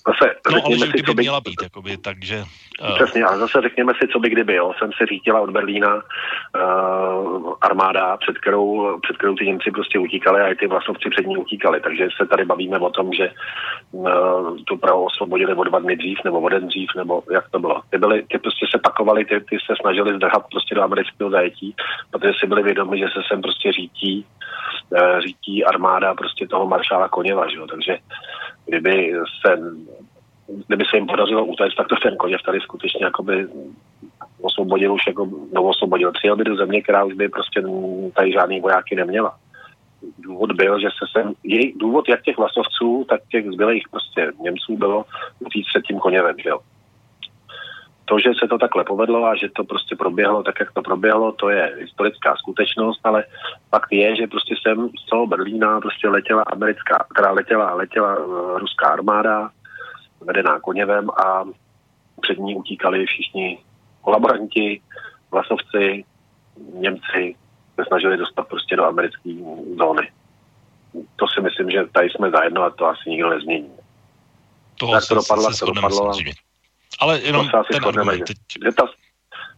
zase 0.07 0.35
no, 0.51 0.51
řekněme 0.51 0.85
ale 0.85 0.91
si, 0.97 1.03
co 1.03 1.13
by... 1.13 1.21
měla 1.21 1.41
být, 1.41 1.61
jakoby, 1.63 1.97
takže... 1.97 2.43
Uh... 2.81 2.95
Přesně, 2.95 3.23
ale 3.23 3.37
zase 3.37 3.61
řekněme 3.61 3.93
si, 4.01 4.07
co 4.07 4.19
by 4.19 4.29
kdyby, 4.29 4.55
jo. 4.55 4.73
Jsem 4.77 4.91
se 4.97 5.05
řídila 5.05 5.41
od 5.41 5.49
Berlína 5.49 5.95
uh, 5.95 7.53
armáda, 7.61 8.17
před 8.17 8.37
kterou, 8.37 8.99
před 9.01 9.17
kterou 9.17 9.35
ty 9.35 9.45
Němci 9.45 9.71
prostě 9.71 9.99
utíkali 9.99 10.41
a 10.41 10.47
i 10.47 10.55
ty 10.55 10.67
Vlasovci 10.67 11.09
před 11.09 11.27
ní 11.27 11.37
utíkali, 11.37 11.81
takže 11.81 12.07
se 12.17 12.27
tady 12.27 12.45
bavíme 12.45 12.79
o 12.79 12.89
tom, 12.89 13.13
že 13.13 13.29
uh, 13.91 14.57
tu 14.65 14.77
Prahu 14.77 15.05
osvobodili 15.05 15.53
o 15.53 15.63
dva 15.63 15.79
dny 15.79 15.95
dřív, 15.95 16.19
nebo 16.25 16.39
o 16.39 16.49
den 16.49 16.67
dřív, 16.67 16.89
nebo 16.95 17.23
jak 17.31 17.49
to 17.49 17.59
bylo. 17.59 17.81
Ty, 17.89 17.97
byly, 17.97 18.23
ty 18.31 18.37
prostě 18.37 18.65
se 18.71 18.79
pakovali, 18.83 19.25
ty, 19.25 19.39
ty 19.39 19.57
se 19.65 19.73
snažili 19.81 20.15
zdrhat 20.15 20.43
prostě 20.51 20.75
do 20.75 20.83
amerického 20.83 21.29
zajetí, 21.29 21.75
protože 22.11 22.33
si 22.39 22.47
byli 22.47 22.63
vědomi, 22.63 22.99
že 22.99 23.05
se 23.05 23.21
sem 23.29 23.41
prostě 23.41 23.71
řídí 23.71 24.25
Eh, 24.27 24.76
řídí 25.19 25.65
armáda 25.65 26.13
prostě 26.13 26.47
toho 26.47 26.67
maršála 26.67 27.09
Koněva, 27.09 27.49
že 27.49 27.57
jo? 27.57 27.67
takže 27.67 27.97
kdyby 28.65 29.13
se, 29.45 29.57
kdyby 30.67 30.85
se 30.85 30.97
jim 30.97 31.07
podařilo 31.07 31.45
utéct, 31.45 31.75
tak 31.75 31.87
to 31.87 31.95
ten 31.95 32.17
Koněv 32.17 32.41
tady 32.45 32.59
skutečně 32.59 33.05
jakoby 33.05 33.47
osvobodil 34.41 34.93
už 34.93 35.01
jako, 35.07 35.29
no 35.53 35.63
osvobodil, 35.63 36.11
přijel 36.11 36.35
by 36.35 36.43
do 36.43 36.55
země, 36.55 36.81
která 36.81 37.03
už 37.03 37.13
by 37.13 37.29
prostě 37.29 37.63
tady 38.15 38.31
žádný 38.31 38.61
vojáky 38.61 38.95
neměla. 38.95 39.37
Důvod 40.19 40.51
byl, 40.51 40.79
že 40.79 40.87
se 40.87 41.05
sem, 41.11 41.33
jej, 41.43 41.73
důvod 41.77 42.09
jak 42.09 42.21
těch 42.21 42.37
vlasovců, 42.37 43.05
tak 43.09 43.21
těch 43.31 43.45
zbylých 43.45 43.89
prostě 43.91 44.31
Němců 44.39 44.77
bylo 44.77 45.05
utíct 45.39 45.67
před 45.67 45.83
tím 45.83 45.99
Koněvem, 45.99 46.35
že 46.43 46.49
jo 46.49 46.59
to, 48.09 48.19
že 48.19 48.29
se 48.39 48.47
to 48.47 48.57
takhle 48.57 48.83
povedlo 48.83 49.25
a 49.25 49.35
že 49.35 49.49
to 49.49 49.63
prostě 49.63 49.95
proběhlo 49.95 50.43
tak, 50.43 50.59
jak 50.59 50.71
to 50.71 50.81
proběhlo, 50.81 51.31
to 51.31 51.49
je 51.49 51.75
historická 51.79 52.35
skutečnost, 52.35 52.99
ale 53.03 53.23
fakt 53.69 53.91
je, 53.91 54.15
že 54.15 54.27
prostě 54.27 54.55
sem 54.67 54.89
z 55.03 55.05
toho 55.09 55.27
Berlína 55.27 55.81
prostě 55.81 56.07
letěla 56.09 56.43
americká, 56.43 57.05
která 57.11 57.31
letěla, 57.31 57.73
letěla 57.73 58.17
uh, 58.17 58.57
ruská 58.59 58.87
armáda, 58.87 59.49
vedená 60.21 60.59
koněvem 60.59 61.09
a 61.09 61.43
před 62.21 62.37
ní 62.37 62.55
utíkali 62.55 63.05
všichni 63.05 63.57
kolaboranti, 64.01 64.81
vlasovci, 65.31 66.05
Němci 66.73 67.35
se 67.75 67.85
snažili 67.87 68.17
dostat 68.17 68.47
prostě 68.47 68.75
do 68.75 68.85
americké 68.85 69.29
zóny. 69.77 70.11
To 71.15 71.25
si 71.27 71.41
myslím, 71.41 71.71
že 71.71 71.85
tady 71.91 72.09
jsme 72.09 72.31
zajedno 72.31 72.63
a 72.63 72.69
to 72.69 72.85
asi 72.85 73.09
nikdo 73.09 73.29
nezmění. 73.29 73.71
To 74.79 74.91
tak 74.91 75.03
to 75.07 75.15
dopadlo, 75.15 75.49
to 75.59 75.65
dopadlo. 75.65 76.13
Ale 76.99 77.19
jenom 77.19 77.49
to 77.49 77.63
ten 77.71 77.85
argument. 77.85 78.25
Teď... 78.25 78.37
Že, 78.65 78.71
ta, 78.71 78.85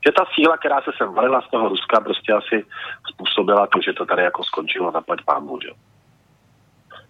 že 0.05 0.11
ta 0.11 0.25
síla, 0.35 0.57
která 0.57 0.81
se 0.81 0.91
sem 0.97 1.13
valila 1.13 1.41
z 1.41 1.49
toho 1.51 1.69
Ruska, 1.69 1.99
prostě 1.99 2.33
asi 2.33 2.65
způsobila 3.13 3.67
to, 3.67 3.81
že 3.81 3.93
to 3.93 4.05
tady 4.05 4.23
jako 4.23 4.43
skončilo 4.43 4.91
na 4.91 5.01
pať 5.01 5.19
pámu, 5.25 5.59
že? 5.61 5.69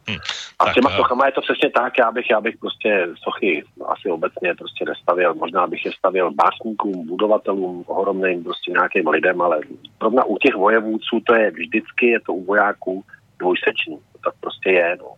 Hmm, 0.10 0.20
a 0.60 0.72
s 0.72 0.74
těma 0.74 0.90
sochama 0.90 1.26
je 1.26 1.32
to 1.32 1.42
přesně 1.42 1.70
tak, 1.70 1.98
já 1.98 2.12
bych, 2.12 2.30
já 2.30 2.42
bych 2.42 2.58
prostě 2.58 3.08
sochy 3.24 3.64
asi 3.88 4.10
obecně 4.10 4.56
prostě 4.56 4.86
nestavil, 4.86 5.34
možná 5.34 5.68
bych 5.68 5.86
je 5.86 5.92
stavil 5.92 6.32
básníkům, 6.32 7.08
budovatelům, 7.08 7.84
ohromným 7.88 8.44
prostě 8.44 8.72
nějakým 8.72 9.08
lidem, 9.08 9.42
ale 9.42 9.60
zrovna 10.00 10.24
u 10.24 10.38
těch 10.38 10.56
vojevůdců 10.56 11.20
to 11.28 11.36
je 11.36 11.52
vždycky, 11.52 12.08
je 12.08 12.20
to 12.20 12.34
u 12.34 12.46
vojáků 12.46 13.04
dvojsečný, 13.40 13.98
to 14.12 14.18
tak 14.24 14.34
prostě 14.40 14.70
je, 14.70 14.98
no. 15.00 15.14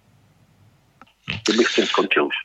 Hm. 1.31 1.37
Tím 1.45 1.57
bych 1.57 1.67
s 1.67 1.75
tím 1.75 1.85
skončil 1.85 2.25
už. 2.25 2.35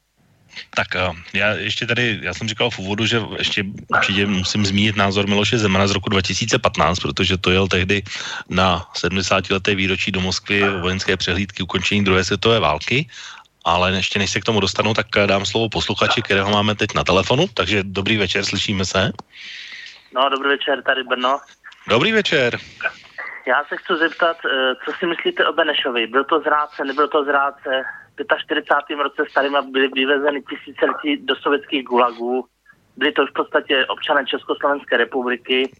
Tak 0.74 0.96
eh, 0.96 1.10
já 1.32 1.48
ještě 1.48 1.86
tady, 1.86 2.18
já 2.22 2.34
jsem 2.34 2.48
říkal 2.48 2.70
v 2.70 2.78
úvodu, 2.78 3.06
že 3.06 3.20
ještě 3.38 3.64
určitě 3.88 4.26
musím 4.26 4.66
zmínit 4.66 4.96
názor 4.96 5.26
Miloše 5.26 5.58
Zemana 5.58 5.86
z 5.86 5.90
roku 5.90 6.10
2015, 6.10 6.98
protože 6.98 7.36
to 7.36 7.50
jel 7.50 7.68
tehdy 7.68 8.02
na 8.48 8.86
70. 8.94 9.50
leté 9.50 9.74
výročí 9.74 10.12
do 10.12 10.20
Moskvy 10.20 10.68
vojenské 10.80 11.16
přehlídky 11.16 11.62
ukončení 11.62 12.04
druhé 12.04 12.24
světové 12.24 12.60
války 12.60 13.06
ale 13.66 13.92
ještě 13.92 14.18
než 14.18 14.30
se 14.30 14.40
k 14.40 14.44
tomu 14.44 14.60
dostanu, 14.60 14.94
tak 14.94 15.06
eh, 15.16 15.26
dám 15.26 15.44
slovo 15.44 15.68
posluchači, 15.68 16.22
kterého 16.22 16.50
máme 16.50 16.74
teď 16.74 16.94
na 16.94 17.04
telefonu, 17.04 17.46
takže 17.54 17.82
dobrý 17.82 18.16
večer, 18.16 18.44
slyšíme 18.44 18.84
se. 18.84 19.10
No, 20.14 20.28
dobrý 20.28 20.48
večer, 20.48 20.82
tady 20.82 21.02
Brno. 21.02 21.40
Dobrý 21.88 22.12
večer. 22.12 22.58
Já 23.46 23.64
se 23.68 23.76
chci 23.76 23.92
zeptat, 23.98 24.36
eh, 24.44 24.74
co 24.84 24.92
si 24.98 25.06
myslíte 25.06 25.46
o 25.46 25.52
Benešovi? 25.52 26.06
Byl 26.06 26.24
to 26.24 26.40
zrádce, 26.40 26.84
nebyl 26.84 27.08
to 27.08 27.24
zrádce? 27.24 27.82
45. 28.24 28.98
roce 28.98 29.22
starýma 29.30 29.62
byly 29.62 29.88
vyvezeny 29.88 30.42
tisíce 30.42 30.86
lidí 30.86 31.24
do 31.26 31.36
sovětských 31.36 31.84
gulagů. 31.84 32.44
Byli 32.96 33.12
to 33.12 33.26
v 33.26 33.32
podstatě 33.32 33.86
občané 33.86 34.26
Československé 34.26 34.96
republiky. 34.96 35.70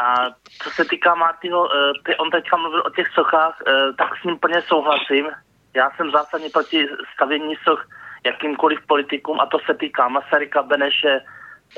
A 0.00 0.30
co 0.62 0.70
se 0.70 0.84
týká 0.84 1.14
Martyho, 1.14 1.68
eh, 2.08 2.16
on 2.16 2.30
teďka 2.30 2.56
mluvil 2.56 2.82
o 2.86 2.90
těch 2.90 3.08
sochách, 3.08 3.58
eh, 3.66 3.92
tak 3.98 4.10
s 4.20 4.24
ním 4.24 4.38
plně 4.38 4.62
souhlasím. 4.62 5.26
Já 5.74 5.90
jsem 5.90 6.10
zásadně 6.10 6.50
proti 6.50 6.88
stavění 7.14 7.54
soch 7.64 7.88
jakýmkoliv 8.26 8.78
politikům 8.86 9.40
a 9.40 9.46
to 9.46 9.58
se 9.66 9.74
týká 9.74 10.08
Masaryka, 10.08 10.62
Beneše, 10.62 11.20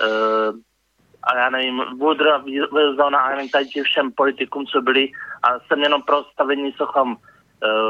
eh, 0.02 0.52
a 1.22 1.36
já 1.38 1.50
nevím, 1.50 1.84
Woodra, 1.98 2.38
Wilsona 2.72 3.18
a 3.18 3.30
nevím, 3.30 3.50
tady 3.50 3.64
všem 3.64 4.12
politikům, 4.12 4.66
co 4.66 4.82
byli 4.82 5.08
a 5.42 5.58
jsem 5.60 5.82
jenom 5.82 6.02
pro 6.02 6.24
stavění 6.24 6.72
sochám 6.72 7.16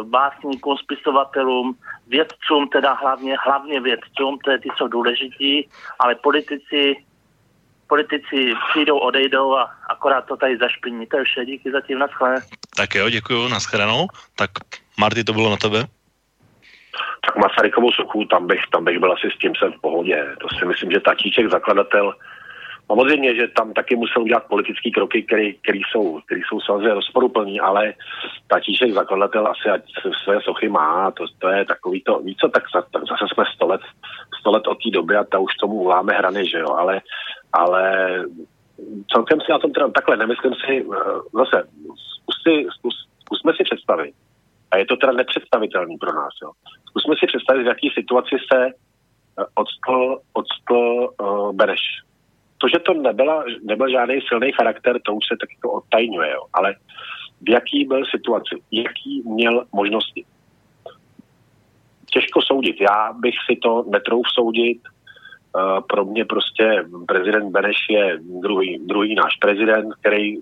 básníkům, 0.02 0.76
spisovatelům, 0.76 1.76
vědcům, 2.06 2.68
teda 2.68 2.92
hlavně, 2.92 3.36
hlavně 3.44 3.80
vědcům, 3.80 4.38
to 4.44 4.50
je, 4.50 4.58
ty 4.58 4.68
jsou 4.76 4.88
důležití, 4.88 5.68
ale 5.98 6.14
politici, 6.14 6.96
politici 7.86 8.54
přijdou, 8.70 8.98
odejdou 8.98 9.56
a 9.56 9.70
akorát 9.88 10.26
to 10.26 10.36
tady 10.36 10.56
zašpiní. 10.58 11.06
To 11.06 11.18
je 11.18 11.24
vše, 11.24 11.44
díky 11.44 11.70
zatím, 11.70 11.98
naschle. 11.98 12.42
Tak 12.76 12.94
jo, 12.94 13.10
děkuju, 13.10 13.48
naschledanou. 13.48 14.06
Tak 14.36 14.50
Marty, 14.98 15.24
to 15.24 15.32
bylo 15.32 15.50
na 15.50 15.56
tebe? 15.56 15.84
Tak 17.26 17.36
Masarykovou 17.36 17.92
sochu, 17.92 18.24
tam 18.24 18.46
bych, 18.46 18.60
tam 18.72 18.84
bych 18.84 18.98
byl 18.98 19.12
asi 19.12 19.30
s 19.34 19.38
tím 19.38 19.52
jsem 19.54 19.72
v 19.72 19.80
pohodě. 19.80 20.36
To 20.40 20.48
si 20.58 20.64
myslím, 20.64 20.90
že 20.90 21.00
Tatíček, 21.00 21.50
zakladatel, 21.50 22.14
Samozřejmě, 22.90 23.34
že 23.34 23.48
tam 23.48 23.72
taky 23.72 23.96
musel 23.96 24.22
udělat 24.22 24.46
politické 24.48 24.90
kroky, 24.90 25.22
které 25.62 25.80
jsou, 25.90 26.20
který 26.26 26.40
jsou 26.48 26.60
samozřejmě 26.60 26.94
rozporuplný, 26.94 27.60
ale 27.60 27.94
Tatíšek 28.46 28.92
zakladatel 28.92 29.46
asi 29.46 29.68
ať 29.68 29.82
své 30.24 30.40
sochy 30.40 30.68
má, 30.68 31.10
to, 31.10 31.24
to 31.38 31.48
je 31.48 31.64
takový 31.64 32.02
to, 32.02 32.18
víc 32.18 32.38
co, 32.38 32.48
tak, 32.48 32.62
tak 32.92 33.02
zase 33.10 33.24
jsme 33.34 33.44
100 33.54 33.66
let, 33.66 33.80
100 34.40 34.50
let 34.50 34.66
od 34.66 34.78
té 34.82 34.90
doby 34.90 35.16
a 35.16 35.24
ta 35.24 35.38
už 35.38 35.54
tomu 35.60 35.84
voláme 35.84 36.12
hrany, 36.12 36.46
že 36.46 36.58
jo, 36.58 36.68
ale, 36.74 37.00
ale 37.52 37.84
celkem 39.12 39.40
si 39.40 39.52
na 39.52 39.58
tom 39.58 39.72
teda 39.72 39.88
takhle 39.88 40.16
nemyslím 40.16 40.54
si, 40.54 40.74
eh, 40.82 41.20
zase 41.32 41.68
zkus 42.18 42.36
si, 42.42 42.66
zkus, 42.78 42.94
zkusme 43.20 43.52
si 43.56 43.64
představit, 43.64 44.14
a 44.70 44.76
je 44.76 44.86
to 44.86 44.96
teda 44.96 45.12
nepředstavitelný 45.12 45.96
pro 45.98 46.12
nás, 46.12 46.34
jo. 46.42 46.50
Zkusme 46.88 47.14
si 47.18 47.26
představit, 47.26 47.62
v 47.62 47.72
jaký 47.74 47.90
situaci 47.90 48.36
se 48.52 48.66
eh, 48.66 49.44
odstl, 49.54 50.18
odstl 50.32 51.08
uh, 51.20 51.52
Beneš 51.52 51.80
to, 52.60 52.68
že 52.68 52.78
to 52.78 52.94
nebyla, 52.94 53.44
nebyl 53.62 53.90
žádný 53.90 54.20
silný 54.28 54.52
charakter, 54.52 55.00
to 55.02 55.14
už 55.14 55.24
se 55.32 55.36
taky 55.40 55.56
to 55.62 55.70
odtajňuje, 55.70 56.30
jo. 56.30 56.42
ale 56.52 56.74
v 57.40 57.50
jaký 57.50 57.84
byl 57.84 58.04
situaci, 58.10 58.54
jaký 58.72 59.22
měl 59.24 59.64
možnosti. 59.72 60.24
Těžko 62.12 62.42
soudit. 62.42 62.76
Já 62.80 63.12
bych 63.12 63.34
si 63.50 63.56
to 63.62 63.84
netrouf 63.88 64.26
soudit. 64.34 64.80
Uh, 65.54 65.80
pro 65.80 66.04
mě 66.04 66.24
prostě 66.24 66.84
prezident 67.08 67.50
Beneš 67.50 67.76
je 67.90 68.18
druhý, 68.42 68.78
druhý 68.86 69.14
náš 69.14 69.36
prezident, 69.40 69.94
který 70.00 70.36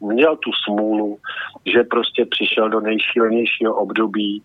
měl 0.00 0.36
tu 0.36 0.50
smůlu, 0.64 1.18
že 1.66 1.82
prostě 1.84 2.26
přišel 2.26 2.68
do 2.68 2.80
nejšílenějšího 2.80 3.74
období 3.74 4.42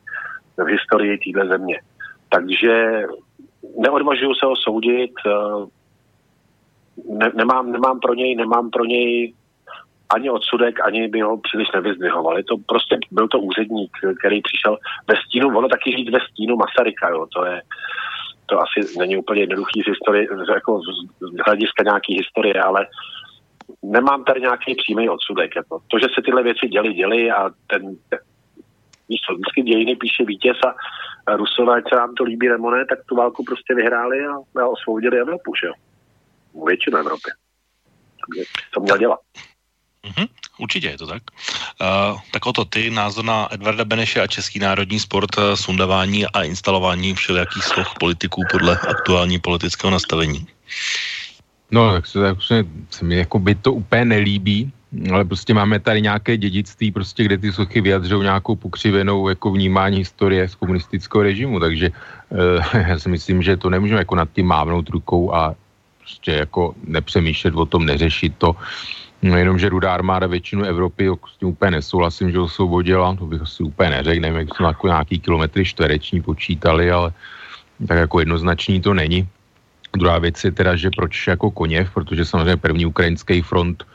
v 0.57 0.65
historii 0.65 1.17
téhle 1.17 1.47
země. 1.47 1.79
Takže 2.29 3.03
neodvažuju 3.77 4.33
se 4.33 4.45
ho 4.45 4.55
soudit, 4.55 5.11
uh, 5.25 5.67
ne, 7.09 7.31
nemám, 7.35 7.71
nemám, 7.71 7.99
pro 7.99 8.13
něj, 8.13 8.35
nemám 8.35 8.69
pro 8.69 8.85
něj 8.85 9.33
ani 10.15 10.29
odsudek, 10.29 10.79
ani 10.87 11.07
by 11.07 11.21
ho 11.21 11.37
příliš 11.37 11.67
nevyzdvihovali. 11.75 12.43
To 12.43 12.55
prostě 12.67 12.97
byl 13.11 13.27
to 13.27 13.39
úředník, 13.39 13.91
který 14.19 14.41
přišel 14.41 14.77
ve 15.07 15.15
stínu, 15.25 15.57
ono 15.57 15.67
taky 15.67 15.91
říct 15.91 16.11
ve 16.11 16.19
stínu 16.31 16.55
Masaryka, 16.55 17.09
jo, 17.09 17.25
to 17.35 17.45
je, 17.45 17.61
to 18.45 18.59
asi 18.61 18.97
není 18.99 19.17
úplně 19.17 19.41
jednoduchý 19.41 19.81
z 19.81 19.89
historie, 19.89 20.27
jako 20.53 20.81
z 21.33 21.45
hlediska 21.45 21.83
nějaký 21.83 22.13
historie, 22.15 22.61
ale 22.61 22.87
nemám 23.83 24.23
tady 24.23 24.41
nějaký 24.41 24.75
přímý 24.75 25.09
odsudek. 25.09 25.55
Jako. 25.55 25.79
To, 25.87 25.99
že 25.99 26.05
se 26.15 26.21
tyhle 26.25 26.43
věci 26.43 26.67
děly, 26.67 26.93
děly 26.93 27.31
a 27.31 27.49
ten, 27.67 27.81
víš 29.09 29.19
co, 29.27 29.33
vždycky 29.33 29.61
dějiny 29.61 29.95
píše 29.95 30.25
vítěz 30.25 30.57
a 31.27 31.35
Rusové, 31.35 31.81
se 31.89 31.95
nám 31.95 32.13
to 32.15 32.23
líbí 32.23 32.47
nebo 32.49 32.71
ne, 32.71 32.85
tak 32.85 32.99
tu 33.05 33.15
válku 33.15 33.43
prostě 33.43 33.75
vyhráli 33.75 34.25
a, 34.25 34.61
a 34.61 34.67
osvobodili 34.67 35.19
Evropu, 35.19 35.51
že 35.61 35.67
jo? 35.67 35.73
Většinu 36.65 36.97
Evropy. 36.97 37.29
Co 38.73 38.79
měl 38.81 38.97
dělat? 38.97 39.19
Mm-hmm, 40.05 40.27
určitě 40.59 40.87
je 40.87 40.97
to 40.97 41.07
tak. 41.07 41.23
Uh, 41.81 42.19
tak 42.31 42.45
o 42.45 42.53
to 42.53 42.65
ty, 42.65 42.89
názor 42.89 43.25
na 43.25 43.53
Edvarda 43.53 43.85
Beneše 43.85 44.21
a 44.21 44.27
Český 44.27 44.59
národní 44.59 44.99
sport, 44.99 45.37
uh, 45.37 45.43
sundavání 45.53 46.25
a 46.25 46.43
instalování 46.43 47.13
všelijakých 47.13 47.63
sloh 47.63 47.87
politiků 47.99 48.41
podle 48.51 48.77
aktuální 48.77 49.39
politického 49.39 49.91
nastavení. 49.91 50.47
No, 51.71 51.93
tak 51.93 52.07
se, 52.07 52.21
tak 52.21 52.43
se, 52.43 52.63
se 52.89 53.05
mi 53.05 53.17
jako 53.17 53.39
by 53.39 53.55
to 53.55 53.73
úplně 53.73 54.05
nelíbí, 54.05 54.71
ale 55.11 55.25
prostě 55.25 55.53
máme 55.53 55.79
tady 55.79 56.01
nějaké 56.01 56.37
dědictví, 56.37 56.91
prostě, 56.91 57.23
kde 57.23 57.37
ty 57.37 57.53
sochy 57.53 57.81
vyjadřují 57.81 58.23
nějakou 58.23 58.55
pokřivenou 58.55 59.29
jako 59.29 59.51
vnímání 59.51 59.97
historie 59.97 60.49
z 60.49 60.55
komunistického 60.55 61.23
režimu, 61.23 61.59
takže 61.59 61.89
uh, 62.29 62.81
já 62.87 62.99
si 62.99 63.09
myslím, 63.09 63.41
že 63.41 63.57
to 63.57 63.69
nemůžeme 63.69 63.99
jako 63.99 64.15
nad 64.15 64.29
tím 64.33 64.45
mávnout 64.45 64.89
rukou 64.89 65.33
a 65.33 65.55
prostě 66.05 66.31
jako 66.31 66.77
nepřemýšlet 66.85 67.53
o 67.57 67.65
tom, 67.65 67.85
neřešit 67.85 68.37
to. 68.37 68.55
No 69.25 69.37
jenom, 69.37 69.57
že 69.57 69.73
rudá 69.73 69.93
armáda 69.93 70.27
většinu 70.27 70.63
Evropy 70.69 71.09
s 71.09 71.37
tím 71.41 71.57
úplně 71.57 71.81
nesouhlasím, 71.81 72.31
že 72.31 72.39
osvobodila, 72.39 73.15
to 73.15 73.25
bych 73.25 73.41
asi 73.41 73.63
úplně 73.63 73.89
neřekl, 73.89 74.21
nevím, 74.21 74.39
jak 74.39 74.55
jsou 74.55 74.63
jako 74.63 74.87
nějaký 74.87 75.19
kilometry 75.19 75.65
čtvereční 75.65 76.21
počítali, 76.21 76.91
ale 76.91 77.09
tak 77.87 77.97
jako 77.97 78.19
jednoznačný 78.19 78.81
to 78.81 78.93
není. 78.93 79.27
Druhá 79.97 80.19
věc 80.19 80.43
je 80.43 80.51
teda, 80.51 80.75
že 80.75 80.89
proč 80.93 81.27
jako 81.27 81.51
koněv, 81.51 81.89
protože 81.93 82.25
samozřejmě 82.25 82.57
první 82.57 82.85
ukrajinský 82.85 83.41
front 83.41 83.81
e, 83.81 83.89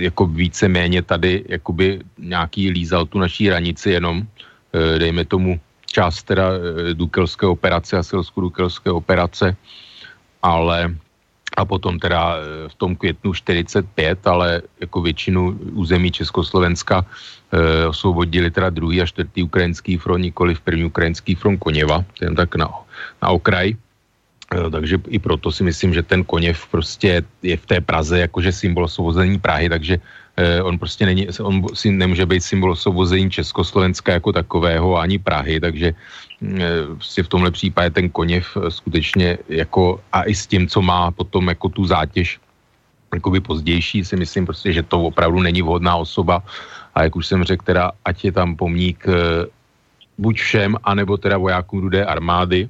jako 0.00 0.26
více-méně 0.26 1.02
tady 1.02 1.44
jakoby 1.48 2.00
nějaký 2.18 2.70
lízal 2.70 3.06
tu 3.06 3.18
naší 3.18 3.52
hranici 3.52 3.90
jenom, 3.90 4.24
e, 4.24 4.98
dejme 4.98 5.24
tomu 5.24 5.60
část 5.86 6.22
teda 6.22 6.44
e, 6.56 6.94
dukelské 6.94 7.46
operace 7.46 7.98
a 7.98 8.02
silsku 8.02 8.40
dukelské 8.40 8.90
operace, 8.90 9.56
ale 10.46 10.94
a 11.56 11.64
potom 11.64 11.96
teda 11.96 12.36
v 12.68 12.74
tom 12.76 12.96
květnu 12.96 13.32
45, 13.32 14.26
ale 14.26 14.62
jako 14.80 15.02
většinu 15.02 15.58
území 15.72 16.12
Československa 16.12 17.00
e, 17.00 17.86
osvobodili 17.86 18.50
teda 18.50 18.70
druhý 18.70 19.00
a 19.00 19.08
čtvrtý 19.08 19.42
ukrajinský 19.42 19.96
front, 19.96 20.20
nikoli 20.20 20.54
v 20.54 20.60
první 20.60 20.84
ukrajinský 20.84 21.34
front 21.34 21.56
Koněva, 21.56 22.04
ten 22.20 22.36
tak 22.36 22.60
na, 22.60 22.68
na 23.22 23.28
okraj. 23.32 23.72
Eh, 24.46 24.70
takže 24.70 24.98
i 25.10 25.18
proto 25.18 25.50
si 25.50 25.66
myslím, 25.66 25.94
že 25.94 26.02
ten 26.02 26.24
Koněv 26.24 26.66
prostě 26.70 27.22
je 27.42 27.56
v 27.56 27.66
té 27.66 27.80
Praze 27.80 28.18
jakože 28.18 28.52
symbol 28.52 28.84
osvobození 28.84 29.38
Prahy, 29.38 29.68
takže 29.68 29.98
on 30.62 30.78
prostě 30.78 31.06
není, 31.06 31.28
on 31.40 31.64
si 31.74 31.90
nemůže 31.90 32.26
být 32.26 32.40
symbol 32.40 32.72
osvobození 32.72 33.30
Československa 33.30 34.12
jako 34.12 34.32
takového 34.32 34.96
ani 34.96 35.18
Prahy, 35.18 35.60
takže 35.60 35.92
eh, 35.92 36.60
prostě 36.94 37.22
v 37.22 37.28
tomhle 37.28 37.50
případě 37.50 37.90
ten 37.90 38.08
Koněv 38.08 38.44
skutečně 38.68 39.38
jako 39.48 40.00
a 40.12 40.22
i 40.28 40.34
s 40.34 40.46
tím, 40.46 40.68
co 40.68 40.82
má 40.82 41.10
potom 41.10 41.48
jako 41.48 41.68
tu 41.68 41.86
zátěž 41.86 42.38
jakoby 43.14 43.40
pozdější, 43.40 44.04
si 44.04 44.16
myslím 44.16 44.46
prostě, 44.46 44.72
že 44.72 44.82
to 44.82 45.02
opravdu 45.02 45.40
není 45.40 45.62
vhodná 45.62 45.96
osoba 45.96 46.42
a 46.94 47.02
jak 47.02 47.16
už 47.16 47.26
jsem 47.26 47.44
řekl, 47.44 47.64
teda 47.64 47.92
ať 48.04 48.24
je 48.24 48.32
tam 48.32 48.56
pomník 48.56 49.06
buď 50.18 50.36
všem, 50.36 50.76
anebo 50.84 51.16
teda 51.16 51.38
vojákům 51.38 51.80
rudé 51.80 52.04
armády, 52.04 52.68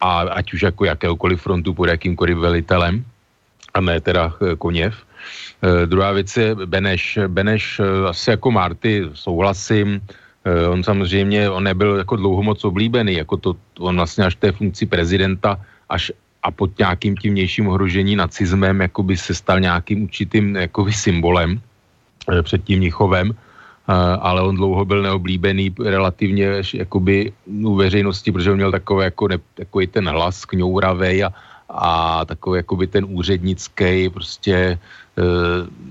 a 0.00 0.20
ať 0.20 0.52
už 0.52 0.62
jako 0.62 0.84
jakéhokoliv 0.84 1.42
frontu 1.42 1.74
pod 1.74 1.88
jakýmkoliv 1.88 2.36
velitelem, 2.38 3.04
a 3.74 3.80
ne 3.80 4.00
teda 4.00 4.32
eh, 4.36 4.56
Koněv. 4.56 4.94
E, 5.62 5.86
druhá 5.86 6.12
věc 6.12 6.36
je 6.36 6.54
Beneš. 6.54 7.18
Beneš 7.28 7.80
e, 7.80 8.08
asi 8.08 8.30
jako 8.30 8.50
Marty 8.50 9.04
souhlasím, 9.14 10.00
e, 10.44 10.68
on 10.68 10.82
samozřejmě, 10.82 11.50
on 11.50 11.64
nebyl 11.64 11.96
jako 11.96 12.16
dlouho 12.16 12.42
moc 12.42 12.64
oblíbený, 12.64 13.14
jako 13.14 13.36
to, 13.36 13.56
on 13.78 13.96
vlastně 13.96 14.24
až 14.24 14.34
té 14.34 14.52
funkci 14.52 14.86
prezidenta, 14.86 15.60
až 15.88 16.12
a 16.42 16.50
pod 16.50 16.78
nějakým 16.78 17.16
tím 17.16 17.32
vnějším 17.32 17.68
ohrožení 17.68 18.16
nacizmem, 18.16 18.80
jako 18.80 19.02
by 19.02 19.16
se 19.16 19.34
stal 19.34 19.60
nějakým 19.60 20.02
určitým 20.02 20.56
jakoby 20.56 20.92
symbolem 20.92 21.60
před 22.44 22.64
tím 22.64 22.78
Mnichovem 22.78 23.32
ale 24.20 24.42
on 24.42 24.56
dlouho 24.56 24.84
byl 24.84 25.02
neoblíbený 25.02 25.74
relativně 25.84 26.62
jakoby 26.74 27.32
u 27.46 27.74
veřejnosti, 27.74 28.32
protože 28.32 28.50
on 28.50 28.56
měl 28.56 28.72
takové 28.72 29.04
jako 29.04 29.28
ne, 29.28 29.38
takový 29.54 29.86
ten 29.86 30.08
hlas 30.08 30.44
kňouravej 30.44 31.24
a, 31.24 31.32
a 31.74 32.24
takový 32.24 32.56
jakoby 32.56 32.86
ten 32.86 33.04
úřednický 33.08 34.08
prostě 34.08 34.54
e, 34.54 34.78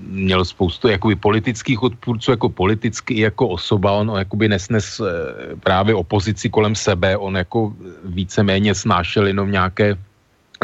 měl 0.08 0.44
spoustu 0.44 0.88
jakoby 0.88 1.16
politických 1.16 1.82
odpůrců 1.82 2.30
jako 2.30 2.48
politicky 2.48 3.20
jako 3.20 3.48
osoba, 3.48 3.92
on, 3.92 4.12
jakoby 4.18 4.48
nesnes 4.48 5.00
e, 5.00 5.04
právě 5.56 5.94
opozici 5.94 6.50
kolem 6.50 6.74
sebe, 6.74 7.16
on 7.16 7.36
jako 7.36 7.72
víceméně 8.04 8.74
snášel 8.74 9.26
jenom 9.26 9.50
nějaké 9.50 9.96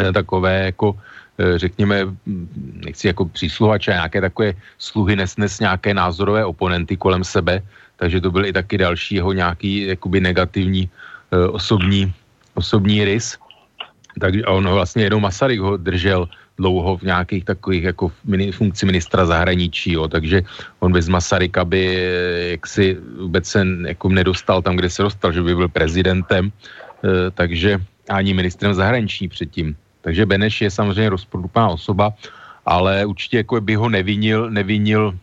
e, 0.01 0.13
takové 0.13 0.65
jako 0.65 0.97
Eh, 1.41 1.59
řekněme, 1.59 2.07
nechci 2.85 3.07
jako 3.07 3.25
přísluhače, 3.25 3.91
nějaké 3.91 4.21
takové 4.21 4.53
sluhy 4.79 5.17
nesnes 5.17 5.61
nějaké 5.61 5.95
názorové 5.95 6.45
oponenty 6.45 6.97
kolem 6.97 7.25
sebe, 7.25 7.63
takže 7.97 8.21
to 8.21 8.31
byl 8.31 8.45
i 8.47 8.53
taky 8.53 8.79
další 8.79 9.15
jeho 9.15 9.33
nějaký 9.33 9.87
jakoby 9.87 10.21
negativní 10.21 10.89
osobní, 11.31 12.13
osobní 12.55 13.05
rys. 13.05 13.39
Takže 14.21 14.45
on 14.45 14.69
vlastně 14.69 15.05
jenom 15.05 15.23
Masaryk 15.23 15.61
ho 15.61 15.77
držel 15.77 16.29
dlouho 16.59 16.97
v 16.97 17.03
nějakých 17.03 17.45
takových 17.45 17.85
jako 17.85 18.13
mini, 18.25 18.53
funkci 18.53 18.87
ministra 18.87 19.27
zahraničí, 19.27 19.93
jo, 19.93 20.09
takže 20.09 20.43
on 20.81 20.93
bez 20.93 21.09
Masaryka 21.09 21.65
by 21.65 21.81
eh, 21.97 22.51
jaksi 22.51 22.97
vůbec 23.21 23.45
se 23.47 23.67
jako 23.87 24.09
nedostal 24.09 24.63
tam, 24.63 24.77
kde 24.77 24.91
se 24.91 25.03
dostal, 25.03 25.33
že 25.33 25.43
by 25.43 25.55
byl 25.55 25.69
prezidentem, 25.69 26.53
e, 27.01 27.31
takže 27.31 27.81
ani 28.11 28.35
ministrem 28.35 28.75
zahraničí 28.75 29.29
předtím. 29.29 29.77
Takže 30.01 30.27
Beneš 30.27 30.61
je 30.61 30.71
samozřejmě 30.71 31.11
rozprudná 31.11 31.69
osoba, 31.69 32.13
ale 32.67 33.07
určitě 33.07 33.37
jako 33.37 33.61
by 33.61 33.75
ho 33.75 33.89
nevinil, 33.89 34.51
nevinil 34.51 35.15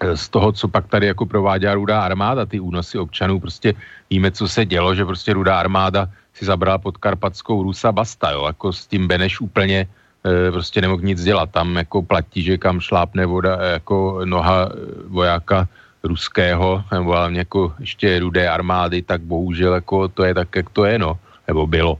eh, 0.00 0.16
z 0.16 0.28
toho, 0.28 0.52
co 0.52 0.68
pak 0.68 0.88
tady 0.88 1.06
jako 1.06 1.26
provádá 1.26 1.74
rudá 1.74 2.00
armáda, 2.00 2.46
ty 2.46 2.60
únosy 2.60 2.98
občanů, 2.98 3.40
prostě 3.40 3.74
víme, 4.10 4.30
co 4.30 4.48
se 4.48 4.64
dělo, 4.64 4.94
že 4.94 5.04
prostě 5.04 5.32
rudá 5.32 5.60
armáda 5.60 6.08
si 6.34 6.44
zabrala 6.44 6.78
pod 6.78 6.96
Karpatskou 6.96 7.62
Rusa 7.62 7.92
basta, 7.92 8.30
jo, 8.30 8.46
jako 8.46 8.72
s 8.72 8.86
tím 8.86 9.08
Beneš 9.08 9.40
úplně 9.40 9.88
e, 10.24 10.52
prostě 10.52 10.80
nemohl 10.80 11.02
nic 11.02 11.22
dělat, 11.22 11.50
tam 11.50 11.76
jako 11.76 12.02
platí, 12.02 12.42
že 12.42 12.58
kam 12.58 12.80
šlápne 12.80 13.26
voda, 13.26 13.58
eh, 13.60 13.72
jako 13.72 14.20
noha 14.24 14.68
vojáka 15.06 15.68
ruského, 16.02 16.84
nebo 16.92 17.10
hlavně 17.10 17.38
jako 17.38 17.74
ještě 17.80 18.18
rudé 18.18 18.48
armády, 18.48 19.02
tak 19.02 19.22
bohužel 19.22 19.74
jako 19.74 20.08
to 20.08 20.24
je 20.24 20.34
tak, 20.34 20.48
jak 20.56 20.70
to 20.70 20.84
je, 20.84 20.98
no, 20.98 21.18
nebo 21.46 21.66
bylo. 21.66 21.98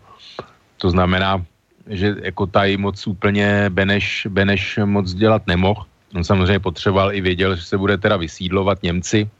To 0.78 0.90
znamená, 0.90 1.44
že 1.86 2.14
jako 2.22 2.46
tady 2.46 2.76
moc 2.76 3.06
úplně 3.06 3.70
Beneš, 3.70 4.26
Beneš 4.30 4.78
moc 4.84 5.14
dělat 5.14 5.46
nemohl. 5.46 5.86
On 6.14 6.24
samozřejmě 6.24 6.58
potřeboval 6.58 7.14
i 7.14 7.20
věděl, 7.20 7.56
že 7.56 7.62
se 7.62 7.78
bude 7.78 7.98
teda 7.98 8.16
vysídlovat 8.16 8.82
Němci. 8.82 9.30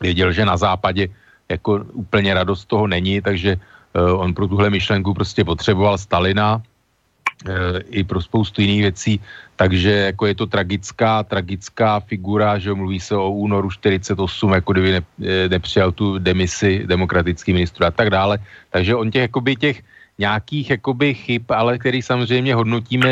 Věděl, 0.00 0.32
že 0.32 0.44
na 0.44 0.56
západě 0.56 1.08
jako 1.48 1.84
úplně 1.92 2.34
radost 2.34 2.64
toho 2.64 2.86
není, 2.86 3.20
takže 3.20 3.56
on 4.02 4.34
pro 4.34 4.48
tuhle 4.48 4.70
myšlenku 4.70 5.14
prostě 5.14 5.44
potřeboval 5.44 5.98
Stalina 5.98 6.56
uh, 6.56 7.52
i 7.90 8.04
pro 8.04 8.22
spoustu 8.22 8.60
jiných 8.60 8.80
věcí, 8.80 9.20
takže 9.56 9.90
jako 9.90 10.26
je 10.26 10.34
to 10.34 10.46
tragická, 10.46 11.22
tragická 11.22 12.00
figura, 12.00 12.58
že 12.58 12.74
mluví 12.74 13.00
se 13.00 13.16
o 13.16 13.30
únoru 13.30 13.70
48, 13.70 14.52
jako 14.52 14.72
kdyby 14.72 14.90
ne, 14.92 15.02
eh, 15.24 15.48
nepřijal 15.48 15.92
tu 15.92 16.18
demisi 16.18 16.84
demokratický 16.86 17.52
ministr 17.52 17.84
a 17.84 17.90
tak 17.90 18.10
dále. 18.10 18.38
Takže 18.70 18.94
on 18.94 19.10
těch, 19.10 19.22
jakoby 19.32 19.56
těch 19.56 19.82
nějakých 20.18 20.70
jakoby 20.70 21.14
chyb, 21.14 21.42
ale 21.48 21.78
který 21.78 22.02
samozřejmě 22.02 22.54
hodnotíme 22.54 23.08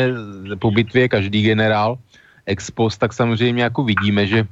po 0.59 0.71
bitvě 0.71 1.09
každý 1.09 1.41
generál 1.41 1.97
ex 2.45 2.71
post, 2.71 2.97
tak 2.97 3.13
samozřejmě 3.13 3.63
jako 3.63 3.83
vidíme, 3.83 4.27
že 4.27 4.45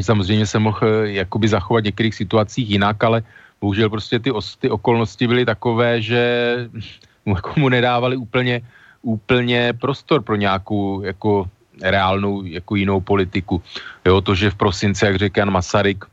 samozřejmě 0.00 0.46
se 0.46 0.58
mohl 0.58 0.78
eh, 0.82 1.22
jakoby 1.22 1.48
zachovat 1.48 1.82
v 1.82 1.90
některých 1.90 2.14
situacích 2.14 2.70
jinak, 2.70 3.04
ale 3.04 3.22
bohužel 3.60 3.90
prostě 3.90 4.18
ty, 4.18 4.30
ty 4.60 4.70
okolnosti 4.70 5.26
byly 5.26 5.44
takové, 5.44 6.02
že 6.02 6.20
mu, 7.24 7.36
jako 7.36 7.52
mu 7.56 7.68
nedávali 7.68 8.16
úplně, 8.16 8.60
úplně 9.02 9.72
prostor 9.80 10.22
pro 10.22 10.36
nějakou 10.36 11.02
jako 11.02 11.46
reálnou 11.82 12.44
jako 12.44 12.76
jinou 12.76 13.00
politiku. 13.00 13.62
Jo, 14.04 14.20
to, 14.20 14.34
že 14.34 14.50
v 14.50 14.54
prosinci, 14.54 15.04
jak 15.04 15.16
řekl 15.16 15.38
Jan 15.38 15.50
Masaryk, 15.50 16.04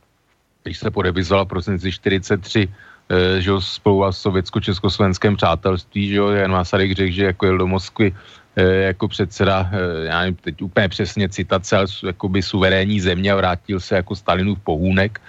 když 0.62 0.78
se 0.78 0.90
podepisoval 0.90 1.44
v 1.44 1.48
prosinci 1.48 1.92
43 1.92 2.68
Eh, 3.08 3.40
že 3.40 3.50
jo, 3.50 3.60
spolu 3.60 4.04
a 4.04 4.12
sovětsko-československém 4.12 5.36
přátelství, 5.36 6.08
že 6.08 6.14
jo, 6.14 6.28
Jan 6.28 6.50
Masaryk 6.50 6.96
řekl, 6.96 7.12
že 7.12 7.24
jako 7.24 7.46
jel 7.46 7.58
do 7.58 7.66
Moskvy 7.66 8.14
eh, 8.56 8.96
jako 8.96 9.08
předseda, 9.08 9.70
eh, 9.72 10.06
já 10.08 10.20
nevím 10.20 10.36
teď 10.40 10.62
úplně 10.62 10.88
přesně 10.88 11.28
citace, 11.28 11.76
ale 11.76 11.86
jakoby 12.06 12.42
suverénní 12.42 13.00
země 13.00 13.32
a 13.32 13.36
vrátil 13.36 13.80
se 13.80 13.96
jako 13.96 14.16
Stalinův 14.16 14.58
pohůnek, 14.64 15.20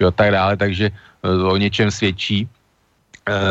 jo, 0.00 0.10
tak 0.10 0.30
dále, 0.30 0.56
takže 0.56 0.90
o 1.24 1.56
něčem 1.56 1.90
svědčí. 1.90 2.48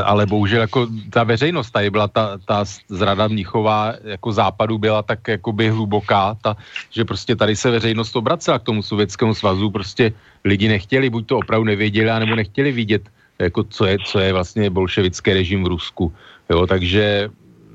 Ale 0.06 0.26
bohužel 0.26 0.62
jako 0.62 0.88
ta 1.10 1.24
veřejnost 1.24 1.72
tady 1.72 1.90
byla, 1.90 2.08
ta, 2.08 2.38
ta 2.46 2.66
zrada 2.90 3.28
Mnichová 3.28 3.94
jako 4.04 4.32
západu 4.32 4.78
byla 4.78 5.02
tak 5.02 5.28
jakoby 5.28 5.70
hluboká, 5.70 6.38
ta, 6.42 6.58
že 6.94 7.06
prostě 7.06 7.36
tady 7.36 7.56
se 7.56 7.72
veřejnost 7.72 8.16
obracela 8.16 8.60
k 8.60 8.70
tomu 8.70 8.86
sovětskému 8.86 9.34
svazu, 9.34 9.70
prostě 9.70 10.14
lidi 10.46 10.68
nechtěli, 10.68 11.10
buď 11.10 11.26
to 11.26 11.38
opravdu 11.38 11.66
nevěděli, 11.66 12.10
anebo 12.10 12.36
nechtěli 12.36 12.72
vidět 12.72 13.10
jako 13.40 13.64
co 13.64 13.86
je, 13.86 13.98
co 14.06 14.20
je 14.20 14.34
vlastně 14.34 14.70
bolševický 14.70 15.34
režim 15.34 15.64
v 15.64 15.74
Rusku. 15.74 16.14
Jo, 16.50 16.68
takže 16.68 17.30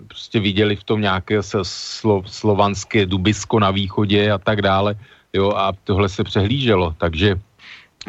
prostě 0.07 0.41
viděli 0.41 0.77
v 0.77 0.85
tom 0.85 1.01
nějaké 1.01 1.43
slo, 1.43 2.23
slovanské 2.27 3.07
dubisko 3.07 3.59
na 3.59 3.71
východě 3.71 4.31
a 4.31 4.39
tak 4.39 4.63
dále. 4.63 4.95
Jo, 5.33 5.53
a 5.57 5.73
tohle 5.85 6.09
se 6.09 6.25
přehlíželo, 6.25 6.95
takže 6.99 7.41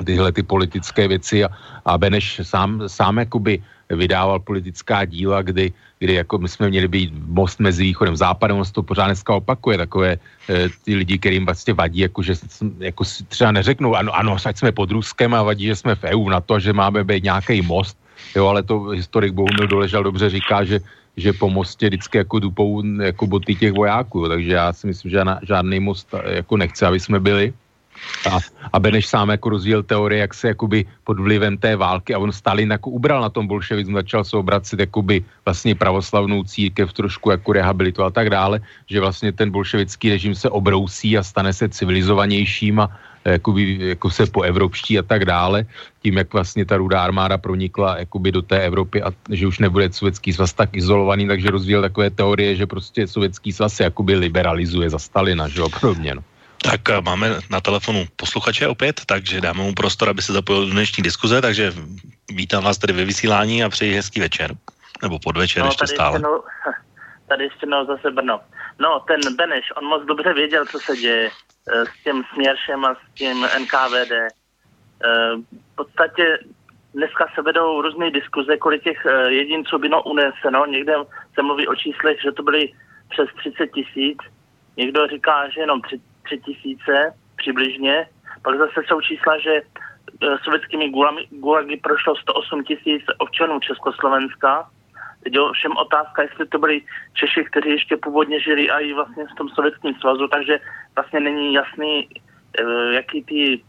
tyhle 0.05 0.31
ty 0.31 0.43
politické 0.43 1.07
věci 1.07 1.45
a, 1.45 1.49
a 1.85 1.97
Beneš 1.97 2.41
sám, 2.43 2.83
sám 2.87 3.17
jakoby 3.17 3.63
vydával 3.89 4.39
politická 4.39 5.05
díla, 5.05 5.41
kdy, 5.41 5.73
kdy 5.99 6.13
jako 6.13 6.37
my 6.37 6.49
jsme 6.49 6.69
měli 6.69 6.87
být 6.87 7.13
most 7.27 7.59
mezi 7.59 7.83
východem 7.83 8.13
a 8.13 8.17
západem, 8.17 8.57
on 8.57 8.65
to 8.71 8.83
pořád 8.83 9.05
dneska 9.05 9.35
opakuje, 9.35 9.77
takové 9.77 10.11
e, 10.13 10.69
ty 10.85 10.95
lidi, 10.95 11.17
kterým 11.17 11.45
vlastně 11.45 11.73
vadí, 11.73 11.99
jako, 11.99 12.21
že 12.21 12.33
jako 12.79 13.05
si 13.05 13.23
třeba 13.23 13.51
neřeknou, 13.51 13.95
ano, 13.95 14.13
ano, 14.15 14.37
ať 14.45 14.57
jsme 14.57 14.71
pod 14.71 14.91
Ruskem 14.91 15.33
a 15.33 15.43
vadí, 15.43 15.65
že 15.65 15.75
jsme 15.75 15.95
v 15.95 16.03
EU 16.03 16.29
na 16.29 16.41
to, 16.41 16.59
že 16.59 16.73
máme 16.73 17.03
být 17.03 17.23
nějaký 17.23 17.61
most, 17.61 17.97
jo, 18.35 18.47
ale 18.47 18.63
to 18.63 18.93
historik 18.93 19.33
Bohumil 19.33 19.67
Doležal 19.67 20.03
dobře 20.03 20.29
říká, 20.29 20.63
že 20.63 20.79
že 21.19 21.33
po 21.33 21.49
mostě 21.49 21.87
vždycky 21.87 22.17
jako 22.17 22.39
dupou 22.39 22.83
jako 23.01 23.27
boty 23.27 23.55
těch 23.55 23.73
vojáků, 23.73 24.29
takže 24.29 24.51
já 24.53 24.73
si 24.73 24.87
myslím, 24.87 25.11
že 25.11 25.21
žádný 25.43 25.79
most 25.79 26.07
jako 26.25 26.57
nechce, 26.57 26.85
aby 26.85 26.99
jsme 26.99 27.19
byli. 27.19 27.53
A, 28.31 28.39
a 28.73 28.79
Beneš 28.79 29.07
sám 29.07 29.29
jako 29.29 29.49
rozvíjel 29.49 29.83
teorie, 29.83 30.21
jak 30.21 30.33
se 30.33 30.47
jakoby 30.47 30.85
pod 31.03 31.19
vlivem 31.19 31.57
té 31.57 31.75
války 31.75 32.13
a 32.13 32.19
on 32.19 32.31
Stalin 32.31 32.71
jako 32.71 32.89
ubral 32.89 33.21
na 33.21 33.29
tom 33.29 33.47
bolševismu, 33.47 33.95
začal 33.95 34.23
se 34.23 34.37
obracet 34.37 34.79
jakoby 34.79 35.23
vlastně 35.45 35.75
pravoslavnou 35.75 36.43
církev 36.43 36.93
trošku 36.93 37.31
jako 37.31 37.53
rehabilitu 37.53 38.03
a 38.03 38.09
tak 38.09 38.29
dále, 38.29 38.59
že 38.89 38.99
vlastně 38.99 39.31
ten 39.31 39.51
bolševický 39.51 40.09
režim 40.09 40.35
se 40.35 40.49
obrousí 40.49 41.17
a 41.17 41.23
stane 41.23 41.53
se 41.53 41.69
civilizovanějším 41.69 42.79
a 42.79 42.89
jakoby, 43.25 43.77
jako 43.81 44.09
se 44.09 44.25
po 44.25 44.41
evropští 44.41 44.99
a 44.99 45.03
tak 45.03 45.25
dále, 45.25 45.65
tím, 46.01 46.17
jak 46.17 46.33
vlastně 46.33 46.65
ta 46.65 46.77
rudá 46.77 47.03
armáda 47.03 47.37
pronikla 47.37 47.99
jakoby 47.99 48.31
do 48.31 48.41
té 48.41 48.59
Evropy 48.59 49.03
a 49.03 49.11
že 49.29 49.47
už 49.47 49.59
nebude 49.59 49.91
sovětský 49.91 50.33
svaz 50.33 50.53
tak 50.53 50.77
izolovaný, 50.77 51.27
takže 51.27 51.51
rozvíjel 51.51 51.81
takové 51.81 52.09
teorie, 52.09 52.55
že 52.55 52.65
prostě 52.65 53.07
sovětský 53.07 53.51
svaz 53.51 53.73
se 53.73 53.83
jakoby 53.83 54.15
liberalizuje 54.15 54.89
za 54.89 54.99
Stalina, 54.99 55.47
že 55.47 55.59
jo, 55.59 55.69
podobně, 55.69 56.15
no. 56.15 56.23
Tak 56.63 56.89
eh, 56.89 57.01
máme 57.01 57.29
na 57.49 57.61
telefonu 57.61 58.05
posluchače 58.15 58.67
opět, 58.67 59.01
takže 59.05 59.41
dáme 59.41 59.63
mu 59.63 59.73
prostor, 59.73 60.09
aby 60.09 60.21
se 60.21 60.33
zapojil 60.33 60.65
do 60.65 60.71
dnešní 60.71 61.03
diskuze, 61.03 61.41
takže 61.41 61.73
vítám 62.29 62.63
vás 62.63 62.77
tady 62.77 62.93
ve 62.93 63.05
vysílání 63.05 63.63
a 63.63 63.69
přeji 63.69 63.95
hezký 63.95 64.19
večer. 64.19 64.55
Nebo 65.01 65.19
podvečer 65.19 65.63
no, 65.63 65.67
ještě 65.67 65.79
tady 65.79 65.95
stále. 65.95 66.15
Ještě 66.15 66.27
no, 66.27 66.43
tady 67.27 67.43
ještě 67.43 67.65
no, 67.65 67.85
zase 67.85 68.11
Brno. 68.11 68.39
No, 68.79 68.99
ten 69.07 69.35
Beneš, 69.35 69.71
on 69.77 69.85
moc 69.85 70.05
dobře 70.05 70.33
věděl, 70.33 70.65
co 70.65 70.79
se 70.79 70.97
děje 70.97 71.29
eh, 71.29 71.85
s 71.85 72.03
tím 72.03 72.23
směršem 72.33 72.85
a 72.85 72.95
s 72.95 73.13
tím 73.13 73.47
NKVD. 73.59 74.11
Eh, 74.11 74.29
v 75.71 75.75
podstatě 75.75 76.39
dneska 76.93 77.27
se 77.35 77.41
vedou 77.41 77.81
různé 77.81 78.11
diskuze, 78.11 78.57
kolik 78.57 78.83
těch 78.83 79.05
jedinců 79.27 79.77
bylo 79.77 80.03
uneseno. 80.03 80.65
Někde 80.65 80.93
se 81.33 81.41
mluví 81.41 81.67
o 81.67 81.75
číslech, 81.75 82.21
že 82.21 82.31
to 82.31 82.43
byly 82.43 82.73
přes 83.09 83.29
30 83.39 83.67
tisíc. 83.67 84.17
Někdo 84.77 85.07
říká, 85.07 85.49
že 85.49 85.61
jenom 85.61 85.81
3 86.29 86.37
tisíce 86.37 87.13
přibližně. 87.35 88.07
Pak 88.41 88.57
zase 88.57 88.81
jsou 88.87 89.01
čísla, 89.01 89.39
že 89.39 89.53
e, 89.55 89.61
sovětskými 90.43 90.89
gulagy 91.29 91.77
prošlo 91.77 92.15
108 92.15 92.63
tisíc 92.63 93.03
občanů 93.17 93.59
Československa. 93.59 94.69
Teď 95.23 95.33
je 95.33 95.41
všem 95.53 95.77
otázka, 95.77 96.21
jestli 96.21 96.47
to 96.47 96.59
byli 96.59 96.81
Češi, 97.13 97.43
kteří 97.43 97.69
ještě 97.69 97.97
původně 97.97 98.39
žili 98.39 98.69
i 98.69 98.93
vlastně 98.93 99.25
v 99.25 99.35
tom 99.37 99.49
sovětském 99.49 99.93
svazu, 99.93 100.27
takže 100.27 100.59
vlastně 100.95 101.19
není 101.19 101.53
jasný, 101.53 102.09
e, 102.59 102.63
jaký 102.93 103.23
ty 103.23 103.53
e, 103.53 103.59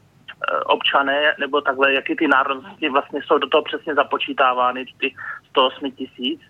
občané, 0.64 1.34
nebo 1.38 1.60
takhle, 1.60 1.92
jaký 1.92 2.16
ty 2.16 2.28
národnosti 2.28 2.88
vlastně 2.88 3.20
jsou 3.22 3.38
do 3.38 3.48
toho 3.48 3.62
přesně 3.62 3.94
započítávány, 3.94 4.84
ty 5.00 5.14
108 5.50 5.90
tisíc. 5.90 6.40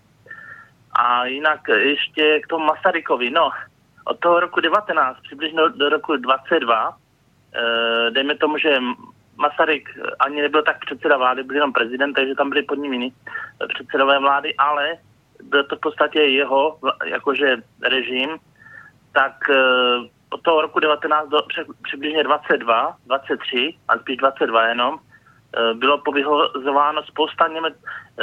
A 0.91 1.25
jinak 1.25 1.59
ještě 1.67 2.39
k 2.39 2.47
tomu 2.47 2.65
Masarykovi, 2.65 3.29
no, 3.29 3.49
od 4.05 4.19
toho 4.19 4.39
roku 4.39 4.59
19, 4.59 5.19
přibližně 5.21 5.59
do 5.75 5.89
roku 5.89 6.15
22, 6.15 6.97
eh, 7.53 8.11
dejme 8.11 8.35
tomu, 8.35 8.57
že 8.57 8.77
Masaryk 9.37 9.89
ani 10.19 10.41
nebyl 10.41 10.63
tak 10.63 10.85
předseda 10.85 11.17
vlády, 11.17 11.43
byl 11.43 11.55
jenom 11.55 11.73
prezident, 11.73 12.13
takže 12.13 12.35
tam 12.35 12.49
byli 12.49 12.63
pod 12.63 12.75
ním 12.75 12.93
jiný 12.93 13.13
předsedové 13.73 14.19
vlády, 14.19 14.55
ale 14.55 14.97
byl 15.43 15.63
to 15.63 15.75
v 15.75 15.79
podstatě 15.79 16.21
jeho, 16.21 16.77
jakože 17.05 17.57
režim, 17.83 18.29
tak 19.13 19.49
eh, 19.49 20.09
od 20.29 20.41
toho 20.41 20.61
roku 20.61 20.79
19 20.79 21.29
do 21.29 21.37
přibližně 21.83 22.23
22, 22.23 22.95
23, 23.05 23.73
a 23.87 23.97
spíš 23.97 24.17
22 24.17 24.67
jenom, 24.67 24.99
eh, 24.99 25.73
bylo 25.73 25.97
povyhozováno 25.97 27.03
spousta 27.03 27.47
Něme, 27.47 27.69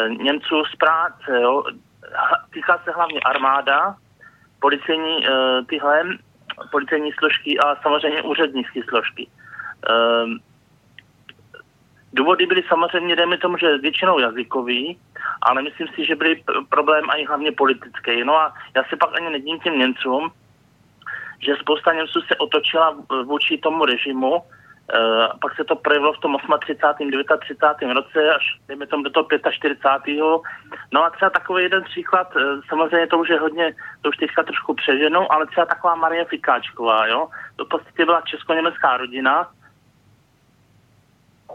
Němců 0.09 0.65
z 0.65 0.77
práce. 0.77 1.41
Jo. 1.43 1.65
Týká 2.51 2.81
se 2.85 2.91
hlavně 2.91 3.21
armáda, 3.21 3.97
policejní 4.61 5.17
uh, 5.17 5.67
tyhle 5.67 6.05
policejní 6.71 7.13
složky 7.13 7.59
a 7.59 7.77
samozřejmě 7.83 8.23
úřednické 8.23 8.81
složky. 8.89 9.29
Uh, 9.91 10.31
důvody 12.13 12.47
byly 12.47 12.63
samozřejmě, 12.69 13.17
dejme 13.17 13.39
tomu, 13.39 13.57
že 13.57 13.79
většinou 13.79 14.19
jazykový, 14.19 14.99
ale 15.43 15.63
myslím 15.63 15.89
si, 15.95 16.05
že 16.05 16.17
byly 16.17 16.43
problém 16.69 17.05
i 17.11 17.27
hlavně 17.27 17.53
politický. 17.53 18.25
No 18.25 18.37
a 18.37 18.55
já 18.77 18.85
se 18.85 18.97
pak 18.97 19.17
ani 19.17 19.31
nedím 19.31 19.61
těm 19.61 19.79
Němcům, 19.79 20.33
že 21.41 21.57
spousta 21.57 21.93
Němců 21.93 22.21
se 22.21 22.37
otočila 22.37 22.97
vůči 23.25 23.59
tomu 23.59 23.85
režimu, 23.85 24.43
Uh, 24.95 25.39
pak 25.41 25.57
se 25.57 25.65
to 25.65 25.77
projevilo 25.77 26.13
v 26.13 26.19
tom 26.19 26.37
38. 26.61 27.11
39. 27.41 27.95
roce 27.95 28.35
až 28.35 28.45
dejme 28.69 28.87
tomu 28.87 29.03
do 29.03 29.11
toho 29.11 29.27
45. 29.51 30.17
No 30.93 31.05
a 31.05 31.11
třeba 31.11 31.31
takový 31.31 31.63
jeden 31.63 31.85
příklad, 31.85 32.37
uh, 32.37 32.43
samozřejmě 32.69 33.07
to 33.07 33.19
už 33.19 33.29
je 33.29 33.41
hodně, 33.41 33.75
to 34.03 34.09
už 34.09 34.17
teďka 34.17 34.43
trošku 34.43 34.75
přeženou, 34.75 35.33
ale 35.33 35.47
třeba 35.47 35.67
taková 35.67 35.95
Marie 35.95 36.25
Fikáčková, 36.25 37.07
jo, 37.07 37.29
to 37.57 37.65
v 37.65 37.69
podstatě 37.69 38.05
byla 38.05 38.21
česko-německá 38.21 38.97
rodina 38.97 39.51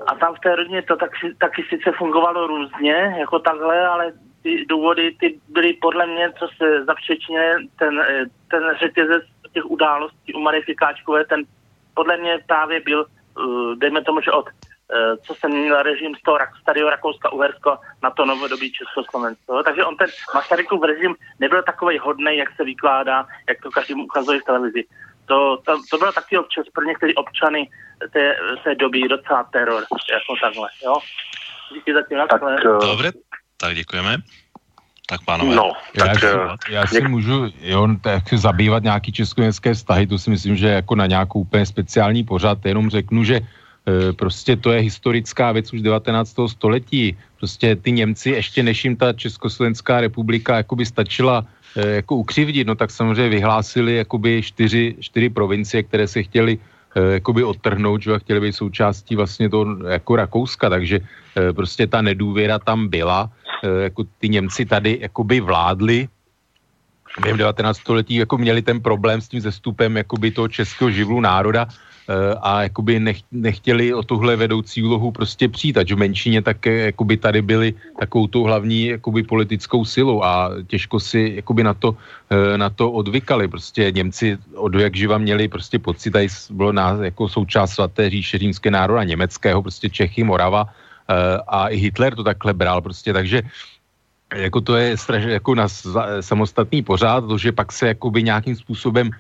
a 0.08 0.16
tam 0.16 0.36
v 0.36 0.40
té 0.40 0.56
rodině 0.56 0.82
to 0.82 0.96
taky, 0.96 1.36
taky 1.38 1.64
sice 1.70 1.92
fungovalo 1.98 2.48
různě, 2.48 3.16
jako 3.20 3.40
takhle, 3.40 3.88
ale 3.88 4.12
ty 4.44 4.66
důvody 4.66 5.16
ty 5.20 5.40
byly 5.50 5.74
podle 5.74 6.08
mě, 6.08 6.32
co 6.40 6.48
se 6.58 6.86
zapřečně, 6.86 7.56
ten, 7.80 8.00
eh, 8.00 8.26
ten 8.52 8.64
řetězec 8.80 9.24
těch 9.54 9.66
událostí 9.66 10.34
u 10.34 10.40
Marie 10.40 10.64
Fikáčkové, 10.64 11.26
ten 11.26 11.44
podle 11.94 12.18
mě 12.18 12.40
právě 12.48 12.80
byl 12.80 13.06
Eh, 13.06 13.23
dejme 13.76 14.04
tomu, 14.04 14.22
že 14.22 14.32
od 14.32 14.46
eh, 14.50 15.18
co 15.18 15.36
se 15.36 15.48
měnil 15.48 15.84
režim 15.84 16.16
z 16.16 16.22
toho 16.22 16.38
starého 16.62 16.90
Rakouska-Uhersko 16.90 17.78
na 18.04 18.10
to 18.10 18.26
novodobí 18.26 18.72
Československo. 18.72 19.64
Takže 19.64 19.86
on 19.86 19.98
ten 19.98 20.08
Masarykův 20.36 20.84
režim 20.84 21.16
nebyl 21.40 21.64
takový 21.64 21.98
hodný, 21.98 22.38
jak 22.38 22.56
se 22.56 22.64
vykládá, 22.64 23.26
jak 23.50 23.62
to 23.62 23.72
každý 23.72 23.94
ukazuje 23.94 24.40
v 24.40 24.46
televizi. 24.46 24.84
To, 25.26 25.58
to, 25.66 25.80
to 25.92 25.98
bylo 25.98 26.12
taky 26.12 26.38
občas 26.38 26.66
pro 26.74 26.84
některé 26.86 27.14
občany 27.14 27.70
té, 28.14 28.36
té 28.64 28.76
doby 28.76 29.08
docela 29.08 29.44
teror, 29.44 29.84
jako 30.12 30.36
takhle, 30.42 30.70
jo. 30.86 30.98
Díky 31.74 31.94
za 31.94 32.02
tím, 32.02 32.18
tak, 32.30 32.42
uh... 32.42 32.80
Dobře, 32.80 33.12
tak 33.58 33.76
děkujeme. 33.76 34.18
Tak 35.10 35.22
pánové. 35.26 35.56
No, 35.56 35.72
tak, 35.98 36.08
já, 36.08 36.16
si, 36.16 36.74
já 36.74 36.88
si 36.88 37.02
můžu 37.08 37.52
jo, 37.62 37.88
tak 38.02 38.34
zabývat 38.34 38.84
nějaký 38.84 39.12
česko-německé 39.12 39.74
vztahy, 39.74 40.08
to 40.08 40.20
si 40.20 40.30
myslím, 40.30 40.56
že 40.56 40.68
jako 40.68 40.96
na 40.96 41.06
nějakou 41.06 41.40
úplně 41.40 41.66
speciální 41.66 42.24
pořad, 42.24 42.66
jenom 42.66 42.90
řeknu, 42.90 43.24
že 43.24 43.36
e, 43.36 44.14
prostě 44.14 44.56
to 44.56 44.72
je 44.72 44.82
historická 44.82 45.52
věc 45.52 45.74
už 45.74 45.82
19. 45.82 46.36
století. 46.48 47.18
Prostě 47.38 47.76
ty 47.76 47.92
Němci, 47.92 48.30
ještě 48.30 48.64
než 48.64 48.86
jim 48.86 48.96
ta 48.96 49.14
Československá 49.14 50.02
republika 50.02 50.58
jakoby 50.58 50.86
stačila 50.86 51.46
e, 51.76 51.88
jako 51.88 52.16
ukřivdit, 52.16 52.68
no 52.68 52.76
tak 52.76 52.92
samozřejmě 52.92 53.30
vyhlásili 53.30 53.96
jakoby 53.96 54.42
čtyři, 54.42 54.96
čtyři 55.00 55.30
provincie, 55.30 55.84
které 55.84 56.08
se 56.08 56.24
chtěli 56.24 56.60
jakoby 57.02 57.44
odtrhnout, 57.44 58.02
že 58.02 58.14
a 58.14 58.20
chtěli 58.20 58.40
být 58.40 58.54
součástí 58.54 59.16
vlastně 59.16 59.50
toho 59.50 59.88
jako 59.88 60.16
Rakouska, 60.16 60.70
takže 60.70 61.00
e, 61.38 61.54
prostě 61.54 61.88
ta 61.88 62.02
nedůvěra 62.02 62.60
tam 62.60 62.88
byla 62.88 63.30
Eh, 63.64 63.84
jako 63.84 64.04
ty 64.20 64.30
Němci 64.30 64.66
tady 64.66 65.00
jakoby 65.02 65.40
vládli 65.40 66.08
během 67.22 67.38
19. 67.38 67.78
století 67.78 68.16
jako 68.16 68.38
měli 68.38 68.62
ten 68.62 68.82
problém 68.82 69.22
s 69.22 69.28
tím 69.28 69.42
zestupem 69.42 69.98
jakoby 69.98 70.32
toho 70.32 70.48
českého 70.48 70.92
živlu 70.92 71.22
národa 71.22 71.68
eh, 71.68 71.76
a 72.42 72.64
jakoby 72.64 73.00
nech, 73.00 73.20
nechtěli 73.32 73.94
o 73.94 74.04
tuhle 74.04 74.36
vedoucí 74.36 74.84
úlohu 74.84 75.12
prostě 75.12 75.50
přijít, 75.50 75.78
ať 75.78 75.92
v 75.92 75.98
menšině 75.98 76.42
tak 76.42 76.66
jakoby 76.66 77.18
tady 77.18 77.42
byli 77.42 77.74
takovou 78.00 78.28
tou 78.28 78.44
hlavní 78.44 78.86
jakoby 78.86 79.24
politickou 79.24 79.86
silou. 79.86 80.24
A 80.24 80.52
těžko 80.68 81.00
si 81.00 81.34
jakoby 81.36 81.64
na 81.64 81.74
to, 81.74 81.96
eh, 82.30 82.58
na 82.58 82.70
to 82.70 82.92
odvykali. 82.92 83.48
Prostě 83.48 83.92
Němci 83.92 84.38
od 84.56 84.76
jak 84.76 84.96
živa 84.96 85.18
měli 85.18 85.48
prostě 85.48 85.80
pocit, 85.80 86.12
tady 86.12 86.28
bylo 86.52 86.72
na, 86.72 86.98
jako 87.02 87.30
součást 87.30 87.80
svaté 87.80 88.10
říše 88.10 88.38
římské 88.38 88.72
národa 88.72 89.04
německého, 89.04 89.62
prostě 89.62 89.90
Čechy, 89.90 90.24
Morava, 90.24 90.68
Eh, 91.10 91.38
a 91.48 91.68
i 91.68 91.78
Hitler 91.78 92.16
to 92.16 92.24
takhle 92.24 92.54
bral 92.54 92.82
prostě, 92.82 93.14
takže 93.14 93.42
jako 94.36 94.62
to 94.62 94.76
je 94.76 94.98
strašně 94.98 95.32
jako 95.32 95.56
na 95.56 95.68
samostatný 96.22 96.84
pořád, 96.84 97.28
to, 97.28 97.38
že 97.38 97.52
pak 97.52 97.72
se 97.72 97.88
jakoby 97.88 98.24
nějakým 98.24 98.56
způsobem 98.56 99.12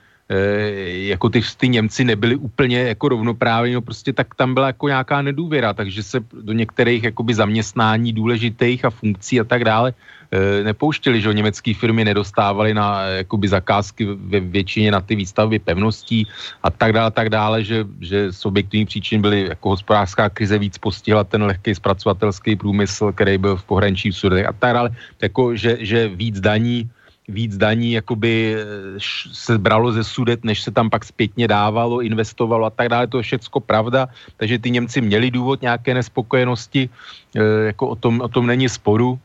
jako 1.10 1.30
ty, 1.30 1.42
ty 1.58 1.68
Němci 1.68 2.04
nebyli 2.04 2.36
úplně 2.36 2.80
jako 2.80 3.10
rovnoprávní, 3.10 3.74
no 3.74 3.82
prostě 3.82 4.14
tak 4.14 4.36
tam 4.36 4.54
byla 4.54 4.68
jako 4.68 4.88
nějaká 4.88 5.22
nedůvěra, 5.22 5.74
takže 5.74 6.04
se 6.04 6.20
do 6.42 6.54
některých 6.54 7.04
jakoby 7.04 7.34
zaměstnání 7.34 8.14
důležitých 8.14 8.86
a 8.86 8.90
funkcí 8.90 9.40
a 9.40 9.44
tak 9.44 9.64
dále 9.64 9.94
e, 10.32 10.64
nepouštěli, 10.64 11.22
že 11.22 11.34
německé 11.34 11.74
firmy 11.74 12.06
nedostávaly 12.06 12.74
na 12.74 13.02
jakoby 13.02 13.48
zakázky 13.48 14.06
ve 14.06 14.40
většině 14.40 14.92
na 14.92 15.02
ty 15.02 15.16
výstavby 15.16 15.60
pevností 15.60 16.28
a 16.64 16.70
tak 16.70 16.94
dále, 16.94 17.12
tak 17.12 17.30
dále, 17.30 17.64
že, 17.64 17.86
že 18.02 18.32
z 18.32 18.46
objektivních 18.46 18.88
příčin 18.88 19.22
byly 19.22 19.48
jako 19.50 19.70
hospodářská 19.70 20.30
krize 20.30 20.58
víc 20.58 20.78
postihla 20.78 21.24
ten 21.24 21.44
lehký 21.44 21.76
zpracovatelský 21.76 22.56
průmysl, 22.56 23.12
který 23.12 23.38
byl 23.38 23.56
v 23.56 23.64
pohraničí 23.64 24.12
v 24.12 24.48
a 24.48 24.54
tak 24.54 24.74
dále, 24.74 24.90
jako, 25.22 25.56
že, 25.56 25.78
že 25.80 26.08
víc 26.08 26.40
daní 26.40 26.90
víc 27.28 27.58
daní 27.58 27.92
jakoby 27.92 28.56
eh, 28.56 29.00
se 29.32 29.58
bralo 29.58 29.92
ze 29.92 30.04
sudet, 30.04 30.44
než 30.44 30.62
se 30.62 30.72
tam 30.72 30.90
pak 30.90 31.06
zpětně 31.06 31.48
dávalo, 31.48 32.02
investovalo 32.02 32.66
a 32.66 32.70
tak 32.70 32.90
dále. 32.90 33.08
To 33.08 33.18
je 33.18 33.24
všecko 33.24 33.60
pravda, 33.60 34.08
takže 34.38 34.60
ty 34.60 34.72
Němci 34.72 35.02
měli 35.02 35.32
důvod 35.32 35.62
nějaké 35.62 35.94
nespokojenosti, 35.94 36.90
eh, 37.36 37.42
jako 37.74 37.88
o 37.88 37.96
tom, 37.96 38.22
o 38.22 38.28
tom 38.28 38.48
není 38.48 38.70
sporu. 38.70 39.20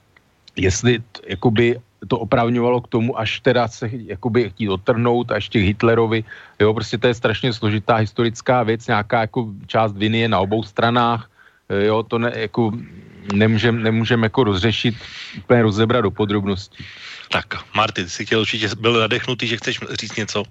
Jestli 0.57 1.03
jakoby 1.27 1.79
to 2.09 2.19
opravňovalo 2.19 2.81
k 2.81 2.89
tomu, 2.89 3.19
až 3.19 3.41
teda 3.41 3.69
se 3.69 3.91
jakoby 3.91 4.51
chtít 4.51 4.69
otrhnout, 4.69 5.33
až 5.33 5.49
těch 5.49 5.63
Hitlerovi, 5.63 6.25
jo, 6.61 6.75
prostě 6.75 6.99
to 6.99 7.07
je 7.07 7.15
strašně 7.15 7.53
složitá 7.53 7.97
historická 7.97 8.63
věc, 8.63 8.87
nějaká 8.87 9.21
jako 9.21 9.51
část 9.67 9.99
viny 9.99 10.19
je 10.19 10.29
na 10.29 10.39
obou 10.39 10.63
stranách, 10.63 11.31
jo, 11.71 12.03
to 12.03 12.19
ne, 12.19 12.33
jako 12.37 12.73
nemůžeme 13.35 13.83
nemůžem 13.83 14.23
jako 14.23 14.45
rozřešit, 14.45 14.95
úplně 15.39 15.63
rozebrat 15.63 16.03
do 16.03 16.11
podrobností. 16.11 16.85
Tak, 17.33 17.45
Martin, 17.77 18.09
jsi 18.09 18.27
chtěl 18.27 18.41
určitě, 18.41 18.69
byl 18.81 19.01
nadechnutý, 19.01 19.47
že 19.47 19.57
chceš 19.57 19.81
říct 20.01 20.17
něco? 20.17 20.43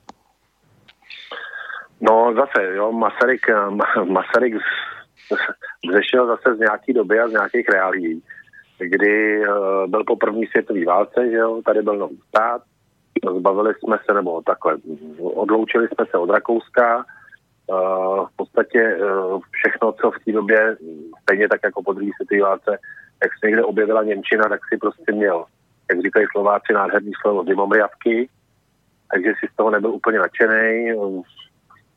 No 2.01 2.33
zase, 2.35 2.75
jo, 2.75 2.91
Masaryk, 2.91 3.47
Masaryk 4.11 4.53
zešel 5.93 6.27
zase 6.27 6.55
z 6.55 6.59
nějaký 6.59 6.93
doby 6.93 7.19
a 7.19 7.27
z 7.27 7.31
nějakých 7.31 7.69
reálí, 7.69 8.23
kdy 8.79 9.39
uh, 9.39 9.87
byl 9.87 10.03
po 10.03 10.15
první 10.15 10.47
světové 10.47 10.85
válce, 10.85 11.29
že 11.31 11.37
jo, 11.37 11.61
tady 11.65 11.81
byl 11.81 11.97
nový 11.97 12.19
stát, 12.27 12.61
zbavili 13.39 13.73
jsme 13.73 13.97
se, 14.05 14.13
nebo 14.13 14.41
takhle, 14.41 14.77
odloučili 15.19 15.87
jsme 15.87 16.05
se 16.11 16.17
od 16.17 16.29
Rakouska, 16.29 16.97
uh, 16.97 17.03
v 18.25 18.35
podstatě 18.35 18.97
uh, 18.97 19.41
všechno, 19.51 19.91
co 19.91 20.11
v 20.11 20.23
té 20.25 20.31
době, 20.31 20.77
stejně 21.21 21.49
tak 21.49 21.59
jako 21.63 21.83
po 21.83 21.93
druhé 21.93 22.11
světové 22.15 22.49
válce, 22.49 22.79
jak 23.23 23.31
se 23.39 23.47
někde 23.47 23.63
objevila 23.63 24.03
Němčina, 24.03 24.49
tak 24.49 24.59
si 24.69 24.77
prostě 24.77 25.11
měl 25.11 25.45
jak 25.89 26.01
říkají 26.01 26.25
Slováci, 26.31 26.73
nádherný 26.73 27.11
slovo 27.21 27.43
zimomriavky, 27.43 28.29
takže 29.11 29.33
si 29.39 29.47
z 29.53 29.55
toho 29.55 29.71
nebyl 29.71 29.91
úplně 29.91 30.19
nadšený. 30.19 30.91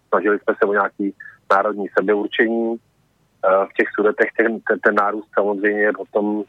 Snažili 0.09 0.39
jsme 0.39 0.55
se 0.59 0.67
o 0.67 0.73
nějaký 0.73 1.15
národní 1.51 1.87
sebeurčení. 1.99 2.77
Eh, 3.47 3.67
v 3.67 3.73
těch 3.77 3.89
sudetech 3.95 4.29
ten, 4.37 4.61
ten, 4.61 4.79
ten 4.81 4.95
nárůst 4.95 5.29
samozřejmě 5.35 5.93
potom 5.97 6.45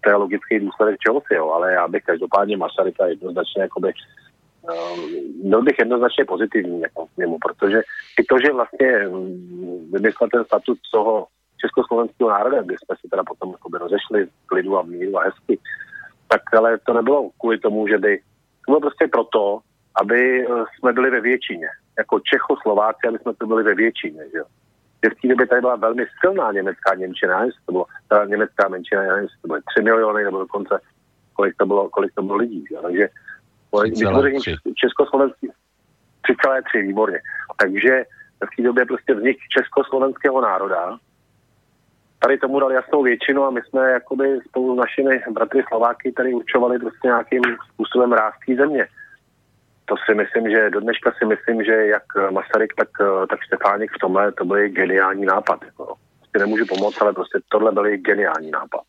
to 0.00 0.10
je 0.10 0.16
logický 0.16 0.60
důsledek 0.60 0.96
čeho 0.98 1.22
si, 1.26 1.34
jo, 1.34 1.50
ale 1.50 1.72
já 1.72 1.88
bych 1.88 2.02
každopádně 2.04 2.56
Masaryka 2.56 3.06
jednoznačně 3.06 3.62
jakoby 3.62 3.92
byl 5.42 5.62
bych 5.62 5.78
jednoznačně 5.78 6.24
pozitivní 6.24 6.80
jako 6.80 7.06
k 7.06 7.16
němu, 7.16 7.38
protože 7.38 7.82
i 8.20 8.24
to, 8.24 8.36
že 8.38 8.52
vlastně 8.52 9.08
mm, 9.08 9.90
vymyslel 9.92 10.28
ten 10.32 10.44
statut 10.44 10.78
toho 10.92 11.26
československého 11.60 12.30
národa, 12.30 12.62
kdy 12.62 12.74
jsme 12.74 12.96
si 13.00 13.08
teda 13.08 13.24
potom 13.24 13.54
rozešli 13.80 14.26
v 14.26 14.46
klidu 14.46 14.78
a 14.78 14.82
míru 14.82 15.18
a 15.18 15.24
hezky, 15.24 15.58
tak 16.28 16.54
ale 16.54 16.78
to 16.78 16.92
nebylo 16.92 17.30
kvůli 17.40 17.58
tomu, 17.58 17.88
že 17.88 17.98
by, 17.98 18.18
to 18.66 18.72
bylo 18.72 18.80
prostě 18.80 19.08
proto, 19.08 19.60
aby 20.00 20.46
eh, 20.46 20.64
jsme 20.78 20.92
byli 20.92 21.10
ve 21.10 21.20
většině. 21.20 21.68
Jako 21.98 22.20
Čechoslováci, 22.20 23.08
aby 23.08 23.18
jsme 23.18 23.34
to 23.34 23.46
byli 23.46 23.62
ve 23.62 23.74
většině, 23.74 24.22
že 24.32 24.38
jo. 24.38 24.44
V 25.04 25.20
té 25.22 25.28
době 25.28 25.46
tady 25.46 25.60
byla 25.60 25.76
velmi 25.76 26.06
silná 26.20 26.52
německá 26.52 26.94
Němčina, 26.94 27.44
jestli 27.44 27.60
to 27.66 27.72
bylo, 27.72 27.86
ta 28.08 28.24
německá 28.24 28.68
menšina, 28.68 29.02
jestli 29.02 29.36
to 29.42 29.48
byly 29.48 29.60
3 29.76 29.82
miliony, 29.82 30.24
nebo 30.24 30.38
dokonce 30.38 30.80
kolik 31.34 31.54
to 31.58 31.66
bylo, 31.66 31.88
kolik 31.88 32.14
to 32.14 32.22
bylo 32.22 32.36
lidí, 32.36 32.64
že? 32.70 32.76
takže 32.82 33.08
když 33.82 33.98
řeknu 33.98 34.74
československý 34.74 35.48
3,3, 35.48 36.82
výborně. 36.82 37.18
Takže 37.60 38.04
v 38.44 38.56
té 38.56 38.62
době 38.62 38.86
prostě 38.86 39.14
vznik 39.14 39.36
československého 39.58 40.40
národa 40.40 40.98
tady 42.18 42.38
tomu 42.38 42.60
dali 42.60 42.74
jasnou 42.74 43.02
většinu 43.02 43.44
a 43.44 43.50
my 43.50 43.60
jsme 43.62 43.90
jakoby 43.90 44.38
spolu 44.48 44.74
s 44.74 44.78
našimi 44.78 45.20
bratry 45.30 45.62
Slováky 45.68 46.12
tady 46.12 46.34
určovali 46.34 46.78
prostě 46.78 47.08
nějakým 47.08 47.42
způsobem 47.72 48.12
rázký 48.12 48.56
země. 48.56 48.86
To 49.84 49.94
si 50.06 50.14
myslím, 50.14 50.50
že 50.50 50.70
do 50.70 50.80
dneška 50.80 51.12
si 51.18 51.24
myslím, 51.24 51.64
že 51.64 51.72
jak 51.72 52.02
Masaryk, 52.30 52.74
tak, 52.74 52.88
tak 53.30 53.38
Štefánik 53.42 53.90
v 53.92 53.98
tomhle 54.00 54.32
to 54.32 54.44
byl 54.44 54.68
geniální 54.68 55.24
nápad. 55.26 55.64
Jako. 55.64 55.94
Prostě 56.18 56.38
nemůžu 56.38 56.66
pomoct, 56.68 57.02
ale 57.02 57.12
prostě 57.12 57.38
tohle 57.48 57.72
byl 57.72 57.96
geniální 57.96 58.50
nápad. 58.50 58.80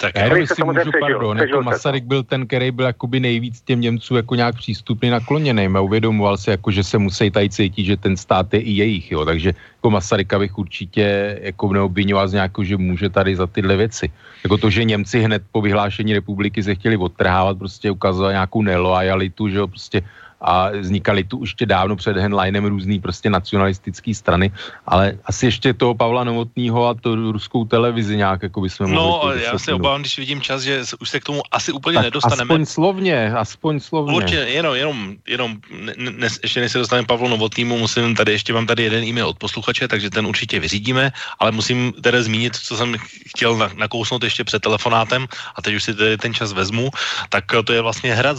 Tak 0.00 0.12
já 0.16 0.24
jenom 0.24 0.46
si 0.46 0.64
můžu, 0.64 0.90
pardon, 1.00 1.38
jako 1.38 1.62
Masaryk 1.62 2.04
byl 2.04 2.22
ten, 2.22 2.46
který 2.46 2.70
byl 2.70 2.86
jakoby 2.86 3.20
nejvíc 3.20 3.60
těm 3.60 3.80
Němcům 3.80 4.16
jako 4.16 4.34
nějak 4.34 4.54
přístupně 4.54 5.10
nakloněný. 5.10 5.66
A 5.66 5.80
uvědomoval 5.80 6.36
se, 6.36 6.50
jako, 6.50 6.70
že 6.70 6.84
se 6.84 6.98
musí 6.98 7.30
tady 7.30 7.48
cítit, 7.48 7.84
že 7.84 7.96
ten 7.96 8.16
stát 8.16 8.54
je 8.54 8.60
i 8.60 8.70
jejich, 8.70 9.12
jo, 9.12 9.24
takže 9.24 9.52
jako 9.76 9.90
Masaryka 9.90 10.38
bych 10.38 10.58
určitě 10.58 11.38
jako 11.42 11.72
neobvinoval 11.72 12.28
z 12.28 12.32
nějakou, 12.32 12.62
že 12.62 12.76
může 12.76 13.08
tady 13.08 13.36
za 13.36 13.46
tyhle 13.46 13.76
věci. 13.76 14.10
Jako 14.44 14.56
to, 14.56 14.70
že 14.70 14.84
Němci 14.84 15.20
hned 15.20 15.42
po 15.52 15.60
vyhlášení 15.60 16.12
republiky 16.12 16.62
se 16.62 16.74
chtěli 16.74 16.96
odtrhávat, 16.96 17.58
prostě 17.58 17.90
ukazovat 17.90 18.30
nějakou 18.30 18.62
nelojalitu, 18.62 19.48
že 19.48 19.58
jo, 19.58 19.66
prostě 19.66 20.02
a 20.40 20.70
vznikaly 20.70 21.24
tu 21.24 21.38
už 21.38 21.54
dávno 21.64 21.96
před 21.96 22.16
Henleinem 22.16 22.64
různý 22.64 23.00
prostě 23.00 23.30
nacionalistické 23.30 24.14
strany, 24.14 24.52
ale 24.86 25.18
asi 25.24 25.46
ještě 25.46 25.74
toho 25.74 25.94
Pavla 25.94 26.24
Novotného 26.24 26.86
a 26.86 26.94
to 26.94 27.14
ruskou 27.14 27.64
televizi 27.64 28.16
nějak 28.16 28.42
jako 28.42 28.60
bychom 28.60 28.92
no, 28.92 29.02
mohli. 29.02 29.36
No, 29.36 29.42
já 29.42 29.58
se 29.58 29.74
obávám, 29.74 30.00
když 30.00 30.18
vidím 30.18 30.40
čas, 30.40 30.62
že 30.62 30.82
už 31.00 31.10
se 31.10 31.20
k 31.20 31.24
tomu 31.24 31.42
asi 31.50 31.72
úplně 31.72 31.94
tak 31.94 32.04
nedostaneme. 32.04 32.42
Aspoň 32.42 32.66
slovně, 32.66 33.32
aspoň 33.32 33.80
slovně. 33.80 34.16
Určitě, 34.16 34.36
jenom, 34.36 34.74
jenom, 34.74 35.14
jenom 35.28 35.56
ne, 35.70 35.94
ne, 35.96 36.28
ještě 36.42 36.60
než 36.60 36.72
se 36.72 36.78
dostaneme 36.78 37.06
Pavlu 37.06 37.28
Novotnému, 37.28 37.78
musím 37.78 38.14
tady, 38.14 38.32
ještě 38.32 38.52
mám 38.52 38.66
tady 38.66 38.82
jeden 38.82 39.04
e-mail 39.04 39.28
od 39.28 39.38
posluchače, 39.38 39.88
takže 39.88 40.10
ten 40.10 40.26
určitě 40.26 40.60
vyřídíme, 40.60 41.12
ale 41.38 41.52
musím 41.52 41.92
tedy 42.02 42.22
zmínit, 42.22 42.56
co 42.56 42.76
jsem 42.76 42.96
chtěl 43.28 43.70
nakousnout 43.76 44.24
ještě 44.24 44.44
před 44.44 44.62
telefonátem 44.62 45.26
a 45.56 45.62
teď 45.62 45.74
už 45.74 45.84
si 45.84 45.94
tedy 45.94 46.18
ten 46.18 46.34
čas 46.34 46.52
vezmu, 46.52 46.90
tak 47.28 47.44
to 47.64 47.72
je 47.72 47.80
vlastně 47.80 48.14
hra, 48.14 48.34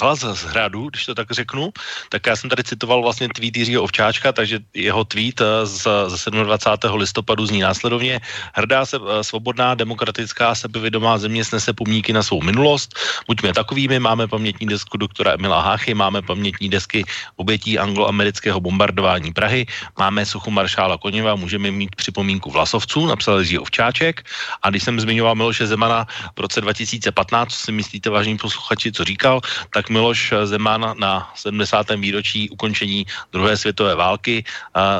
hlas 0.00 0.20
z 0.20 0.42
hradu, 0.42 0.88
když 0.90 1.06
to 1.06 1.14
tak 1.14 1.30
řeknu 1.30 1.43
řeknu, 1.44 1.72
tak 2.08 2.26
já 2.26 2.34
jsem 2.36 2.48
tady 2.48 2.64
citoval 2.64 3.04
vlastně 3.04 3.28
tweet 3.28 3.56
Jiřího 3.56 3.84
Ovčáčka, 3.84 4.32
takže 4.32 4.64
jeho 4.72 5.04
tweet 5.04 5.40
eh, 5.44 5.68
z, 5.68 5.84
z 6.08 6.24
27. 6.32 6.96
listopadu 6.96 7.44
zní 7.44 7.60
následovně. 7.60 8.20
Hrdá 8.56 8.88
se 8.88 8.96
eh, 8.96 9.20
svobodná, 9.20 9.76
demokratická, 9.76 10.56
sebevědomá 10.56 11.20
země 11.20 11.44
snese 11.44 11.76
pomníky 11.76 12.16
na 12.16 12.24
svou 12.24 12.40
minulost. 12.40 12.96
Buďme 13.28 13.52
takovými, 13.52 14.00
máme 14.00 14.24
pamětní 14.24 14.66
desku 14.72 14.96
doktora 14.96 15.36
Emila 15.36 15.60
Háchy, 15.60 15.92
máme 15.92 16.24
pamětní 16.24 16.72
desky 16.72 17.04
obětí 17.36 17.76
angloamerického 17.76 18.56
bombardování 18.56 19.36
Prahy, 19.36 19.68
máme 20.00 20.24
suchu 20.24 20.48
maršála 20.48 20.96
Koněva, 20.96 21.36
můžeme 21.36 21.68
mít 21.70 21.92
připomínku 21.92 22.48
Vlasovců, 22.50 23.06
napsal 23.06 23.44
Jiří 23.44 23.58
Ovčáček. 23.60 24.24
A 24.64 24.70
když 24.70 24.82
jsem 24.82 24.96
zmiňoval 24.96 25.34
Miloše 25.34 25.66
Zemana 25.68 26.06
v 26.32 26.40
roce 26.40 26.64
2015, 26.64 27.52
co 27.52 27.58
si 27.58 27.72
myslíte, 27.72 28.08
vážní 28.08 28.38
posluchači, 28.40 28.92
co 28.92 29.04
říkal, 29.04 29.44
tak 29.74 29.90
Miloš 29.90 30.32
Zeman 30.48 30.94
na 30.96 31.33
70. 31.34 31.90
výročí 31.96 32.50
ukončení 32.50 33.06
druhé 33.32 33.56
světové 33.56 33.94
války 33.94 34.44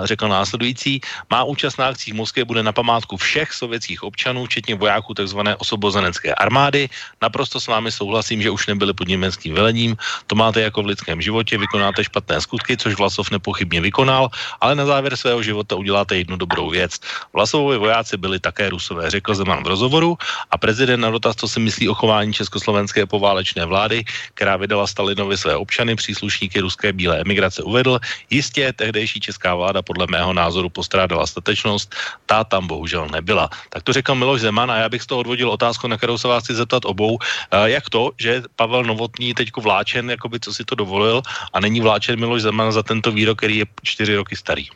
řekl 0.05 0.28
následující. 0.28 1.01
Má 1.31 1.44
účast 1.44 1.78
na 1.78 1.86
akcích 1.86 2.15
v 2.15 2.16
Moskvě 2.16 2.44
bude 2.44 2.62
na 2.62 2.73
památku 2.73 3.16
všech 3.16 3.52
sovětských 3.52 4.02
občanů, 4.02 4.47
včetně 4.47 4.74
vojáků 4.74 5.15
tzv. 5.15 5.39
osobozenecké 5.59 6.35
armády. 6.35 6.89
Naprosto 7.23 7.61
s 7.61 7.66
vámi 7.66 7.93
souhlasím, 7.93 8.43
že 8.43 8.51
už 8.51 8.66
nebyli 8.66 8.93
pod 8.93 9.09
německým 9.09 9.55
velením. 9.55 9.97
To 10.27 10.35
máte 10.35 10.61
jako 10.61 10.82
v 10.82 10.86
lidském 10.86 11.23
životě, 11.23 11.59
vykonáte 11.59 12.05
špatné 12.05 12.40
skutky, 12.40 12.77
což 12.77 12.94
Vlasov 12.94 13.31
nepochybně 13.31 13.81
vykonal, 13.81 14.28
ale 14.61 14.74
na 14.74 14.86
závěr 14.86 15.16
svého 15.16 15.43
života 15.43 15.77
uděláte 15.77 16.16
jednu 16.16 16.36
dobrou 16.36 16.70
věc. 16.70 17.01
Vlasovovi 17.32 17.78
vojáci 17.78 18.16
byli 18.16 18.40
také 18.40 18.70
rusové, 18.70 19.11
řekl 19.11 19.35
Zeman 19.35 19.65
v 19.65 19.66
rozhovoru 19.66 20.19
a 20.51 20.59
prezident 20.59 21.01
na 21.01 21.11
dotaz, 21.11 21.36
co 21.36 21.48
si 21.48 21.61
myslí 21.61 21.89
o 21.89 21.94
chování 21.94 22.32
československé 22.32 23.06
poválečné 23.06 23.65
vlády, 23.65 24.05
která 24.35 24.56
vydala 24.56 24.86
Stalinovi 24.86 25.36
své 25.36 25.56
občany, 25.56 25.97
příslušníky 26.24 26.60
ruské 26.60 26.92
bílé 26.92 27.20
emigrace 27.20 27.62
uvedl, 27.62 28.01
jistě 28.30 28.72
tehdejší 28.72 29.20
česká 29.20 29.55
vláda 29.55 29.82
podle 29.82 30.06
mého 30.09 30.32
názoru 30.32 30.72
postrádala 30.72 31.26
statečnost, 31.26 31.94
ta 32.26 32.44
tam 32.44 32.66
bohužel 32.66 33.09
nebyla. 33.12 33.52
Tak 33.68 33.82
to 33.82 33.92
řekl 33.92 34.14
Miloš 34.14 34.40
Zeman 34.40 34.70
a 34.70 34.76
já 34.76 34.88
bych 34.88 35.02
z 35.02 35.06
toho 35.06 35.20
odvodil 35.20 35.51
otázku, 35.51 35.84
na 35.88 35.96
kterou 35.96 36.16
se 36.18 36.28
vás 36.28 36.44
chci 36.44 36.55
zeptat 36.55 36.84
obou. 36.84 37.18
Jak 37.52 37.90
to, 37.90 38.16
že 38.16 38.42
Pavel 38.56 38.84
Novotný 38.88 39.34
teď 39.34 39.52
vláčen, 39.60 40.10
jakoby 40.10 40.40
co 40.40 40.55
si 40.55 40.64
to 40.64 40.74
dovolil 40.74 41.20
a 41.52 41.60
není 41.60 41.80
vláčen 41.80 42.16
Miloš 42.16 42.42
Zeman 42.48 42.72
za 42.72 42.82
tento 42.82 43.12
výrok, 43.12 43.38
který 43.38 43.56
je 43.56 43.66
čtyři 43.82 44.16
roky 44.16 44.36
starý? 44.36 44.66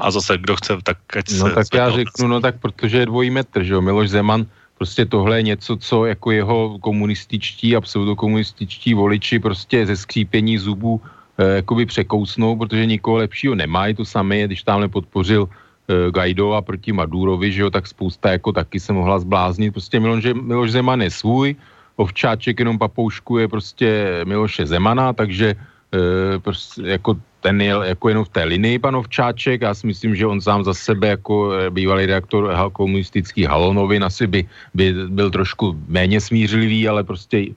A 0.00 0.10
zase, 0.10 0.38
kdo 0.38 0.56
chce, 0.56 0.82
tak 0.82 0.98
ať 1.14 1.30
se... 1.30 1.38
No 1.38 1.54
tak 1.54 1.66
já 1.70 1.90
řeknu, 1.90 2.26
no 2.26 2.40
tak 2.40 2.58
protože 2.58 2.98
je 2.98 3.06
dvojí 3.06 3.30
metr, 3.30 3.62
že 3.62 3.78
jo, 3.78 3.80
Miloš 3.80 4.10
Zeman 4.10 4.46
prostě 4.84 5.08
tohle 5.08 5.40
je 5.40 5.56
něco, 5.56 5.76
co 5.80 5.96
jako 6.12 6.28
jeho 6.30 6.58
komunističtí 6.84 7.72
a 7.72 7.80
pseudokomunističtí 7.80 8.92
voliči 8.92 9.40
prostě 9.40 9.88
ze 9.88 9.96
skřípění 9.96 10.60
zubů 10.60 11.00
jakoby 11.38 11.88
překousnou, 11.88 12.52
protože 12.60 12.86
nikoho 12.86 13.24
lepšího 13.24 13.56
nemají, 13.56 13.96
to 13.96 14.04
samé, 14.04 14.44
když 14.44 14.62
tamhle 14.62 14.92
podpořil 14.92 15.48
e, 15.48 16.12
Gajdova 16.12 16.60
proti 16.62 16.92
Madurovi, 16.92 17.48
že 17.48 17.64
jo, 17.64 17.72
tak 17.72 17.88
spousta 17.88 18.36
jako 18.36 18.52
taky 18.52 18.76
se 18.76 18.92
mohla 18.92 19.18
zbláznit, 19.24 19.72
prostě 19.72 19.96
Miloš, 19.96 20.36
Miloš 20.36 20.70
Zeman 20.76 21.00
je 21.00 21.10
svůj, 21.10 21.56
Ovčáček 21.96 22.60
jenom 22.60 22.76
papouškuje 22.76 23.48
prostě 23.48 24.20
Miloše 24.28 24.68
Zemana, 24.68 25.16
takže 25.16 25.56
e, 25.56 26.38
prostě 26.38 27.00
jako 27.00 27.16
ten 27.44 27.60
je 27.60 27.76
jako 27.92 28.08
jenom 28.08 28.24
v 28.24 28.28
té 28.28 28.44
linii 28.44 28.78
pan 28.78 28.96
Ovčáček. 28.96 29.60
Já 29.60 29.74
si 29.76 29.86
myslím, 29.86 30.16
že 30.16 30.26
on 30.26 30.40
sám 30.40 30.64
za 30.64 30.74
sebe 30.74 31.20
jako 31.20 31.52
e, 31.52 31.70
bývalý 31.70 32.08
reaktor 32.08 32.48
komunistický 32.72 33.44
halonovin 33.44 34.00
asi 34.04 34.24
by, 34.26 34.48
by 34.74 34.84
byl 35.12 35.28
trošku 35.30 35.76
méně 35.88 36.20
smířlivý, 36.20 36.88
ale 36.88 37.04
prostě 37.04 37.38
e, 37.44 37.52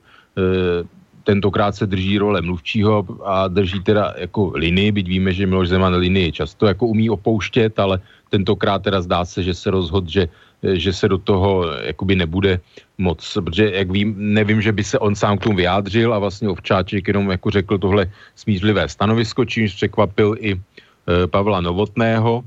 tentokrát 1.24 1.72
se 1.72 1.88
drží 1.88 2.20
role 2.20 2.44
mluvčího 2.44 3.08
a 3.24 3.48
drží 3.48 3.80
teda 3.80 4.14
jako 4.28 4.52
linii, 4.60 4.92
byť 4.92 5.08
víme, 5.08 5.32
že 5.32 5.48
Miloš 5.48 5.72
Zeman 5.72 5.96
linii 5.96 6.32
často 6.32 6.68
jako 6.68 6.92
umí 6.92 7.08
opouštět, 7.08 7.80
ale 7.80 8.04
tentokrát 8.28 8.84
teda 8.84 9.00
zdá 9.02 9.24
se, 9.24 9.40
že 9.40 9.56
se 9.56 9.72
rozhodl, 9.72 10.12
že 10.12 10.28
že 10.74 10.94
se 10.94 11.08
do 11.08 11.18
toho 11.18 11.66
jakoby 11.82 12.16
nebude 12.16 12.60
moc, 12.98 13.38
protože 13.44 13.72
jak 13.72 13.92
vím, 13.92 14.16
nevím, 14.18 14.62
že 14.62 14.72
by 14.72 14.84
se 14.84 15.00
on 15.00 15.16
sám 15.16 15.38
k 15.38 15.44
tomu 15.44 15.56
vyjádřil 15.56 16.14
a 16.14 16.20
vlastně 16.20 16.50
Ovčáček 16.50 17.08
jenom 17.08 17.32
jako 17.32 17.50
řekl 17.52 17.78
tohle 17.78 18.12
smířlivé 18.36 18.90
stanovisko, 18.90 19.46
čímž 19.46 19.76
překvapil 19.76 20.36
i 20.40 20.52
e, 20.54 20.60
Pavla 21.28 21.62
Novotného 21.62 22.44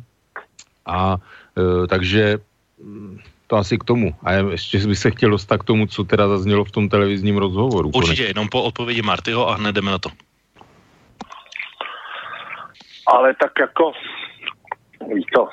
a 0.87 1.17
e, 1.57 1.87
takže 1.87 2.39
mm, 2.83 3.19
to 3.47 3.57
asi 3.57 3.79
k 3.79 3.85
tomu. 3.85 4.15
A 4.23 4.33
ještě 4.33 4.79
bych 4.79 4.99
se 4.99 5.11
chtěl 5.11 5.31
dostat 5.31 5.59
k 5.59 5.65
tomu, 5.65 5.87
co 5.87 6.05
teda 6.05 6.29
zaznělo 6.29 6.65
v 6.65 6.71
tom 6.71 6.89
televizním 6.89 7.37
rozhovoru. 7.37 7.91
Určitě, 7.95 8.23
jenom 8.23 8.49
po 8.49 8.63
odpovědi 8.63 9.03
Martyho 9.03 9.49
a 9.49 9.55
hned 9.55 9.75
jdeme 9.75 9.91
na 9.91 9.99
to. 9.99 10.11
Ale 13.07 13.35
tak 13.35 13.53
jako 13.61 13.93
Víš 15.07 15.25
co, 15.37 15.49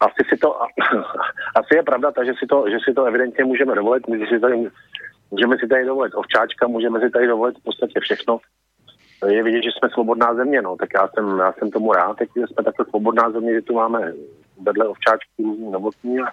asi 0.00 0.22
si 0.28 0.36
to, 0.36 0.62
asi 1.54 1.76
je 1.76 1.82
pravda 1.82 2.12
ta, 2.12 2.24
že 2.24 2.32
si 2.38 2.46
to, 2.46 2.64
že 2.70 2.76
si 2.84 2.94
to 2.94 3.04
evidentně 3.04 3.44
můžeme 3.44 3.74
dovolit, 3.74 4.08
my 4.08 4.26
si 4.26 4.40
tady, 4.40 4.70
můžeme 5.30 5.56
si 5.58 5.68
tady 5.68 5.84
dovolit 5.84 6.12
ovčáčka, 6.14 6.68
můžeme 6.68 7.00
si 7.00 7.10
tady 7.10 7.26
dovolit 7.26 7.58
v 7.58 7.62
podstatě 7.62 8.00
všechno. 8.00 8.38
Je 9.26 9.42
vidět, 9.42 9.62
že 9.62 9.70
jsme 9.70 9.88
svobodná 9.90 10.34
země, 10.34 10.62
no, 10.62 10.76
tak 10.76 10.88
já 10.94 11.08
jsem, 11.08 11.38
já 11.38 11.52
jsem 11.52 11.70
tomu 11.70 11.92
rád, 11.92 12.16
teď 12.16 12.28
jsme 12.36 12.64
takhle 12.64 12.86
svobodná 12.86 13.30
země, 13.30 13.54
že 13.54 13.62
tu 13.62 13.74
máme 13.74 14.12
vedle 14.62 14.88
ovčáčků 14.88 15.70
novotní 15.70 16.20
a 16.20 16.26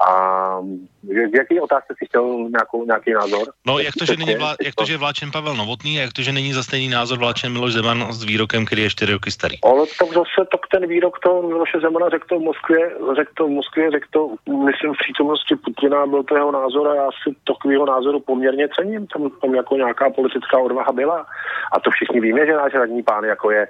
a 0.00 0.60
v 1.02 1.36
jaké 1.36 1.60
otázce 1.60 1.94
si 1.98 2.06
chtěl 2.06 2.24
nějakou, 2.24 2.84
nějaký 2.84 3.12
názor? 3.12 3.52
No, 3.66 3.78
jak 3.78 3.94
to, 3.98 4.04
že, 4.04 4.16
není 4.16 4.34
vlá, 4.34 4.54
jak 4.64 4.74
to, 4.74 4.84
že 4.84 4.96
vláčen 4.96 5.30
Pavel 5.30 5.54
Novotný 5.56 5.98
a 5.98 6.02
jak 6.02 6.12
to, 6.12 6.22
že 6.22 6.32
není 6.32 6.52
za 6.52 6.62
stejný 6.62 6.88
názor 6.88 7.18
vláčen 7.18 7.52
Miloš 7.52 7.72
Zeman 7.72 8.12
s 8.12 8.24
výrokem, 8.24 8.66
který 8.66 8.82
je 8.82 8.90
4 8.90 9.12
roky 9.12 9.30
starý? 9.30 9.56
Ale 9.62 9.86
tak 9.98 10.08
zase 10.08 10.40
tak 10.52 10.60
ten 10.72 10.86
výrok 10.88 11.18
to 11.18 11.42
Miloše 11.42 11.80
Zemana 11.80 12.08
řekl 12.08 12.26
to 12.28 12.38
v 12.38 12.42
Moskvě, 12.42 12.90
řekl 13.16 13.32
to 13.34 13.46
v 13.46 13.50
Moskvě, 13.50 13.90
řekl 13.90 14.06
to, 14.10 14.20
myslím, 14.52 14.94
v 14.94 14.98
přítomnosti 14.98 15.56
Putina, 15.56 16.06
byl 16.06 16.22
to 16.22 16.36
jeho 16.36 16.52
názor 16.52 16.88
a 16.88 16.94
já 16.94 17.08
si 17.22 17.36
takového 17.46 17.86
názoru 17.86 18.20
poměrně 18.20 18.68
cením. 18.76 19.06
Tam, 19.06 19.30
tam 19.30 19.54
jako 19.54 19.76
nějaká 19.76 20.10
politická 20.10 20.58
odvaha 20.58 20.92
byla. 20.92 21.26
A 21.72 21.80
to 21.80 21.90
všichni 21.90 22.20
víme, 22.20 22.46
že 22.46 22.52
náš 22.52 22.74
radní 22.74 23.02
pán 23.02 23.24
jako 23.24 23.50
je, 23.50 23.68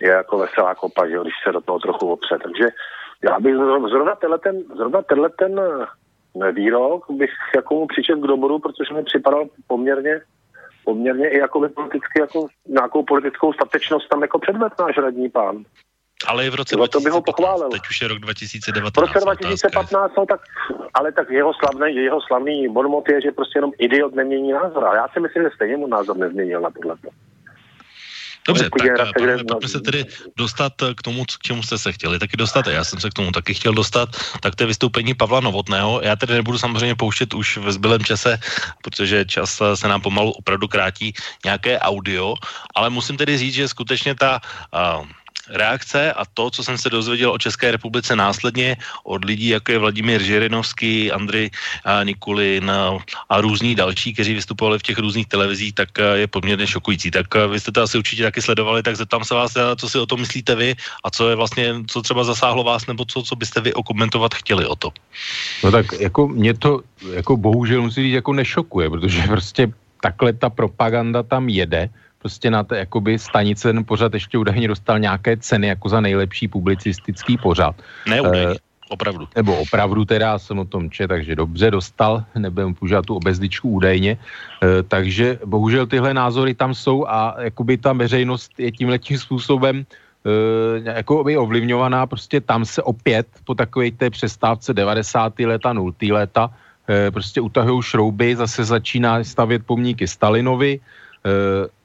je 0.00 0.10
jako 0.10 0.38
veselá 0.38 0.74
kopa, 0.74 1.08
že 1.08 1.16
když 1.22 1.34
se 1.44 1.52
do 1.52 1.60
toho 1.60 1.78
trochu 1.78 2.12
opře. 2.12 2.38
Takže 2.42 2.64
já 3.24 3.40
bych 3.40 3.54
zrovna 3.90 4.14
tenhle 4.14 4.38
ten, 4.38 4.62
zrovna 4.76 5.02
tenhle 5.02 5.30
ten 5.38 5.60
eh, 5.60 6.52
výrok 6.52 7.10
bych 7.10 7.30
jako 7.56 7.74
mu 7.74 7.86
přičet 7.86 8.16
k 8.16 8.26
doboru, 8.26 8.58
protože 8.58 8.94
mi 8.94 9.02
připadal 9.02 9.44
poměrně 9.66 10.20
poměrně 10.84 11.28
i 11.28 11.38
jako 11.38 11.68
politicky, 11.74 12.20
jako 12.20 12.46
nějakou 12.68 13.02
politickou 13.02 13.52
statečnost 13.52 14.08
tam 14.08 14.22
jako 14.22 14.38
předved 14.38 14.72
náš 14.80 14.96
radní 14.96 15.30
pán. 15.30 15.64
Ale 16.26 16.46
i 16.46 16.50
v 16.50 16.54
roce 16.54 16.76
2015, 16.76 16.90
to 16.90 17.00
by 17.00 17.10
ho 17.14 17.22
pochválil. 17.22 17.70
teď 17.70 17.82
už 17.90 18.02
je 18.02 18.08
rok 18.08 18.18
2019. 18.18 18.94
V 18.96 19.00
roce 19.00 19.20
2015, 19.20 20.12
no 20.18 20.26
tak, 20.26 20.40
ale 20.94 21.12
tak 21.12 21.30
jeho 21.30 21.52
slavný, 21.54 21.96
jeho 21.96 22.20
slavný 22.20 22.68
bonmot 22.68 23.08
je, 23.08 23.20
že 23.20 23.32
prostě 23.32 23.58
jenom 23.58 23.72
idiot 23.78 24.14
nemění 24.14 24.52
názor. 24.52 24.84
A 24.84 24.94
já 24.94 25.08
si 25.08 25.20
myslím, 25.20 25.42
že 25.42 25.50
stejně 25.54 25.76
mu 25.76 25.86
názor 25.86 26.16
nezměnil 26.16 26.60
na 26.60 26.70
tohle. 26.70 26.96
Dobře, 28.48 28.70
tak 28.96 29.08
pánové, 29.16 29.44
pojďme 29.48 29.68
se 29.68 29.80
tedy 29.80 30.06
dostat 30.36 30.72
k 30.96 31.02
tomu, 31.02 31.24
k 31.24 31.42
čemu 31.42 31.62
jste 31.62 31.78
se 31.78 31.92
chtěli 31.92 32.18
taky 32.18 32.36
dostat. 32.36 32.66
Já 32.66 32.84
jsem 32.84 33.00
se 33.00 33.10
k 33.10 33.14
tomu 33.14 33.32
taky 33.32 33.54
chtěl 33.54 33.72
dostat. 33.72 34.08
Tak 34.40 34.54
to 34.54 34.62
je 34.62 34.66
vystoupení 34.66 35.14
Pavla 35.14 35.40
Novotného. 35.40 36.00
Já 36.02 36.16
tedy 36.16 36.34
nebudu 36.34 36.58
samozřejmě 36.58 36.94
pouštět 36.94 37.34
už 37.34 37.56
ve 37.56 37.72
zbylém 37.72 38.04
čase, 38.04 38.38
protože 38.82 39.24
čas 39.24 39.62
se 39.74 39.88
nám 39.88 40.00
pomalu 40.00 40.32
opravdu 40.32 40.68
krátí 40.68 41.14
nějaké 41.44 41.78
audio, 41.78 42.34
ale 42.74 42.90
musím 42.90 43.16
tedy 43.16 43.38
říct, 43.38 43.54
že 43.54 43.68
skutečně 43.68 44.14
ta 44.14 44.40
uh, 45.00 45.06
reakce 45.50 46.12
a 46.12 46.24
to, 46.34 46.50
co 46.50 46.64
jsem 46.64 46.78
se 46.78 46.90
dozvěděl 46.90 47.32
o 47.32 47.38
České 47.38 47.70
republice 47.70 48.16
následně 48.16 48.76
od 49.04 49.24
lidí, 49.24 49.48
jako 49.48 49.72
je 49.72 49.78
Vladimír 49.78 50.22
Žirinovský, 50.22 51.12
Andrej 51.12 51.50
Nikulin 52.04 52.70
a 53.28 53.40
různí 53.40 53.74
další, 53.74 54.14
kteří 54.14 54.34
vystupovali 54.34 54.78
v 54.78 54.82
těch 54.82 54.98
různých 54.98 55.26
televizích, 55.26 55.74
tak 55.74 55.88
je 56.14 56.26
poměrně 56.26 56.66
šokující. 56.66 57.10
Tak 57.10 57.26
vy 57.34 57.60
jste 57.60 57.72
to 57.72 57.82
asi 57.82 57.98
určitě 57.98 58.22
taky 58.22 58.42
sledovali, 58.42 58.82
tak 58.82 58.96
zeptám 58.96 59.24
se 59.24 59.34
vás, 59.34 59.52
co 59.76 59.88
si 59.88 59.98
o 59.98 60.06
tom 60.06 60.20
myslíte 60.20 60.54
vy 60.54 60.74
a 61.04 61.10
co 61.10 61.28
je 61.28 61.36
vlastně, 61.36 61.74
co 61.86 62.02
třeba 62.02 62.24
zasáhlo 62.24 62.64
vás, 62.64 62.86
nebo 62.86 63.04
co, 63.04 63.22
co 63.22 63.36
byste 63.36 63.60
vy 63.60 63.74
okomentovat 63.74 64.34
chtěli 64.34 64.66
o 64.66 64.76
to. 64.76 64.92
No 65.64 65.70
tak 65.70 65.86
jako 66.00 66.28
mě 66.28 66.54
to 66.54 66.80
jako 67.12 67.36
bohužel 67.36 67.82
musí 67.82 68.02
říct 68.02 68.14
jako 68.14 68.32
nešokuje, 68.32 68.90
protože 68.90 69.22
prostě 69.22 69.72
takhle 70.00 70.32
ta 70.32 70.50
propaganda 70.50 71.22
tam 71.22 71.48
jede 71.48 71.88
prostě 72.24 72.48
na 72.50 72.64
té 72.64 72.88
jakoby 72.88 73.20
stanice 73.20 73.68
ten 73.68 73.84
pořad 73.84 74.16
ještě 74.16 74.40
údajně 74.40 74.68
dostal 74.68 74.96
nějaké 74.98 75.36
ceny 75.36 75.76
jako 75.76 75.88
za 75.92 76.00
nejlepší 76.00 76.48
publicistický 76.48 77.36
pořad. 77.36 77.76
Ne 78.08 78.20
údajně. 78.20 78.56
Uh, 78.56 78.64
Opravdu. 78.88 79.28
Nebo 79.36 79.56
opravdu 79.56 80.04
teda 80.04 80.38
jsem 80.38 80.58
o 80.58 80.64
tom 80.64 80.92
čet, 80.92 81.08
takže 81.08 81.36
dobře 81.36 81.70
dostal, 81.70 82.24
nebudem 82.36 82.74
používat 82.74 83.04
tu 83.08 83.16
obezličku 83.16 83.80
údajně. 83.80 84.12
E, 84.12 84.82
takže 84.84 85.40
bohužel 85.44 85.88
tyhle 85.88 86.14
názory 86.14 86.54
tam 86.54 86.76
jsou 86.76 87.08
a 87.08 87.48
jakoby 87.48 87.80
ta 87.80 87.92
veřejnost 87.96 88.52
je 88.60 88.72
tímhletím 88.72 89.18
způsobem 89.18 89.76
e, 89.80 91.00
jako 91.00 91.24
by 91.24 91.36
ovlivňovaná, 91.36 92.06
prostě 92.06 92.44
tam 92.44 92.64
se 92.64 92.82
opět 92.84 93.26
po 93.44 93.56
takové 93.56 93.90
té 93.90 94.12
přestávce 94.12 94.76
90. 94.76 95.48
leta, 95.48 95.72
0. 95.72 95.92
leta 96.12 96.52
e, 96.84 97.10
prostě 97.10 97.40
utahují 97.40 97.82
šrouby, 97.82 98.36
zase 98.36 98.64
začíná 98.68 99.24
stavět 99.24 99.64
pomníky 99.64 100.04
Stalinovi, 100.04 100.76
e, 100.76 100.80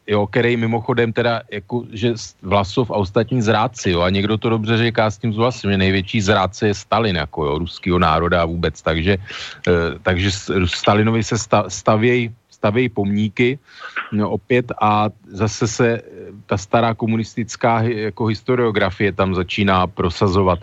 jo, 0.10 0.28
který 0.28 0.58
mimochodem 0.58 1.14
teda, 1.14 1.42
jako, 1.52 1.86
že 1.94 2.14
Vlasov 2.42 2.92
a 2.92 2.98
ostatní 2.98 3.42
zrádci, 3.42 3.94
jo, 3.94 4.02
a 4.02 4.10
někdo 4.10 4.38
to 4.38 4.50
dobře 4.50 4.78
říká 4.78 5.12
s 5.12 5.18
tím 5.18 5.34
zhlasem, 5.34 5.72
že 5.72 5.78
největší 5.78 6.22
zrádce 6.22 6.68
je 6.68 6.74
Stalin, 6.74 7.16
jako 7.16 7.46
jo, 7.46 7.58
ruského 7.58 8.00
národa 8.00 8.42
a 8.42 8.50
vůbec, 8.50 8.82
takže, 8.82 9.18
e, 9.68 9.72
takže 10.02 10.32
Stalinovi 10.66 11.24
se 11.24 11.36
stavějí 11.68 12.34
stavějí 12.60 12.90
pomníky 12.92 13.56
no, 14.12 14.36
opět 14.36 14.76
a 14.76 15.08
zase 15.32 15.64
se 15.68 15.88
eh, 15.88 16.02
ta 16.46 16.60
stará 16.60 16.92
komunistická 16.92 17.82
jako 18.12 18.28
historiografie 18.28 19.16
tam 19.16 19.32
začíná 19.32 19.88
prosazovat. 19.88 20.60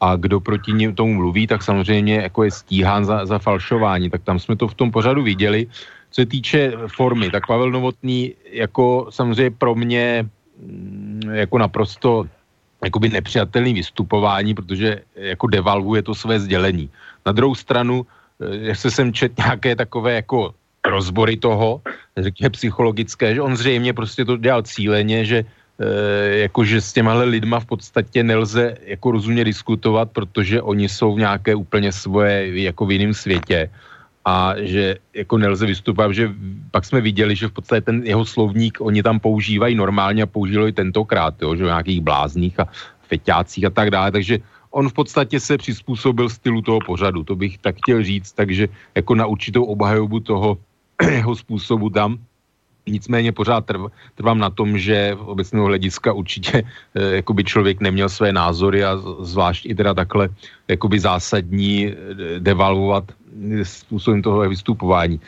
A 0.00 0.16
kdo 0.16 0.40
proti 0.40 0.72
něm 0.72 0.96
tomu 0.96 1.14
mluví, 1.14 1.46
tak 1.46 1.62
samozřejmě 1.62 2.28
jako 2.28 2.44
je 2.44 2.50
stíhán 2.50 3.04
za, 3.04 3.24
za 3.28 3.38
falšování, 3.38 4.10
tak 4.10 4.24
tam 4.24 4.36
jsme 4.40 4.56
to 4.56 4.68
v 4.68 4.74
tom 4.74 4.88
pořadu 4.90 5.22
viděli 5.22 5.68
co 6.14 6.22
se 6.22 6.26
týče 6.26 6.72
formy, 6.94 7.26
tak 7.30 7.46
Pavel 7.46 7.74
Novotný 7.74 8.38
jako 8.46 9.10
samozřejmě 9.10 9.50
pro 9.50 9.74
mě 9.74 10.22
mm, 10.62 11.42
jako 11.42 11.58
naprosto 11.58 12.24
jakoby 12.84 13.08
nepřijatelný 13.08 13.74
vystupování, 13.74 14.54
protože 14.54 15.02
jako 15.16 15.46
devalvuje 15.46 16.02
to 16.02 16.14
své 16.14 16.38
sdělení. 16.40 16.86
Na 17.26 17.32
druhou 17.32 17.54
stranu, 17.54 18.06
eh, 18.06 18.70
jak 18.70 18.76
se 18.78 18.90
jsem 18.90 19.10
čet 19.10 19.34
nějaké 19.38 19.74
takové 19.74 20.22
jako 20.22 20.54
rozbory 20.86 21.36
toho, 21.36 21.82
řekněme 22.16 22.50
psychologické, 22.50 23.34
že 23.34 23.42
on 23.42 23.56
zřejmě 23.56 23.92
prostě 23.92 24.24
to 24.24 24.36
dělal 24.36 24.62
cíleně, 24.62 25.24
že 25.24 25.38
e, 25.80 26.44
jakože 26.44 26.80
s 26.80 26.92
těma 26.92 27.14
lidma 27.24 27.60
v 27.60 27.66
podstatě 27.66 28.22
nelze 28.22 28.76
jako 28.84 29.16
rozumně 29.16 29.44
diskutovat, 29.48 30.12
protože 30.12 30.62
oni 30.62 30.88
jsou 30.88 31.14
v 31.16 31.24
nějaké 31.24 31.54
úplně 31.56 31.88
svoje, 31.88 32.62
jako 32.68 32.86
v 32.86 32.90
jiném 32.92 33.14
světě 33.16 33.72
a 34.24 34.54
že 34.56 34.96
jako 35.14 35.38
nelze 35.38 35.66
vystupovat, 35.66 36.12
že 36.12 36.32
pak 36.70 36.84
jsme 36.84 37.00
viděli, 37.00 37.36
že 37.36 37.48
v 37.48 37.52
podstatě 37.52 37.80
ten 37.80 38.02
jeho 38.04 38.24
slovník 38.24 38.80
oni 38.80 39.02
tam 39.02 39.20
používají 39.20 39.74
normálně 39.74 40.22
a 40.22 40.26
použili 40.26 40.72
tentokrát, 40.72 41.34
jo, 41.42 41.56
že 41.56 41.64
v 41.64 41.72
nějakých 41.72 42.00
blázních 42.00 42.60
a 42.60 42.68
feťácích 43.08 43.64
a 43.64 43.70
tak 43.70 43.90
dále, 43.90 44.12
takže 44.12 44.38
on 44.70 44.88
v 44.88 44.92
podstatě 44.92 45.40
se 45.40 45.58
přizpůsobil 45.58 46.28
stylu 46.28 46.62
toho 46.62 46.78
pořadu, 46.86 47.24
to 47.24 47.36
bych 47.36 47.58
tak 47.58 47.76
chtěl 47.76 48.02
říct, 48.02 48.32
takže 48.32 48.68
jako 48.94 49.14
na 49.14 49.26
určitou 49.26 49.64
obhajobu 49.64 50.20
toho 50.20 50.58
jeho 51.10 51.36
způsobu 51.36 51.90
tam 51.90 52.18
Nicméně 52.86 53.32
pořád 53.32 53.64
trv, 53.64 53.80
trvám 54.14 54.38
na 54.38 54.50
tom, 54.50 54.78
že 54.78 55.14
v 55.14 55.28
obecného 55.28 55.66
hlediska 55.66 56.12
určitě 56.12 56.62
e, 56.94 57.16
jakoby 57.16 57.44
člověk 57.44 57.80
neměl 57.80 58.08
své 58.08 58.32
názory 58.32 58.84
a 58.84 58.96
zvlášť 59.20 59.66
i 59.66 59.74
teda 59.74 59.94
takhle 59.94 60.28
jakoby 60.68 61.00
zásadní 61.00 61.86
e, 61.86 61.94
devalvovat 62.38 63.04
způsobem 63.62 64.22
toho 64.22 64.48
vystupování. 64.48 65.20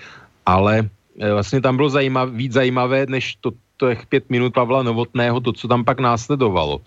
Ale 0.46 0.88
vlastně 1.32 1.60
tam 1.60 1.76
bylo 1.76 1.88
zajímavé, 1.88 2.30
víc 2.30 2.52
zajímavé, 2.52 3.06
než 3.08 3.36
to, 3.40 3.52
těch 3.76 4.06
pět 4.06 4.30
minut 4.30 4.54
Pavla 4.54 4.82
Novotného, 4.82 5.40
to, 5.40 5.52
co 5.52 5.68
tam 5.68 5.84
pak 5.84 6.00
následovalo, 6.00 6.80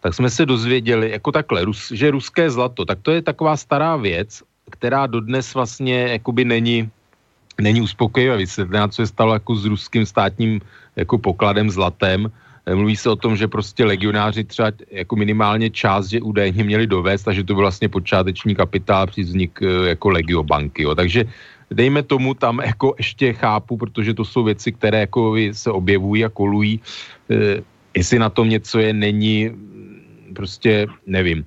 tak 0.00 0.14
jsme 0.14 0.30
se 0.30 0.46
dozvěděli, 0.46 1.10
jako 1.10 1.32
takhle, 1.32 1.64
Rus, 1.64 1.92
že 1.92 2.10
ruské 2.10 2.50
zlato, 2.50 2.84
tak 2.84 2.98
to 3.02 3.10
je 3.10 3.22
taková 3.22 3.56
stará 3.56 3.96
věc, 3.96 4.42
která 4.70 5.06
dodnes 5.06 5.54
vlastně 5.54 6.08
jakoby 6.08 6.44
není, 6.44 6.90
není 7.60 7.80
uspokojivě 7.80 8.36
vysvětlená, 8.36 8.88
co 8.88 9.02
je 9.02 9.06
stalo 9.06 9.32
jako 9.32 9.56
s 9.56 9.64
ruským 9.64 10.06
státním 10.06 10.60
jako 10.96 11.18
pokladem 11.18 11.70
zlatem. 11.70 12.30
Mluví 12.66 12.96
se 12.96 13.10
o 13.10 13.16
tom, 13.16 13.36
že 13.36 13.48
prostě 13.48 13.84
legionáři 13.84 14.44
třeba 14.44 14.72
jako 14.90 15.16
minimálně 15.16 15.70
část, 15.70 16.08
že 16.08 16.20
údajně 16.20 16.64
měli 16.64 16.86
dovést 16.86 17.28
a 17.28 17.32
že 17.32 17.44
to 17.44 17.54
byl 17.54 17.62
vlastně 17.62 17.88
počáteční 17.88 18.54
kapitál 18.54 19.06
při 19.06 19.22
vznik 19.22 19.62
e, 19.62 19.88
jako 19.88 20.10
legiobanky. 20.10 20.82
Jo. 20.82 20.94
Takže 20.94 21.24
dejme 21.70 22.02
tomu 22.02 22.34
tam 22.34 22.58
jako 22.64 22.94
ještě 22.98 23.32
chápu, 23.32 23.76
protože 23.76 24.14
to 24.14 24.24
jsou 24.24 24.44
věci, 24.44 24.72
které 24.72 25.00
jako 25.00 25.34
se 25.52 25.70
objevují 25.70 26.24
a 26.24 26.28
kolují. 26.28 26.80
E, 27.30 27.62
jestli 27.94 28.18
na 28.18 28.30
tom 28.30 28.48
něco 28.48 28.78
je, 28.78 28.92
není, 28.92 29.50
prostě 30.34 30.86
nevím. 31.06 31.46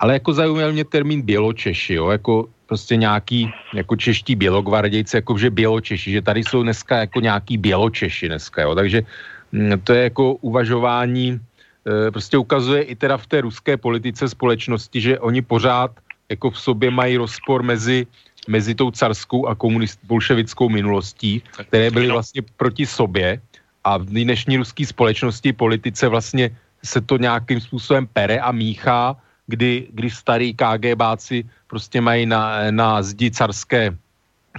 Ale 0.00 0.22
jako 0.22 0.32
zajímal 0.32 0.72
mě 0.72 0.84
termín 0.84 1.22
Běločeši, 1.22 1.94
jo, 1.94 2.08
jako 2.08 2.48
prostě 2.70 2.94
nějaký 2.96 3.50
jako 3.74 3.98
čeští 3.98 4.38
bělogvardějci, 4.38 5.18
jako 5.18 5.34
že 5.34 5.50
Běločeši, 5.50 6.08
že 6.14 6.22
tady 6.22 6.46
jsou 6.46 6.62
dneska 6.62 7.10
jako 7.10 7.18
nějaký 7.20 7.58
Běločeši 7.58 8.30
dneska, 8.30 8.62
jo, 8.62 8.78
takže 8.78 9.02
mm, 9.50 9.74
to 9.82 9.90
je 9.90 10.02
jako 10.14 10.38
uvažování, 10.38 11.34
e, 11.34 12.10
prostě 12.14 12.38
ukazuje 12.38 12.82
i 12.86 12.94
teda 12.94 13.18
v 13.18 13.26
té 13.26 13.42
ruské 13.42 13.74
politice 13.74 14.30
společnosti, 14.30 15.02
že 15.02 15.18
oni 15.18 15.42
pořád 15.42 15.90
jako 16.30 16.54
v 16.54 16.58
sobě 16.62 16.88
mají 16.94 17.18
rozpor 17.18 17.66
mezi 17.66 18.06
mezi 18.48 18.72
tou 18.72 18.94
carskou 18.94 19.50
a 19.50 19.54
komunist, 19.58 20.00
bolševickou 20.06 20.70
minulostí, 20.70 21.42
které 21.68 21.90
byly 21.90 22.08
vlastně 22.08 22.42
proti 22.56 22.86
sobě 22.86 23.42
a 23.84 23.98
v 23.98 24.14
dnešní 24.14 24.56
ruské 24.62 24.86
společnosti 24.86 25.52
politice 25.52 26.08
vlastně 26.08 26.50
se 26.80 27.02
to 27.02 27.18
nějakým 27.18 27.60
způsobem 27.60 28.08
pere 28.14 28.40
a 28.40 28.48
míchá, 28.54 29.18
kdy, 29.50 29.90
kdy 29.90 30.08
starý 30.10 30.54
KGBáci 30.54 31.44
prostě 31.66 32.00
mají 32.00 32.26
na, 32.26 32.70
na 32.70 33.02
zdi 33.02 33.30
carské, 33.30 33.98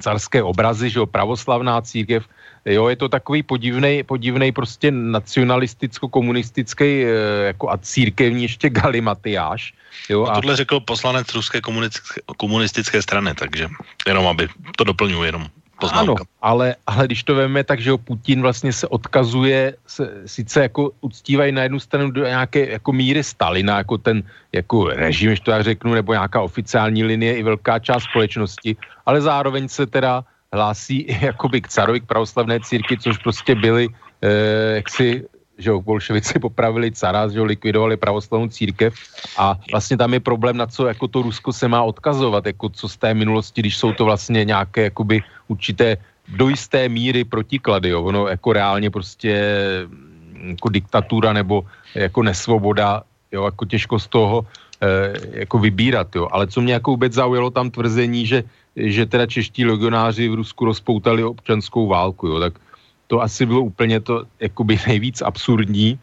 carské 0.01 0.43
obrazy, 0.43 0.89
že 0.89 0.99
jo, 0.99 1.05
pravoslavná 1.05 1.81
církev, 1.81 2.27
Jo, 2.65 2.88
je 2.88 2.95
to 2.95 3.09
takový 3.09 3.43
podivný, 3.43 4.03
podivný 4.03 4.51
prostě 4.51 4.91
nacionalisticko-komunistický 4.91 6.85
e, 6.85 7.09
jako 7.57 7.69
a 7.69 7.77
církevní 7.77 8.43
ještě 8.43 8.69
galimatiáž. 8.69 9.73
Jo, 10.09 10.26
a 10.26 10.35
tohle 10.35 10.55
řekl 10.55 10.80
poslanec 10.80 11.34
ruské 11.34 11.61
komunistické, 11.61 12.22
komunistické 12.38 13.01
strany, 13.01 13.34
takže 13.34 13.68
jenom 14.07 14.27
aby 14.27 14.47
to 14.77 14.84
doplňuje 14.84 15.27
jenom 15.27 15.47
poznámka. 15.81 16.21
Ano, 16.21 16.29
ale, 16.41 16.75
ale 16.87 17.05
když 17.05 17.23
to 17.23 17.35
veme, 17.35 17.63
tak, 17.63 17.81
že 17.81 17.97
Putin 17.97 18.41
vlastně 18.41 18.73
se 18.73 18.87
odkazuje, 18.87 19.73
se, 19.87 20.21
sice 20.25 20.61
jako 20.61 20.91
uctívají 21.01 21.51
na 21.51 21.63
jednu 21.63 21.79
stranu 21.79 22.11
do 22.11 22.21
nějaké 22.25 22.69
jako 22.69 22.93
míry 22.93 23.23
Stalina, 23.23 23.77
jako 23.77 23.97
ten 23.97 24.23
jako 24.53 24.93
režim, 24.93 25.35
že 25.35 25.41
to 25.41 25.51
já 25.51 25.61
řeknu, 25.61 25.93
nebo 25.93 26.13
nějaká 26.13 26.41
oficiální 26.41 27.03
linie 27.03 27.37
i 27.37 27.43
velká 27.43 27.79
část 27.79 28.03
společnosti, 28.03 28.77
ale 29.05 29.21
zároveň 29.21 29.67
se 29.67 29.85
teda 29.85 30.23
hlásí 30.53 30.97
i 31.09 31.25
jakoby 31.25 31.61
k 31.61 31.67
carovi, 31.67 31.99
k 31.99 32.05
pravoslavné 32.05 32.59
círky, 32.59 32.97
což 32.97 33.17
prostě 33.17 33.55
byli 33.55 33.89
eh, 34.21 34.75
jaksi 34.75 35.25
že 35.61 35.69
jo, 35.69 35.81
bolševici 35.81 36.39
popravili 36.39 36.91
cara, 36.91 37.29
že 37.29 37.37
jo, 37.37 37.45
likvidovali 37.45 37.97
pravoslavnou 37.97 38.47
církev 38.49 38.93
a 39.37 39.55
vlastně 39.71 39.97
tam 39.97 40.13
je 40.13 40.19
problém, 40.19 40.57
na 40.57 40.67
co 40.67 40.87
jako 40.87 41.07
to 41.07 41.21
Rusko 41.21 41.53
se 41.53 41.67
má 41.67 41.83
odkazovat, 41.83 42.45
jako 42.45 42.69
co 42.69 42.89
z 42.89 42.97
té 42.97 43.13
minulosti, 43.13 43.61
když 43.61 43.77
jsou 43.77 43.93
to 43.93 44.05
vlastně 44.05 44.45
nějaké 44.45 44.83
jakoby 44.83 45.21
určité 45.52 45.98
do 46.32 46.48
jisté 46.49 46.90
míry 46.90 47.28
protiklady, 47.28 47.90
jo, 47.90 48.03
ono 48.03 48.28
jako 48.28 48.53
reálně 48.53 48.90
prostě 48.90 49.32
jako 50.56 50.69
diktatura 50.69 51.34
nebo 51.34 51.68
jako 51.95 52.23
nesvoboda, 52.23 53.03
jo, 53.32 53.45
jako 53.45 53.65
těžko 53.65 53.99
z 53.99 54.07
toho 54.07 54.36
e, 54.82 54.88
jako 55.44 55.60
vybírat, 55.60 56.07
jo, 56.15 56.28
ale 56.32 56.48
co 56.48 56.61
mě 56.61 56.73
jako 56.73 56.91
vůbec 56.91 57.14
zaujalo 57.14 57.49
tam 57.52 57.72
tvrzení, 57.72 58.26
že 58.26 58.44
že 58.76 59.03
teda 59.06 59.28
čeští 59.28 59.68
legionáři 59.68 60.32
v 60.32 60.40
Rusku 60.40 60.65
rozpoutali 60.65 61.23
občanskou 61.23 61.88
válku, 61.91 62.28
jo, 62.28 62.40
tak 62.40 62.53
to 63.11 63.19
asi 63.19 63.44
bylo 63.45 63.61
úplně 63.68 63.99
to 63.99 64.23
jakoby 64.40 64.80
nejvíc 64.88 65.22
absurdní, 65.22 65.99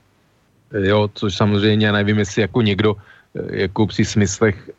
jo, 0.73 1.09
což 1.15 1.33
samozřejmě 1.33 1.93
nevím, 1.93 2.19
jestli 2.19 2.43
jako 2.43 2.61
někdo 2.63 2.97
eh, 3.33 3.65
jako 3.65 3.87
při 3.87 4.05
smyslech 4.05 4.71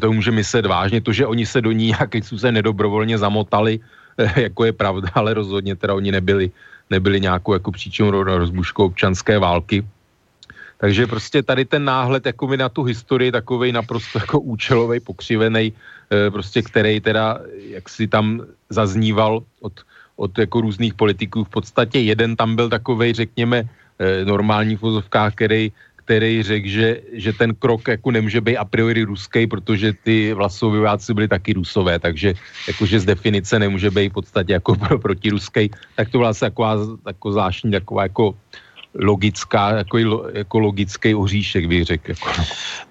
to 0.00 0.12
může 0.12 0.30
myslet 0.30 0.66
vážně, 0.66 1.00
to, 1.00 1.12
že 1.12 1.26
oni 1.26 1.46
se 1.46 1.60
do 1.60 1.72
ní 1.72 1.86
nějakým 1.86 2.22
způsobem 2.22 2.54
nedobrovolně 2.54 3.18
zamotali, 3.18 3.80
eh, 4.18 4.40
jako 4.50 4.64
je 4.64 4.72
pravda, 4.72 5.08
ale 5.14 5.34
rozhodně 5.34 5.76
teda 5.76 5.94
oni 5.94 6.12
nebyli, 6.12 6.50
nebyli 6.90 7.20
nějakou 7.20 7.52
jako 7.52 7.72
příčinou 7.72 8.10
rozbuškou 8.22 8.84
občanské 8.86 9.38
války. 9.38 9.84
Takže 10.78 11.06
prostě 11.06 11.42
tady 11.42 11.64
ten 11.64 11.84
náhled 11.84 12.26
jako 12.26 12.56
na 12.56 12.68
tu 12.68 12.82
historii 12.82 13.32
takovej 13.32 13.72
naprosto 13.72 14.18
jako 14.18 14.40
účelový, 14.40 15.00
pokřivený, 15.00 15.72
prostě 16.30 16.62
který 16.62 17.00
teda 17.00 17.38
jak 17.70 17.88
si 17.88 18.10
tam 18.10 18.42
zazníval 18.66 19.46
od 19.62 19.72
od 20.16 20.38
jako 20.38 20.60
různých 20.60 20.94
politiků. 20.94 21.44
V 21.44 21.48
podstatě 21.48 21.98
jeden 22.00 22.36
tam 22.36 22.56
byl 22.56 22.68
takový, 22.68 23.12
řekněme, 23.12 23.64
eh, 23.98 24.24
normální 24.24 24.76
vozovkách, 24.76 25.34
který, 25.34 25.72
který 26.04 26.42
řekl, 26.42 26.68
že, 26.68 27.00
že 27.12 27.32
ten 27.32 27.54
krok 27.54 27.88
jako 27.88 28.10
nemůže 28.10 28.40
být 28.40 28.56
a 28.56 28.64
priori 28.64 29.02
ruský, 29.02 29.46
protože 29.46 29.92
ty 29.92 30.32
vlasovyváci 30.34 31.14
byli 31.14 31.28
taky 31.28 31.52
rusové, 31.52 31.98
takže 31.98 32.34
jakože 32.68 33.00
z 33.00 33.04
definice 33.04 33.58
nemůže 33.58 33.90
být 33.90 34.08
v 34.08 34.12
podstatě 34.12 34.52
jako 34.52 34.74
pro, 34.74 34.98
protiruský. 34.98 35.70
Tak 35.96 36.10
to 36.10 36.18
byla 36.18 36.34
taková 36.34 36.76
jako 37.06 37.32
zvláštní, 37.32 37.70
taková 37.70 38.02
jako 38.02 38.34
logická, 38.94 39.70
jako, 39.70 39.98
jako 40.32 40.58
logický 40.58 41.14
oříšek, 41.14 41.66
bych 41.66 41.84
řekl. 41.84 42.10
Jako. 42.10 42.32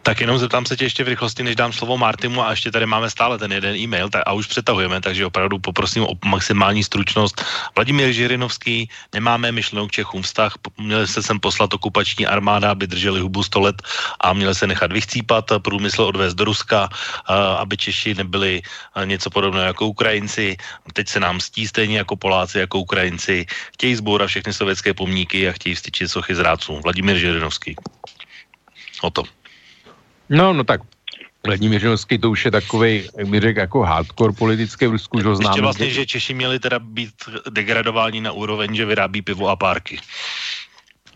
Tak 0.02 0.22
jenom 0.22 0.38
zeptám 0.38 0.66
se 0.66 0.78
tě 0.78 0.86
ještě 0.86 1.04
v 1.04 1.08
rychlosti, 1.08 1.44
než 1.44 1.56
dám 1.56 1.74
slovo 1.74 1.98
Martimu 1.98 2.44
a 2.44 2.52
ještě 2.52 2.72
tady 2.72 2.86
máme 2.86 3.10
stále 3.10 3.38
ten 3.38 3.52
jeden 3.52 3.76
e-mail 3.76 4.10
tak, 4.10 4.24
a 4.26 4.34
už 4.34 4.48
přetahujeme, 4.48 5.02
takže 5.02 5.26
opravdu 5.26 5.60
poprosím 5.60 6.04
o 6.04 6.14
maximální 6.26 6.84
stručnost. 6.84 7.46
Vladimír 7.76 8.12
Žirinovský, 8.12 8.90
nemáme 9.14 9.52
myšlenou 9.52 9.88
k 9.88 9.92
Čechům 9.92 10.22
vztah, 10.22 10.54
měli 10.78 11.08
se 11.08 11.24
sem 11.24 11.40
poslat 11.40 11.74
okupační 11.74 12.28
armáda, 12.28 12.72
aby 12.72 12.88
drželi 12.88 13.20
hubu 13.20 13.44
100 13.44 13.60
let 13.60 13.82
a 14.20 14.34
měli 14.34 14.56
se 14.56 14.68
nechat 14.68 14.92
vychcípat, 14.92 15.52
průmysl 15.62 16.04
odvést 16.04 16.34
do 16.34 16.44
Ruska, 16.46 16.90
aby 17.58 17.78
Češi 17.78 18.14
nebyli 18.14 18.62
něco 19.06 19.30
podobného 19.30 19.66
jako 19.66 19.86
Ukrajinci. 19.88 20.58
Teď 20.94 21.08
se 21.10 21.20
nám 21.20 21.40
stí 21.40 21.68
stejně 21.68 21.98
jako 21.98 22.16
Poláci, 22.16 22.60
jako 22.60 22.80
Ukrajinci. 22.80 23.46
Chtějí 23.74 23.96
zbourat 23.96 24.28
všechny 24.28 24.54
sovětské 24.54 24.94
pomníky 24.94 25.50
a 25.50 25.52
chtějí 25.52 25.76
či 25.92 26.08
sochy 26.08 26.36
zrádců. 26.36 26.80
Vladimír 26.84 27.18
Žirinovský. 27.18 27.76
O 29.02 29.10
to. 29.10 29.24
No, 30.30 30.54
no 30.54 30.64
tak 30.64 30.82
Vladimír 31.46 31.80
Žirinovský 31.80 32.18
to 32.18 32.30
už 32.30 32.46
je 32.46 32.52
takový, 32.52 33.10
jak 33.18 33.28
bych 33.28 33.42
řekl, 33.42 33.60
jako 33.60 33.80
hardcore 33.82 34.34
politický 34.34 34.88
v 34.88 34.92
Rusku, 34.92 35.18
že 35.18 35.36
známe. 35.36 35.50
Ještě 35.50 35.62
vlastně, 35.62 35.90
že 35.90 36.06
Češi 36.06 36.34
měli 36.34 36.60
teda 36.60 36.80
být 36.80 37.14
degradováni 37.50 38.22
na 38.22 38.32
úroveň, 38.32 38.76
že 38.76 38.86
vyrábí 38.86 39.22
pivo 39.22 39.50
a 39.50 39.56
párky. 39.56 40.00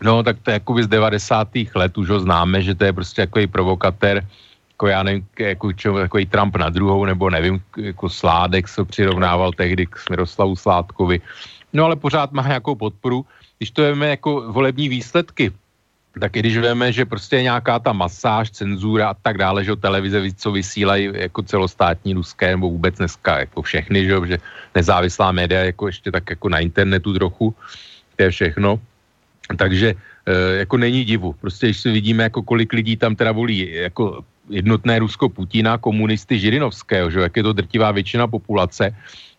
No, 0.02 0.22
tak 0.22 0.36
to 0.42 0.50
je 0.50 0.52
jako 0.52 0.82
z 0.82 0.86
90. 0.86 1.48
let 1.74 1.98
už 1.98 2.08
ho 2.08 2.20
známe, 2.20 2.62
že 2.62 2.74
to 2.74 2.84
je 2.84 2.92
prostě 2.92 3.22
takový 3.22 3.46
provokatér, 3.46 4.26
jako 4.70 4.86
já 4.86 5.02
nevím, 5.02 5.26
jako 5.38 5.72
čo, 5.72 5.94
takový 5.94 6.26
Trump 6.26 6.56
na 6.56 6.68
druhou, 6.68 7.04
nebo 7.04 7.30
nevím, 7.30 7.62
jako 7.76 8.08
Sládek 8.08 8.68
se 8.68 8.84
přirovnával 8.84 9.52
tehdy 9.52 9.86
k 9.86 10.10
Miroslavu 10.10 10.56
Sládkovi. 10.56 11.20
No 11.72 11.84
ale 11.84 11.96
pořád 11.96 12.32
má 12.32 12.42
nějakou 12.42 12.74
podporu 12.74 13.26
když 13.58 13.70
to 13.70 13.82
veme 13.82 14.08
jako 14.08 14.52
volební 14.52 14.88
výsledky, 14.88 15.52
tak 16.20 16.36
i 16.36 16.40
když 16.40 16.58
víme, 16.58 16.92
že 16.92 17.04
prostě 17.04 17.42
nějaká 17.42 17.78
ta 17.78 17.92
masáž, 17.92 18.50
cenzura 18.50 19.08
a 19.08 19.14
tak 19.14 19.38
dále, 19.38 19.64
že 19.64 19.76
televize, 19.76 20.20
co 20.36 20.52
vysílají 20.52 21.10
jako 21.12 21.42
celostátní 21.42 22.14
ruské, 22.14 22.56
nebo 22.56 22.70
vůbec 22.70 22.96
dneska 22.96 23.38
jako 23.38 23.62
všechny, 23.62 24.06
že, 24.06 24.14
že 24.26 24.36
nezávislá 24.74 25.32
média 25.32 25.64
jako 25.64 25.86
ještě 25.86 26.12
tak 26.12 26.30
jako 26.30 26.48
na 26.48 26.58
internetu 26.58 27.12
trochu, 27.12 27.54
to 28.16 28.22
je 28.22 28.30
všechno. 28.30 28.80
Takže 29.56 29.94
e, 30.26 30.56
jako 30.56 30.76
není 30.76 31.04
divu. 31.04 31.32
Prostě 31.32 31.66
když 31.66 31.80
si 31.80 31.90
vidíme, 31.92 32.22
jako 32.22 32.42
kolik 32.42 32.72
lidí 32.72 32.96
tam 32.96 33.16
teda 33.16 33.32
volí 33.32 33.72
jako 33.72 34.24
jednotné 34.48 34.98
Rusko 34.98 35.28
Putina, 35.28 35.78
komunisty 35.78 36.38
Žirinovského, 36.38 37.10
že 37.10 37.20
jak 37.20 37.36
je 37.36 37.42
to 37.42 37.52
drtivá 37.52 37.92
většina 37.92 38.26
populace 38.26 38.96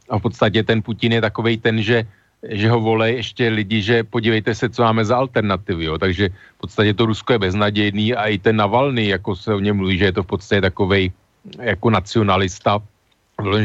a 0.10 0.18
v 0.18 0.22
podstatě 0.22 0.64
ten 0.64 0.82
Putin 0.82 1.12
je 1.12 1.22
takovej 1.22 1.58
ten, 1.58 1.82
že 1.82 2.06
že 2.44 2.70
ho 2.70 2.80
volej 2.80 3.16
ještě 3.16 3.50
lidi, 3.50 3.82
že 3.82 4.04
podívejte 4.04 4.56
se, 4.56 4.70
co 4.70 4.84
máme 4.84 5.06
za 5.06 5.18
alternativy, 5.18 5.86
jo. 5.86 5.98
takže 5.98 6.30
v 6.30 6.58
podstatě 6.58 6.94
to 6.94 7.06
Rusko 7.06 7.34
je 7.34 7.40
beznadějný 7.40 8.14
a 8.14 8.26
i 8.26 8.38
ten 8.38 8.56
Navalny, 8.56 9.08
jako 9.08 9.36
se 9.36 9.54
o 9.54 9.60
něm 9.60 9.78
mluví, 9.78 9.98
že 9.98 10.06
je 10.06 10.12
to 10.12 10.24
v 10.24 10.28
podstatě 10.28 10.62
takovej 10.62 11.12
jako 11.62 11.90
nacionalista, 11.90 12.80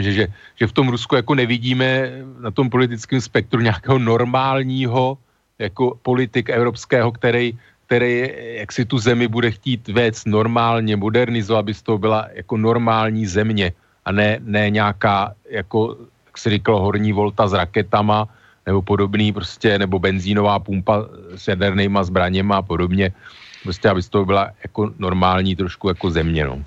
že, 0.00 0.12
že, 0.12 0.24
že 0.56 0.66
v 0.66 0.72
tom 0.72 0.88
Rusku 0.88 1.16
jako 1.16 1.34
nevidíme 1.34 2.10
na 2.40 2.50
tom 2.50 2.70
politickém 2.70 3.20
spektru 3.20 3.60
nějakého 3.60 3.98
normálního 3.98 5.18
jako 5.58 5.98
politik 6.02 6.50
evropského, 6.50 7.12
který, 7.12 7.58
který 7.86 8.30
jak 8.64 8.72
si 8.72 8.84
tu 8.84 8.98
zemi 8.98 9.28
bude 9.28 9.50
chtít 9.50 9.88
vést 9.88 10.26
normálně, 10.26 10.96
modernizovat, 10.96 11.60
aby 11.60 11.74
z 11.74 11.82
toho 11.82 11.98
byla 11.98 12.28
jako 12.32 12.56
normální 12.56 13.26
země 13.26 13.72
a 14.04 14.12
ne, 14.12 14.38
ne 14.40 14.70
nějaká, 14.70 15.34
jako, 15.50 15.96
jak 16.26 16.38
se 16.38 16.50
říkalo, 16.50 16.80
horní 16.80 17.12
volta 17.12 17.48
s 17.48 17.52
raketama, 17.52 18.28
nebo 18.66 18.82
podobný 18.82 19.32
prostě, 19.32 19.78
nebo 19.78 19.98
benzínová 19.98 20.58
pumpa 20.58 21.04
s 21.36 21.48
jadernýma 21.48 22.04
zbraněma 22.04 22.56
a 22.56 22.62
podobně. 22.62 23.12
Prostě, 23.62 23.88
aby 23.88 24.02
to 24.02 24.24
byla 24.24 24.50
jako 24.64 24.90
normální 24.98 25.56
trošku 25.56 25.88
jako 25.88 26.10
země, 26.10 26.44
no. 26.44 26.62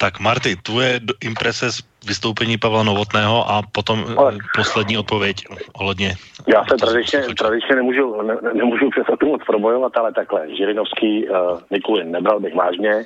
Tak 0.00 0.20
Marty, 0.20 0.56
tvoje 0.56 1.00
imprese 1.20 1.72
z 1.72 1.80
vystoupení 2.06 2.58
Pavla 2.58 2.82
Novotného 2.82 3.50
a 3.50 3.62
potom 3.72 4.04
eh, 4.08 4.14
Ale... 4.16 4.38
poslední 4.56 4.98
odpověď 4.98 5.36
ohledně. 5.72 6.14
Já 6.46 6.64
se 6.64 6.76
tradičně, 6.76 7.20
tradičně 7.38 7.76
nemůžu, 7.76 8.22
ne, 8.22 8.36
nemůžu 8.54 8.90
přes 8.90 9.04
to 9.20 9.26
moc 9.26 9.42
probojovat, 9.46 9.96
ale 9.96 10.12
takhle. 10.12 10.56
Žirinovský 10.56 11.28
uh, 11.28 11.60
Nikulin 11.70 12.10
nebral 12.10 12.40
bych 12.40 12.54
vážně. 12.54 13.04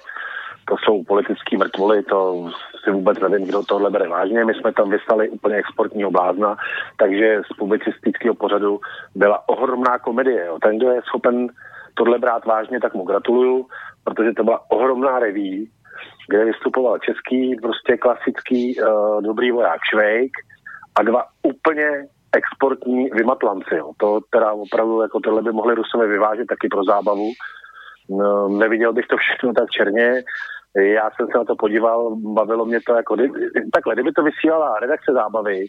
To 0.68 0.76
jsou 0.84 1.04
politický 1.04 1.56
mrtvoly, 1.56 2.02
to 2.02 2.50
si 2.84 2.90
vůbec 2.90 3.18
nevím, 3.20 3.46
kdo 3.46 3.62
tohle 3.62 3.90
bere 3.90 4.08
vážně. 4.08 4.44
My 4.44 4.54
jsme 4.54 4.72
tam 4.72 4.90
vyslali 4.90 5.28
úplně 5.28 5.56
exportního 5.56 6.10
blázna, 6.10 6.56
takže 6.96 7.42
z 7.52 7.56
publicistického 7.56 8.34
pořadu 8.34 8.80
byla 9.14 9.48
ohromná 9.48 9.98
komedie. 9.98 10.46
Jo. 10.46 10.58
Ten, 10.62 10.78
kdo 10.78 10.90
je 10.90 11.02
schopen 11.02 11.48
tohle 11.94 12.18
brát 12.18 12.44
vážně, 12.44 12.80
tak 12.80 12.94
mu 12.94 13.04
gratuluju, 13.04 13.66
protože 14.04 14.32
to 14.32 14.44
byla 14.44 14.70
ohromná 14.70 15.18
reví, 15.18 15.70
kde 16.28 16.44
vystupoval 16.44 16.98
český, 16.98 17.56
prostě 17.62 17.96
klasický 17.96 18.80
uh, 18.80 19.22
dobrý 19.22 19.50
voják 19.50 19.80
Švejk 19.90 20.32
a 20.98 21.02
dva 21.02 21.24
úplně 21.42 21.86
exportní 22.36 23.10
vymatlanci. 23.12 23.74
Jo. 23.76 23.92
To 23.96 24.20
teda 24.30 24.52
opravdu 24.52 25.00
jako 25.00 25.20
tohle 25.20 25.42
by 25.42 25.52
mohli 25.52 25.74
Rusové 25.74 26.06
vyvážet 26.06 26.46
taky 26.46 26.68
pro 26.68 26.84
zábavu. 26.84 27.28
No, 28.08 28.48
neviděl 28.48 28.92
bych 28.92 29.06
to 29.06 29.16
všechno 29.16 29.52
tak 29.52 29.70
černě. 29.70 30.22
Já 30.76 31.10
jsem 31.10 31.26
se 31.26 31.38
na 31.38 31.44
to 31.44 31.56
podíval, 31.56 32.16
bavilo 32.16 32.64
mě 32.64 32.80
to 32.80 32.94
jako, 32.94 33.16
takhle, 33.72 33.94
kdyby 33.94 34.12
to 34.12 34.22
vysílala 34.22 34.78
redakce 34.80 35.12
zábavy, 35.12 35.66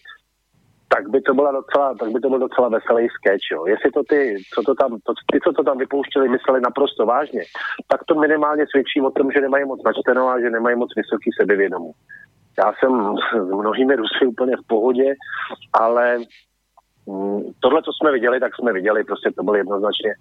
tak 0.95 1.10
by 1.10 1.22
to 1.22 1.34
byla 1.34 1.52
docela, 1.52 1.95
tak 1.99 2.10
by 2.12 2.20
to 2.20 2.30
byl 2.30 2.40
docela 2.40 2.70
veselý 2.70 3.07
sketch, 3.10 3.45
jo. 3.52 3.66
Jestli 3.66 3.91
to 3.91 4.03
ty, 4.10 4.36
co 4.53 4.62
to 4.62 4.76
tam, 4.76 4.91
to, 5.03 5.14
ty, 5.32 5.40
co 5.40 5.52
to 5.53 5.64
tam 5.64 5.78
vypouštěli, 5.78 6.30
mysleli 6.30 6.62
naprosto 6.62 7.06
vážně, 7.06 7.41
tak 7.88 8.03
to 8.03 8.16
minimálně 8.16 8.66
svědčí 8.70 9.02
o 9.02 9.12
tom, 9.12 9.32
že 9.32 9.41
nemají 9.41 9.66
moc 9.66 9.84
načteno 9.84 10.30
a 10.30 10.40
že 10.40 10.49
nemají 10.49 10.76
moc 10.76 10.90
vysoký 10.95 11.30
sebevědomí. 11.40 11.91
Já 12.57 12.74
jsem 12.74 13.16
s 13.32 13.49
mnohými 13.62 13.95
Rusy 13.95 14.26
úplně 14.26 14.53
v 14.57 14.68
pohodě, 14.68 15.16
ale 15.74 16.18
mm, 17.06 17.41
tohle, 17.60 17.82
co 17.84 17.91
jsme 17.94 18.12
viděli, 18.12 18.40
tak 18.40 18.56
jsme 18.56 18.74
viděli, 18.74 19.03
prostě 19.03 19.32
to 19.36 19.44
byl 19.44 19.56
jednoznačně 19.56 20.12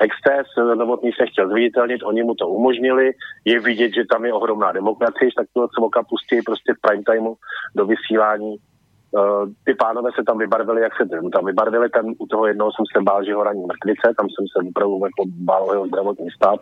exces, 0.00 0.46
Novotný 0.74 1.10
se 1.12 1.26
chtěl 1.26 1.48
zviditelnit, 1.48 2.02
oni 2.02 2.22
mu 2.22 2.34
to 2.34 2.48
umožnili, 2.48 3.12
je 3.44 3.60
vidět, 3.60 3.94
že 3.94 4.04
tam 4.10 4.24
je 4.24 4.32
ohromná 4.32 4.72
demokracie, 4.72 5.30
tak 5.36 5.46
to 5.54 5.68
cvoka 5.68 6.02
pustí 6.02 6.42
prostě 6.42 6.72
v 6.74 6.80
prime 6.80 7.02
timeu 7.02 7.36
do 7.74 7.86
vysílání 7.86 8.56
Uh, 9.10 9.48
ty 9.64 9.74
pánové 9.74 10.10
se 10.14 10.22
tam 10.26 10.38
vybarvili, 10.38 10.82
jak 10.82 10.96
se 10.96 11.08
tam 11.32 11.44
vybarvili, 11.44 11.88
ten, 11.88 12.06
u 12.18 12.26
toho 12.26 12.46
jednoho 12.46 12.70
jsem 12.72 12.84
se 12.96 13.02
bál, 13.02 13.24
že 13.24 13.34
ho 13.34 13.44
raní 13.44 13.62
mrtvice, 13.66 14.14
tam 14.18 14.28
jsem 14.28 14.44
se 14.52 14.68
opravdu 14.68 15.00
jako 15.04 15.22
bál 15.26 15.68
jeho 15.72 15.86
zdravotní 15.86 16.30
stav. 16.30 16.60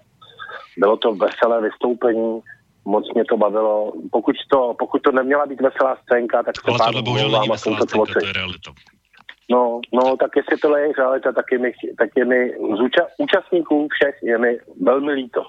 Bylo 0.78 0.96
to 0.96 1.14
veselé 1.14 1.62
vystoupení, 1.62 2.40
moc 2.84 3.14
mě 3.14 3.24
to 3.24 3.36
bavilo. 3.36 3.92
Pokud 4.10 4.36
to, 4.50 4.74
pokud 4.78 5.02
to 5.02 5.12
neměla 5.12 5.46
být 5.46 5.60
veselá 5.60 5.96
scénka, 6.02 6.42
tak 6.42 6.54
se 6.56 6.62
Ale 6.68 6.78
tohle 6.78 7.02
bohužel 7.02 7.30
není 7.30 7.48
veselá 7.48 7.76
scénka, 7.76 8.20
to 8.20 8.26
je 8.26 8.32
realita. 8.32 8.70
No, 9.50 9.80
no, 9.92 10.16
tak 10.16 10.30
jestli 10.36 10.56
tohle 10.56 10.80
je 10.80 10.92
realita, 10.98 11.32
tak 11.32 11.44
je 11.52 11.58
mi, 11.58 11.72
tak 11.98 12.10
je 12.16 12.24
mi 12.24 12.50
z 12.50 12.80
úča- 12.80 13.08
účastníků 13.18 13.88
všech 13.88 14.14
je 14.22 14.38
mi 14.38 14.58
velmi 14.82 15.12
líto. 15.12 15.42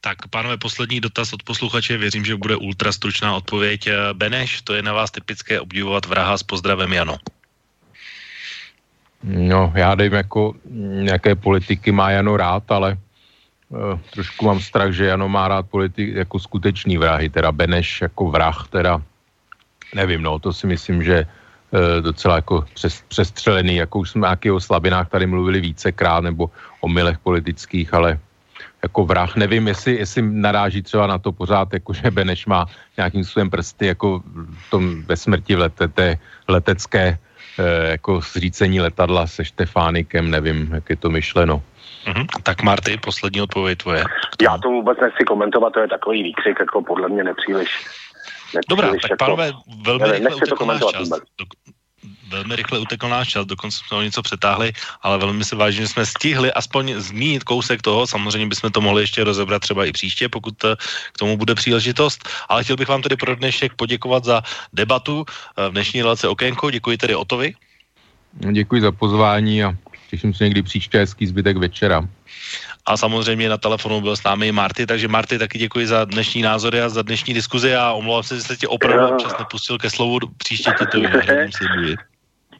Tak, 0.00 0.28
pánové, 0.30 0.56
poslední 0.56 1.00
dotaz 1.00 1.32
od 1.32 1.42
posluchače, 1.42 1.96
věřím, 1.96 2.24
že 2.24 2.36
bude 2.36 2.56
ultra 2.56 2.92
stručná 2.92 3.36
odpověď. 3.36 3.86
Eh, 3.86 3.94
Beneš, 4.12 4.62
to 4.62 4.74
je 4.74 4.82
na 4.82 4.92
vás 4.92 5.10
typické 5.10 5.60
obdivovat 5.60 6.06
vraha 6.06 6.38
s 6.38 6.42
pozdravem 6.42 6.92
Jano. 6.92 7.16
No, 9.22 9.72
já 9.74 9.94
nevím, 9.94 10.12
jako 10.12 10.54
nějaké 11.02 11.34
politiky 11.34 11.92
má 11.92 12.10
Jano 12.10 12.36
rád, 12.36 12.70
ale 12.70 12.96
uh, 13.68 14.00
trošku 14.10 14.44
mám 14.44 14.60
strach, 14.60 14.92
že 14.92 15.04
Jano 15.04 15.28
má 15.28 15.48
rád 15.48 15.70
politik 15.70 16.14
jako 16.14 16.38
skutečný 16.38 16.98
vrahy, 16.98 17.30
teda 17.30 17.52
Beneš 17.52 18.00
jako 18.00 18.28
vrah, 18.28 18.68
teda 18.68 19.02
nevím, 19.94 20.22
no, 20.22 20.38
to 20.38 20.52
si 20.52 20.66
myslím, 20.66 21.02
že 21.02 21.24
uh, 21.24 21.43
docela 22.00 22.36
jako 22.36 22.64
přes, 22.74 23.02
přestřelený, 23.08 23.76
jako 23.76 23.98
už 23.98 24.10
jsme 24.10 24.26
nějaký 24.26 24.50
o 24.50 24.60
slabinách 24.60 25.08
tady 25.08 25.26
mluvili 25.26 25.60
vícekrát, 25.60 26.24
nebo 26.24 26.50
o 26.80 26.88
milech 26.88 27.18
politických, 27.18 27.94
ale 27.94 28.18
jako 28.82 29.04
vrah. 29.04 29.36
Nevím, 29.36 29.68
jestli, 29.68 29.96
jestli 29.96 30.22
naráží 30.22 30.82
třeba 30.82 31.06
na 31.06 31.18
to 31.18 31.32
pořád, 31.32 31.72
jako 31.72 31.92
že 31.92 32.10
Beneš 32.10 32.46
má 32.46 32.66
nějakým 32.96 33.24
svým 33.24 33.50
prsty 33.50 33.86
jako 33.86 34.22
v 34.66 34.70
tom 34.70 35.02
ve 35.02 35.16
smrti 35.16 35.54
v 35.54 35.58
lete, 35.58 35.88
té 35.88 36.18
letecké 36.48 37.18
eh, 37.58 37.90
jako 37.90 38.20
zřícení 38.20 38.80
letadla 38.80 39.26
se 39.26 39.44
Štefánikem, 39.44 40.30
nevím, 40.30 40.70
jak 40.74 40.90
je 40.90 40.96
to 40.96 41.10
myšleno. 41.10 41.62
Mm-hmm. 42.06 42.26
Tak 42.42 42.62
Marty, 42.62 42.96
poslední 42.96 43.40
odpověď 43.40 43.78
tvoje. 43.78 44.04
Já 44.42 44.58
to 44.58 44.68
vůbec 44.68 44.98
nechci 45.00 45.24
komentovat, 45.24 45.72
to 45.72 45.80
je 45.80 45.88
takový 45.88 46.22
výkřik, 46.22 46.60
jako 46.60 46.82
podle 46.82 47.08
mě 47.08 47.24
nepříliš. 47.24 47.70
Nepříliš 48.54 48.68
Dobrá, 48.68 48.88
tak 49.02 49.10
jako, 49.10 49.24
pánové, 49.24 49.52
velmi 49.82 50.12
rychle 50.12 50.34
utekl 50.36 50.66
náš 50.66 50.80
čas. 50.92 51.08
Do, 51.08 51.44
velmi 52.28 52.56
rychle 52.56 52.78
utekl 52.78 53.08
náš 53.08 53.28
čas, 53.28 53.46
dokonce 53.46 53.78
jsme 53.78 53.96
o 53.96 54.02
něco 54.02 54.22
přetáhli, 54.22 54.72
ale 55.02 55.18
velmi 55.18 55.44
se 55.44 55.56
vážím, 55.56 55.82
že 55.82 55.88
jsme 55.88 56.06
stihli 56.06 56.52
aspoň 56.52 56.94
zmínit 56.98 57.44
kousek 57.44 57.82
toho, 57.82 58.06
samozřejmě 58.06 58.46
bychom 58.46 58.70
to 58.70 58.80
mohli 58.80 59.02
ještě 59.02 59.24
rozebrat 59.24 59.62
třeba 59.62 59.84
i 59.84 59.92
příště, 59.92 60.28
pokud 60.28 60.64
eh, 60.64 60.76
k 61.12 61.18
tomu 61.18 61.36
bude 61.36 61.54
příležitost, 61.54 62.28
ale 62.48 62.64
chtěl 62.64 62.76
bych 62.76 62.88
vám 62.88 63.02
tedy 63.02 63.16
pro 63.16 63.34
dnešek 63.36 63.74
poděkovat 63.74 64.24
za 64.24 64.42
debatu 64.72 65.24
eh, 65.28 65.68
v 65.68 65.72
dnešní 65.72 66.02
relace 66.02 66.28
Okénko, 66.28 66.70
děkuji 66.70 66.96
tedy 66.96 67.14
Otovi. 67.14 67.54
Děkuji 68.52 68.82
za 68.82 68.92
pozvání 68.92 69.64
a 69.64 69.76
těším 70.10 70.34
se 70.34 70.44
někdy 70.44 70.62
příště 70.62 70.98
hezký 70.98 71.26
zbytek 71.26 71.56
večera. 71.56 72.08
A 72.86 72.96
samozřejmě 72.96 73.48
na 73.48 73.56
telefonu 73.58 74.00
byl 74.00 74.16
s 74.16 74.24
námi 74.24 74.52
Marty, 74.52 74.86
takže 74.86 75.08
Marty 75.08 75.38
taky 75.38 75.58
děkuji 75.58 75.86
za 75.86 76.04
dnešní 76.04 76.42
názory 76.42 76.80
a 76.80 76.88
za 76.88 77.02
dnešní 77.02 77.34
diskuzi 77.34 77.74
a 77.74 77.92
omlouvám 77.92 78.22
se, 78.22 78.34
že 78.36 78.40
jste 78.40 78.56
tě 78.56 78.68
opravdu 78.68 79.16
čas 79.16 79.38
nepustil 79.38 79.78
ke 79.78 79.90
slovu, 79.90 80.18
příště 80.38 80.72
ti 80.78 80.86
to. 80.86 80.98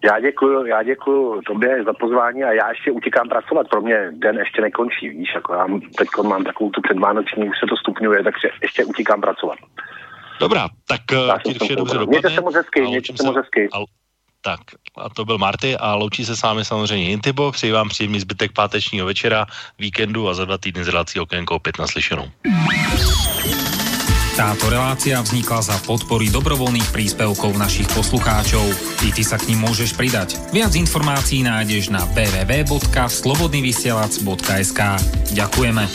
Já 0.05 0.21
děkuji, 0.21 0.67
já 0.67 0.83
děkuji 0.83 1.41
tobě 1.47 1.85
za 1.85 1.93
pozvání 1.93 2.45
a 2.45 2.53
já 2.53 2.69
ještě 2.69 2.91
utíkám 2.91 3.29
pracovat. 3.29 3.69
Pro 3.69 3.81
mě 3.81 4.11
den 4.13 4.37
ještě 4.39 4.63
nekončí, 4.63 5.09
víš, 5.09 5.29
jako 5.35 5.55
já 5.55 5.67
teď 5.99 6.09
mám 6.23 6.45
takovou 6.45 6.71
tu 6.71 6.81
předvánoční, 6.81 7.49
už 7.49 7.59
se 7.61 7.67
to 7.69 7.77
stupňuje, 7.77 8.23
takže 8.25 8.49
ještě 8.63 8.85
utíkám 8.85 9.21
pracovat. 9.21 9.59
Dobrá, 10.41 10.69
tak 10.89 11.01
ti 11.45 11.55
vše 11.65 11.77
dobře 11.77 11.95
dopadne. 11.95 12.11
Mějte 12.11 12.31
se 12.31 12.41
moc 12.41 12.55
hezky, 12.55 12.81
mějte 12.81 13.17
se 13.17 13.27
moc 13.27 13.37
hezky. 13.37 13.69
Tak, 14.45 14.61
a 14.97 15.09
to 15.09 15.25
byl 15.25 15.39
Marty 15.39 15.77
a 15.77 15.95
loučí 15.95 16.25
se 16.25 16.37
s 16.37 16.43
vámi 16.43 16.65
samozřejmě 16.65 17.11
Intibo. 17.11 17.53
Přeji 17.53 17.73
vám 17.73 17.89
příjemný 17.89 18.21
zbytek 18.21 18.53
pátečního 18.53 19.07
večera, 19.07 19.47
víkendu 19.79 20.29
a 20.29 20.35
za 20.35 20.45
dva 20.45 20.59
týdny 20.59 20.85
z 20.85 20.89
relací 20.89 21.21
okénko 21.21 21.57
opět 21.57 21.79
naslyšenou. 21.79 22.31
Táto 24.37 24.67
relácia 24.67 25.23
vznikla 25.23 25.63
za 25.63 25.79
podpory 25.87 26.27
dobrovoľných 26.27 26.91
príspevkov 26.91 27.55
našich 27.55 27.87
poslucháčov. 27.95 28.67
I 29.07 29.15
ty 29.15 29.23
sa 29.23 29.39
k 29.39 29.55
ním 29.55 29.63
môžeš 29.63 29.95
pridať. 29.95 30.35
Viac 30.51 30.75
informácií 30.75 31.47
nájdeš 31.47 31.95
na 31.95 32.03
www.slobodnyvysielac.sk 32.19 34.81
Ďakujeme. 35.39 35.87